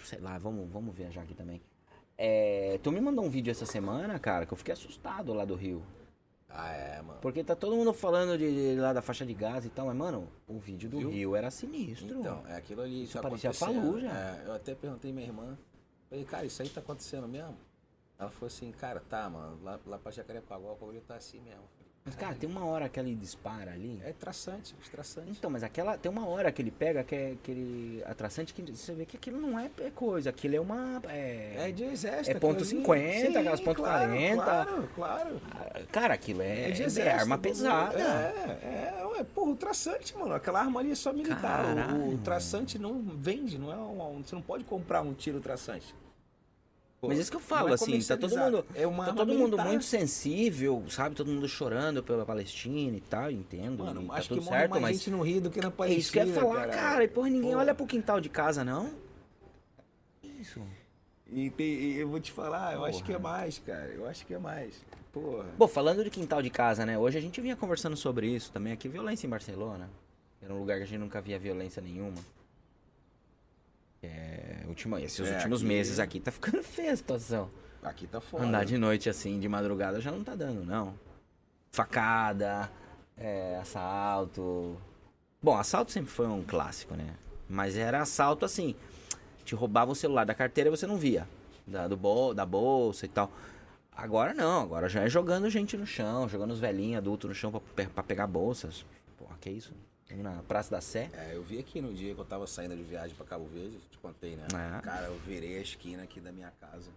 Sei 0.05 0.19
lá, 0.21 0.37
vamos, 0.37 0.69
vamos 0.69 0.95
viajar 0.95 1.21
aqui 1.21 1.33
também. 1.33 1.61
É, 2.17 2.79
tu 2.83 2.91
me 2.91 3.01
mandou 3.01 3.25
um 3.25 3.29
vídeo 3.29 3.49
essa 3.49 3.65
semana, 3.65 4.19
cara, 4.19 4.45
que 4.45 4.53
eu 4.53 4.57
fiquei 4.57 4.73
assustado 4.73 5.33
lá 5.33 5.43
do 5.43 5.55
Rio. 5.55 5.83
Ah, 6.47 6.71
é, 6.71 7.01
mano. 7.01 7.19
Porque 7.21 7.43
tá 7.43 7.55
todo 7.55 7.75
mundo 7.75 7.93
falando 7.93 8.37
de, 8.37 8.73
de 8.73 8.79
lá 8.79 8.93
da 8.93 9.01
faixa 9.01 9.25
de 9.25 9.33
gás 9.33 9.65
e 9.65 9.69
tal, 9.69 9.87
mas, 9.87 9.95
mano, 9.95 10.27
o 10.47 10.59
vídeo 10.59 10.89
do 10.89 10.99
Viu? 10.99 11.09
Rio 11.09 11.35
era 11.35 11.49
sinistro. 11.49 12.19
Então, 12.19 12.43
é 12.47 12.55
aquilo 12.55 12.81
ali. 12.81 13.03
Isso 13.03 13.13
tá 13.13 13.21
parecia. 13.21 13.53
Fallujah. 13.53 14.09
É, 14.09 14.47
eu 14.47 14.53
até 14.53 14.75
perguntei 14.75 15.11
minha 15.11 15.25
irmã. 15.25 15.57
Falei, 16.09 16.25
cara, 16.25 16.45
isso 16.45 16.61
aí 16.61 16.69
tá 16.69 16.81
acontecendo 16.81 17.27
mesmo? 17.27 17.57
Ela 18.19 18.29
falou 18.29 18.47
assim, 18.47 18.71
cara, 18.71 18.99
tá, 18.99 19.29
mano. 19.29 19.57
Lá, 19.63 19.79
lá 19.85 19.97
pra 19.97 20.11
Jacarepaguá 20.11 20.73
o 20.73 20.75
bagulho 20.75 21.01
tá 21.01 21.15
assim 21.15 21.39
mesmo. 21.39 21.63
Mas, 22.03 22.15
cara, 22.15 22.33
tem 22.33 22.49
uma 22.49 22.65
hora 22.65 22.89
que 22.89 22.99
ele 22.99 23.13
dispara 23.13 23.71
ali. 23.73 24.01
É 24.03 24.11
traçante, 24.11 24.73
os 24.81 24.89
traçantes. 24.89 25.37
Então, 25.37 25.51
mas 25.51 25.63
aquela. 25.63 25.99
Tem 25.99 26.11
uma 26.11 26.25
hora 26.27 26.51
que 26.51 26.59
ele 26.59 26.71
pega 26.71 27.03
que 27.03 27.13
é 27.13 27.31
aquele 27.33 28.03
atraçante 28.07 28.55
que 28.55 28.61
você 28.71 28.93
vê 28.95 29.05
que 29.05 29.17
aquilo 29.17 29.39
não 29.39 29.59
é 29.59 29.69
é 29.79 29.91
coisa, 29.91 30.31
aquilo 30.31 30.55
é 30.55 30.59
uma. 30.59 30.99
É, 31.07 31.67
É 31.67 31.71
de 31.71 31.83
exército. 31.83 32.35
É 32.35 32.39
ponto 32.39 32.63
aquilo 32.63 32.91
ali. 32.91 33.11
50, 33.11 33.27
Sim, 33.31 33.37
aquelas 33.37 33.59
ponto 33.61 33.83
claro, 33.83 34.09
40. 34.09 34.43
Claro, 34.43 34.89
claro. 34.95 35.41
Cara, 35.91 36.13
aquilo 36.15 36.41
é, 36.41 36.69
É 36.69 36.71
de 36.71 36.81
é 36.81 36.85
exército. 36.87 37.19
arma 37.21 37.37
bagulho. 37.37 37.53
pesada. 37.53 37.99
É, 37.99 38.03
é, 38.03 39.19
é, 39.19 39.23
porra, 39.23 39.51
o 39.51 39.55
traçante, 39.55 40.17
mano. 40.17 40.33
Aquela 40.33 40.59
arma 40.59 40.79
ali 40.79 40.91
é 40.91 40.95
só 40.95 41.13
militar. 41.13 41.37
O- 41.65 41.75
Caralho, 41.75 42.13
o, 42.15 42.17
traçante 42.17 42.79
não 42.79 42.99
vende, 42.99 43.59
não 43.59 43.71
é 43.71 43.75
um, 43.77 44.23
você 44.23 44.33
não 44.33 44.41
pode 44.41 44.63
comprar 44.63 45.01
um 45.03 45.13
tiro 45.13 45.39
traçante. 45.39 45.93
Mas 47.03 47.17
isso 47.17 47.31
que 47.31 47.37
eu 47.37 47.41
não 47.41 47.47
falo, 47.47 47.69
é 47.69 47.73
assim, 47.73 47.99
tá 47.99 48.15
todo 48.15 48.37
mundo. 48.37 48.65
É 48.75 48.85
uma 48.85 49.05
tá 49.05 49.13
todo 49.13 49.27
mundo 49.33 49.43
militar. 49.57 49.65
muito 49.67 49.83
sensível, 49.85 50.83
sabe? 50.87 51.15
Todo 51.15 51.31
mundo 51.31 51.47
chorando 51.49 52.03
pela 52.03 52.23
Palestina 52.25 52.95
e 52.95 53.01
tal, 53.01 53.31
entendo. 53.31 53.83
Mano, 53.83 54.05
tá 54.07 54.13
acho 54.13 54.27
tudo 54.29 54.41
que 54.41 54.47
certo, 54.47 54.69
mais 54.71 54.81
mas. 54.83 54.97
gente 54.97 55.09
no 55.09 55.21
Rio 55.23 55.41
do 55.41 55.49
que 55.49 55.59
na 55.59 55.69
É 55.69 55.71
Palestina. 55.71 55.99
isso 55.99 56.11
que 56.11 56.19
eu 56.19 56.27
ia 56.27 56.33
falar, 56.33 56.67
cara. 56.67 57.03
E 57.03 57.07
porra, 57.07 57.29
ninguém 57.29 57.53
Pô. 57.53 57.57
olha 57.57 57.73
pro 57.73 57.87
quintal 57.87 58.21
de 58.21 58.29
casa, 58.29 58.63
não? 58.63 58.91
Isso. 60.23 60.61
E 61.27 61.49
tem- 61.49 61.65
e 61.73 61.97
eu 61.99 62.07
vou 62.07 62.19
te 62.19 62.31
falar, 62.31 62.73
eu 62.75 62.85
acho 62.85 63.03
que 63.03 63.11
é 63.13 63.17
Porra. 63.17 63.37
mais, 63.37 63.57
cara. 63.57 63.87
Eu 63.87 64.05
acho 64.05 64.23
que 64.25 64.33
é 64.35 64.37
mais. 64.37 64.75
Porra. 65.11 65.45
Bom, 65.57 65.67
falando 65.67 66.03
de 66.03 66.09
quintal 66.11 66.41
de 66.41 66.51
casa, 66.51 66.85
né? 66.85 66.99
Hoje 66.99 67.17
a 67.17 67.21
gente 67.21 67.41
vinha 67.41 67.55
conversando 67.55 67.97
sobre 67.97 68.27
isso 68.27 68.51
também 68.51 68.73
aqui, 68.73 68.87
violência 68.87 69.25
em 69.25 69.29
Barcelona. 69.29 69.89
Era 70.39 70.53
um 70.53 70.59
lugar 70.59 70.77
que 70.77 70.83
a 70.83 70.87
gente 70.87 70.99
nunca 70.99 71.19
via 71.19 71.39
violência 71.39 71.81
nenhuma. 71.81 72.17
É, 74.03 74.50
última, 74.71 74.99
esses 75.01 75.27
É, 75.27 75.35
últimos 75.35 75.59
aqui- 75.61 75.67
meses 75.67 75.99
aqui 75.99 76.19
tá 76.19 76.31
ficando 76.31 76.63
feia 76.63 76.91
a 76.91 76.95
situação. 76.95 77.49
Aqui 77.83 78.07
tá 78.07 78.19
foda. 78.19 78.43
Andar 78.45 78.65
de 78.65 78.77
noite 78.77 79.09
assim, 79.09 79.39
de 79.39 79.47
madrugada, 79.47 79.99
já 80.01 80.11
não 80.11 80.23
tá 80.23 80.35
dando, 80.35 80.63
não. 80.65 80.93
Facada, 81.71 82.69
é, 83.17 83.57
assalto. 83.61 84.77
Bom, 85.41 85.57
assalto 85.57 85.91
sempre 85.91 86.11
foi 86.11 86.27
um 86.27 86.43
clássico, 86.43 86.95
né? 86.95 87.15
Mas 87.49 87.75
era 87.77 88.01
assalto 88.01 88.45
assim. 88.45 88.75
Te 89.45 89.55
roubava 89.55 89.91
o 89.91 89.95
celular 89.95 90.25
da 90.25 90.33
carteira 90.35 90.69
e 90.69 90.71
você 90.71 90.85
não 90.85 90.97
via. 90.97 91.27
Da, 91.65 91.87
do 91.87 91.97
bol, 91.97 92.33
da 92.33 92.45
bolsa 92.45 93.05
e 93.05 93.09
tal. 93.09 93.31
Agora 93.91 94.33
não, 94.33 94.61
agora 94.61 94.87
já 94.89 95.01
é 95.03 95.09
jogando 95.09 95.49
gente 95.49 95.75
no 95.77 95.85
chão, 95.85 96.27
jogando 96.29 96.51
os 96.51 96.59
velhinhos 96.59 96.97
adultos 96.99 97.27
no 97.29 97.35
chão 97.35 97.51
pra, 97.51 97.59
pe- 97.75 97.87
pra 97.87 98.03
pegar 98.03 98.27
bolsas. 98.27 98.85
Pô, 99.17 99.25
que 99.39 99.49
isso? 99.49 99.73
Na 100.17 100.43
Praça 100.43 100.71
da 100.71 100.81
Sé. 100.81 101.09
É, 101.13 101.35
eu 101.35 101.43
vi 101.43 101.59
aqui 101.59 101.81
no 101.81 101.93
dia 101.93 102.13
que 102.13 102.19
eu 102.19 102.25
tava 102.25 102.45
saindo 102.45 102.75
de 102.75 102.83
viagem 102.83 103.15
pra 103.15 103.25
Cabo 103.25 103.45
Verde, 103.45 103.79
te 103.89 103.97
contei, 103.97 104.35
né? 104.35 104.45
É. 104.47 104.81
Cara, 104.81 105.07
eu 105.07 105.17
virei 105.19 105.57
a 105.57 105.61
esquina 105.61 106.03
aqui 106.03 106.19
da 106.19 106.31
minha 106.31 106.51
casa. 106.59 106.91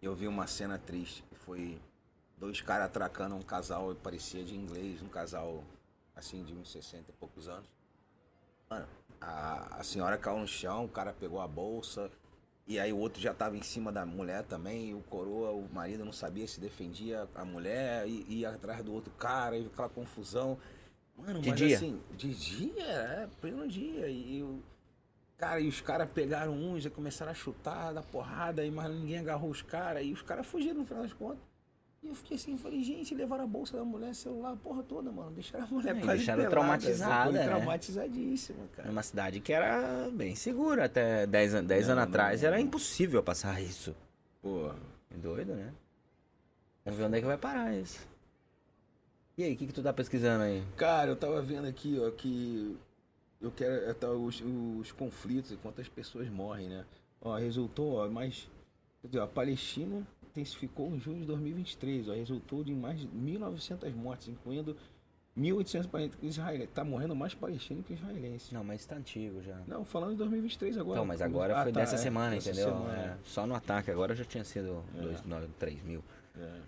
E 0.00 0.04
eu 0.04 0.14
vi 0.14 0.26
uma 0.26 0.46
cena 0.46 0.78
triste, 0.78 1.22
que 1.28 1.34
foi 1.34 1.80
dois 2.36 2.60
caras 2.60 2.86
atracando 2.86 3.36
um 3.36 3.42
casal, 3.42 3.94
parecia 3.94 4.44
de 4.44 4.56
inglês, 4.56 5.00
um 5.00 5.08
casal 5.08 5.62
assim 6.14 6.42
de 6.42 6.52
uns 6.52 6.70
60 6.72 7.10
e 7.10 7.12
poucos 7.14 7.48
anos. 7.48 7.68
Mano, 8.68 8.86
a, 9.20 9.78
a 9.78 9.84
senhora 9.84 10.18
caiu 10.18 10.40
no 10.40 10.46
chão, 10.46 10.84
o 10.84 10.88
cara 10.88 11.12
pegou 11.12 11.40
a 11.40 11.46
bolsa, 11.46 12.10
e 12.66 12.78
aí 12.78 12.92
o 12.92 12.98
outro 12.98 13.20
já 13.20 13.32
tava 13.32 13.56
em 13.56 13.62
cima 13.62 13.92
da 13.92 14.04
mulher 14.04 14.44
também, 14.44 14.90
e 14.90 14.94
o 14.94 15.00
coroa, 15.02 15.50
o 15.50 15.68
marido 15.72 16.04
não 16.04 16.12
sabia 16.12 16.46
se 16.46 16.60
defendia 16.60 17.28
a 17.34 17.44
mulher, 17.44 18.06
e 18.08 18.40
ia 18.40 18.50
atrás 18.50 18.84
do 18.84 18.92
outro 18.92 19.12
cara, 19.14 19.56
e 19.56 19.66
aquela 19.66 19.88
confusão. 19.88 20.58
Mano, 21.16 21.40
De 21.40 21.50
mas 21.50 21.58
dia? 21.58 21.76
assim, 21.76 22.00
de 22.16 22.34
dia, 22.34 22.82
é, 22.84 23.28
pleno 23.40 23.66
dia. 23.68 24.08
E 24.08 24.38
eu, 24.38 24.60
Cara, 25.38 25.58
e 25.58 25.66
os 25.66 25.80
caras 25.80 26.08
pegaram 26.08 26.52
uns 26.52 26.84
e 26.86 26.90
começaram 26.90 27.32
a 27.32 27.34
chutar, 27.34 27.92
dar 27.92 28.02
porrada, 28.02 28.64
e 28.64 28.70
mas 28.70 28.88
ninguém 28.92 29.18
agarrou 29.18 29.50
os 29.50 29.60
caras, 29.60 30.04
e 30.04 30.12
os 30.12 30.22
caras 30.22 30.46
fugiram 30.46 30.76
no 30.76 30.84
final 30.84 31.02
das 31.02 31.12
contas. 31.12 31.38
E 32.00 32.06
eu 32.08 32.14
fiquei 32.14 32.36
assim, 32.36 32.56
falei, 32.56 32.82
gente, 32.84 33.12
levaram 33.14 33.42
a 33.44 33.46
bolsa 33.46 33.76
da 33.76 33.84
mulher, 33.84 34.14
celular, 34.14 34.52
a 34.52 34.56
porra 34.56 34.82
toda, 34.84 35.10
mano. 35.10 35.32
Deixaram 35.32 35.64
a 35.64 35.68
mulher 35.68 35.96
É, 35.96 36.00
quase 36.00 36.16
deixaram 36.18 36.38
pelada, 36.44 36.50
traumatizada, 36.50 37.32
né? 37.32 37.44
Traumatizadíssima, 37.46 38.58
cara. 38.76 38.88
Numa 38.88 39.02
cidade 39.02 39.40
que 39.40 39.52
era 39.52 40.08
bem 40.12 40.34
segura 40.36 40.84
até 40.84 41.26
10 41.26 41.54
an- 41.54 41.64
10 41.64 41.86
Não, 41.86 41.92
anos 41.94 42.04
não, 42.04 42.08
atrás. 42.10 42.40
não. 42.42 42.48
Era 42.48 42.60
impossível 42.60 43.22
passar 43.22 43.60
isso. 43.60 43.94
Porra. 44.40 44.76
É 45.12 45.16
doido, 45.16 45.54
né? 45.54 45.72
Vamos 46.84 46.98
ver 46.98 47.06
onde 47.06 47.18
é 47.18 47.20
que 47.20 47.26
vai 47.26 47.38
parar 47.38 47.72
isso. 47.74 48.04
E 49.36 49.44
aí, 49.44 49.54
o 49.54 49.56
que, 49.56 49.66
que 49.66 49.72
tu 49.72 49.82
tá 49.82 49.92
pesquisando 49.92 50.44
aí? 50.44 50.62
Cara, 50.76 51.10
eu 51.10 51.16
tava 51.16 51.40
vendo 51.40 51.66
aqui, 51.66 51.98
ó, 51.98 52.10
que 52.10 52.76
eu 53.40 53.50
quero 53.50 53.90
é, 53.90 53.94
tá, 53.94 54.10
os, 54.10 54.42
os 54.78 54.92
conflitos 54.92 55.50
e 55.52 55.56
quantas 55.56 55.88
pessoas 55.88 56.28
morrem, 56.28 56.68
né? 56.68 56.84
Ó, 57.20 57.36
resultou, 57.36 57.94
ó, 57.94 58.08
mais. 58.08 58.48
A 59.20 59.26
Palestina 59.26 60.06
intensificou 60.30 60.88
em 60.94 61.00
junho 61.00 61.20
de 61.20 61.26
2023, 61.26 62.08
ó, 62.08 62.12
resultou 62.12 62.62
de 62.62 62.74
mais 62.74 63.00
de 63.00 63.08
1.900 63.08 63.92
mortes, 63.94 64.28
incluindo 64.28 64.76
1840 65.34 66.18
israelense. 66.22 66.68
Tá 66.68 66.84
morrendo 66.84 67.16
mais 67.16 67.34
palestino 67.34 67.82
que 67.82 67.94
israelense. 67.94 68.52
Não, 68.54 68.62
mas 68.62 68.84
tá 68.84 68.96
antigo 68.96 69.42
já. 69.42 69.58
Não, 69.66 69.84
falando 69.84 70.12
em 70.12 70.16
2023 70.16 70.76
agora. 70.78 70.98
Então, 70.98 71.06
mas 71.06 71.22
agora 71.22 71.58
Ah, 71.58 71.62
foi 71.62 71.72
tá, 71.72 71.80
dessa 71.80 71.94
é, 71.94 71.98
semana, 71.98 72.36
entendeu? 72.36 72.68
semana. 72.68 72.98
É, 72.98 73.16
só 73.24 73.46
no 73.46 73.54
ataque, 73.54 73.90
agora 73.90 74.14
já 74.14 74.24
tinha 74.24 74.44
sido 74.44 74.84
É. 74.96 75.00
dois, 75.00 75.22
nove, 75.24 75.48
três 75.58 75.82
mil. 75.82 76.04
É. 76.38 76.60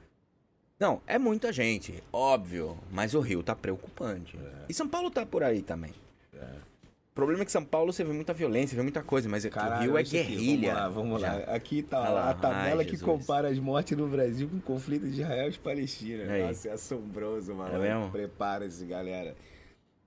Não, 0.79 1.01
é 1.07 1.19
muita 1.19 1.53
gente, 1.53 2.03
óbvio, 2.13 2.77
mas 2.91 3.15
o 3.15 3.21
Rio 3.21 3.43
tá 3.43 3.55
preocupante. 3.55 4.37
É. 4.37 4.65
E 4.69 4.75
São 4.75 4.89
Paulo 4.89 5.11
tá 5.11 5.25
por 5.25 5.43
aí 5.43 5.63
também. 5.63 5.93
O 6.35 7.15
problema 7.15 7.43
é 7.43 7.45
que 7.45 7.53
São 7.53 7.65
Paulo 7.65 7.93
você 7.93 8.03
vê 8.03 8.13
muita 8.13 8.35
violência, 8.35 8.75
vê 8.75 8.83
muita 8.83 9.01
coisa, 9.01 9.29
mas 9.29 9.45
aqui 9.45 9.57
o 9.57 9.61
Caralho, 9.61 9.83
Rio 9.83 9.97
é 9.97 10.03
isso 10.03 10.17
aqui, 10.17 10.27
guerrilha. 10.27 10.75
Vamos 10.89 11.23
lá, 11.23 11.31
vamos 11.31 11.47
lá. 11.47 11.55
Aqui 11.55 11.81
tá 11.81 12.01
lá. 12.01 12.31
a 12.31 12.35
tabela 12.35 12.81
Ai, 12.81 12.85
que 12.85 12.97
Jesus. 12.97 13.03
compara 13.09 13.49
as 13.49 13.59
mortes 13.61 13.97
no 13.97 14.09
Brasil 14.09 14.49
com 14.49 14.57
o 14.57 14.61
conflito 14.61 15.07
de 15.07 15.21
Israel 15.21 15.49
e 15.49 15.53
Palestina. 15.53 16.25
Aí. 16.33 16.43
Nossa, 16.43 16.69
é 16.69 16.73
assombroso, 16.73 17.55
mano. 17.55 17.85
É? 17.85 18.11
Prepara-se, 18.11 18.85
galera. 18.85 19.37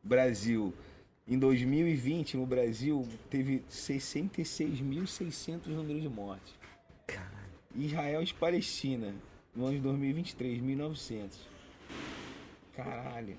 Brasil. 0.03 0.73
Em 1.25 1.39
2020, 1.39 2.35
no 2.35 2.45
Brasil, 2.45 3.07
teve 3.29 3.63
66.600 3.71 5.67
números 5.67 6.01
de 6.01 6.09
mortes. 6.09 6.53
Caralho. 7.05 7.31
Israel 7.73 8.21
e 8.21 8.33
Palestina, 8.33 9.15
no 9.57 9.65
ano 9.65 9.75
de 9.75 9.81
2023, 9.81 10.61
1.900. 10.61 11.31
Caralho. 12.73 13.37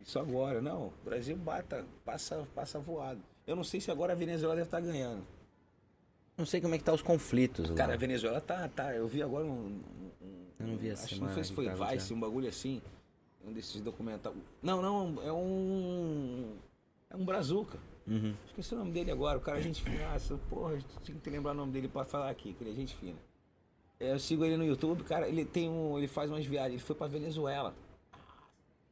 Isso 0.00 0.18
agora, 0.18 0.62
não. 0.62 0.86
O 0.86 0.92
Brasil 1.04 1.36
bata, 1.36 1.84
passa, 2.04 2.46
passa 2.54 2.78
voado. 2.78 3.20
Eu 3.46 3.56
não 3.56 3.64
sei 3.64 3.80
se 3.80 3.90
agora 3.90 4.12
a 4.12 4.16
Venezuela 4.16 4.54
deve 4.54 4.66
estar 4.68 4.80
ganhando. 4.80 5.22
Não 6.36 6.46
sei 6.46 6.60
como 6.60 6.74
é 6.74 6.78
que 6.78 6.84
tá 6.84 6.92
os 6.92 7.02
conflitos 7.02 7.68
lá. 7.68 7.74
Cara, 7.76 7.94
a 7.94 7.96
Venezuela 7.96 8.40
tá, 8.40 8.68
tá. 8.68 8.94
Eu 8.94 9.08
vi 9.08 9.22
agora 9.22 9.44
um. 9.44 9.80
um- 10.22 10.46
Eu 10.60 10.66
não 10.68 10.76
vi 10.76 10.88
essa 10.90 11.04
acho, 11.04 11.14
semana 11.16 11.28
Não 11.30 11.34
sei 11.34 11.44
se 11.44 11.50
que 11.50 11.56
foi 11.56 11.68
Vice, 11.96 12.08
já. 12.10 12.14
um 12.14 12.20
bagulho 12.20 12.48
assim. 12.48 12.80
Um 13.44 13.52
desses 13.52 13.80
documentários. 13.80 14.40
Não, 14.62 14.80
não, 14.80 15.20
é 15.22 15.32
um. 15.32 16.56
É 17.10 17.16
um 17.16 17.24
Brazuca. 17.24 17.78
Uhum. 18.06 18.34
Esqueci 18.46 18.74
o 18.74 18.78
nome 18.78 18.92
dele 18.92 19.10
agora. 19.10 19.38
O 19.38 19.40
cara, 19.40 19.58
é 19.58 19.62
gente 19.62 19.82
fina. 19.82 20.04
Ah, 20.14 20.38
porra, 20.48 20.78
tinha 21.02 21.18
que 21.18 21.30
lembrar 21.30 21.50
o 21.52 21.54
nome 21.54 21.72
dele 21.72 21.88
pra 21.88 22.04
falar 22.04 22.30
aqui, 22.30 22.52
que 22.52 22.62
ele 22.62 22.70
é 22.70 22.74
gente 22.74 22.94
fina. 22.94 23.16
É, 24.00 24.12
eu 24.12 24.18
sigo 24.18 24.44
ele 24.44 24.56
no 24.56 24.64
YouTube, 24.64 25.02
cara. 25.04 25.28
Ele 25.28 25.44
tem 25.44 25.68
um. 25.68 25.98
Ele 25.98 26.06
faz 26.08 26.30
umas 26.30 26.44
viagens. 26.46 26.74
Ele 26.74 26.82
foi 26.82 26.94
pra 26.96 27.06
Venezuela. 27.06 27.74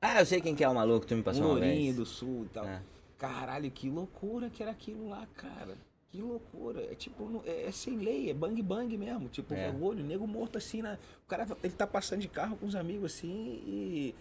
Ah, 0.01 0.21
eu 0.21 0.27
sei 0.27 0.41
quem 0.41 0.55
que 0.55 0.63
é 0.65 0.69
o 0.69 0.75
maluco 0.75 1.07
tu 1.07 1.15
me 1.15 1.21
Um 1.21 1.25
passou 1.25 1.43
uma 1.45 1.53
lourinho 1.55 1.75
vez. 1.85 1.97
do 1.97 2.07
sul 2.07 2.45
e 2.45 2.49
tal. 2.49 2.65
É. 2.67 2.83
Caralho, 3.19 3.71
que 3.71 3.89
loucura 3.89 4.51
que 4.51 4.63
era 4.63 4.73
aquilo 4.73 5.09
lá, 5.09 5.27
cara. 5.37 5.77
Que 6.09 6.21
loucura. 6.21 6.83
É 6.85 6.95
tipo, 6.95 7.43
é, 7.47 7.65
é 7.67 7.71
sem 7.73 7.97
lei, 7.97 8.31
é 8.31 8.35
bang 8.35 8.61
bang 8.63 8.97
mesmo. 8.97 9.29
Tipo, 9.29 9.55
É. 9.55 9.71
o 9.71 9.83
olho, 9.83 10.05
o 10.05 10.07
nego 10.07 10.27
morto 10.27 10.59
assim, 10.59 10.83
na... 10.83 10.95
o 11.25 11.29
cara 11.29 11.47
ele 11.63 11.73
tá 11.73 11.87
passando 11.87 12.21
de 12.21 12.29
carro 12.29 12.57
com 12.57 12.67
os 12.67 12.75
amigos 12.77 13.15
assim 13.15 13.63
e 13.67 14.15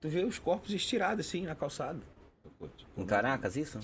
tu 0.00 0.08
vê 0.08 0.24
os 0.24 0.38
corpos 0.38 0.72
estirados 0.72 1.26
assim 1.26 1.42
na 1.42 1.54
calçada. 1.54 2.00
Tipo, 2.76 3.00
Em 3.00 3.06
Caracas, 3.06 3.56
isso? 3.56 3.78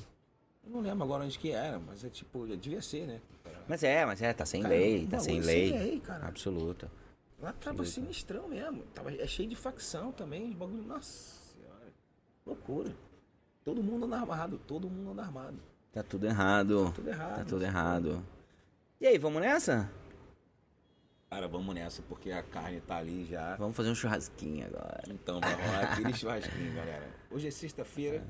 eu 0.65 0.71
não 0.73 0.81
lembro 0.81 1.05
agora 1.05 1.25
onde 1.25 1.39
que 1.39 1.51
era, 1.53 1.79
mas 1.79 2.05
é 2.05 2.09
tipo, 2.11 2.47
devia 2.57 2.83
ser, 2.83 3.07
né? 3.07 3.21
Mas 3.69 3.83
é, 3.83 4.07
mas 4.07 4.23
é, 4.23 4.33
tá 4.33 4.47
sem 4.47 4.63
Cara, 4.63 4.75
lei, 4.75 5.07
tá 5.07 5.19
sem 5.19 5.41
lei. 5.41 5.71
sem 5.71 5.79
lei, 5.79 6.01
cara. 6.01 6.27
Absoluta. 6.27 6.91
Lá 7.41 7.53
tava 7.53 7.85
sinistrão 7.85 8.49
mesmo. 8.49 8.83
Tava, 8.95 9.13
é 9.15 9.27
cheio 9.27 9.49
de 9.49 9.55
facção 9.55 10.11
também, 10.11 10.49
os 10.49 10.55
bagulho. 10.55 10.83
Nossa 10.83 11.39
senhora. 11.53 11.93
Loucura. 12.47 12.93
Todo 13.65 13.83
mundo 13.83 14.07
anda 14.07 14.17
armado, 14.17 14.59
todo 14.67 14.89
mundo 14.89 15.11
anda 15.11 15.23
armado. 15.23 15.59
Tá 15.93 16.03
tudo 16.03 16.27
errado. 16.27 16.93
Tudo 16.95 17.11
errado. 17.11 17.37
Tá 17.37 17.45
tudo 17.45 17.65
errado. 17.65 18.25
E 19.01 19.07
aí, 19.07 19.19
vamos 19.19 19.43
nessa? 19.43 19.91
Cara, 21.31 21.47
vamos 21.47 21.75
nessa, 21.75 22.03
porque 22.09 22.33
a 22.33 22.43
carne 22.43 22.81
tá 22.81 22.97
ali 22.97 23.27
já. 23.27 23.55
Vamos 23.57 23.77
fazer 23.77 23.91
um 23.91 23.95
churrasquinho 23.95 24.67
agora. 24.67 25.03
Então, 25.09 25.41
vai 25.41 25.55
rolar 25.55 25.93
aquele 25.93 26.15
churrasquinho, 26.15 26.75
galera. 26.75 27.07
Hoje 27.31 27.49
é 27.49 27.51
sexta-feira. 27.51 28.25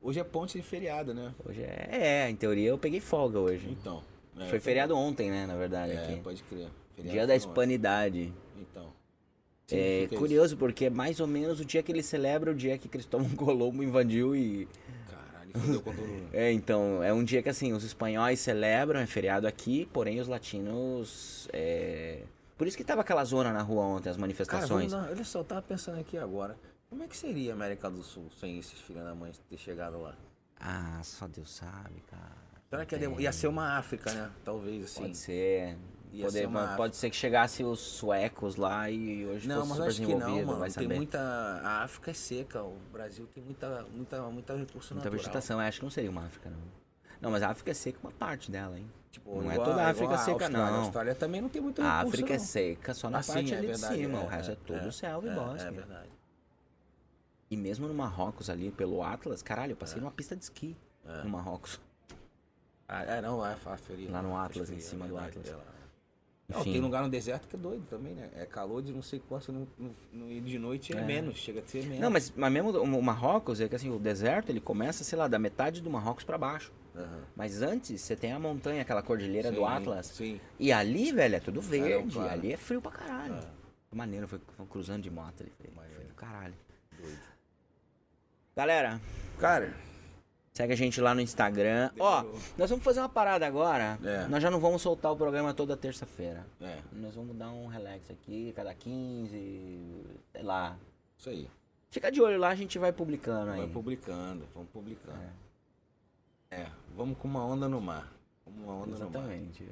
Hoje 0.00 0.18
é 0.18 0.24
ponte 0.24 0.56
de 0.56 0.62
feriado, 0.62 1.12
né? 1.12 1.34
Hoje 1.44 1.62
é, 1.62 1.88
é, 1.90 2.30
em 2.30 2.34
teoria 2.36 2.70
eu 2.70 2.78
peguei 2.78 3.00
folga 3.00 3.38
hoje. 3.38 3.68
Então. 3.70 4.02
É, 4.44 4.48
Foi 4.48 4.60
feriado 4.60 4.96
ontem, 4.96 5.30
né, 5.30 5.46
na 5.46 5.56
verdade, 5.56 5.92
É, 5.92 6.04
aqui. 6.04 6.20
pode 6.20 6.42
crer. 6.44 6.68
Feriado 6.94 7.12
Dia 7.16 7.26
da 7.26 7.36
hispanidade. 7.36 8.32
ontem. 8.56 8.66
Então. 8.70 8.92
É 9.72 10.08
curioso 10.16 10.56
porque 10.56 10.86
é 10.86 10.90
mais 10.90 11.20
ou 11.20 11.26
menos 11.28 11.60
o 11.60 11.64
dia 11.64 11.80
que 11.82 11.92
ele 11.92 12.02
celebra 12.02 12.50
o 12.50 12.54
dia 12.54 12.76
que 12.76 12.88
Cristóvão 12.88 13.28
Colombo 13.36 13.82
invadiu 13.84 14.34
e 14.34 14.62
isso. 14.62 14.70
Caralho, 15.08 15.52
fudeu 15.54 15.80
com 15.82 15.94
todo. 15.94 16.10
É, 16.32 16.50
então, 16.52 17.02
é 17.02 17.12
um 17.12 17.22
dia 17.22 17.40
que 17.42 17.48
assim, 17.48 17.72
os 17.72 17.84
espanhóis 17.84 18.40
celebram, 18.40 18.98
é 19.00 19.06
feriado 19.06 19.46
aqui, 19.46 19.86
porém 19.92 20.18
os 20.20 20.26
latinos. 20.28 21.48
É... 21.52 22.22
Por 22.58 22.66
isso 22.66 22.76
que 22.76 22.82
tava 22.84 23.00
aquela 23.00 23.24
zona 23.24 23.52
na 23.52 23.62
rua 23.62 23.84
ontem, 23.84 24.08
as 24.10 24.16
Cara, 24.16 24.20
manifestações. 24.20 24.92
lá. 24.92 25.06
olha 25.08 25.24
só, 25.24 25.38
eu 25.40 25.44
tava 25.44 25.62
pensando 25.62 25.98
aqui 26.00 26.18
agora. 26.18 26.56
Como 26.88 27.02
é 27.04 27.06
que 27.06 27.16
seria 27.16 27.52
a 27.52 27.54
América 27.54 27.88
do 27.88 28.02
Sul 28.02 28.28
sem 28.40 28.58
esses 28.58 28.78
filhos 28.80 29.04
da 29.04 29.14
mãe 29.14 29.30
ter 29.48 29.56
chegado 29.56 30.00
lá? 30.00 30.14
Ah, 30.58 31.00
só 31.04 31.26
Deus 31.28 31.50
sabe, 31.54 32.02
cara. 32.10 32.49
Será 32.70 32.86
que 32.86 32.94
ia, 32.96 33.08
ia 33.20 33.32
ser 33.32 33.48
uma 33.48 33.76
África, 33.76 34.12
né? 34.12 34.30
Talvez, 34.44 34.84
assim. 34.84 35.02
Pode 35.02 35.16
ser. 35.16 35.76
Poder- 36.12 36.30
ser 36.30 36.76
pode 36.76 36.96
ser 36.96 37.10
que 37.10 37.16
chegasse 37.16 37.62
os 37.64 37.78
suecos 37.80 38.56
lá 38.56 38.88
e 38.90 39.24
hoje 39.26 39.46
Não, 39.48 39.64
fosse 39.66 39.78
mas 39.80 39.88
acho 39.88 40.02
que 40.06 40.14
não, 40.14 40.44
mano. 40.44 40.60
Tem 40.62 40.70
saber. 40.70 40.94
muita. 40.96 41.18
A 41.20 41.82
África 41.82 42.10
é 42.12 42.14
seca, 42.14 42.62
o 42.62 42.76
Brasil 42.92 43.26
tem 43.32 43.42
muita, 43.42 43.84
muita, 43.92 44.22
muita 44.22 44.54
recurso 44.56 44.94
Muita 44.94 45.08
natural. 45.08 45.12
vegetação, 45.12 45.60
eu 45.60 45.66
acho 45.66 45.78
que 45.78 45.84
não 45.84 45.90
seria 45.90 46.10
uma 46.10 46.24
África, 46.26 46.48
não. 46.50 46.58
Não, 47.20 47.30
mas 47.30 47.42
a 47.42 47.50
África 47.50 47.70
é 47.72 47.74
seca 47.74 47.98
uma 48.02 48.10
parte 48.12 48.50
dela, 48.50 48.78
hein? 48.78 48.90
Tipo, 49.10 49.40
Não 49.42 49.50
é 49.50 49.54
igual- 49.54 49.68
toda 49.68 49.82
a 49.84 49.88
África 49.90 50.18
seca, 50.18 50.48
não. 50.48 50.60
A 50.64 50.68
Austrália 50.78 51.14
também 51.14 51.40
não 51.40 51.48
tem 51.48 51.60
muito 51.62 51.82
A 51.82 51.98
recurso, 51.98 52.08
África 52.16 52.34
é 52.34 52.38
não. 52.38 52.44
seca 52.44 52.94
só 52.94 53.10
na 53.10 53.18
Ah, 53.18 53.22
sim, 53.22 53.32
parte 53.34 53.54
é 53.54 53.58
ali 53.58 53.66
verdade, 53.68 53.94
de 53.96 54.00
cima, 54.02 54.18
é, 54.20 54.24
o 54.24 54.26
resto 54.26 54.50
é, 54.50 54.52
é, 54.52 54.56
todo 54.56 54.88
é, 54.88 54.92
selva 54.92 55.26
e 55.26 55.30
é, 55.30 55.34
bosque. 55.34 55.68
É 55.68 55.70
verdade. 55.70 56.08
E 57.50 57.56
mesmo 57.56 57.86
no 57.88 57.94
Marrocos 57.94 58.48
ali, 58.48 58.70
pelo 58.70 59.02
Atlas, 59.02 59.42
caralho, 59.42 59.72
eu 59.72 59.76
passei 59.76 60.00
numa 60.00 60.10
pista 60.12 60.34
de 60.36 60.42
esqui 60.44 60.76
É. 61.04 61.22
no 61.24 61.30
Marrocos. 61.30 61.80
Ah, 62.92 63.04
é, 63.04 63.20
não, 63.22 63.46
é 63.46 63.52
a 63.64 63.76
feria. 63.76 64.10
Lá 64.10 64.20
no 64.20 64.36
Atlas, 64.36 64.68
em 64.68 64.74
feria, 64.74 64.82
cima 64.90 65.04
é 65.04 65.08
do 65.08 65.14
verdade, 65.14 65.38
Atlas. 65.38 65.54
é. 65.54 65.70
Não, 66.48 66.64
tem 66.64 66.80
lugar 66.80 67.04
no 67.04 67.08
deserto 67.08 67.46
que 67.46 67.54
é 67.54 67.58
doido 67.60 67.86
também, 67.88 68.12
né? 68.12 68.28
É 68.34 68.44
calor 68.44 68.82
de 68.82 68.92
não 68.92 69.00
sei 69.02 69.20
quanto, 69.20 69.52
no, 69.52 69.68
no, 70.12 70.40
de 70.40 70.58
noite 70.58 70.92
é, 70.92 70.98
É. 70.98 71.04
menos, 71.04 71.36
chega 71.36 71.60
a 71.60 71.62
ser 71.64 71.84
menos. 71.84 72.00
Não, 72.00 72.10
mas, 72.10 72.32
mas 72.34 72.52
mesmo 72.52 72.70
o 72.82 73.02
Marrocos, 73.02 73.60
é 73.60 73.68
que 73.68 73.76
assim, 73.76 73.88
o 73.88 74.00
deserto 74.00 74.50
ele 74.50 74.60
começa, 74.60 75.04
sei 75.04 75.16
lá, 75.16 75.28
da 75.28 75.38
metade 75.38 75.80
do 75.80 75.88
Marrocos 75.88 76.24
pra 76.24 76.36
baixo. 76.36 76.72
Aham. 76.96 77.22
Mas 77.36 77.62
antes 77.62 78.00
você 78.00 78.16
tem 78.16 78.32
a 78.32 78.38
montanha, 78.40 78.82
aquela 78.82 79.00
cordilheira 79.00 79.52
do 79.52 79.58
Sim, 79.60 79.64
Atlas. 79.66 80.06
Sim. 80.06 80.40
E 80.58 80.72
ali, 80.72 81.12
velho, 81.12 81.36
é 81.36 81.40
tudo 81.40 81.60
Caramba, 81.62 81.86
verde. 81.86 82.16
cara. 82.18 82.32
ali 82.32 82.52
é 82.52 82.56
frio 82.56 82.82
pra 82.82 82.90
caralho. 82.90 83.34
É. 83.34 83.94
Maneiro, 83.94 84.26
foi, 84.26 84.40
foi 84.56 84.66
cruzando 84.66 85.02
de 85.04 85.10
moto 85.10 85.42
ali. 85.44 85.52
Foi, 85.56 85.70
Maneiro. 85.72 86.00
foi 86.00 86.04
do 86.08 86.14
caralho. 86.14 86.54
Doido. 87.00 87.18
Galera, 88.56 89.00
Cara, 89.38 89.72
segue 90.60 90.72
a 90.72 90.76
gente 90.76 91.00
lá 91.00 91.14
no 91.14 91.20
Instagram. 91.20 91.90
Ó, 91.98 92.20
Demorou. 92.22 92.40
nós 92.58 92.70
vamos 92.70 92.84
fazer 92.84 93.00
uma 93.00 93.08
parada 93.08 93.46
agora. 93.46 93.98
É. 94.04 94.26
Nós 94.28 94.42
já 94.42 94.50
não 94.50 94.60
vamos 94.60 94.82
soltar 94.82 95.10
o 95.12 95.16
programa 95.16 95.54
toda 95.54 95.76
terça-feira. 95.76 96.44
é, 96.60 96.78
Nós 96.92 97.14
vamos 97.14 97.36
dar 97.36 97.50
um 97.50 97.66
relax 97.66 98.10
aqui, 98.10 98.52
cada 98.54 98.74
15, 98.74 100.02
sei 100.32 100.42
lá. 100.42 100.76
isso 101.16 101.30
aí. 101.30 101.48
Fica 101.90 102.10
de 102.12 102.20
olho 102.22 102.38
lá, 102.38 102.48
a 102.50 102.54
gente 102.54 102.78
vai 102.78 102.92
publicando 102.92 103.46
Vai 103.50 103.60
aí. 103.62 103.68
publicando, 103.68 104.44
vamos 104.54 104.68
publicando. 104.70 105.18
É. 106.50 106.66
vamos 106.96 107.16
com 107.18 107.26
uma 107.28 107.44
onda 107.44 107.68
no 107.68 107.80
mar. 107.80 108.12
Uma 108.46 108.72
onda 108.74 108.86
no 108.86 109.10
mar. 109.10 109.20
Exatamente. 109.20 109.64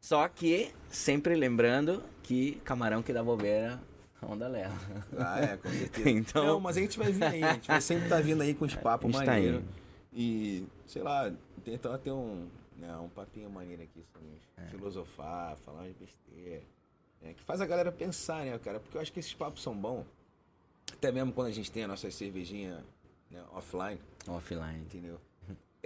Só 0.00 0.26
que, 0.28 0.72
sempre 0.88 1.34
lembrando 1.34 2.02
que 2.22 2.60
camarão 2.64 3.02
que 3.02 3.12
dá 3.12 3.22
bobeira, 3.22 3.80
a 4.22 4.26
onda 4.26 4.46
leva. 4.48 4.74
Ah, 5.18 5.40
é, 5.40 5.56
com 5.56 5.68
certeza. 5.70 6.08
Então- 6.10 6.46
Não, 6.46 6.60
mas 6.60 6.76
a 6.76 6.80
gente 6.80 6.98
vai 6.98 7.10
vir 7.12 7.24
aí, 7.24 7.42
a 7.42 7.52
gente 7.54 7.68
vai 7.68 7.80
sempre 7.80 8.04
estar 8.04 8.22
vindo 8.22 8.42
aí 8.42 8.54
com 8.54 8.64
os 8.64 8.74
papos 8.76 9.10
tá 9.12 9.18
maneiros. 9.18 9.60
indo. 9.60 9.85
E, 10.16 10.66
sei 10.86 11.02
lá, 11.02 11.30
tentar 11.62 11.98
ter 11.98 12.10
um, 12.10 12.48
né, 12.78 12.96
um 12.96 13.08
papinho 13.10 13.50
maneiro 13.50 13.82
aqui 13.82 14.02
sobre 14.12 14.28
É. 14.56 14.64
filosofar, 14.70 15.56
falar 15.58 15.82
umas 15.82 15.94
besteiras. 15.96 16.64
né, 17.20 17.34
que 17.34 17.42
faz 17.42 17.60
a 17.60 17.66
galera 17.66 17.90
pensar, 17.92 18.44
né, 18.44 18.58
cara? 18.58 18.80
Porque 18.80 18.96
eu 18.96 19.00
acho 19.02 19.12
que 19.12 19.18
esses 19.20 19.34
papos 19.34 19.62
são 19.62 19.76
bons. 19.76 20.04
Até 20.92 21.10
mesmo 21.12 21.32
quando 21.32 21.48
a 21.48 21.52
gente 21.52 21.70
tem 21.70 21.84
a 21.84 21.88
nossa 21.88 22.10
cervejinha 22.10 22.82
né, 23.30 23.44
offline, 23.52 24.00
Offline. 24.28 24.80
entendeu? 24.80 25.20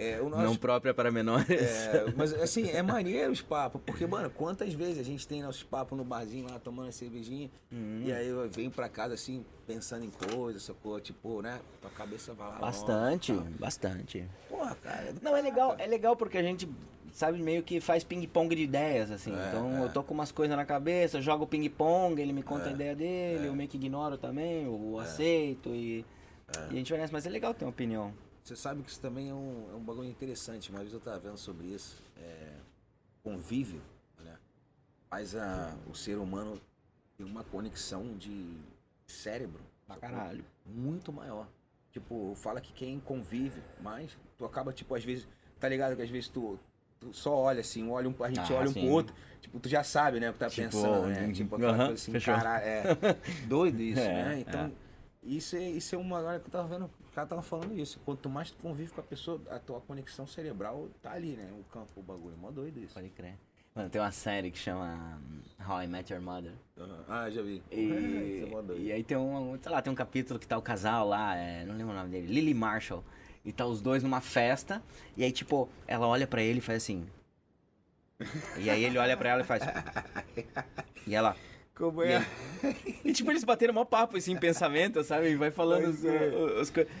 É, 0.03 0.19
o 0.19 0.29
nosso 0.29 0.43
Não 0.43 0.55
própria 0.55 0.93
para 0.95 1.11
menores. 1.11 1.47
é, 1.49 2.05
mas 2.17 2.33
assim, 2.33 2.69
é 2.71 2.81
maneiro 2.81 3.31
os 3.31 3.41
papos, 3.41 3.79
porque, 3.85 4.07
mano, 4.07 4.31
quantas 4.31 4.73
vezes 4.73 4.97
a 4.97 5.03
gente 5.03 5.27
tem 5.27 5.43
nossos 5.43 5.61
papos 5.61 5.95
no 5.97 6.03
barzinho 6.03 6.49
lá, 6.49 6.57
tomando 6.57 6.89
a 6.89 6.91
cervejinha, 6.91 7.51
Uhum. 7.71 8.01
e 8.03 8.11
aí 8.11 8.27
eu 8.27 8.49
venho 8.49 8.71
pra 8.71 8.89
casa 8.89 9.13
assim, 9.13 9.45
pensando 9.67 10.03
em 10.03 10.09
coisas, 10.09 10.63
sacou? 10.63 10.99
Tipo, 10.99 11.41
né? 11.43 11.59
Tua 11.81 11.91
cabeça 11.91 12.33
vai 12.33 12.47
lá. 12.47 12.55
Bastante, 12.57 13.31
longe, 13.31 13.43
tal. 13.49 13.59
bastante. 13.59 14.25
Porra, 14.49 14.75
cara. 14.81 15.03
é 15.09 15.13
Não, 15.21 15.37
é 15.37 15.41
legal, 15.41 15.75
é 15.77 15.85
legal 15.85 16.15
porque 16.15 16.37
a 16.39 16.41
gente, 16.41 16.67
sabe, 17.13 17.37
meio 17.39 17.61
que 17.61 17.79
faz 17.79 18.03
ping-pong 18.03 18.55
de 18.55 18.63
ideias, 18.63 19.11
assim. 19.11 19.31
É, 19.35 19.47
então 19.49 19.77
é. 19.77 19.83
eu 19.85 19.89
tô 19.93 20.01
com 20.03 20.15
umas 20.15 20.31
coisas 20.31 20.57
na 20.57 20.65
cabeça, 20.65 21.21
jogo 21.21 21.45
ping-pong, 21.45 22.19
ele 22.19 22.33
me 22.33 22.41
conta 22.41 22.65
É, 22.65 22.69
a 22.69 22.71
ideia 22.71 22.95
dele, 22.95 23.45
é. 23.45 23.47
eu 23.49 23.53
meio 23.55 23.69
que 23.69 23.77
ignoro 23.77 24.17
também, 24.17 24.65
eu 24.65 24.97
aceito 24.99 25.69
e, 25.69 26.03
e 26.69 26.73
a 26.73 26.73
gente 26.73 26.91
vai 26.91 26.99
nessa. 26.99 27.13
Mas 27.13 27.25
é 27.27 27.29
legal 27.29 27.53
ter 27.53 27.65
uma 27.65 27.69
opinião. 27.71 28.11
Você 28.43 28.55
sabe 28.55 28.81
que 28.83 28.89
isso 28.89 28.99
também 28.99 29.29
é 29.29 29.33
um, 29.33 29.69
é 29.71 29.75
um 29.75 29.83
bagulho 29.83 30.09
interessante. 30.09 30.69
Uma 30.69 30.79
vez 30.79 30.93
eu 30.93 30.99
tava 30.99 31.19
vendo 31.19 31.37
sobre 31.37 31.67
isso. 31.67 31.97
É, 32.17 32.53
convívio, 33.23 33.81
né? 34.19 34.37
Mas 35.09 35.35
a, 35.35 35.75
o 35.89 35.93
ser 35.95 36.17
humano 36.17 36.59
tem 37.17 37.25
uma 37.25 37.43
conexão 37.43 38.17
de 38.17 38.57
cérebro 39.07 39.61
Pra 39.85 39.95
caralho. 39.97 40.43
Muito 40.65 41.11
maior. 41.11 41.47
Tipo, 41.91 42.33
fala 42.35 42.61
que 42.61 42.71
quem 42.71 42.99
convive 42.99 43.61
mais, 43.81 44.17
tu 44.37 44.45
acaba, 44.45 44.71
tipo, 44.71 44.95
às 44.95 45.03
vezes, 45.03 45.27
tá 45.59 45.67
ligado 45.67 45.95
que 45.95 46.01
às 46.01 46.09
vezes 46.09 46.29
tu, 46.29 46.57
tu 46.99 47.13
só 47.13 47.35
olha 47.35 47.59
assim, 47.59 47.89
olha 47.89 48.07
um, 48.07 48.15
a 48.23 48.29
gente 48.29 48.39
Ah, 48.53 48.55
olha 48.55 48.69
um 48.69 48.73
sim. 48.73 48.79
pro 48.79 48.89
outro, 48.89 49.13
tipo, 49.41 49.59
tu 49.59 49.67
já 49.67 49.83
sabe, 49.83 50.19
né, 50.21 50.29
o 50.29 50.33
que 50.33 50.39
tá 50.39 50.49
Tipo, 50.49 50.63
pensando, 50.71 51.07
né? 51.07 51.33
Tipo, 51.33 51.55
aquela 51.55 51.73
aham, 51.73 51.85
coisa 51.87 52.01
assim, 52.01 52.19
caralho, 52.21 52.63
é 52.63 52.83
doido 53.47 53.81
isso, 53.81 53.99
É, 54.07 54.23
né? 54.23 54.39
Então, 54.39 54.61
é. 54.67 54.71
isso 55.21 55.55
é, 55.57 55.69
isso 55.69 55.93
é 55.93 55.97
uma, 55.97 56.19
agora 56.19 56.39
que 56.39 56.47
eu 56.47 56.51
tava 56.51 56.67
vendo, 56.69 56.89
o 57.11 57.13
cara 57.13 57.27
tava 57.27 57.41
falando 57.41 57.77
isso, 57.77 57.99
quanto 58.05 58.29
mais 58.29 58.51
tu 58.51 58.57
convive 58.61 58.91
com 58.91 59.01
a 59.01 59.03
pessoa, 59.03 59.41
a 59.49 59.59
tua 59.59 59.81
conexão 59.81 60.25
cerebral 60.25 60.87
tá 61.01 61.11
ali, 61.11 61.33
né, 61.35 61.49
o 61.59 61.63
campo, 61.65 61.91
o 61.97 62.01
bagulho, 62.01 62.37
mó 62.37 62.49
doido 62.51 62.79
isso. 62.79 62.93
Pode 62.93 63.09
crer. 63.09 63.35
Mano, 63.75 63.89
tem 63.89 64.01
uma 64.01 64.11
série 64.11 64.51
que 64.51 64.57
chama 64.57 65.17
hum, 65.21 65.39
How 65.65 65.83
I 65.83 65.87
Met 65.87 66.11
Your 66.11 66.21
Mother. 66.21 66.51
Aham. 66.77 67.05
Ah, 67.07 67.29
já 67.29 67.41
vi. 67.41 67.61
Isso 67.71 67.79
E, 67.79 68.43
é 68.45 68.49
mó 68.49 68.61
doido. 68.61 68.81
e 68.81 68.91
aí 68.91 69.03
tem 69.03 69.15
um, 69.17 69.57
sei 69.61 69.71
lá, 69.71 69.81
tem 69.81 69.91
um 69.91 69.95
capítulo 69.95 70.37
que 70.39 70.45
tá 70.47 70.57
o 70.57 70.61
casal 70.61 71.07
lá, 71.07 71.35
é, 71.35 71.63
não 71.65 71.75
lembro 71.77 71.93
o 71.93 71.97
nome 71.97 72.09
dele, 72.09 72.27
Lily 72.27 72.53
Marshall. 72.53 73.03
E 73.43 73.51
tá 73.51 73.65
os 73.65 73.81
dois 73.81 74.03
numa 74.03 74.21
festa, 74.21 74.83
e 75.17 75.23
aí, 75.23 75.31
tipo, 75.31 75.67
ela 75.87 76.05
olha 76.05 76.27
pra 76.27 76.43
ele 76.43 76.59
e 76.59 76.61
faz 76.61 76.83
assim. 76.83 77.07
E 78.57 78.69
aí 78.69 78.83
ele 78.83 78.97
olha 78.99 79.17
pra 79.17 79.29
ela 79.29 79.41
e 79.41 79.43
faz. 79.43 79.63
E 81.07 81.15
ela. 81.15 81.35
Como 81.75 82.03
E, 82.03 82.11
é? 82.11 82.17
aí- 82.17 82.99
e, 83.05 83.13
tipo, 83.13 83.31
eles 83.31 83.43
bateram 83.43 83.73
mó 83.73 83.85
papo 83.85 84.17
assim, 84.17 84.33
em 84.33 84.37
pensamento, 84.37 85.03
sabe? 85.03 85.29
E 85.31 85.35
vai 85.35 85.51
falando 85.51 85.87
os, 85.89 86.03
é. 86.05 86.59
as 86.59 86.69
coisas. 86.69 86.91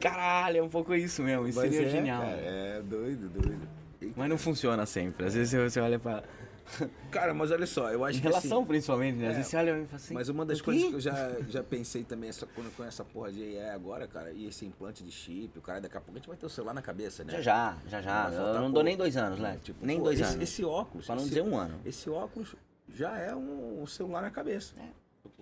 Caralho, 0.00 0.58
é 0.58 0.62
um 0.62 0.68
pouco 0.68 0.94
isso 0.94 1.22
mesmo. 1.22 1.46
Isso 1.48 1.58
Mas 1.58 1.70
seria 1.72 1.86
é, 1.86 1.90
genial. 1.90 2.22
cara, 2.22 2.36
é 2.36 2.82
doido, 2.82 3.28
doido. 3.28 3.68
E, 4.02 4.12
Mas 4.16 4.28
não 4.28 4.36
funciona 4.38 4.84
sempre. 4.84 5.26
Às 5.26 5.34
vezes 5.34 5.52
você, 5.52 5.80
olha 5.80 5.98
pra. 5.98 6.22
Cara, 7.12 7.32
mas 7.32 7.52
olha 7.52 7.64
só, 7.64 7.92
eu 7.92 8.04
acho 8.04 8.18
Em 8.18 8.22
que 8.22 8.26
relação, 8.26 8.58
assim, 8.58 8.66
principalmente, 8.66 9.16
né? 9.18 9.26
Às 9.28 9.32
é, 9.32 9.36
vezes 9.36 9.50
você 9.52 9.56
olha 9.56 9.70
e 9.70 9.84
fala 9.86 9.96
assim. 9.96 10.14
Mas 10.14 10.28
uma 10.28 10.44
das 10.44 10.58
"O 10.58 10.64
coisas 10.64 10.82
quê?" 10.82 10.88
que 10.90 10.94
eu 10.96 11.00
já, 11.00 11.36
já 11.48 11.62
pensei 11.62 12.02
também 12.02 12.28
essa, 12.28 12.44
quando 12.44 12.74
com 12.76 12.82
essa 12.82 13.04
porra 13.04 13.30
de 13.30 13.40
AI 13.56 13.70
agora, 13.70 14.08
cara, 14.08 14.32
e 14.32 14.48
esse 14.48 14.66
implante 14.66 15.04
de 15.04 15.12
chip, 15.12 15.56
o 15.56 15.62
cara 15.62 15.80
daqui 15.80 15.96
a 15.96 16.00
pouco 16.00 16.14
a 16.14 16.18
gente 16.18 16.26
vai 16.28 16.36
ter 16.36 16.44
o 16.44 16.48
celular 16.48 16.74
na 16.74 16.82
cabeça, 16.82 17.22
né? 17.22 17.34
Já 17.34 17.40
já, 17.40 17.76
já 17.88 18.02
já. 18.02 18.28
Vai 18.30 18.56
Eu 18.56 18.60
não 18.62 18.72
dou 18.72 18.82
nem 18.82 18.96
dois 18.96 19.16
anos, 19.16 19.38
né? 19.38 19.60
tipo, 19.62 19.86
nem 19.86 19.98
pô, 19.98 20.04
dois 20.06 20.20
esse, 20.20 20.28
anos. 20.28 20.42
Esse 20.42 20.64
óculos. 20.64 21.06
Pra 21.06 21.14
não 21.14 21.22
esse, 21.22 21.28
dizer 21.30 21.42
um 21.42 21.56
ano. 21.56 21.78
Esse 21.86 22.10
óculos 22.10 22.56
já 22.96 23.16
é 23.18 23.34
um, 23.34 23.82
um 23.82 23.86
celular 23.86 24.22
na 24.22 24.30
cabeça. 24.30 24.74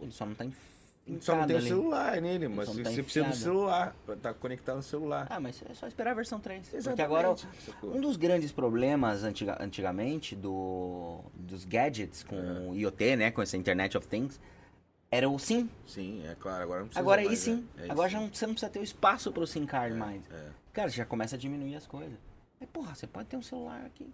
Ele 0.01 0.11
só 0.11 0.27
não 0.27 0.35
tá 0.35 0.45
enf- 0.45 0.75
Só 1.21 1.37
não 1.37 1.47
tem 1.47 1.57
o 1.57 1.63
celular 1.63 2.21
nele, 2.21 2.49
mas 2.49 2.69
você 2.69 2.83
tá 2.83 2.91
precisa 2.91 3.03
do 3.03 3.07
enfiado. 3.07 3.37
celular 3.37 3.97
pra 4.07 4.15
estar 4.15 4.35
conectado 4.35 4.77
no 4.77 4.83
celular. 4.83 5.27
Ah, 5.31 5.39
mas 5.39 5.63
é 5.69 5.75
só 5.75 5.87
esperar 5.87 6.11
a 6.13 6.15
versão 6.15 6.41
3. 6.41 6.63
Porque 6.63 6.77
Exatamente, 6.77 7.03
agora, 7.05 7.37
sacou? 7.37 7.95
um 7.97 8.01
dos 8.01 8.17
grandes 8.17 8.51
problemas 8.51 9.23
antiga- 9.23 9.57
antigamente 9.61 10.35
do, 10.35 11.21
dos 11.35 11.65
gadgets 11.65 12.23
com 12.23 12.37
É. 12.37 12.61
o 12.71 12.75
IoT, 12.75 13.17
né? 13.17 13.31
Com 13.31 13.43
essa 13.43 13.57
Internet 13.57 13.97
of 13.97 14.07
Things, 14.09 14.41
era 15.11 15.29
o 15.29 15.39
SIM. 15.39 15.71
Sim, 15.87 16.27
é 16.27 16.35
claro, 16.35 16.63
agora 16.65 16.81
não 16.81 16.87
precisa 16.89 17.01
Agora 17.01 17.21
aí 17.21 17.27
mais, 17.29 17.39
sim. 17.39 17.69
é. 17.79 17.87
É 17.87 17.91
agora 17.91 18.09
isso. 18.09 18.17
já 18.17 18.21
não, 18.21 18.35
você 18.35 18.47
não 18.47 18.55
precisa 18.55 18.71
ter 18.73 18.79
o 18.81 18.83
espaço 18.85 19.31
pro 19.31 19.47
SIM 19.47 19.67
card 19.67 19.95
mais. 19.97 20.23
É. 20.33 20.49
Cara, 20.73 20.89
você 20.91 20.97
já 20.97 21.05
começa 21.07 21.37
a 21.37 21.39
diminuir 21.39 21.77
as 21.77 21.87
coisas. 21.87 22.19
Mas, 22.59 22.69
porra, 22.71 22.95
você 22.95 23.07
pode 23.07 23.29
ter 23.29 23.37
um 23.37 23.43
celular 23.43 23.85
aqui. 23.85 24.11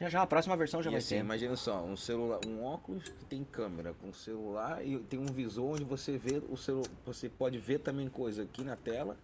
Já 0.00 0.08
já, 0.08 0.22
a 0.22 0.26
próxima 0.26 0.56
versão 0.56 0.80
já. 0.82 0.90
E 0.90 0.92
vai 0.92 0.98
assim, 0.98 1.16
ter. 1.16 1.20
imagina 1.20 1.56
só, 1.56 1.82
um 1.82 1.96
celular, 1.96 2.38
um 2.46 2.62
óculos 2.62 3.04
que 3.08 3.24
tem 3.24 3.42
câmera 3.44 3.92
com 3.94 4.12
celular 4.12 4.84
e 4.86 4.96
tem 5.00 5.18
um 5.18 5.26
visor 5.26 5.72
onde 5.74 5.84
você 5.84 6.16
vê 6.16 6.40
o 6.48 6.56
celular, 6.56 6.88
você 7.04 7.28
pode 7.28 7.58
ver 7.58 7.80
também 7.80 8.08
coisa 8.08 8.42
aqui 8.44 8.62
na 8.62 8.76
tela, 8.76 9.16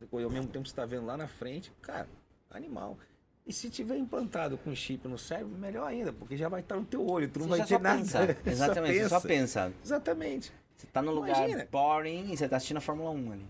e 0.00 0.22
ao 0.22 0.30
mesmo 0.30 0.48
tempo 0.48 0.66
você 0.66 0.72
está 0.72 0.84
vendo 0.84 1.06
lá 1.06 1.16
na 1.16 1.26
frente, 1.26 1.72
cara, 1.80 2.08
animal. 2.50 2.98
E 3.46 3.52
se 3.54 3.70
tiver 3.70 3.96
implantado 3.96 4.58
com 4.58 4.74
chip 4.74 5.08
no 5.08 5.16
cérebro, 5.16 5.56
melhor 5.56 5.86
ainda, 5.86 6.12
porque 6.12 6.36
já 6.36 6.50
vai 6.50 6.60
estar 6.60 6.76
no 6.76 6.84
teu 6.84 7.08
olho, 7.08 7.26
tu 7.30 7.38
não 7.38 7.46
Você 7.48 7.56
vai 7.56 7.66
ter 7.66 7.74
só 7.74 7.78
nada. 7.80 7.98
pensa. 7.98 8.18
Só 8.44 8.50
Exatamente, 8.50 8.98
você 8.98 9.08
só 9.08 9.20
pensa. 9.22 9.28
pensa. 9.64 9.72
Exatamente. 9.82 10.52
Você 10.76 10.86
tá 10.88 11.00
num 11.00 11.12
lugar 11.12 11.38
Imagina. 11.38 11.66
boring 11.72 12.30
e 12.32 12.36
você 12.36 12.46
tá 12.46 12.56
assistindo 12.58 12.76
a 12.76 12.80
Fórmula 12.82 13.10
1 13.10 13.32
ali. 13.32 13.46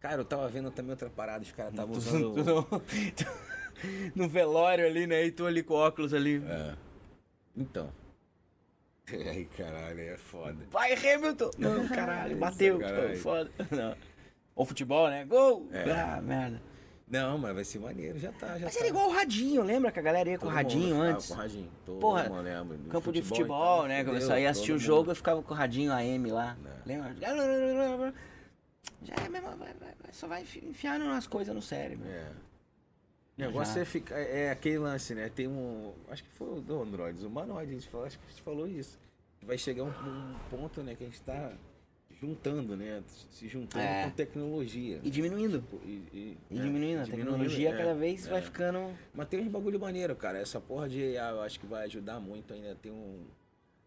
Cara, 0.00 0.20
eu 0.20 0.24
tava 0.24 0.48
vendo 0.48 0.70
também 0.72 0.90
outra 0.90 1.08
parada, 1.08 1.44
os 1.44 1.52
caras 1.52 1.72
estavam 1.72 1.96
usando. 1.96 2.34
no, 4.14 4.28
velório 4.28 4.86
ali, 4.86 5.06
né? 5.06 5.24
E 5.24 5.30
tu 5.30 5.46
ali 5.46 5.62
com 5.62 5.74
óculos 5.74 6.12
ali. 6.14 6.42
É. 6.48 6.74
Então. 7.56 7.90
Ai, 9.10 9.48
caralho, 9.56 10.00
é 10.00 10.16
foda. 10.16 10.66
Vai, 10.70 10.92
Hamilton! 10.94 11.50
Não, 11.58 11.88
caralho, 11.88 12.36
bateu. 12.36 12.78
Caralho. 12.78 13.16
Foda. 13.18 13.50
Não. 13.70 13.96
Ou 14.54 14.64
futebol, 14.64 15.08
né? 15.08 15.24
Gol! 15.24 15.68
É. 15.70 15.90
Ah, 15.90 16.20
merda. 16.20 16.60
Não, 17.08 17.38
mas 17.38 17.54
vai 17.54 17.62
ser 17.62 17.78
maneiro, 17.78 18.18
já 18.18 18.32
tá, 18.32 18.58
já 18.58 18.64
Mas 18.64 18.74
tá. 18.74 18.80
era 18.80 18.88
igual 18.88 19.08
o 19.08 19.12
radinho, 19.12 19.62
lembra 19.62 19.92
que 19.92 20.00
a 20.00 20.02
galera 20.02 20.28
ia 20.28 20.38
com 20.38 20.46
o 20.46 20.50
radinho 20.50 21.00
antes? 21.00 21.28
Com 21.28 21.34
o 21.34 21.36
radinho. 21.36 21.70
Todo 21.84 22.00
Porra, 22.00 22.28
mundo 22.28 22.42
lembra. 22.42 22.78
Campo 22.90 23.12
de 23.12 23.22
futebol, 23.22 23.26
futebol, 23.46 23.76
então, 23.76 23.86
né? 23.86 23.98
fudeu, 23.98 24.12
Começou 24.14 24.34
a 24.34 24.40
ir 24.40 24.46
assistir 24.48 24.72
todo 24.72 24.76
o 24.76 24.82
jogo, 24.82 25.00
mundo. 25.02 25.10
eu 25.12 25.14
ficava 25.14 25.40
com 25.42 25.54
o 25.54 25.56
radinho 25.56 25.92
AM 25.92 26.30
lá. 26.32 26.56
É. 26.66 26.88
Lembra? 26.88 27.14
Já 27.20 29.14
é 29.14 29.28
mesmo, 29.28 29.48
vai, 29.50 29.56
vai, 29.56 29.74
vai, 30.02 30.12
só 30.12 30.26
vai 30.26 30.42
enfi- 30.42 30.64
enfiando 30.66 31.04
umas 31.04 31.28
coisas 31.28 31.54
no 31.54 31.62
cérebro. 31.62 32.08
É. 32.08 32.26
O 33.36 33.40
negócio 33.40 33.74
Já. 33.74 33.80
é 33.80 33.84
ficar. 33.84 34.16
É 34.18 34.50
aquele 34.50 34.78
lance, 34.78 35.14
né? 35.14 35.28
Tem 35.28 35.46
um. 35.46 35.92
Acho 36.08 36.24
que 36.24 36.30
foi 36.30 36.58
o 36.58 36.60
do 36.60 36.80
Android, 36.82 37.22
o 37.22 37.28
Humanoid, 37.28 37.70
a 37.70 37.74
gente 37.74 37.88
falou, 37.88 38.06
acho 38.06 38.18
que 38.18 38.24
a 38.24 38.30
gente 38.30 38.42
falou 38.42 38.66
isso. 38.66 38.98
Vai 39.42 39.58
chegar 39.58 39.84
um, 39.84 39.88
um 39.88 40.34
ponto, 40.50 40.82
né, 40.82 40.94
que 40.96 41.04
a 41.04 41.06
gente 41.06 41.20
tá 41.20 41.52
juntando, 42.20 42.76
né? 42.76 43.02
Se 43.30 43.46
juntando 43.46 43.84
É. 43.84 44.04
com 44.04 44.10
tecnologia. 44.10 45.00
E 45.04 45.10
diminuindo. 45.10 45.60
Tipo, 45.60 45.80
E, 45.84 45.90
e- 46.12 46.38
E 46.50 46.58
é, 46.58 46.62
diminuindo. 46.62 47.02
A 47.02 47.04
tecnologia 47.06 47.68
é, 47.68 47.76
cada 47.76 47.94
vez 47.94 48.26
é. 48.26 48.30
vai 48.30 48.40
ficando. 48.42 48.90
Mas 49.14 49.28
tem 49.28 49.40
uns 49.40 49.48
bagulho 49.48 49.78
maneiro, 49.78 50.16
cara. 50.16 50.38
Essa 50.38 50.58
porra 50.58 50.88
de 50.88 51.16
AI 51.18 51.32
eu 51.32 51.42
acho 51.42 51.60
que 51.60 51.66
vai 51.66 51.84
ajudar 51.84 52.18
muito 52.18 52.54
ainda. 52.54 52.74
Tem 52.76 52.90
um 52.90 53.22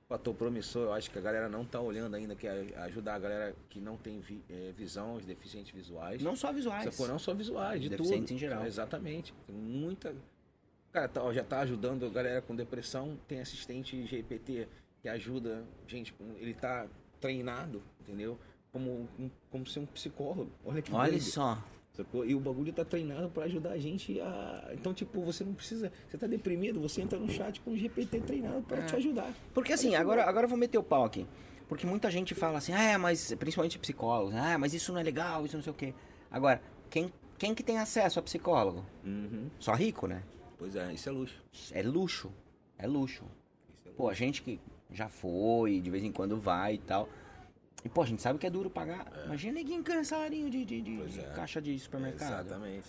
fator 0.10 0.34
promissor, 0.34 0.86
eu 0.88 0.94
acho 0.94 1.12
que 1.12 1.20
a 1.20 1.22
galera 1.22 1.48
não 1.48 1.64
tá 1.64 1.80
olhando 1.80 2.16
ainda, 2.16 2.36
que 2.36 2.48
é 2.48 2.74
ajudar 2.80 3.14
a 3.14 3.20
galera 3.20 3.56
que 3.70 3.80
não 3.80 3.96
tem 3.96 4.20
vi- 4.20 4.44
eh, 4.50 4.72
visão, 4.76 5.14
os 5.14 5.24
deficientes 5.24 5.72
visuais. 5.72 6.20
Não 6.24 6.36
só 6.36 6.52
visuais. 6.52 6.84
Sacou? 6.92 7.08
Não 7.08 7.20
só 7.20 7.32
visuais, 7.32 7.80
de 7.80 7.90
Deficientes 7.90 8.30
tudo. 8.30 8.36
em 8.36 8.40
geral. 8.40 8.66
Exatamente. 8.66 9.32
Tem 9.46 9.56
muita. 9.56 10.16
Cara, 10.92 11.08
tá- 11.08 11.32
já 11.32 11.44
tá 11.44 11.60
ajudando 11.60 12.08
a 12.08 12.10
galera 12.10 12.42
com 12.42 12.56
depressão. 12.56 13.20
Tem 13.28 13.40
assistente 13.40 14.04
GPT 14.08 14.68
que 15.00 15.08
ajuda 15.08 15.64
gente. 15.88 16.12
Ele 16.40 16.56
tá 16.56 16.88
treinado, 17.22 17.84
entendeu? 18.02 18.36
Como, 18.72 19.08
como 19.52 19.68
ser 19.68 19.80
um 19.82 19.86
psicólogo. 19.86 20.50
Olha 20.66 20.82
que 20.82 20.92
Olha 20.92 21.12
doido. 21.12 21.22
só. 21.24 21.64
Sacou? 22.00 22.26
E 22.26 22.34
o 22.34 22.40
bagulho 22.40 22.72
tá 22.72 22.86
treinado 22.86 23.30
pra 23.30 23.44
ajudar 23.44 23.72
a 23.72 23.78
gente 23.78 24.22
a. 24.22 24.72
Então, 24.74 24.94
tipo, 24.94 25.22
você 25.22 25.44
não 25.44 25.54
precisa. 25.54 25.92
Você 26.08 26.18
tá 26.18 26.28
deprimido, 26.28 26.80
você 26.80 27.02
entra 27.02 27.20
no 27.20 27.30
chat 27.30 27.60
com 27.60 27.72
o 27.72 27.78
GPT 27.78 28.22
treinado 28.22 28.62
pra 28.62 28.82
te 28.84 28.96
ajudar. 28.96 29.34
Porque 29.54 29.74
assim, 29.74 29.96
agora, 29.96 30.24
agora 30.24 30.46
eu 30.46 30.50
vou 30.50 30.58
meter 30.58 30.78
o 30.78 30.84
pau 30.84 31.04
aqui. 31.04 31.28
Porque 31.68 31.86
muita 31.86 32.10
gente 32.10 32.34
fala 32.34 32.58
assim, 32.58 32.72
ah, 32.72 32.98
mas 32.98 33.34
principalmente 33.36 33.78
psicólogos, 33.78 34.34
ah, 34.34 34.58
mas 34.58 34.74
isso 34.74 34.94
não 34.94 35.00
é 35.00 35.04
legal, 35.04 35.46
isso 35.46 35.58
não 35.58 35.62
sei 35.62 35.72
o 35.72 35.76
quê. 35.76 35.94
Agora, 36.32 36.62
quem, 36.90 37.12
quem 37.38 37.54
que 37.54 37.62
tem 37.62 37.78
acesso 37.78 38.18
a 38.18 38.22
psicólogo? 38.22 38.86
Uhum. 39.06 39.50
Só 39.60 39.74
rico, 39.74 40.08
né? 40.08 40.24
Pois 40.58 40.76
é, 40.76 40.94
isso 40.94 41.10
é 41.10 41.12
luxo. 41.12 41.44
É 41.74 41.84
luxo. 41.84 42.32
É 42.78 42.88
luxo. 42.88 43.26
É 43.86 43.90
Pô, 43.90 44.08
a 44.10 44.14
gente 44.14 44.42
que 44.42 44.60
já 44.90 45.10
foi, 45.10 45.82
de 45.82 45.92
vez 45.92 46.04
em 46.04 46.12
quando 46.12 46.40
vai 46.40 46.76
e 46.76 46.80
tal. 46.80 47.10
E, 47.84 47.90
pô, 47.90 48.02
a 48.02 48.06
gente 48.06 48.22
sabe 48.22 48.38
que 48.38 48.46
é 48.46 48.50
duro 48.50 48.70
pagar. 48.70 49.08
Imagina 49.26 49.54
neguinho 49.54 49.82
ganhando 49.84 50.06
salarinho 50.06 50.50
de, 50.50 50.66
de, 50.66 50.82
de- 50.82 51.06
de 51.08 51.20
é. 51.20 51.24
caixa 51.34 51.62
de 51.62 51.78
supermercado. 51.80 52.46
Exatamente. 52.46 52.88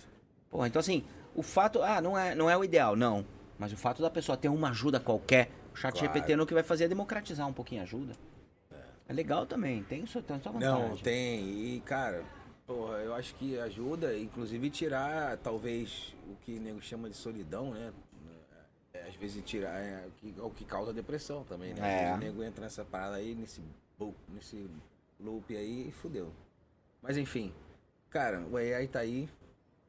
Pô, 0.51 0.67
então 0.67 0.81
assim, 0.81 1.05
o 1.35 1.43
fato. 1.43 1.83
Ah, 1.83 2.01
não 2.01 2.19
é, 2.19 2.35
não 2.35 2.51
é 2.51 2.57
o 2.57 2.65
ideal, 2.65 2.97
não. 2.97 3.25
Mas 3.59 3.73
o 3.73 3.77
fato 3.77 4.03
da 4.03 4.11
pessoa 4.11 4.37
ter 4.37 4.49
uma 4.49 4.71
ajuda 4.71 4.99
qualquer, 4.99 5.51
o 5.73 5.77
chat 5.77 5.93
Claro. 5.93 6.15
GPT 6.15 6.35
no 6.35 6.47
que 6.47 6.55
vai 6.55 6.63
fazer 6.63 6.85
é 6.85 6.89
democratizar 6.89 7.47
um 7.47 7.53
pouquinho 7.53 7.83
a 7.83 7.85
ajuda. 7.85 8.15
É, 9.07 9.13
legal 9.13 9.45
também, 9.47 9.83
tem 9.83 10.07
sua, 10.07 10.23
tem 10.23 10.41
sua 10.41 10.53
vantagem. 10.53 10.89
Não, 10.89 10.97
tem. 10.97 11.75
E, 11.77 11.81
cara, 11.81 12.25
porra, 12.67 12.97
eu 12.99 13.15
acho 13.15 13.35
que 13.35 13.59
ajuda, 13.61 14.17
inclusive, 14.17 14.71
tirar, 14.71 15.37
talvez, 15.39 16.17
o 16.27 16.37
que 16.37 16.57
o 16.57 16.61
nego 16.61 16.81
chama 16.81 17.11
de 17.11 17.17
solidão, 17.17 17.73
né? 17.73 17.93
É, 18.95 19.03
às 19.09 19.15
vezes 19.15 19.43
tirar 19.45 19.79
é, 19.79 20.07
o 20.39 20.51
que, 20.51 20.65
causa 20.65 20.93
depressão 20.93 21.45
também, 21.45 21.75
né? 21.75 22.11
É. 22.11 22.15
o 22.15 22.17
nego 22.17 22.43
entra 22.43 22.65
nessa 22.65 22.85
parada 22.85 23.17
aí, 23.17 23.35
nesse, 23.35 23.61
nesse 24.29 24.69
loop 25.19 25.57
aí 25.57 25.89
e 25.89 25.93
fudeu. 25.93 26.33
Mas 27.03 27.17
enfim, 27.17 27.53
cara, 28.09 28.41
o 28.41 28.57
AI 28.57 28.89
tá 28.89 29.01
aí, 29.01 29.29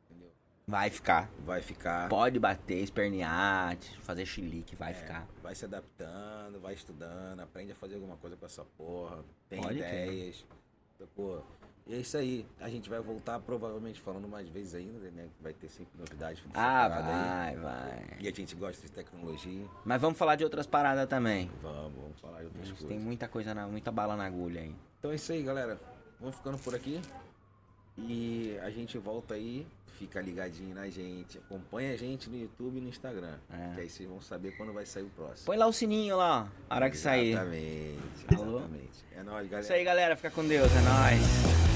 entendeu? 0.10 0.32
Vai 0.68 0.90
ficar. 0.90 1.30
Vai 1.46 1.62
ficar. 1.62 2.10
Pode 2.10 2.40
bater, 2.40 2.84
espernear, 2.84 3.78
fazer 4.02 4.26
chilique, 4.26 4.76
vai 4.76 4.92
é, 4.92 4.96
ficar. 4.96 5.28
Vai 5.42 5.56
se 5.56 5.66
adaptando, 5.66 6.60
vai 6.60 6.74
estudando, 6.74 7.40
aprende 7.42 7.72
a 7.72 7.76
fazer 7.76 7.96
alguma 7.96 8.18
coisa 8.18 8.36
com 8.36 8.46
essa 8.46 8.66
porra, 8.78 9.24
tem 9.50 9.62
Pode 9.62 9.78
ideias. 9.78 10.46
Sacou? 10.98 11.46
E 11.88 11.96
é 11.96 11.98
isso 11.98 12.16
aí. 12.16 12.46
A 12.60 12.70
gente 12.70 12.90
vai 12.90 13.00
voltar 13.02 13.40
provavelmente 13.40 14.00
falando 14.00 14.28
mais 14.28 14.48
vezes 14.48 14.76
ainda, 14.76 15.10
né? 15.12 15.28
Vai 15.42 15.52
ter 15.52 15.68
sempre 15.68 15.92
novidade 15.98 16.42
dessa 16.42 16.50
Ah, 16.54 16.90
parada 16.90 17.08
aí. 17.08 17.56
vai, 17.58 17.64
vai. 17.64 18.18
E 18.20 18.28
a 18.28 18.32
gente 18.32 18.56
gosta 18.56 18.86
de 18.86 18.92
tecnologia. 18.94 19.66
Mas 19.84 20.00
vamos 20.00 20.18
falar 20.18 20.36
de 20.36 20.44
outras 20.44 20.66
paradas 20.68 21.08
também. 21.10 21.50
Vamos, 21.62 21.94
vamos 21.94 22.20
falar 22.22 22.38
de 22.38 22.44
A 22.44 22.48
outras 22.48 22.66
gente 22.68 22.78
coisas. 22.78 22.88
tem 22.90 23.00
muita 23.00 23.28
coisa, 23.28 23.54
na, 23.54 23.68
muita 23.68 23.92
bala 23.92 24.16
na 24.16 24.26
agulha 24.26 24.62
aí. 24.62 24.76
Então 25.00 25.12
é 25.12 25.16
isso 25.16 25.32
aí, 25.34 25.42
galera. 25.44 25.80
Vamos 26.20 26.36
ficando 26.36 26.58
por 26.60 26.76
aqui. 26.76 27.02
E 27.98 28.58
a 28.62 28.70
gente 28.70 28.98
volta 28.98 29.34
aí. 29.34 29.68
Fica 29.94 30.20
ligadinho 30.22 30.74
na 30.74 30.88
gente. 30.90 31.38
Acompanha 31.38 31.94
a 31.94 31.98
gente 31.98 32.28
no 32.30 32.36
YouTube 32.38 32.78
e 32.78 32.82
no 32.82 32.90
Instagram. 32.90 33.38
É. 33.52 33.76
Que 33.76 33.82
aí 33.82 33.90
vocês 33.90 34.10
vão 34.10 34.20
saber 34.22 34.52
quando 34.58 34.74
vai 34.74 34.86
sair 34.86 35.04
o 35.04 35.10
próximo. 35.10 35.46
Põe 35.46 35.58
lá 35.58 35.68
o 35.68 35.74
sininho 35.74 36.18
lá, 36.18 36.52
a 36.70 36.76
hora 36.76 36.90
que 36.90 36.98
sair. 36.98 37.34
Exatamente. 37.34 38.00
Alô? 38.36 38.58
Exatamente. 38.60 39.06
É 39.16 39.24
nóis, 39.24 39.46
galera. 39.48 39.62
Isso 39.62 39.74
aí, 39.74 39.84
galera. 39.84 40.16
Fica 40.16 40.32
com 40.32 40.48
Deus. 40.48 40.72
É 40.72 40.82
nóis. 40.82 41.71